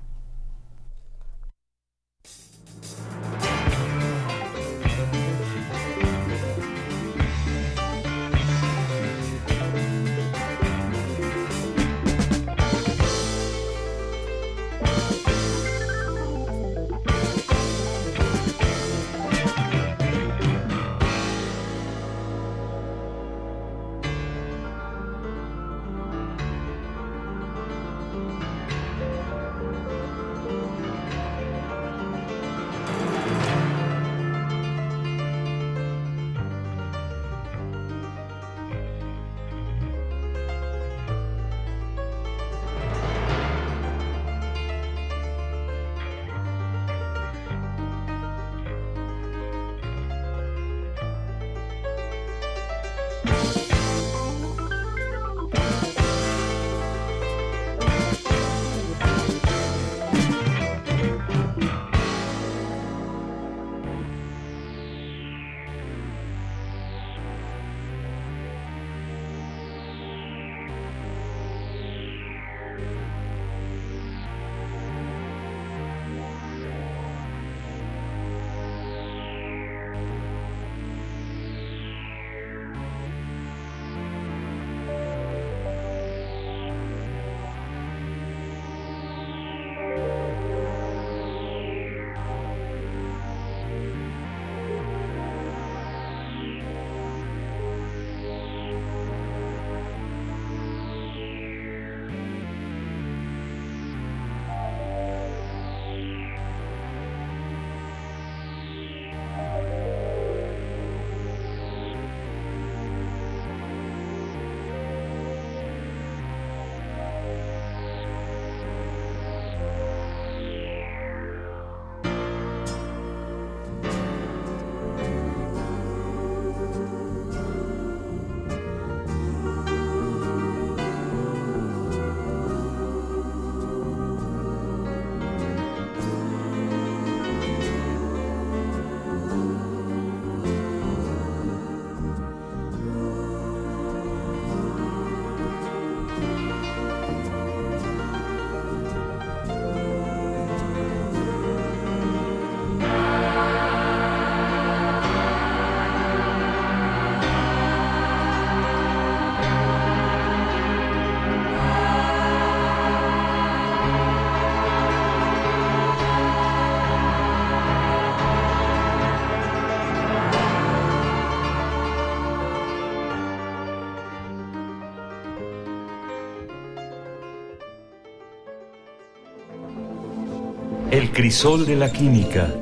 Crisol 181.17 181.65
de 181.65 181.75
la 181.75 181.91
química. 181.91 182.53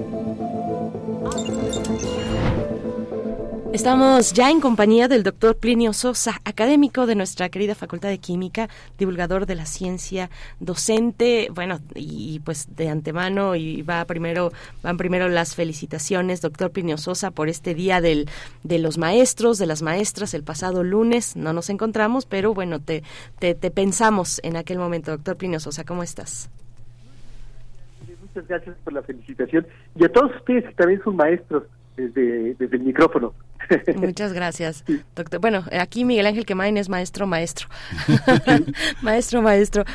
Estamos 3.73 4.31
ya 4.31 4.49
en 4.49 4.61
compañía 4.61 5.09
del 5.09 5.23
doctor 5.23 5.57
Plinio 5.57 5.91
Sosa, 5.91 6.39
académico 6.45 7.05
de 7.05 7.15
nuestra 7.15 7.49
querida 7.49 7.75
Facultad 7.75 8.07
de 8.07 8.19
Química, 8.19 8.69
divulgador 8.97 9.45
de 9.45 9.55
la 9.55 9.65
ciencia, 9.65 10.29
docente, 10.61 11.49
bueno, 11.53 11.81
y 11.95 12.39
pues 12.45 12.73
de 12.77 12.87
antemano 12.87 13.57
y 13.57 13.81
va 13.81 14.05
primero, 14.05 14.53
van 14.81 14.95
primero 14.95 15.27
las 15.27 15.53
felicitaciones, 15.53 16.39
doctor 16.39 16.71
Plinio 16.71 16.97
Sosa, 16.97 17.31
por 17.31 17.49
este 17.49 17.75
día 17.75 17.99
del, 17.99 18.29
de 18.63 18.79
los 18.79 18.97
maestros, 18.97 19.57
de 19.57 19.65
las 19.65 19.81
maestras, 19.81 20.33
el 20.33 20.45
pasado 20.45 20.81
lunes, 20.81 21.35
no 21.35 21.51
nos 21.51 21.69
encontramos, 21.69 22.25
pero 22.25 22.53
bueno, 22.53 22.79
te, 22.79 23.03
te, 23.37 23.53
te 23.53 23.69
pensamos 23.69 24.39
en 24.43 24.55
aquel 24.55 24.77
momento, 24.77 25.11
doctor 25.11 25.35
Plinio 25.35 25.59
Sosa, 25.59 25.83
¿cómo 25.83 26.03
estás? 26.03 26.49
Muchas 28.35 28.49
gracias 28.49 28.75
por 28.83 28.91
la 28.91 29.01
felicitación 29.01 29.65
y 29.95 30.03
a 30.03 30.09
todos 30.11 30.35
ustedes 30.35 30.65
que 30.65 30.73
también 30.73 31.01
son 31.03 31.15
maestros 31.15 31.63
desde, 31.95 32.53
desde 32.55 32.75
el 32.75 32.83
micrófono. 32.83 33.33
Muchas 33.95 34.33
gracias, 34.33 34.83
doctor. 35.15 35.39
Bueno, 35.39 35.63
aquí 35.79 36.03
Miguel 36.03 36.25
Ángel 36.25 36.45
Quemain 36.45 36.75
es 36.75 36.89
maestro, 36.89 37.27
maestro. 37.27 37.67
maestro, 39.01 39.41
maestro. 39.41 39.85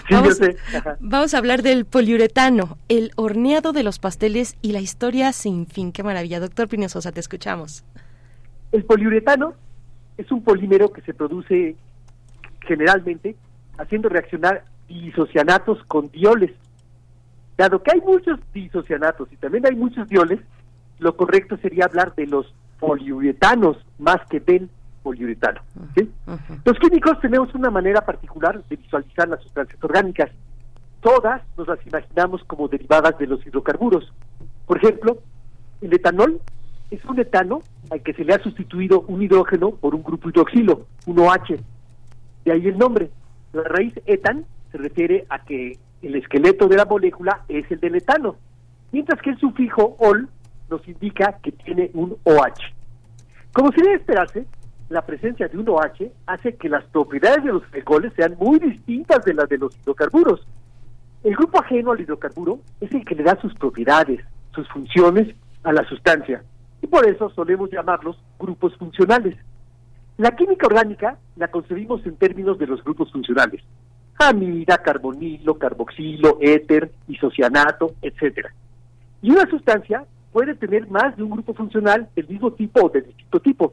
Vamos, 1.01 1.35
a 1.35 1.39
hablar 1.39 1.63
del 1.63 1.85
poliuretano, 1.85 2.79
el 2.89 3.11
horneado 3.17 3.73
de 3.73 3.83
los 3.83 3.99
pasteles 3.99 4.57
y 4.63 4.73
la 4.73 4.81
historia 4.81 5.33
sin 5.33 5.67
fin. 5.67 5.93
Qué 5.93 6.03
maravilla. 6.03 6.41
Doctor 6.41 6.67
Pino 6.67 6.89
Sosa, 6.89 7.13
te 7.13 7.21
escuchamos. 7.21 7.85
El 8.73 8.85
poliuretano 8.85 9.53
es 10.17 10.33
un 10.33 10.43
polímero 10.43 10.91
que 10.93 11.03
se 11.03 11.13
produce 11.13 11.77
generalmente 12.61 13.37
haciendo 13.79 14.09
reaccionar 14.09 14.65
disocianatos 14.89 15.85
con 15.85 16.11
dioles. 16.11 16.53
Dado 17.61 17.83
que 17.83 17.91
hay 17.93 18.01
muchos 18.01 18.41
disocianatos 18.55 19.31
y 19.31 19.37
también 19.37 19.67
hay 19.67 19.77
muchos 19.77 20.09
dioles, 20.09 20.41
lo 20.99 21.15
correcto 21.15 21.59
sería 21.59 21.85
hablar 21.85 22.15
de 22.15 22.27
los 22.27 22.55
poliuretanos 22.79 23.77
más 23.99 24.17
que 24.31 24.41
del 24.41 24.71
poliuretano. 25.03 25.61
¿sí? 25.95 26.11
Los 26.65 26.79
químicos 26.79 27.21
tenemos 27.21 27.55
una 27.55 27.69
manera 27.69 28.01
particular 28.01 28.65
de 28.65 28.77
visualizar 28.77 29.29
las 29.29 29.43
sustancias 29.43 29.79
orgánicas. 29.85 30.31
Todas 31.03 31.43
nos 31.59 31.69
las 31.69 31.87
imaginamos 31.87 32.43
como 32.45 32.67
derivadas 32.67 33.19
de 33.19 33.27
los 33.27 33.47
hidrocarburos. 33.47 34.11
Por 34.65 34.79
ejemplo, 34.79 35.19
el 35.83 35.93
etanol 35.93 36.41
es 36.91 37.05
un 37.05 37.21
etano 37.21 37.61
al 37.91 38.01
que 38.03 38.15
se 38.15 38.25
le 38.25 38.33
ha 38.33 38.43
sustituido 38.43 39.03
un 39.03 39.21
hidrógeno 39.21 39.73
por 39.73 39.95
un 39.95 40.03
grupo 40.03 40.31
hidroxilo, 40.31 40.87
un 41.05 41.19
OH. 41.19 41.59
De 42.47 42.53
ahí 42.53 42.69
el 42.69 42.79
nombre. 42.79 43.11
La 43.53 43.65
raíz 43.65 43.93
etan 44.07 44.47
se 44.73 44.79
refiere 44.79 45.27
a 45.29 45.45
que 45.45 45.77
el 46.03 46.17
esqueleto 46.17 46.67
de 46.69 46.77
la 46.77 46.85
molécula 46.85 47.43
es 47.49 47.71
el 47.71 47.81
del 47.81 47.97
etano, 47.97 48.37
mientras 48.93 49.21
que 49.23 49.31
el 49.31 49.39
sufijo 49.39 49.97
ol 49.99 50.29
nos 50.69 50.87
indica 50.89 51.39
que 51.43 51.53
tiene 51.53 51.91
un 51.95 52.17
OH. 52.25 52.73
Como 53.53 53.73
se 53.73 53.83
debe 53.83 53.97
esperarse, 53.97 54.47
la 54.89 55.03
presencia 55.03 55.49
de 55.49 55.59
un 55.59 55.69
OH 55.69 56.11
hace 56.27 56.57
que 56.57 56.69
las 56.69 56.85
propiedades 56.87 57.45
de 57.45 57.53
los 57.53 57.63
alcoholes 57.73 58.13
sean 58.15 58.37
muy 58.39 58.59
distintas 58.59 59.25
de 59.25 59.35
las 59.35 59.49
de 59.49 59.59
los 59.59 59.77
hidrocarburos. 59.79 60.47
El 61.23 61.37
grupo 61.37 61.61
ajeno 61.61 61.93
al 61.93 62.01
hidrocarburo 62.01 62.61
es 62.81 62.93
el 62.93 63.05
que 63.05 63.15
le 63.15 63.23
da 63.23 63.39
sus 63.41 63.55
propiedades, 63.55 64.21
sus 64.55 64.69
funciones 64.69 65.35
a 65.63 65.73
la 65.73 65.85
sustancia, 65.89 66.43
y 66.83 66.87
por 66.87 67.07
eso 67.07 67.31
solemos 67.31 67.71
llamarlos 67.71 68.17
grupos 68.39 68.75
funcionales. 68.77 69.37
La 70.17 70.35
química 70.35 70.67
orgánica 70.67 71.19
la 71.37 71.49
concebimos 71.49 72.05
en 72.07 72.17
términos 72.17 72.59
de 72.59 72.67
los 72.67 72.83
grupos 72.83 73.13
funcionales. 73.13 73.63
Amida, 74.23 74.77
carbonilo, 74.77 75.55
carboxilo, 75.59 76.37
éter, 76.43 76.93
isocianato, 77.09 77.95
etcétera. 78.03 78.53
Y 79.23 79.31
una 79.31 79.49
sustancia 79.49 80.05
puede 80.31 80.55
tener 80.57 80.91
más 80.91 81.17
de 81.17 81.23
un 81.23 81.31
grupo 81.31 81.55
funcional 81.55 82.07
del 82.15 82.29
mismo 82.29 82.53
tipo 82.53 82.85
o 82.85 82.91
de 82.91 83.01
distinto 83.01 83.41
tipo. 83.41 83.73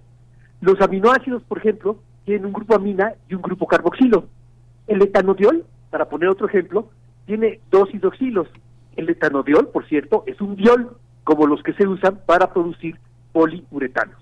Los 0.61 0.79
aminoácidos, 0.79 1.43
por 1.43 1.57
ejemplo, 1.57 1.99
tienen 2.23 2.45
un 2.45 2.53
grupo 2.53 2.75
amina 2.75 3.11
y 3.27 3.35
un 3.35 3.41
grupo 3.41 3.67
carboxilo. 3.67 4.29
El 4.87 5.01
etanodiol, 5.01 5.65
para 5.89 6.07
poner 6.07 6.29
otro 6.29 6.47
ejemplo, 6.47 6.91
tiene 7.25 7.59
dos 7.69 7.93
hidroxilos. 7.93 8.47
El 8.95 9.09
etanodiol, 9.09 9.67
por 9.67 9.85
cierto, 9.89 10.23
es 10.27 10.39
un 10.39 10.55
diol, 10.55 10.95
como 11.25 11.45
los 11.45 11.61
que 11.61 11.73
se 11.73 11.85
usan 11.85 12.21
para 12.25 12.53
producir 12.53 12.97
poliuretanos. 13.33 14.15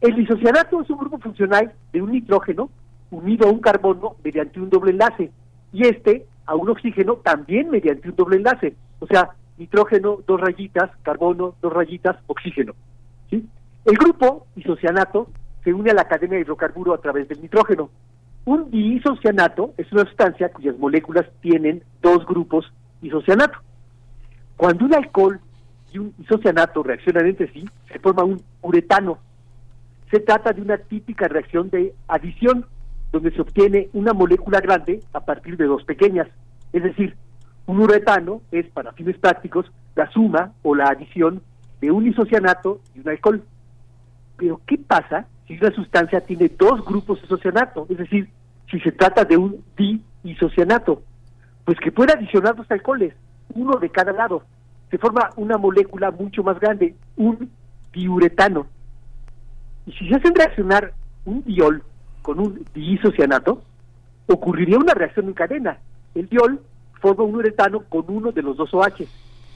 El 0.00 0.18
isocianato 0.18 0.82
es 0.82 0.90
un 0.90 0.98
grupo 0.98 1.18
funcional 1.18 1.72
de 1.92 2.02
un 2.02 2.10
nitrógeno 2.10 2.70
unido 3.10 3.48
a 3.48 3.52
un 3.52 3.60
carbono 3.60 4.16
mediante 4.22 4.60
un 4.60 4.70
doble 4.70 4.92
enlace 4.92 5.30
y 5.72 5.86
este 5.86 6.26
a 6.46 6.54
un 6.54 6.70
oxígeno 6.70 7.16
también 7.16 7.70
mediante 7.70 8.08
un 8.08 8.16
doble 8.16 8.36
enlace. 8.36 8.74
O 9.00 9.06
sea, 9.06 9.30
nitrógeno, 9.58 10.18
dos 10.26 10.40
rayitas, 10.40 10.90
carbono, 11.02 11.54
dos 11.60 11.72
rayitas, 11.72 12.16
oxígeno. 12.26 12.74
El 13.30 13.96
grupo 13.96 14.46
isocianato 14.56 15.28
se 15.64 15.72
une 15.72 15.90
a 15.90 15.94
la 15.94 16.08
cadena 16.08 16.34
de 16.34 16.40
hidrocarburo 16.40 16.94
a 16.94 17.00
través 17.00 17.28
del 17.28 17.40
nitrógeno. 17.40 17.90
Un 18.44 18.70
diisocianato 18.70 19.74
es 19.76 19.90
una 19.92 20.04
sustancia 20.04 20.50
cuyas 20.50 20.78
moléculas 20.78 21.26
tienen 21.40 21.82
dos 22.02 22.24
grupos 22.26 22.70
isocianato. 23.02 23.58
Cuando 24.56 24.84
un 24.86 24.94
alcohol 24.94 25.40
y 25.92 25.98
un 25.98 26.14
isocianato 26.18 26.82
reaccionan 26.82 27.26
entre 27.26 27.52
sí, 27.52 27.68
se 27.90 27.98
forma 27.98 28.24
un 28.24 28.42
uretano. 28.62 29.18
Se 30.10 30.20
trata 30.20 30.52
de 30.52 30.62
una 30.62 30.78
típica 30.78 31.28
reacción 31.28 31.70
de 31.70 31.94
adición, 32.08 32.66
donde 33.12 33.30
se 33.30 33.40
obtiene 33.40 33.88
una 33.92 34.12
molécula 34.12 34.60
grande 34.60 35.00
a 35.12 35.20
partir 35.20 35.56
de 35.56 35.66
dos 35.66 35.84
pequeñas. 35.84 36.28
Es 36.72 36.82
decir, 36.82 37.16
un 37.66 37.80
uretano 37.80 38.42
es, 38.50 38.66
para 38.70 38.92
fines 38.92 39.18
prácticos, 39.18 39.70
la 39.94 40.10
suma 40.10 40.52
o 40.62 40.74
la 40.74 40.86
adición 40.86 41.42
de 41.80 41.90
un 41.90 42.06
isocianato 42.06 42.80
y 42.94 43.00
un 43.00 43.08
alcohol. 43.08 43.42
Pero, 44.36 44.60
¿qué 44.66 44.78
pasa 44.78 45.26
si 45.46 45.58
una 45.58 45.70
sustancia 45.72 46.20
tiene 46.20 46.48
dos 46.48 46.84
grupos 46.84 47.22
isocianato? 47.24 47.86
Es 47.88 47.98
decir, 47.98 48.28
si 48.70 48.80
se 48.80 48.92
trata 48.92 49.24
de 49.24 49.36
un 49.36 49.64
diisocianato. 49.76 51.02
Pues 51.64 51.78
que 51.80 51.92
puede 51.92 52.12
adicionar 52.12 52.56
dos 52.56 52.70
alcoholes, 52.70 53.14
uno 53.54 53.78
de 53.78 53.90
cada 53.90 54.12
lado. 54.12 54.42
Se 54.90 54.98
forma 54.98 55.30
una 55.36 55.58
molécula 55.58 56.10
mucho 56.10 56.42
más 56.42 56.58
grande, 56.60 56.94
un 57.16 57.50
diuretano. 57.92 58.66
Y 59.86 59.92
si 59.92 60.08
se 60.08 60.16
hacen 60.16 60.34
reaccionar 60.34 60.92
un 61.24 61.42
diol 61.44 61.82
con 62.22 62.40
un 62.40 62.64
diisocianato, 62.74 63.62
ocurriría 64.26 64.78
una 64.78 64.94
reacción 64.94 65.26
en 65.26 65.34
cadena. 65.34 65.78
El 66.14 66.28
diol 66.28 66.60
forma 67.00 67.24
un 67.24 67.36
uretano 67.36 67.80
con 67.88 68.04
uno 68.08 68.32
de 68.32 68.42
los 68.42 68.56
dos 68.56 68.72
OH, 68.74 69.06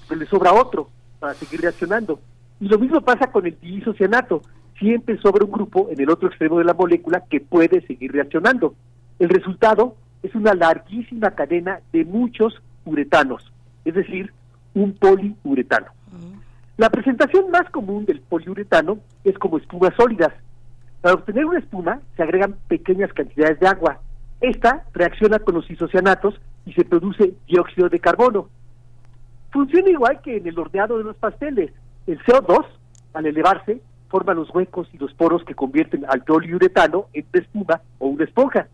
pero 0.08 0.20
le 0.20 0.26
sobra 0.26 0.52
otro 0.52 0.88
para 1.18 1.34
seguir 1.34 1.60
reaccionando. 1.60 2.20
Y 2.60 2.68
lo 2.68 2.78
mismo 2.78 3.00
pasa 3.00 3.30
con 3.30 3.46
el 3.46 3.58
diisocianato. 3.60 4.42
Siempre 4.78 5.18
sobra 5.18 5.44
un 5.44 5.52
grupo 5.52 5.88
en 5.90 6.00
el 6.00 6.10
otro 6.10 6.28
extremo 6.28 6.58
de 6.58 6.64
la 6.64 6.74
molécula 6.74 7.24
que 7.28 7.40
puede 7.40 7.84
seguir 7.86 8.12
reaccionando. 8.12 8.74
El 9.18 9.28
resultado 9.28 9.96
es 10.22 10.34
una 10.34 10.54
larguísima 10.54 11.32
cadena 11.32 11.80
de 11.92 12.04
muchos 12.04 12.60
uretanos, 12.84 13.52
es 13.84 13.94
decir, 13.94 14.32
un 14.74 14.92
poliuretano. 14.94 15.86
La 16.76 16.90
presentación 16.90 17.50
más 17.50 17.68
común 17.70 18.06
del 18.06 18.20
poliuretano 18.20 18.98
es 19.24 19.38
como 19.38 19.58
espumas 19.58 19.94
sólidas. 19.96 20.32
Para 21.02 21.16
obtener 21.16 21.44
una 21.44 21.58
espuma 21.58 22.00
se 22.16 22.22
agregan 22.22 22.56
pequeñas 22.68 23.12
cantidades 23.12 23.58
de 23.58 23.66
agua. 23.66 24.00
Esta 24.40 24.84
reacciona 24.94 25.40
con 25.40 25.56
los 25.56 25.68
isocianatos 25.68 26.40
y 26.64 26.72
se 26.72 26.84
produce 26.84 27.34
dióxido 27.48 27.88
de 27.88 27.98
carbono. 27.98 28.48
Funciona 29.50 29.90
igual 29.90 30.20
que 30.22 30.36
en 30.36 30.46
el 30.46 30.58
horneado 30.58 30.96
de 30.96 31.04
los 31.04 31.16
pasteles. 31.16 31.72
El 32.06 32.20
CO2, 32.20 32.64
al 33.14 33.26
elevarse, 33.26 33.80
forma 34.08 34.32
los 34.32 34.54
huecos 34.54 34.88
y 34.92 34.98
los 34.98 35.12
poros 35.14 35.44
que 35.44 35.56
convierten 35.56 36.04
al 36.08 36.22
poliuretano 36.22 37.06
en 37.12 37.26
espuma 37.32 37.80
o 37.98 38.06
una 38.06 38.24
esponja. 38.24 38.68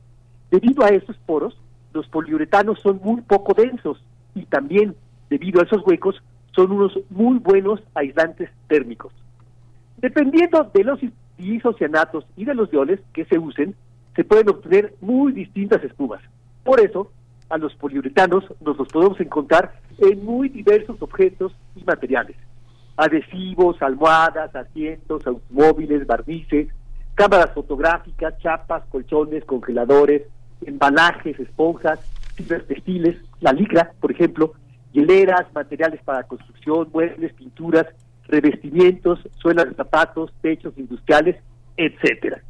Debido 0.50 0.84
a 0.84 0.88
estos 0.88 1.16
poros, 1.24 1.58
los 1.94 2.06
poliuretanos 2.08 2.78
son 2.80 3.00
muy 3.02 3.22
poco 3.22 3.54
densos 3.54 4.04
y 4.34 4.44
también, 4.44 4.94
debido 5.30 5.62
a 5.62 5.64
esos 5.64 5.82
huecos, 5.86 6.22
son 6.54 6.72
unos 6.72 6.98
muy 7.08 7.38
buenos 7.38 7.80
aislantes 7.94 8.50
térmicos. 8.66 9.12
Dependiendo 9.96 10.70
de 10.74 10.84
los 10.84 11.00
isocianatos 11.38 12.24
y 12.36 12.44
de 12.44 12.54
los 12.54 12.70
dioles 12.70 13.00
que 13.12 13.24
se 13.24 13.38
usen, 13.38 13.74
se 14.14 14.24
pueden 14.24 14.50
obtener 14.50 14.94
muy 15.00 15.32
distintas 15.32 15.82
espumas. 15.84 16.20
Por 16.64 16.80
eso, 16.80 17.10
a 17.48 17.58
los 17.58 17.74
poliuretanos 17.76 18.44
nos 18.60 18.76
los 18.76 18.88
podemos 18.88 19.20
encontrar 19.20 19.72
en 19.98 20.24
muy 20.24 20.48
diversos 20.48 21.00
objetos 21.00 21.52
y 21.76 21.84
materiales. 21.84 22.36
Adhesivos, 22.96 23.80
almohadas, 23.80 24.54
asientos, 24.54 25.26
automóviles, 25.26 26.06
barnices, 26.06 26.68
cámaras 27.14 27.52
fotográficas, 27.54 28.36
chapas, 28.38 28.84
colchones, 28.90 29.44
congeladores, 29.44 30.22
embalajes, 30.64 31.38
esponjas, 31.38 32.00
fibras 32.34 32.64
textiles, 32.66 33.16
la 33.40 33.52
licra, 33.52 33.92
por 34.00 34.10
ejemplo, 34.12 34.54
hieleras, 34.92 35.46
materiales 35.54 36.00
para 36.02 36.24
construcción, 36.24 36.88
muebles, 36.92 37.32
pinturas, 37.34 37.86
revestimientos, 38.28 39.20
suelas 39.38 39.68
de 39.68 39.74
zapatos, 39.74 40.32
techos 40.40 40.76
industriales, 40.76 41.36
etcétera. 41.76 42.40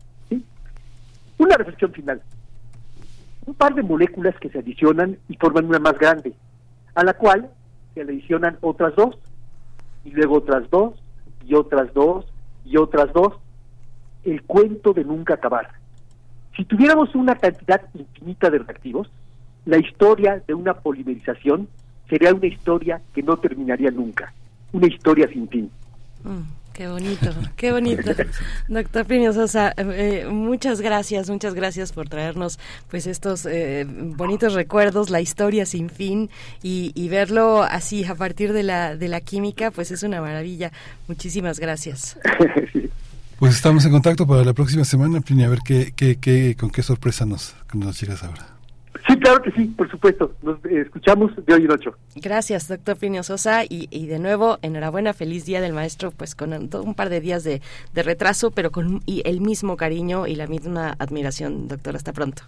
Una 1.38 1.56
reflexión 1.56 1.92
final. 1.92 2.20
Un 3.46 3.54
par 3.54 3.74
de 3.74 3.82
moléculas 3.82 4.34
que 4.40 4.50
se 4.50 4.58
adicionan 4.58 5.18
y 5.28 5.36
forman 5.36 5.66
una 5.66 5.78
más 5.78 5.96
grande, 5.98 6.34
a 6.94 7.04
la 7.04 7.14
cual 7.14 7.48
se 7.94 8.02
adicionan 8.02 8.58
otras 8.60 8.94
dos, 8.96 9.16
y 10.04 10.10
luego 10.10 10.36
otras 10.36 10.68
dos, 10.70 10.94
y 11.46 11.54
otras 11.54 11.94
dos, 11.94 12.26
y 12.64 12.76
otras 12.76 13.12
dos. 13.12 13.34
El 14.24 14.42
cuento 14.42 14.92
de 14.92 15.04
nunca 15.04 15.34
acabar. 15.34 15.70
Si 16.56 16.64
tuviéramos 16.64 17.14
una 17.14 17.36
cantidad 17.36 17.82
infinita 17.94 18.50
de 18.50 18.58
reactivos, 18.58 19.08
la 19.64 19.78
historia 19.78 20.42
de 20.46 20.54
una 20.54 20.74
polimerización 20.74 21.68
sería 22.08 22.34
una 22.34 22.46
historia 22.46 23.00
que 23.14 23.22
no 23.22 23.36
terminaría 23.36 23.90
nunca, 23.90 24.32
una 24.72 24.86
historia 24.86 25.28
sin 25.28 25.48
fin. 25.48 25.70
Mm, 26.24 26.72
qué 26.72 26.88
bonito, 26.88 27.30
qué 27.56 27.72
bonito. 27.72 28.10
Doctor 28.68 29.06
Plinio 29.06 29.32
Sosa, 29.32 29.72
eh, 29.76 30.26
muchas 30.30 30.80
gracias, 30.80 31.30
muchas 31.30 31.54
gracias 31.54 31.92
por 31.92 32.08
traernos 32.08 32.58
pues 32.90 33.06
estos 33.06 33.46
eh, 33.46 33.86
bonitos 33.88 34.54
recuerdos, 34.54 35.10
la 35.10 35.20
historia 35.20 35.66
sin 35.66 35.90
fin 35.90 36.30
y, 36.62 36.92
y, 36.94 37.08
verlo 37.08 37.62
así 37.62 38.04
a 38.04 38.14
partir 38.14 38.52
de 38.52 38.62
la, 38.62 38.96
de 38.96 39.08
la 39.08 39.20
química, 39.20 39.70
pues 39.70 39.90
es 39.90 40.02
una 40.02 40.20
maravilla. 40.20 40.72
Muchísimas 41.06 41.60
gracias. 41.60 42.18
Pues 43.38 43.54
estamos 43.54 43.84
en 43.84 43.92
contacto 43.92 44.26
para 44.26 44.44
la 44.44 44.52
próxima 44.52 44.84
semana, 44.84 45.20
Plini, 45.20 45.44
a 45.44 45.48
ver 45.48 45.60
qué, 45.64 45.92
qué, 45.94 46.16
qué, 46.16 46.56
con 46.58 46.70
qué 46.70 46.82
sorpresa 46.82 47.24
nos, 47.24 47.54
nos 47.72 48.00
llegas 48.00 48.24
ahora. 48.24 48.57
Sí, 49.06 49.16
claro 49.18 49.40
que 49.42 49.50
sí, 49.52 49.66
por 49.66 49.90
supuesto. 49.90 50.32
Nos 50.42 50.56
eh, 50.64 50.80
escuchamos 50.82 51.32
de 51.44 51.54
hoy 51.54 51.64
en 51.64 51.70
ocho. 51.72 51.94
Gracias, 52.16 52.68
doctor 52.68 52.96
Plinio 52.96 53.22
Sosa. 53.22 53.64
Y, 53.64 53.88
y 53.90 54.06
de 54.06 54.18
nuevo, 54.18 54.58
enhorabuena, 54.62 55.12
feliz 55.12 55.44
Día 55.44 55.60
del 55.60 55.72
Maestro, 55.72 56.10
pues 56.10 56.34
con 56.34 56.52
un, 56.52 56.70
un 56.72 56.94
par 56.94 57.08
de 57.08 57.20
días 57.20 57.44
de, 57.44 57.62
de 57.94 58.02
retraso, 58.02 58.50
pero 58.50 58.70
con 58.70 59.00
y 59.06 59.22
el 59.24 59.40
mismo 59.40 59.76
cariño 59.76 60.26
y 60.26 60.34
la 60.34 60.46
misma 60.46 60.96
admiración, 60.98 61.68
doctor. 61.68 61.96
Hasta 61.96 62.12
pronto. 62.12 62.42